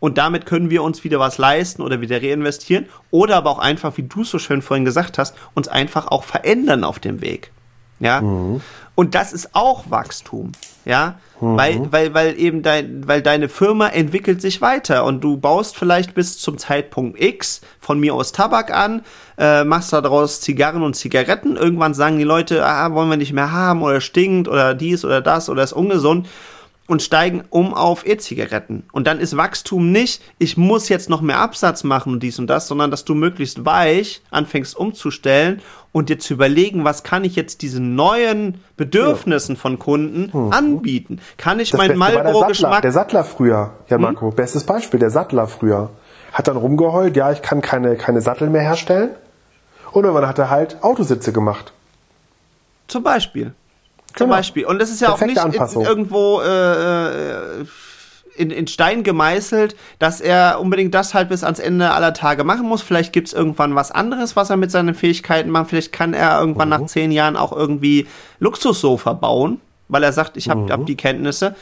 Und 0.00 0.18
damit 0.18 0.46
können 0.46 0.70
wir 0.70 0.82
uns 0.82 1.04
wieder 1.04 1.18
was 1.18 1.38
leisten 1.38 1.82
oder 1.82 2.00
wieder 2.00 2.22
reinvestieren. 2.22 2.86
Oder 3.10 3.36
aber 3.36 3.50
auch 3.50 3.58
einfach, 3.58 3.96
wie 3.98 4.02
du 4.02 4.24
so 4.24 4.38
schön 4.38 4.62
vorhin 4.62 4.86
gesagt 4.86 5.18
hast, 5.18 5.36
uns 5.54 5.68
einfach 5.68 6.08
auch 6.08 6.24
verändern 6.24 6.84
auf 6.84 6.98
dem 6.98 7.20
Weg. 7.20 7.52
Ja. 8.00 8.22
Mhm. 8.22 8.62
Und 8.94 9.14
das 9.14 9.32
ist 9.32 9.54
auch 9.54 9.90
Wachstum. 9.90 10.52
Ja. 10.84 11.18
Mhm. 11.40 11.56
Weil, 11.56 11.92
weil, 11.92 12.14
weil 12.14 12.38
eben 12.38 12.62
dein, 12.62 13.06
weil 13.06 13.22
deine 13.22 13.48
Firma 13.48 13.88
entwickelt 13.88 14.40
sich 14.40 14.60
weiter 14.60 15.04
und 15.04 15.22
du 15.22 15.36
baust 15.36 15.76
vielleicht 15.76 16.14
bis 16.14 16.38
zum 16.38 16.58
Zeitpunkt 16.58 17.20
X 17.20 17.60
von 17.78 17.98
mir 17.98 18.14
aus 18.14 18.32
Tabak 18.32 18.72
an, 18.72 19.02
äh, 19.38 19.64
machst 19.64 19.92
daraus 19.92 20.40
Zigarren 20.40 20.82
und 20.82 20.94
Zigaretten. 20.94 21.56
Irgendwann 21.56 21.94
sagen 21.94 22.18
die 22.18 22.24
Leute, 22.24 22.64
ah, 22.64 22.92
wollen 22.92 23.08
wir 23.08 23.16
nicht 23.16 23.32
mehr 23.32 23.52
haben 23.52 23.82
oder 23.82 24.00
stinkt 24.00 24.48
oder 24.48 24.74
dies 24.74 25.04
oder 25.04 25.20
das 25.20 25.48
oder 25.48 25.62
ist 25.62 25.72
ungesund 25.72 26.28
und 26.90 27.02
steigen 27.02 27.44
um 27.50 27.72
auf 27.72 28.04
E-Zigaretten. 28.04 28.82
Und 28.90 29.06
dann 29.06 29.20
ist 29.20 29.36
Wachstum 29.36 29.92
nicht, 29.92 30.20
ich 30.38 30.56
muss 30.56 30.88
jetzt 30.88 31.08
noch 31.08 31.20
mehr 31.20 31.38
Absatz 31.38 31.84
machen 31.84 32.14
und 32.14 32.22
dies 32.24 32.40
und 32.40 32.48
das, 32.48 32.66
sondern 32.66 32.90
dass 32.90 33.04
du 33.04 33.14
möglichst 33.14 33.64
weich 33.64 34.22
anfängst 34.32 34.76
umzustellen 34.76 35.62
und 35.92 36.08
dir 36.08 36.18
zu 36.18 36.34
überlegen, 36.34 36.84
was 36.84 37.04
kann 37.04 37.22
ich 37.22 37.36
jetzt 37.36 37.62
diesen 37.62 37.94
neuen 37.94 38.60
Bedürfnissen 38.76 39.54
ja. 39.54 39.60
von 39.60 39.78
Kunden 39.78 40.36
mhm. 40.36 40.52
anbieten? 40.52 41.20
Kann 41.36 41.60
ich 41.60 41.72
meinen 41.74 41.96
Marlboro-Geschmack... 41.96 42.82
Der 42.82 42.90
Sattler 42.90 43.22
früher, 43.22 43.70
ja 43.88 43.96
hm? 43.96 44.02
Marco, 44.02 44.30
hm? 44.30 44.34
bestes 44.34 44.64
Beispiel, 44.64 44.98
der 44.98 45.10
Sattler 45.10 45.46
früher. 45.46 45.90
Hat 46.32 46.48
dann 46.48 46.56
rumgeheult, 46.56 47.16
ja, 47.16 47.30
ich 47.30 47.40
kann 47.40 47.60
keine, 47.60 47.94
keine 47.94 48.20
Sattel 48.20 48.50
mehr 48.50 48.62
herstellen. 48.62 49.10
Und 49.92 50.02
irgendwann 50.02 50.26
hat 50.26 50.40
er 50.40 50.50
halt 50.50 50.82
Autositze 50.82 51.32
gemacht. 51.32 51.72
Zum 52.88 53.04
Beispiel. 53.04 53.54
Zum 54.16 54.26
genau. 54.26 54.36
Beispiel. 54.36 54.66
Und 54.66 54.80
das 54.80 54.90
ist 54.90 55.00
ja 55.00 55.08
Perfekte 55.08 55.42
auch 55.42 55.48
nicht 55.48 55.74
in, 55.74 55.80
irgendwo 55.82 56.40
äh, 56.40 57.64
in, 58.36 58.50
in 58.50 58.66
Stein 58.66 59.02
gemeißelt, 59.02 59.76
dass 59.98 60.20
er 60.20 60.60
unbedingt 60.60 60.94
das 60.94 61.14
halt 61.14 61.28
bis 61.28 61.44
ans 61.44 61.58
Ende 61.58 61.90
aller 61.90 62.14
Tage 62.14 62.42
machen 62.42 62.66
muss. 62.66 62.82
Vielleicht 62.82 63.12
gibt 63.12 63.28
es 63.28 63.34
irgendwann 63.34 63.74
was 63.74 63.90
anderes, 63.90 64.34
was 64.34 64.50
er 64.50 64.56
mit 64.56 64.70
seinen 64.70 64.94
Fähigkeiten 64.94 65.50
macht. 65.50 65.68
Vielleicht 65.70 65.92
kann 65.92 66.14
er 66.14 66.40
irgendwann 66.40 66.68
mhm. 66.68 66.70
nach 66.70 66.86
zehn 66.86 67.12
Jahren 67.12 67.36
auch 67.36 67.52
irgendwie 67.52 68.06
Luxussofa 68.38 69.12
bauen, 69.12 69.60
weil 69.88 70.02
er 70.02 70.12
sagt, 70.12 70.36
ich 70.36 70.48
habe 70.48 70.62
mhm. 70.62 70.72
hab 70.72 70.86
die 70.86 70.96
Kenntnisse. 70.96 71.54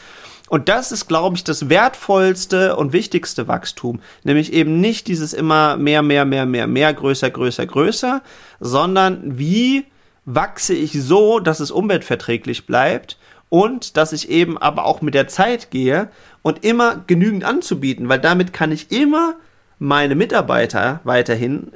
Und 0.49 0.71
das 0.71 0.93
ist, 0.93 1.09
glaube 1.09 1.37
ich, 1.37 1.45
das 1.45 1.69
wertvollste 1.69 2.77
und 2.77 2.95
wichtigste 2.95 3.49
Wachstum. 3.49 4.01
Nämlich 4.25 4.53
eben 4.53 4.81
nicht 4.81 5.07
dieses 5.07 5.35
immer 5.35 5.77
mehr, 5.77 6.03
mehr, 6.03 6.25
mehr, 6.25 6.47
mehr, 6.47 6.67
mehr, 6.67 6.95
größer, 6.95 7.29
größer, 7.29 7.67
größer, 7.67 8.23
sondern 8.59 9.39
wie 9.39 9.85
wachse 10.29 10.75
ich 10.75 10.93
so, 10.93 11.41
dass 11.41 11.59
es 11.59 11.71
umweltverträglich 11.71 12.67
bleibt 12.67 13.17
und 13.49 13.97
dass 13.97 14.13
ich 14.13 14.29
eben 14.29 14.59
aber 14.59 14.85
auch 14.85 15.01
mit 15.01 15.15
der 15.15 15.27
Zeit 15.27 15.71
gehe 15.71 16.09
und 16.43 16.65
immer 16.65 17.03
genügend 17.07 17.45
anzubieten, 17.45 18.11
weil 18.11 18.19
damit 18.19 18.53
kann 18.53 18.71
ich 18.71 18.93
immer 18.93 19.37
meine 19.79 20.15
Mitarbeiter 20.15 21.01
weiterhin 21.05 21.73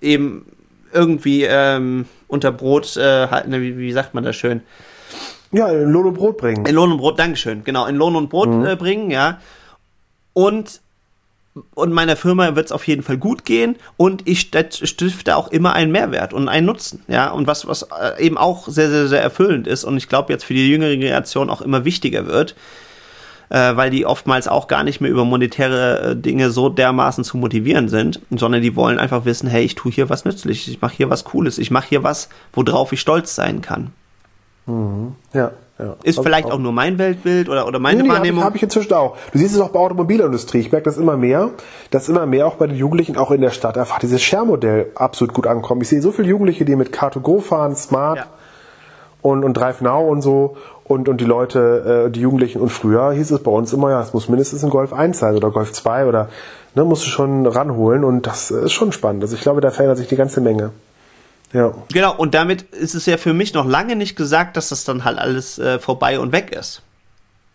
eben 0.00 0.46
irgendwie 0.92 1.44
ähm, 1.44 2.06
unter 2.28 2.50
Brot 2.50 2.96
äh, 2.96 3.28
halten, 3.28 3.52
wie, 3.52 3.76
wie 3.76 3.92
sagt 3.92 4.14
man 4.14 4.24
das 4.24 4.36
schön? 4.36 4.62
Ja, 5.52 5.68
in 5.68 5.90
Lohn 5.90 6.06
und 6.06 6.14
Brot 6.14 6.38
bringen. 6.38 6.64
In 6.64 6.74
Lohn 6.74 6.92
und 6.92 6.98
Brot, 6.98 7.18
Dankeschön, 7.18 7.62
genau, 7.62 7.86
in 7.86 7.96
Lohn 7.96 8.16
und 8.16 8.30
Brot 8.30 8.48
mhm. 8.48 8.64
äh, 8.64 8.76
bringen, 8.76 9.10
ja. 9.10 9.38
Und 10.32 10.80
und 11.74 11.92
meiner 11.92 12.16
Firma 12.16 12.54
wird 12.56 12.66
es 12.66 12.72
auf 12.72 12.86
jeden 12.86 13.02
Fall 13.02 13.16
gut 13.16 13.44
gehen 13.44 13.76
und 13.96 14.26
ich 14.28 14.50
stifte 14.70 15.36
auch 15.36 15.48
immer 15.48 15.72
einen 15.72 15.92
Mehrwert 15.92 16.32
und 16.32 16.48
einen 16.48 16.66
Nutzen, 16.66 17.02
ja, 17.08 17.30
und 17.30 17.46
was, 17.46 17.66
was 17.66 17.82
äh, 17.82 18.22
eben 18.24 18.36
auch 18.36 18.68
sehr, 18.68 18.90
sehr, 18.90 19.08
sehr 19.08 19.22
erfüllend 19.22 19.66
ist 19.66 19.84
und 19.84 19.96
ich 19.96 20.08
glaube 20.08 20.32
jetzt 20.32 20.44
für 20.44 20.54
die 20.54 20.68
jüngere 20.68 20.96
Generation 20.96 21.50
auch 21.50 21.62
immer 21.62 21.84
wichtiger 21.84 22.26
wird, 22.26 22.54
äh, 23.48 23.76
weil 23.76 23.90
die 23.90 24.06
oftmals 24.06 24.48
auch 24.48 24.68
gar 24.68 24.84
nicht 24.84 25.00
mehr 25.00 25.10
über 25.10 25.24
monetäre 25.24 26.10
äh, 26.10 26.16
Dinge 26.16 26.50
so 26.50 26.68
dermaßen 26.68 27.24
zu 27.24 27.36
motivieren 27.38 27.88
sind, 27.88 28.20
sondern 28.30 28.62
die 28.62 28.76
wollen 28.76 28.98
einfach 28.98 29.24
wissen, 29.24 29.48
hey, 29.48 29.64
ich 29.64 29.74
tue 29.74 29.92
hier 29.92 30.10
was 30.10 30.24
Nützliches, 30.24 30.68
ich 30.68 30.80
mache 30.80 30.96
hier 30.96 31.10
was 31.10 31.24
Cooles, 31.24 31.58
ich 31.58 31.70
mache 31.70 31.88
hier 31.88 32.02
was, 32.02 32.28
worauf 32.52 32.92
ich 32.92 33.00
stolz 33.00 33.34
sein 33.34 33.62
kann. 33.62 33.92
Mhm. 34.66 35.14
Ja. 35.32 35.52
Ja, 35.78 35.94
ist 36.02 36.18
vielleicht 36.20 36.46
auch, 36.46 36.54
auch, 36.54 36.58
nur 36.58 36.72
mein 36.72 36.96
Weltbild 36.96 37.50
oder, 37.50 37.66
oder 37.66 37.78
meine 37.78 38.02
nee, 38.02 38.08
Wahrnehmung. 38.08 38.42
Habe 38.42 38.56
ich, 38.56 38.62
hab 38.62 38.70
ich 38.70 38.76
inzwischen 38.76 38.94
auch. 38.94 39.16
Du 39.32 39.38
siehst 39.38 39.54
es 39.54 39.60
auch 39.60 39.68
bei 39.68 39.78
Automobilindustrie. 39.78 40.58
Ich 40.58 40.72
merke 40.72 40.86
das 40.86 40.96
immer 40.96 41.18
mehr, 41.18 41.50
dass 41.90 42.08
immer 42.08 42.24
mehr 42.24 42.46
auch 42.46 42.54
bei 42.54 42.66
den 42.66 42.76
Jugendlichen 42.76 43.18
auch 43.18 43.30
in 43.30 43.42
der 43.42 43.50
Stadt 43.50 43.76
einfach 43.76 43.98
dieses 43.98 44.22
Share-Modell 44.22 44.92
absolut 44.94 45.34
gut 45.34 45.46
ankommt. 45.46 45.82
Ich 45.82 45.90
sehe 45.90 46.00
so 46.00 46.12
viele 46.12 46.28
Jugendliche, 46.28 46.64
die 46.64 46.76
mit 46.76 46.94
Car2Go 46.94 47.42
fahren, 47.42 47.76
Smart 47.76 48.16
ja. 48.18 48.26
und, 49.20 49.44
und 49.44 49.52
Drive 49.52 49.82
Now 49.82 50.08
und 50.08 50.22
so 50.22 50.56
und, 50.84 51.10
und 51.10 51.20
die 51.20 51.26
Leute, 51.26 52.06
äh, 52.06 52.10
die 52.10 52.20
Jugendlichen 52.20 52.60
und 52.60 52.70
früher 52.70 53.12
hieß 53.12 53.30
es 53.32 53.42
bei 53.42 53.50
uns 53.50 53.72
immer, 53.74 53.90
ja, 53.90 54.00
es 54.00 54.14
muss 54.14 54.30
mindestens 54.30 54.64
ein 54.64 54.70
Golf 54.70 54.94
1 54.94 55.18
sein 55.18 55.34
oder 55.34 55.50
Golf 55.50 55.72
2 55.72 56.06
oder 56.06 56.28
ne, 56.74 56.84
musst 56.84 57.04
du 57.04 57.10
schon 57.10 57.46
ranholen 57.46 58.02
und 58.02 58.26
das 58.26 58.50
ist 58.50 58.72
schon 58.72 58.92
spannend. 58.92 59.22
Also 59.22 59.34
ich 59.34 59.42
glaube, 59.42 59.60
da 59.60 59.70
verändert 59.70 59.98
sich 59.98 60.08
die 60.08 60.16
ganze 60.16 60.40
Menge. 60.40 60.70
Ja. 61.52 61.72
Genau, 61.92 62.14
und 62.16 62.34
damit 62.34 62.62
ist 62.72 62.94
es 62.94 63.06
ja 63.06 63.16
für 63.16 63.32
mich 63.32 63.54
noch 63.54 63.66
lange 63.66 63.96
nicht 63.96 64.16
gesagt, 64.16 64.56
dass 64.56 64.68
das 64.70 64.84
dann 64.84 65.04
halt 65.04 65.18
alles 65.18 65.58
äh, 65.58 65.78
vorbei 65.78 66.18
und 66.18 66.32
weg 66.32 66.50
ist. 66.50 66.82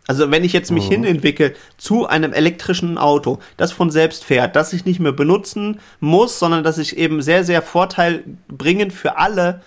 Also 0.07 0.31
wenn 0.31 0.43
ich 0.43 0.53
jetzt 0.53 0.71
mich 0.71 0.87
mhm. 0.87 1.03
hinentwickle 1.03 1.53
zu 1.77 2.07
einem 2.07 2.33
elektrischen 2.33 2.97
Auto, 2.97 3.39
das 3.57 3.71
von 3.71 3.91
selbst 3.91 4.25
fährt, 4.25 4.55
das 4.55 4.73
ich 4.73 4.85
nicht 4.85 4.99
mehr 4.99 5.11
benutzen 5.11 5.79
muss, 5.99 6.39
sondern 6.39 6.63
dass 6.63 6.77
ich 6.77 6.97
eben 6.97 7.21
sehr, 7.21 7.43
sehr 7.43 7.61
vorteilbringend 7.61 8.93
für 8.93 9.17
alle 9.17 9.61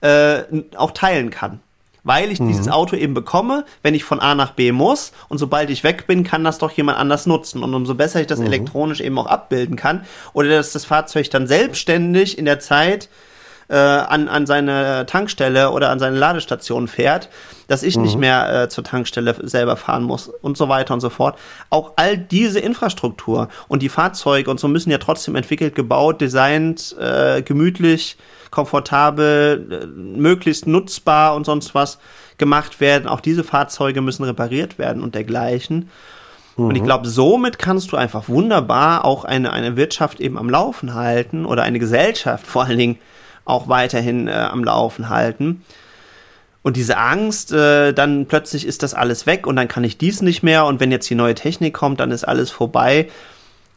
äh, 0.00 0.42
auch 0.76 0.92
teilen 0.92 1.30
kann. 1.30 1.60
Weil 2.04 2.32
ich 2.32 2.40
mhm. 2.40 2.48
dieses 2.48 2.68
Auto 2.68 2.96
eben 2.96 3.14
bekomme, 3.14 3.64
wenn 3.82 3.94
ich 3.94 4.02
von 4.02 4.18
A 4.18 4.34
nach 4.34 4.52
B 4.52 4.72
muss 4.72 5.12
und 5.28 5.38
sobald 5.38 5.70
ich 5.70 5.84
weg 5.84 6.06
bin, 6.06 6.24
kann 6.24 6.42
das 6.42 6.58
doch 6.58 6.70
jemand 6.72 6.98
anders 6.98 7.26
nutzen. 7.26 7.62
Und 7.62 7.74
umso 7.74 7.94
besser 7.94 8.20
ich 8.20 8.26
das 8.26 8.38
mhm. 8.38 8.46
elektronisch 8.46 9.00
eben 9.00 9.18
auch 9.18 9.26
abbilden 9.26 9.76
kann 9.76 10.04
oder 10.32 10.48
dass 10.48 10.72
das 10.72 10.84
Fahrzeug 10.84 11.30
dann 11.30 11.46
selbstständig 11.46 12.38
in 12.38 12.44
der 12.44 12.60
Zeit 12.60 13.08
äh, 13.72 13.76
an, 13.76 14.28
an 14.28 14.44
seine 14.44 15.06
Tankstelle 15.06 15.70
oder 15.70 15.88
an 15.88 15.98
seine 15.98 16.18
Ladestation 16.18 16.88
fährt, 16.88 17.30
dass 17.68 17.82
ich 17.82 17.96
mhm. 17.96 18.02
nicht 18.02 18.18
mehr 18.18 18.64
äh, 18.64 18.68
zur 18.68 18.84
Tankstelle 18.84 19.34
selber 19.48 19.78
fahren 19.78 20.02
muss 20.02 20.28
und 20.28 20.58
so 20.58 20.68
weiter 20.68 20.92
und 20.92 21.00
so 21.00 21.08
fort. 21.08 21.38
Auch 21.70 21.92
all 21.96 22.18
diese 22.18 22.60
Infrastruktur 22.60 23.48
und 23.68 23.82
die 23.82 23.88
Fahrzeuge 23.88 24.50
und 24.50 24.60
so 24.60 24.68
müssen 24.68 24.90
ja 24.90 24.98
trotzdem 24.98 25.36
entwickelt, 25.36 25.74
gebaut, 25.74 26.20
designt, 26.20 26.94
äh, 27.00 27.40
gemütlich, 27.40 28.18
komfortabel, 28.50 29.66
äh, 29.70 29.86
möglichst 29.86 30.66
nutzbar 30.66 31.34
und 31.34 31.46
sonst 31.46 31.74
was 31.74 31.98
gemacht 32.36 32.78
werden. 32.78 33.08
Auch 33.08 33.20
diese 33.20 33.42
Fahrzeuge 33.42 34.02
müssen 34.02 34.24
repariert 34.24 34.78
werden 34.78 35.02
und 35.02 35.14
dergleichen. 35.14 35.88
Und 36.56 36.76
ich 36.76 36.82
mhm. 36.82 36.86
glaube, 36.86 37.08
somit 37.08 37.58
kannst 37.58 37.92
du 37.92 37.96
einfach 37.96 38.28
wunderbar 38.28 39.06
auch 39.06 39.24
eine, 39.24 39.54
eine 39.54 39.76
Wirtschaft 39.76 40.20
eben 40.20 40.36
am 40.36 40.50
Laufen 40.50 40.92
halten 40.92 41.46
oder 41.46 41.62
eine 41.62 41.78
Gesellschaft 41.78 42.46
vor 42.46 42.64
allen 42.64 42.76
Dingen 42.76 42.98
auch 43.44 43.68
weiterhin 43.68 44.28
äh, 44.28 44.32
am 44.32 44.64
Laufen 44.64 45.08
halten. 45.08 45.62
Und 46.62 46.76
diese 46.76 46.96
Angst, 46.96 47.52
äh, 47.52 47.92
dann 47.92 48.26
plötzlich 48.26 48.66
ist 48.66 48.82
das 48.82 48.94
alles 48.94 49.26
weg 49.26 49.46
und 49.46 49.56
dann 49.56 49.66
kann 49.66 49.82
ich 49.82 49.98
dies 49.98 50.22
nicht 50.22 50.42
mehr 50.42 50.64
und 50.66 50.78
wenn 50.78 50.92
jetzt 50.92 51.10
die 51.10 51.16
neue 51.16 51.34
Technik 51.34 51.74
kommt, 51.74 51.98
dann 51.98 52.12
ist 52.12 52.24
alles 52.24 52.50
vorbei. 52.50 53.08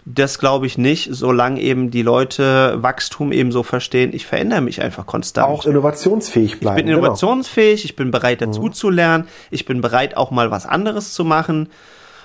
Das 0.07 0.37
glaube 0.37 0.67
ich 0.67 0.77
nicht, 0.77 1.09
solange 1.11 1.59
eben 1.59 1.89
die 1.89 2.03
Leute 2.03 2.77
Wachstum 2.83 3.31
eben 3.31 3.51
so 3.51 3.63
verstehen, 3.63 4.13
ich 4.13 4.27
verändere 4.27 4.61
mich 4.61 4.83
einfach 4.83 5.07
konstant. 5.07 5.47
Auch 5.47 5.65
innovationsfähig 5.65 6.59
bleiben. 6.59 6.77
Ich 6.77 6.83
bin 6.83 6.91
genau. 6.91 6.99
innovationsfähig, 6.99 7.81
genau. 7.81 7.89
ich 7.89 7.95
bin 7.95 8.11
bereit 8.11 8.41
dazu 8.41 8.61
mhm. 8.61 8.73
zu 8.73 8.91
lernen, 8.91 9.27
ich 9.49 9.65
bin 9.65 9.81
bereit 9.81 10.15
auch 10.15 10.29
mal 10.29 10.51
was 10.51 10.67
anderes 10.67 11.15
zu 11.15 11.25
machen. 11.25 11.69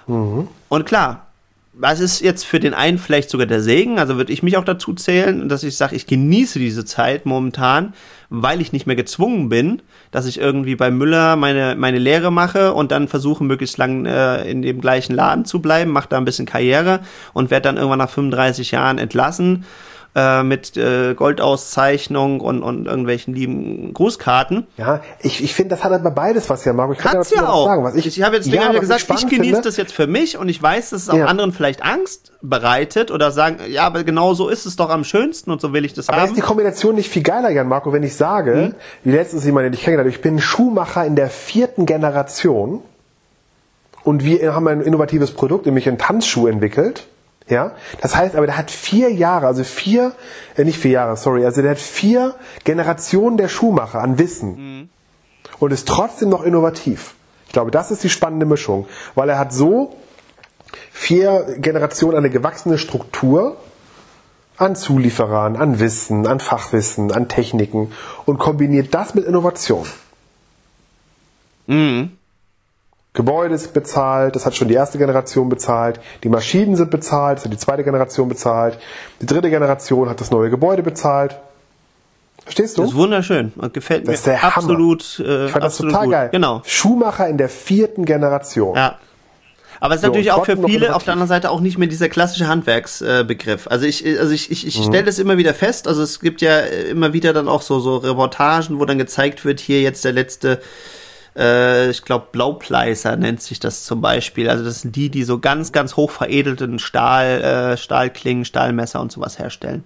Mhm. 0.07 0.49
Und 0.69 0.85
klar, 0.85 1.30
was 1.81 2.01
ist 2.01 2.21
jetzt 2.21 2.45
für 2.45 2.61
den 2.61 2.75
einen 2.75 2.99
vielleicht 2.99 3.31
sogar 3.31 3.47
der 3.47 3.63
Segen, 3.63 3.99
also 3.99 4.17
würde 4.17 4.33
ich 4.33 4.43
mich 4.43 4.57
auch 4.57 4.65
dazu 4.65 4.93
zählen, 4.93 5.49
dass 5.49 5.63
ich 5.63 5.77
sage, 5.77 5.97
ich 5.97 6.07
genieße 6.07 6.59
diese 6.59 6.85
Zeit 6.85 7.25
momentan, 7.27 7.95
weil 8.29 8.61
ich 8.61 8.73
nicht 8.73 8.87
mehr 8.87 8.97
gezwungen 8.97 9.49
bin, 9.49 9.83
dass 10.11 10.27
ich 10.27 10.39
irgendwie 10.39 10.77
bei 10.77 10.91
Müller 10.91 11.37
meine, 11.37 11.77
meine 11.77 11.99
Lehre 11.99 12.31
mache 12.31 12.75
und 12.75 12.93
dann 12.93 13.09
versuche, 13.09 13.45
möglichst 13.45 13.79
lang 13.79 14.05
äh, 14.05 14.49
in 14.51 14.63
dem 14.63 14.81
gleichen 14.81 15.15
Laden 15.15 15.45
zu 15.45 15.61
bleiben, 15.61 15.91
mache 15.91 16.09
da 16.11 16.19
ein 16.19 16.25
bisschen 16.25 16.47
Karriere 16.47 17.01
und 17.33 17.51
werde 17.51 17.65
dann 17.65 17.77
irgendwann 17.77 17.99
nach 17.99 18.11
35 18.11 18.71
Jahren 18.73 18.99
entlassen 18.99 19.65
äh, 20.15 20.43
mit 20.43 20.77
äh, 20.77 21.15
Goldauszeichnung 21.15 22.41
und, 22.41 22.63
und 22.63 22.87
irgendwelchen 22.87 23.33
lieben 23.33 23.95
Grußkarten. 23.95 24.67
Ja, 24.77 25.01
ich, 25.23 25.43
ich 25.43 25.55
finde, 25.55 25.77
das 25.77 25.85
hat 25.85 25.93
aber 25.93 26.11
beides 26.11 26.51
was 26.51 26.65
ja, 26.65 26.73
Marco. 26.73 26.95
Ich 26.95 27.05
Hat's 27.05 27.31
ja 27.31 27.49
auch. 27.49 27.67
Sagen, 27.67 27.85
was 27.85 27.95
ich, 27.95 28.07
ich 28.07 28.23
habe 28.23 28.37
jetzt 28.37 28.49
ja, 28.49 28.73
gesagt, 28.73 29.07
ich, 29.09 29.25
ich 29.25 29.29
genieße 29.29 29.63
das 29.63 29.77
jetzt 29.77 29.93
für 29.93 30.09
mich 30.09 30.37
und 30.37 30.49
ich 30.49 30.61
weiß, 30.61 30.91
dass 30.91 31.03
es 31.03 31.11
auch 31.11 31.17
ja. 31.17 31.27
anderen 31.27 31.53
vielleicht 31.53 31.85
Angst 31.85 32.33
bereitet 32.43 33.11
oder 33.13 33.31
sagen, 33.31 33.59
ja, 33.69 33.85
aber 33.87 34.03
genau 34.03 34.35
so 34.35 34.49
ist 34.49 34.67
es 34.67 34.75
doch 34.75 34.91
am 34.91 35.05
schönsten 35.05 35.51
und 35.51 35.61
so 35.61 35.73
will 35.73 35.85
ich 35.85 35.95
das 35.95 36.09
aber 36.09 36.17
haben. 36.17 36.23
Aber 36.23 36.31
ist 36.33 36.37
die 36.37 36.47
Kombination 36.47 36.97
nicht 36.97 37.09
viel 37.09 37.23
geiler, 37.23 37.51
Jan 37.51 37.69
Marco, 37.69 37.93
wenn 37.93 38.03
ich 38.03 38.17
sage, 38.17 38.55
hm? 38.55 38.75
wie 39.05 39.13
letztens 39.13 39.45
jemand, 39.45 39.67
den 39.67 39.75
ich 39.75 39.83
kennengelernt 39.83 40.13
ich 40.13 40.23
bin 40.23 40.41
Schuhmacher 40.41 41.05
in 41.05 41.15
der 41.15 41.31
vierten 41.31 41.87
Generation 41.87 42.83
und 44.03 44.25
wir 44.25 44.55
haben 44.55 44.67
ein 44.67 44.81
innovatives 44.81 45.31
Produkt, 45.31 45.67
nämlich 45.67 45.87
einen 45.87 45.99
Tanzschuh 45.99 46.49
entwickelt 46.49 47.07
ja, 47.51 47.73
das 48.01 48.17
heißt 48.17 48.35
aber, 48.35 48.47
der 48.47 48.57
hat 48.57 48.71
vier 48.71 49.13
Jahre, 49.13 49.47
also 49.47 49.65
vier, 49.65 50.13
äh, 50.57 50.65
nicht 50.65 50.79
vier 50.79 50.93
Jahre, 50.93 51.17
sorry, 51.17 51.45
also 51.45 51.63
der 51.63 51.73
hat 51.73 51.79
vier 51.79 52.35
Generationen 52.65 53.37
der 53.37 53.49
Schuhmacher 53.49 54.01
an 54.01 54.19
Wissen 54.19 54.57
mhm. 54.57 54.89
und 55.59 55.73
ist 55.73 55.87
trotzdem 55.89 56.29
noch 56.29 56.43
innovativ. 56.43 57.15
Ich 57.47 57.53
glaube, 57.53 57.71
das 57.71 57.91
ist 57.91 58.05
die 58.05 58.11
spannende 58.11 58.47
Mischung, 58.47 58.87
weil 59.15 59.29
er 59.29 59.39
hat 59.39 59.53
so 59.53 59.97
vier 60.93 61.57
Generationen 61.59 62.17
eine 62.17 62.31
gewachsene 62.31 62.79
Struktur 62.79 63.57
an 64.57 64.77
Zulieferern, 64.77 65.57
an 65.57 65.81
Wissen, 65.81 66.27
an 66.27 66.39
Fachwissen, 66.39 67.11
an 67.13 67.29
Techniken 67.29 67.93
und 68.27 68.39
kombiniert 68.39 68.95
das 68.95 69.15
mit 69.15 69.25
Innovation. 69.25 69.87
Mhm. 71.67 72.20
Gebäude 73.21 73.55
ist 73.55 73.75
bezahlt, 73.75 74.35
das 74.35 74.47
hat 74.47 74.57
schon 74.57 74.69
die 74.69 74.75
erste 74.75 74.97
Generation 74.97 75.51
bezahlt, 75.51 76.01
die 76.25 76.31
Maschinen 76.31 76.75
sind 76.75 76.91
bezahlt, 76.91 77.37
das 77.37 77.45
hat 77.45 77.53
die 77.53 77.59
zweite 77.59 77.85
Generation 77.85 78.31
bezahlt, 78.31 78.79
die 79.21 79.27
dritte 79.27 79.51
Generation 79.51 80.09
hat 80.09 80.23
das 80.23 80.31
neue 80.31 80.49
Gebäude 80.49 80.83
bezahlt. 80.83 81.37
Verstehst 82.45 82.79
du? 82.79 82.83
Das 82.83 82.93
ist 82.93 82.97
wunderschön 82.97 83.53
und 83.59 83.75
gefällt 83.75 84.09
das 84.09 84.25
mir 84.25 84.43
absolut. 84.43 85.19
Äh, 85.19 85.45
ich 85.45 85.51
fand 85.51 85.65
das 85.65 85.77
total 85.77 86.05
gut. 86.05 86.13
geil. 86.13 86.29
Genau. 86.33 86.63
Schuhmacher 86.65 87.29
in 87.29 87.37
der 87.37 87.51
vierten 87.51 88.07
Generation. 88.07 88.75
Ja. 88.75 88.99
Aber 89.81 89.95
es 89.95 89.99
ist 89.99 90.03
so, 90.03 90.09
natürlich 90.09 90.33
auch 90.33 90.47
für 90.47 90.57
viele 90.57 90.95
auf 90.95 91.05
der 91.05 91.13
anderen 91.13 91.29
Seite 91.29 91.51
auch 91.51 91.61
nicht 91.61 91.77
mehr 91.77 91.89
dieser 91.89 92.09
klassische 92.09 92.49
Handwerksbegriff. 92.49 93.67
Äh, 93.67 93.71
also 93.71 93.85
ich, 93.85 94.07
also 94.19 94.33
ich, 94.33 94.51
ich, 94.51 94.67
ich 94.67 94.79
mhm. 94.79 94.85
stelle 94.85 95.05
das 95.05 95.19
immer 95.19 95.37
wieder 95.37 95.53
fest. 95.53 95.87
Also 95.87 96.03
es 96.03 96.21
gibt 96.21 96.41
ja 96.41 96.61
immer 96.61 97.13
wieder 97.13 97.35
dann 97.35 97.49
auch 97.49 97.61
so, 97.61 97.81
so 97.81 97.99
Reportagen, 97.99 98.81
wo 98.81 98.85
dann 98.87 98.99
gezeigt 98.99 99.45
wird, 99.45 99.61
hier 99.61 99.83
jetzt 99.83 100.07
der 100.07 100.13
letzte 100.13 100.61
äh, 101.37 101.91
ich 101.91 102.03
glaube, 102.03 102.27
Blaupleiser 102.33 103.17
nennt 103.17 103.43
sich 103.43 103.61
das 103.61 103.85
zum 103.85 104.01
Beispiel. 104.01 104.49
Also 104.49 104.65
das 104.65 104.81
sind 104.81 104.97
die, 104.97 105.11
die 105.11 105.25
so 105.25 105.39
ganz, 105.39 105.73
ganz 105.73 105.97
hoch 105.97 106.11
veredelten 106.11 106.79
Stahl, 106.79 107.41
äh, 107.43 107.77
Stahlklingen, 107.77 108.45
Stahlmesser 108.45 109.01
und 109.01 109.13
sowas 109.13 109.39
herstellen. 109.39 109.85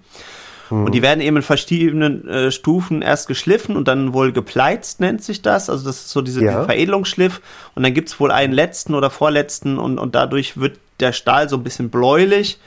Und 0.71 0.93
die 0.95 1.03
werden 1.03 1.21
eben 1.21 1.37
in 1.37 1.43
verschiedenen 1.43 2.27
äh, 2.27 2.51
Stufen 2.51 3.03
erst 3.03 3.27
geschliffen 3.27 3.77
und 3.77 3.87
dann 3.87 4.13
wohl 4.13 4.31
gepleizt, 4.31 4.99
nennt 4.99 5.23
sich 5.23 5.43
das. 5.43 5.69
Also 5.69 5.85
das 5.85 5.97
ist 5.97 6.09
so 6.09 6.23
diese, 6.23 6.43
ja. 6.43 6.63
Veredelungsschliff. 6.63 7.39
Und 7.75 7.83
dann 7.83 7.93
gibt's 7.93 8.19
wohl 8.19 8.31
einen 8.31 8.51
letzten 8.51 8.95
oder 8.95 9.11
vorletzten 9.11 9.77
und, 9.77 9.99
und 9.99 10.15
dadurch 10.15 10.57
wird 10.57 10.79
der 10.99 11.11
Stahl 11.11 11.49
so 11.49 11.57
ein 11.57 11.63
bisschen 11.63 11.91
bläulich. 11.91 12.57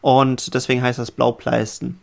Und 0.00 0.52
deswegen 0.54 0.82
heißt 0.82 0.98
das 0.98 1.12
Blaupleisten. 1.12 2.00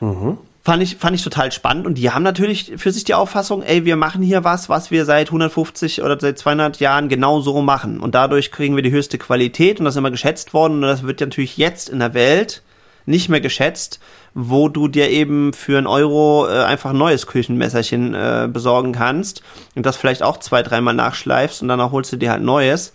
Mhm 0.00 0.38
fand 0.68 0.82
ich, 0.82 0.96
fand 0.96 1.16
ich 1.16 1.24
total 1.24 1.50
spannend. 1.50 1.86
Und 1.86 1.94
die 1.94 2.10
haben 2.10 2.22
natürlich 2.22 2.74
für 2.76 2.92
sich 2.92 3.02
die 3.02 3.14
Auffassung, 3.14 3.62
ey, 3.62 3.86
wir 3.86 3.96
machen 3.96 4.22
hier 4.22 4.44
was, 4.44 4.68
was 4.68 4.90
wir 4.90 5.06
seit 5.06 5.28
150 5.28 6.02
oder 6.02 6.20
seit 6.20 6.38
200 6.38 6.78
Jahren 6.78 7.08
genau 7.08 7.40
so 7.40 7.62
machen. 7.62 8.00
Und 8.00 8.14
dadurch 8.14 8.52
kriegen 8.52 8.76
wir 8.76 8.82
die 8.82 8.90
höchste 8.90 9.16
Qualität 9.16 9.78
und 9.78 9.86
das 9.86 9.94
ist 9.94 9.98
immer 9.98 10.10
geschätzt 10.10 10.52
worden. 10.52 10.74
Und 10.74 10.82
das 10.82 11.04
wird 11.04 11.20
natürlich 11.20 11.56
jetzt 11.56 11.88
in 11.88 12.00
der 12.00 12.12
Welt 12.12 12.62
nicht 13.06 13.30
mehr 13.30 13.40
geschätzt, 13.40 13.98
wo 14.34 14.68
du 14.68 14.88
dir 14.88 15.08
eben 15.08 15.54
für 15.54 15.78
einen 15.78 15.86
Euro 15.86 16.46
äh, 16.46 16.64
einfach 16.64 16.90
ein 16.90 16.98
neues 16.98 17.26
Küchenmesserchen 17.26 18.12
äh, 18.12 18.46
besorgen 18.52 18.92
kannst 18.92 19.42
und 19.74 19.86
das 19.86 19.96
vielleicht 19.96 20.22
auch 20.22 20.36
zwei, 20.36 20.62
dreimal 20.62 20.92
nachschleifst 20.92 21.62
und 21.62 21.68
dann 21.68 21.80
holst 21.90 22.12
du 22.12 22.18
dir 22.18 22.30
halt 22.30 22.42
neues. 22.42 22.92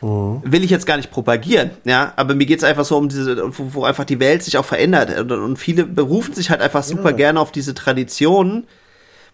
Mhm. 0.00 0.42
Will 0.44 0.64
ich 0.64 0.70
jetzt 0.70 0.86
gar 0.86 0.96
nicht 0.96 1.10
propagieren, 1.10 1.70
ja, 1.84 2.12
aber 2.16 2.34
mir 2.34 2.46
geht 2.46 2.58
es 2.58 2.64
einfach 2.64 2.84
so 2.84 2.96
um 2.96 3.08
diese, 3.08 3.42
wo, 3.58 3.74
wo, 3.74 3.84
einfach 3.84 4.04
die 4.04 4.20
Welt 4.20 4.42
sich 4.42 4.58
auch 4.58 4.64
verändert 4.64 5.18
und, 5.18 5.30
und 5.30 5.56
viele 5.56 5.84
berufen 5.84 6.34
sich 6.34 6.50
halt 6.50 6.60
einfach 6.60 6.82
super 6.82 7.10
ja. 7.10 7.16
gerne 7.16 7.40
auf 7.40 7.52
diese 7.52 7.74
Traditionen. 7.74 8.66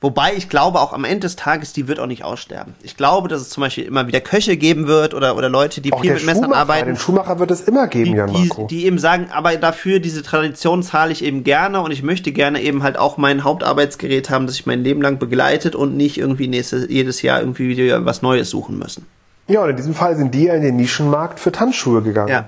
Wobei 0.02 0.32
ich 0.34 0.48
glaube, 0.48 0.80
auch 0.80 0.94
am 0.94 1.04
Ende 1.04 1.20
des 1.20 1.36
Tages, 1.36 1.74
die 1.74 1.86
wird 1.86 2.00
auch 2.00 2.06
nicht 2.06 2.24
aussterben. 2.24 2.74
Ich 2.82 2.96
glaube, 2.96 3.28
dass 3.28 3.42
es 3.42 3.50
zum 3.50 3.60
Beispiel 3.60 3.84
immer 3.84 4.06
wieder 4.06 4.22
Köche 4.22 4.56
geben 4.56 4.86
wird 4.86 5.12
oder, 5.12 5.36
oder 5.36 5.50
Leute, 5.50 5.82
die 5.82 5.92
auch 5.92 6.00
viel 6.00 6.14
mit 6.14 6.24
Messern 6.24 6.54
arbeiten. 6.54 6.86
Den 6.86 6.96
Schuhmacher 6.96 7.38
wird 7.38 7.50
es 7.50 7.60
immer 7.60 7.86
geben, 7.86 8.12
die, 8.12 8.16
Jan 8.16 8.32
Marco. 8.32 8.66
Die, 8.66 8.76
die 8.78 8.86
eben 8.86 8.98
sagen, 8.98 9.28
aber 9.30 9.54
dafür, 9.56 10.00
diese 10.00 10.22
Tradition 10.22 10.82
zahle 10.82 11.12
ich 11.12 11.22
eben 11.22 11.44
gerne 11.44 11.82
und 11.82 11.90
ich 11.90 12.02
möchte 12.02 12.32
gerne 12.32 12.62
eben 12.62 12.82
halt 12.82 12.96
auch 12.96 13.18
mein 13.18 13.44
Hauptarbeitsgerät 13.44 14.30
haben, 14.30 14.46
das 14.46 14.54
ich 14.54 14.64
mein 14.64 14.82
Leben 14.82 15.02
lang 15.02 15.18
begleitet 15.18 15.74
und 15.74 15.98
nicht 15.98 16.16
irgendwie 16.16 16.48
nächstes, 16.48 16.88
jedes 16.88 17.20
Jahr 17.20 17.40
irgendwie 17.40 17.68
wieder 17.68 18.06
was 18.06 18.22
Neues 18.22 18.48
suchen 18.48 18.78
müssen. 18.78 19.04
Ja, 19.50 19.62
und 19.62 19.70
in 19.70 19.76
diesem 19.76 19.94
Fall 19.94 20.16
sind 20.16 20.34
die 20.34 20.44
ja 20.44 20.54
in 20.54 20.62
den 20.62 20.76
Nischenmarkt 20.76 21.40
für 21.40 21.52
Tanzschuhe 21.52 22.02
gegangen. 22.02 22.28
Ja. 22.28 22.44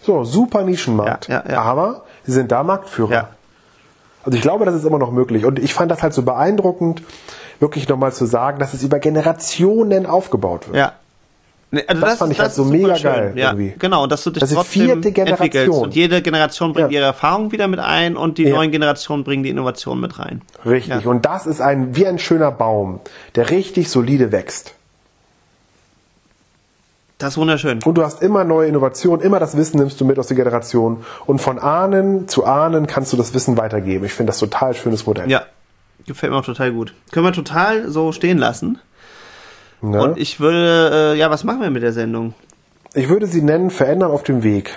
So, 0.00 0.24
super 0.24 0.62
Nischenmarkt. 0.62 1.28
Ja, 1.28 1.42
ja, 1.46 1.52
ja. 1.52 1.62
Aber 1.62 2.02
sie 2.24 2.32
sind 2.32 2.50
da 2.52 2.62
Marktführer. 2.62 3.12
Ja. 3.12 3.28
Also 4.24 4.36
ich 4.36 4.42
glaube, 4.42 4.64
das 4.64 4.74
ist 4.74 4.84
immer 4.84 4.98
noch 4.98 5.10
möglich. 5.10 5.44
Und 5.44 5.58
ich 5.58 5.74
fand 5.74 5.90
das 5.90 6.02
halt 6.02 6.14
so 6.14 6.22
beeindruckend, 6.22 7.02
wirklich 7.60 7.88
nochmal 7.88 8.12
zu 8.12 8.26
sagen, 8.26 8.58
dass 8.58 8.74
es 8.74 8.82
über 8.82 8.98
Generationen 8.98 10.06
aufgebaut 10.06 10.66
wird. 10.68 10.76
Ja. 10.76 10.92
Also 11.88 12.00
das, 12.00 12.10
das, 12.10 12.18
fand 12.18 12.32
ich 12.32 12.40
halt 12.40 12.52
so 12.52 12.64
mega 12.64 12.96
schön. 12.96 13.10
geil. 13.10 13.32
Ja, 13.34 13.50
irgendwie. 13.50 13.74
genau, 13.78 14.06
dass 14.06 14.22
du 14.22 14.30
dich 14.30 14.40
das 14.40 14.52
trotzdem 14.52 14.86
vierte 14.86 15.12
Generation. 15.12 15.46
entwickelst. 15.46 15.78
Und 15.80 15.94
jede 15.94 16.22
Generation 16.22 16.72
bringt 16.72 16.92
ja. 16.92 17.00
ihre 17.00 17.06
Erfahrung 17.06 17.50
wieder 17.52 17.66
mit 17.66 17.80
ein 17.80 18.16
und 18.16 18.38
die 18.38 18.44
ja. 18.44 18.54
neuen 18.54 18.70
Generationen 18.70 19.24
bringen 19.24 19.42
die 19.42 19.50
Innovation 19.50 20.00
mit 20.00 20.18
rein. 20.18 20.42
Richtig. 20.64 21.04
Ja. 21.04 21.10
Und 21.10 21.26
das 21.26 21.46
ist 21.46 21.60
ein, 21.60 21.96
wie 21.96 22.06
ein 22.06 22.18
schöner 22.18 22.52
Baum, 22.52 23.00
der 23.34 23.50
richtig 23.50 23.90
solide 23.90 24.30
wächst. 24.30 24.74
Das 27.24 27.32
ist 27.32 27.38
wunderschön. 27.38 27.82
Und 27.82 27.94
du 27.94 28.02
hast 28.02 28.20
immer 28.20 28.44
neue 28.44 28.68
Innovationen, 28.68 29.24
immer 29.24 29.40
das 29.40 29.56
Wissen 29.56 29.78
nimmst 29.78 29.98
du 29.98 30.04
mit 30.04 30.18
aus 30.18 30.26
der 30.26 30.36
Generation. 30.36 31.06
Und 31.24 31.38
von 31.38 31.58
Ahnen 31.58 32.28
zu 32.28 32.44
Ahnen 32.44 32.86
kannst 32.86 33.14
du 33.14 33.16
das 33.16 33.32
Wissen 33.32 33.56
weitergeben. 33.56 34.04
Ich 34.04 34.12
finde 34.12 34.28
das 34.28 34.38
total 34.38 34.74
schönes 34.74 35.06
Modell. 35.06 35.30
Ja, 35.30 35.44
gefällt 36.06 36.32
mir 36.32 36.38
auch 36.38 36.44
total 36.44 36.72
gut. 36.72 36.92
Können 37.12 37.24
wir 37.24 37.32
total 37.32 37.88
so 37.88 38.12
stehen 38.12 38.36
lassen. 38.36 38.78
Ne? 39.80 40.02
Und 40.02 40.18
ich 40.18 40.38
würde, 40.38 41.14
äh, 41.14 41.18
ja, 41.18 41.30
was 41.30 41.44
machen 41.44 41.62
wir 41.62 41.70
mit 41.70 41.82
der 41.82 41.94
Sendung? 41.94 42.34
Ich 42.92 43.08
würde 43.08 43.26
sie 43.26 43.40
nennen 43.40 43.70
Verändern 43.70 44.10
auf 44.10 44.22
dem 44.22 44.42
Weg. 44.42 44.76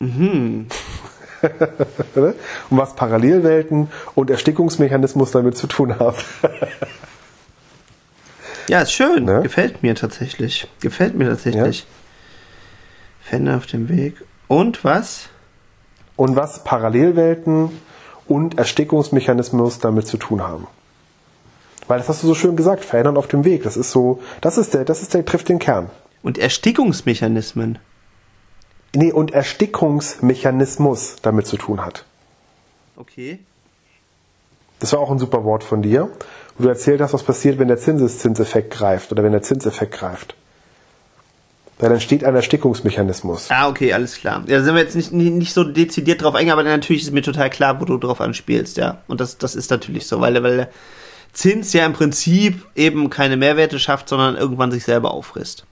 Mhm. 0.00 0.66
und 1.40 2.34
was 2.78 2.96
Parallelwelten 2.96 3.92
und 4.16 4.28
Erstickungsmechanismus 4.28 5.30
damit 5.30 5.56
zu 5.56 5.68
tun 5.68 6.00
haben. 6.00 6.16
ja, 8.68 8.82
ist 8.82 8.92
schön. 8.92 9.24
Ne? 9.24 9.42
Gefällt 9.42 9.82
mir 9.82 9.94
tatsächlich. 9.94 10.68
Gefällt 10.80 11.14
mir 11.14 11.28
tatsächlich. 11.28 11.80
Ja? 11.80 11.86
Fender 13.20 13.56
auf 13.56 13.66
dem 13.66 13.88
Weg. 13.88 14.24
Und 14.46 14.84
was? 14.84 15.28
Und 16.16 16.36
was 16.36 16.64
Parallelwelten 16.64 17.70
und 18.26 18.58
Erstickungsmechanismus 18.58 19.78
damit 19.78 20.06
zu 20.06 20.16
tun 20.16 20.42
haben. 20.42 20.66
Weil 21.86 21.98
das 21.98 22.08
hast 22.08 22.22
du 22.22 22.26
so 22.26 22.34
schön 22.34 22.56
gesagt, 22.56 22.84
verändern 22.84 23.16
auf 23.16 23.26
dem 23.26 23.44
Weg. 23.44 23.62
Das 23.62 23.76
ist 23.76 23.90
so, 23.90 24.20
das 24.40 24.58
ist 24.58 24.74
der, 24.74 24.84
das 24.84 25.02
ist 25.02 25.14
der, 25.14 25.24
trifft 25.24 25.48
den 25.48 25.58
Kern. 25.58 25.90
Und 26.22 26.36
Erstickungsmechanismen. 26.38 27.78
Nee, 28.94 29.12
und 29.12 29.32
Erstickungsmechanismus 29.32 31.16
damit 31.22 31.46
zu 31.46 31.56
tun 31.56 31.84
hat. 31.84 32.04
Okay. 32.96 33.38
Das 34.80 34.92
war 34.92 35.00
auch 35.00 35.10
ein 35.10 35.18
super 35.18 35.44
Wort 35.44 35.64
von 35.64 35.82
dir, 35.82 36.10
wo 36.58 36.64
du 36.64 36.68
erzählt 36.68 37.00
hast, 37.00 37.12
was 37.14 37.22
passiert, 37.22 37.58
wenn 37.58 37.68
der 37.68 37.78
Zinseszinseffekt 37.78 38.72
greift 38.72 39.12
oder 39.12 39.22
wenn 39.22 39.32
der 39.32 39.42
Zinseffekt 39.42 39.94
greift. 39.94 40.34
Weil 41.78 41.90
dann 41.90 42.00
steht 42.00 42.24
ein 42.24 42.34
Erstickungsmechanismus. 42.34 43.46
Ah, 43.50 43.68
okay, 43.68 43.92
alles 43.92 44.16
klar. 44.16 44.42
Ja, 44.48 44.58
da 44.58 44.64
sind 44.64 44.74
wir 44.74 44.82
jetzt 44.82 44.96
nicht, 44.96 45.12
nicht 45.12 45.54
so 45.54 45.62
dezidiert 45.62 46.22
drauf 46.22 46.34
eingegangen, 46.34 46.66
aber 46.66 46.76
natürlich 46.76 47.02
ist 47.02 47.12
mir 47.12 47.22
total 47.22 47.50
klar, 47.50 47.80
wo 47.80 47.84
du 47.84 47.98
drauf 47.98 48.20
anspielst, 48.20 48.76
ja. 48.76 48.98
Und 49.06 49.20
das, 49.20 49.38
das 49.38 49.54
ist 49.54 49.70
natürlich 49.70 50.08
so, 50.08 50.20
weil, 50.20 50.42
weil 50.42 50.56
der 50.56 50.68
Zins 51.32 51.72
ja 51.72 51.86
im 51.86 51.92
Prinzip 51.92 52.66
eben 52.74 53.10
keine 53.10 53.36
Mehrwerte 53.36 53.78
schafft, 53.78 54.08
sondern 54.08 54.36
irgendwann 54.36 54.72
sich 54.72 54.82
selber 54.82 55.12
auffrisst. 55.12 55.64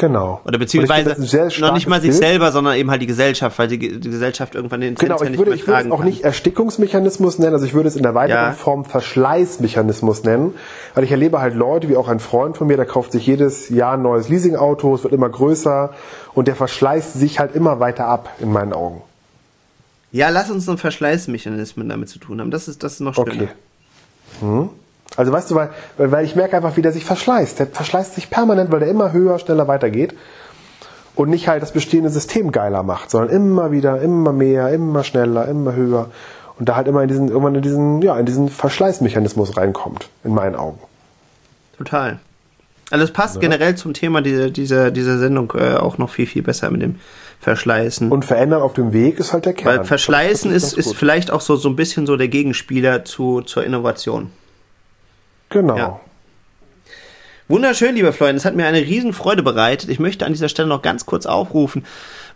Genau. 0.00 0.40
Oder 0.46 0.58
beziehungsweise 0.58 1.14
noch 1.60 1.74
nicht 1.74 1.86
mal 1.86 2.00
sich 2.00 2.12
Bild. 2.12 2.22
selber, 2.22 2.52
sondern 2.52 2.74
eben 2.76 2.90
halt 2.90 3.02
die 3.02 3.06
Gesellschaft, 3.06 3.58
weil 3.58 3.68
die, 3.68 4.00
die 4.00 4.08
Gesellschaft 4.08 4.54
irgendwann 4.54 4.80
den 4.80 4.94
Genau, 4.94 5.22
ich 5.22 5.36
würde, 5.36 5.54
ich 5.54 5.66
würde 5.66 5.82
es 5.82 5.90
auch 5.90 5.98
kann. 5.98 6.06
nicht 6.06 6.24
Erstickungsmechanismus 6.24 7.38
nennen, 7.38 7.52
also 7.52 7.66
ich 7.66 7.74
würde 7.74 7.88
es 7.88 7.96
in 7.96 8.02
der 8.02 8.14
weiteren 8.14 8.46
ja. 8.46 8.52
Form 8.52 8.86
Verschleißmechanismus 8.86 10.24
nennen, 10.24 10.54
weil 10.94 11.04
ich 11.04 11.10
erlebe 11.10 11.42
halt 11.42 11.54
Leute, 11.54 11.90
wie 11.90 11.96
auch 11.96 12.08
ein 12.08 12.18
Freund 12.18 12.56
von 12.56 12.66
mir, 12.66 12.78
der 12.78 12.86
kauft 12.86 13.12
sich 13.12 13.26
jedes 13.26 13.68
Jahr 13.68 13.94
ein 13.94 14.02
neues 14.02 14.30
Leasingauto, 14.30 14.94
es 14.94 15.04
wird 15.04 15.12
immer 15.12 15.28
größer 15.28 15.92
und 16.32 16.48
der 16.48 16.56
verschleißt 16.56 17.12
sich 17.12 17.38
halt 17.38 17.54
immer 17.54 17.78
weiter 17.78 18.06
ab, 18.06 18.30
in 18.40 18.50
meinen 18.50 18.72
Augen. 18.72 19.02
Ja, 20.12 20.30
lass 20.30 20.50
uns 20.50 20.66
einen 20.66 20.78
Verschleißmechanismus 20.78 21.86
damit 21.86 22.08
zu 22.08 22.18
tun 22.18 22.40
haben. 22.40 22.50
Das 22.50 22.68
ist, 22.68 22.82
das 22.82 22.94
ist 22.94 23.00
noch 23.00 23.14
schlimmer. 23.14 23.32
Okay. 23.32 23.48
Hm. 24.40 24.70
Also 25.16 25.32
weißt 25.32 25.50
du, 25.50 25.54
weil, 25.56 25.70
weil 25.96 26.24
ich 26.24 26.36
merke 26.36 26.56
einfach, 26.56 26.76
wie 26.76 26.82
der 26.82 26.92
sich 26.92 27.04
verschleißt. 27.04 27.58
Der 27.58 27.66
verschleißt 27.66 28.14
sich 28.14 28.30
permanent, 28.30 28.70
weil 28.70 28.80
der 28.80 28.88
immer 28.88 29.12
höher, 29.12 29.38
schneller 29.38 29.68
weitergeht 29.68 30.14
und 31.14 31.28
nicht 31.28 31.48
halt 31.48 31.62
das 31.62 31.72
bestehende 31.72 32.10
System 32.10 32.52
geiler 32.52 32.82
macht, 32.82 33.10
sondern 33.10 33.30
immer 33.30 33.72
wieder, 33.72 34.00
immer 34.00 34.32
mehr, 34.32 34.68
immer 34.70 35.04
schneller, 35.04 35.48
immer 35.48 35.74
höher 35.74 36.10
und 36.58 36.68
da 36.68 36.76
halt 36.76 36.86
immer 36.88 37.02
in 37.02 37.08
diesen, 37.08 37.28
irgendwann 37.28 37.54
in 37.54 37.62
diesen, 37.62 38.02
ja, 38.02 38.18
in 38.18 38.26
diesen 38.26 38.48
Verschleißmechanismus 38.48 39.56
reinkommt, 39.56 40.08
in 40.24 40.34
meinen 40.34 40.54
Augen. 40.54 40.78
Total. 41.78 42.20
Also 42.90 43.04
es 43.04 43.12
passt 43.12 43.36
ja. 43.36 43.40
generell 43.40 43.76
zum 43.76 43.94
Thema 43.94 44.20
dieser, 44.20 44.50
dieser, 44.50 44.90
dieser 44.90 45.18
Sendung 45.18 45.52
äh, 45.56 45.76
auch 45.76 45.96
noch 45.98 46.10
viel, 46.10 46.26
viel 46.26 46.42
besser 46.42 46.70
mit 46.70 46.82
dem 46.82 46.96
Verschleißen. 47.40 48.10
Und 48.10 48.24
verändern 48.24 48.60
auf 48.60 48.74
dem 48.74 48.92
Weg 48.92 49.18
ist 49.18 49.32
halt 49.32 49.46
der 49.46 49.54
Kern. 49.54 49.78
Weil 49.78 49.84
Verschleißen 49.84 50.50
ist, 50.52 50.74
ist 50.74 50.94
vielleicht 50.94 51.30
auch 51.30 51.40
so, 51.40 51.56
so 51.56 51.70
ein 51.70 51.76
bisschen 51.76 52.06
so 52.06 52.16
der 52.16 52.28
Gegenspieler 52.28 53.04
zu, 53.04 53.40
zur 53.40 53.64
Innovation. 53.64 54.30
Genau. 55.50 55.76
Ja. 55.76 56.00
Wunderschön, 57.48 57.96
liebe 57.96 58.12
Freunde. 58.12 58.36
Es 58.36 58.44
hat 58.44 58.54
mir 58.54 58.66
eine 58.66 58.78
Riesenfreude 58.78 59.42
bereitet. 59.42 59.90
Ich 59.90 59.98
möchte 59.98 60.24
an 60.24 60.32
dieser 60.32 60.48
Stelle 60.48 60.68
noch 60.68 60.82
ganz 60.82 61.04
kurz 61.04 61.26
aufrufen, 61.26 61.84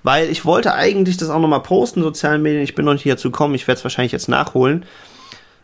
weil 0.02 0.28
ich 0.28 0.44
wollte 0.44 0.74
eigentlich 0.74 1.16
das 1.16 1.30
auch 1.30 1.38
nochmal 1.38 1.62
posten 1.62 2.02
sozialen 2.02 2.42
Medien. 2.42 2.64
Ich 2.64 2.74
bin 2.74 2.84
noch 2.84 2.94
nicht 2.94 3.06
dazu 3.06 3.30
gekommen. 3.30 3.54
Ich 3.54 3.68
werde 3.68 3.78
es 3.78 3.84
wahrscheinlich 3.84 4.10
jetzt 4.10 4.28
nachholen. 4.28 4.84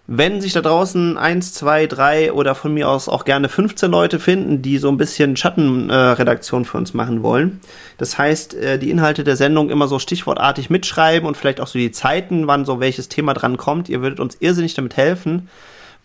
Wenn 0.06 0.40
sich 0.40 0.52
da 0.52 0.60
draußen 0.60 1.18
eins, 1.18 1.52
zwei, 1.52 1.88
drei 1.88 2.32
oder 2.32 2.54
von 2.54 2.72
mir 2.72 2.88
aus 2.88 3.08
auch 3.08 3.24
gerne 3.24 3.48
15 3.48 3.90
Leute 3.90 4.20
finden, 4.20 4.62
die 4.62 4.78
so 4.78 4.88
ein 4.88 4.96
bisschen 4.96 5.36
Schattenredaktion 5.36 6.62
äh, 6.62 6.64
für 6.64 6.78
uns 6.78 6.94
machen 6.94 7.24
wollen. 7.24 7.60
Das 7.98 8.18
heißt, 8.18 8.54
äh, 8.54 8.78
die 8.78 8.90
Inhalte 8.90 9.24
der 9.24 9.36
Sendung 9.36 9.70
immer 9.70 9.88
so 9.88 9.98
stichwortartig 9.98 10.70
mitschreiben 10.70 11.26
und 11.26 11.36
vielleicht 11.36 11.60
auch 11.60 11.66
so 11.66 11.78
die 11.78 11.90
Zeiten, 11.90 12.46
wann 12.46 12.64
so 12.64 12.78
welches 12.78 13.08
Thema 13.08 13.34
dran 13.34 13.56
kommt. 13.56 13.88
Ihr 13.88 14.00
würdet 14.00 14.20
uns 14.20 14.36
irrsinnig 14.38 14.74
damit 14.74 14.96
helfen 14.96 15.48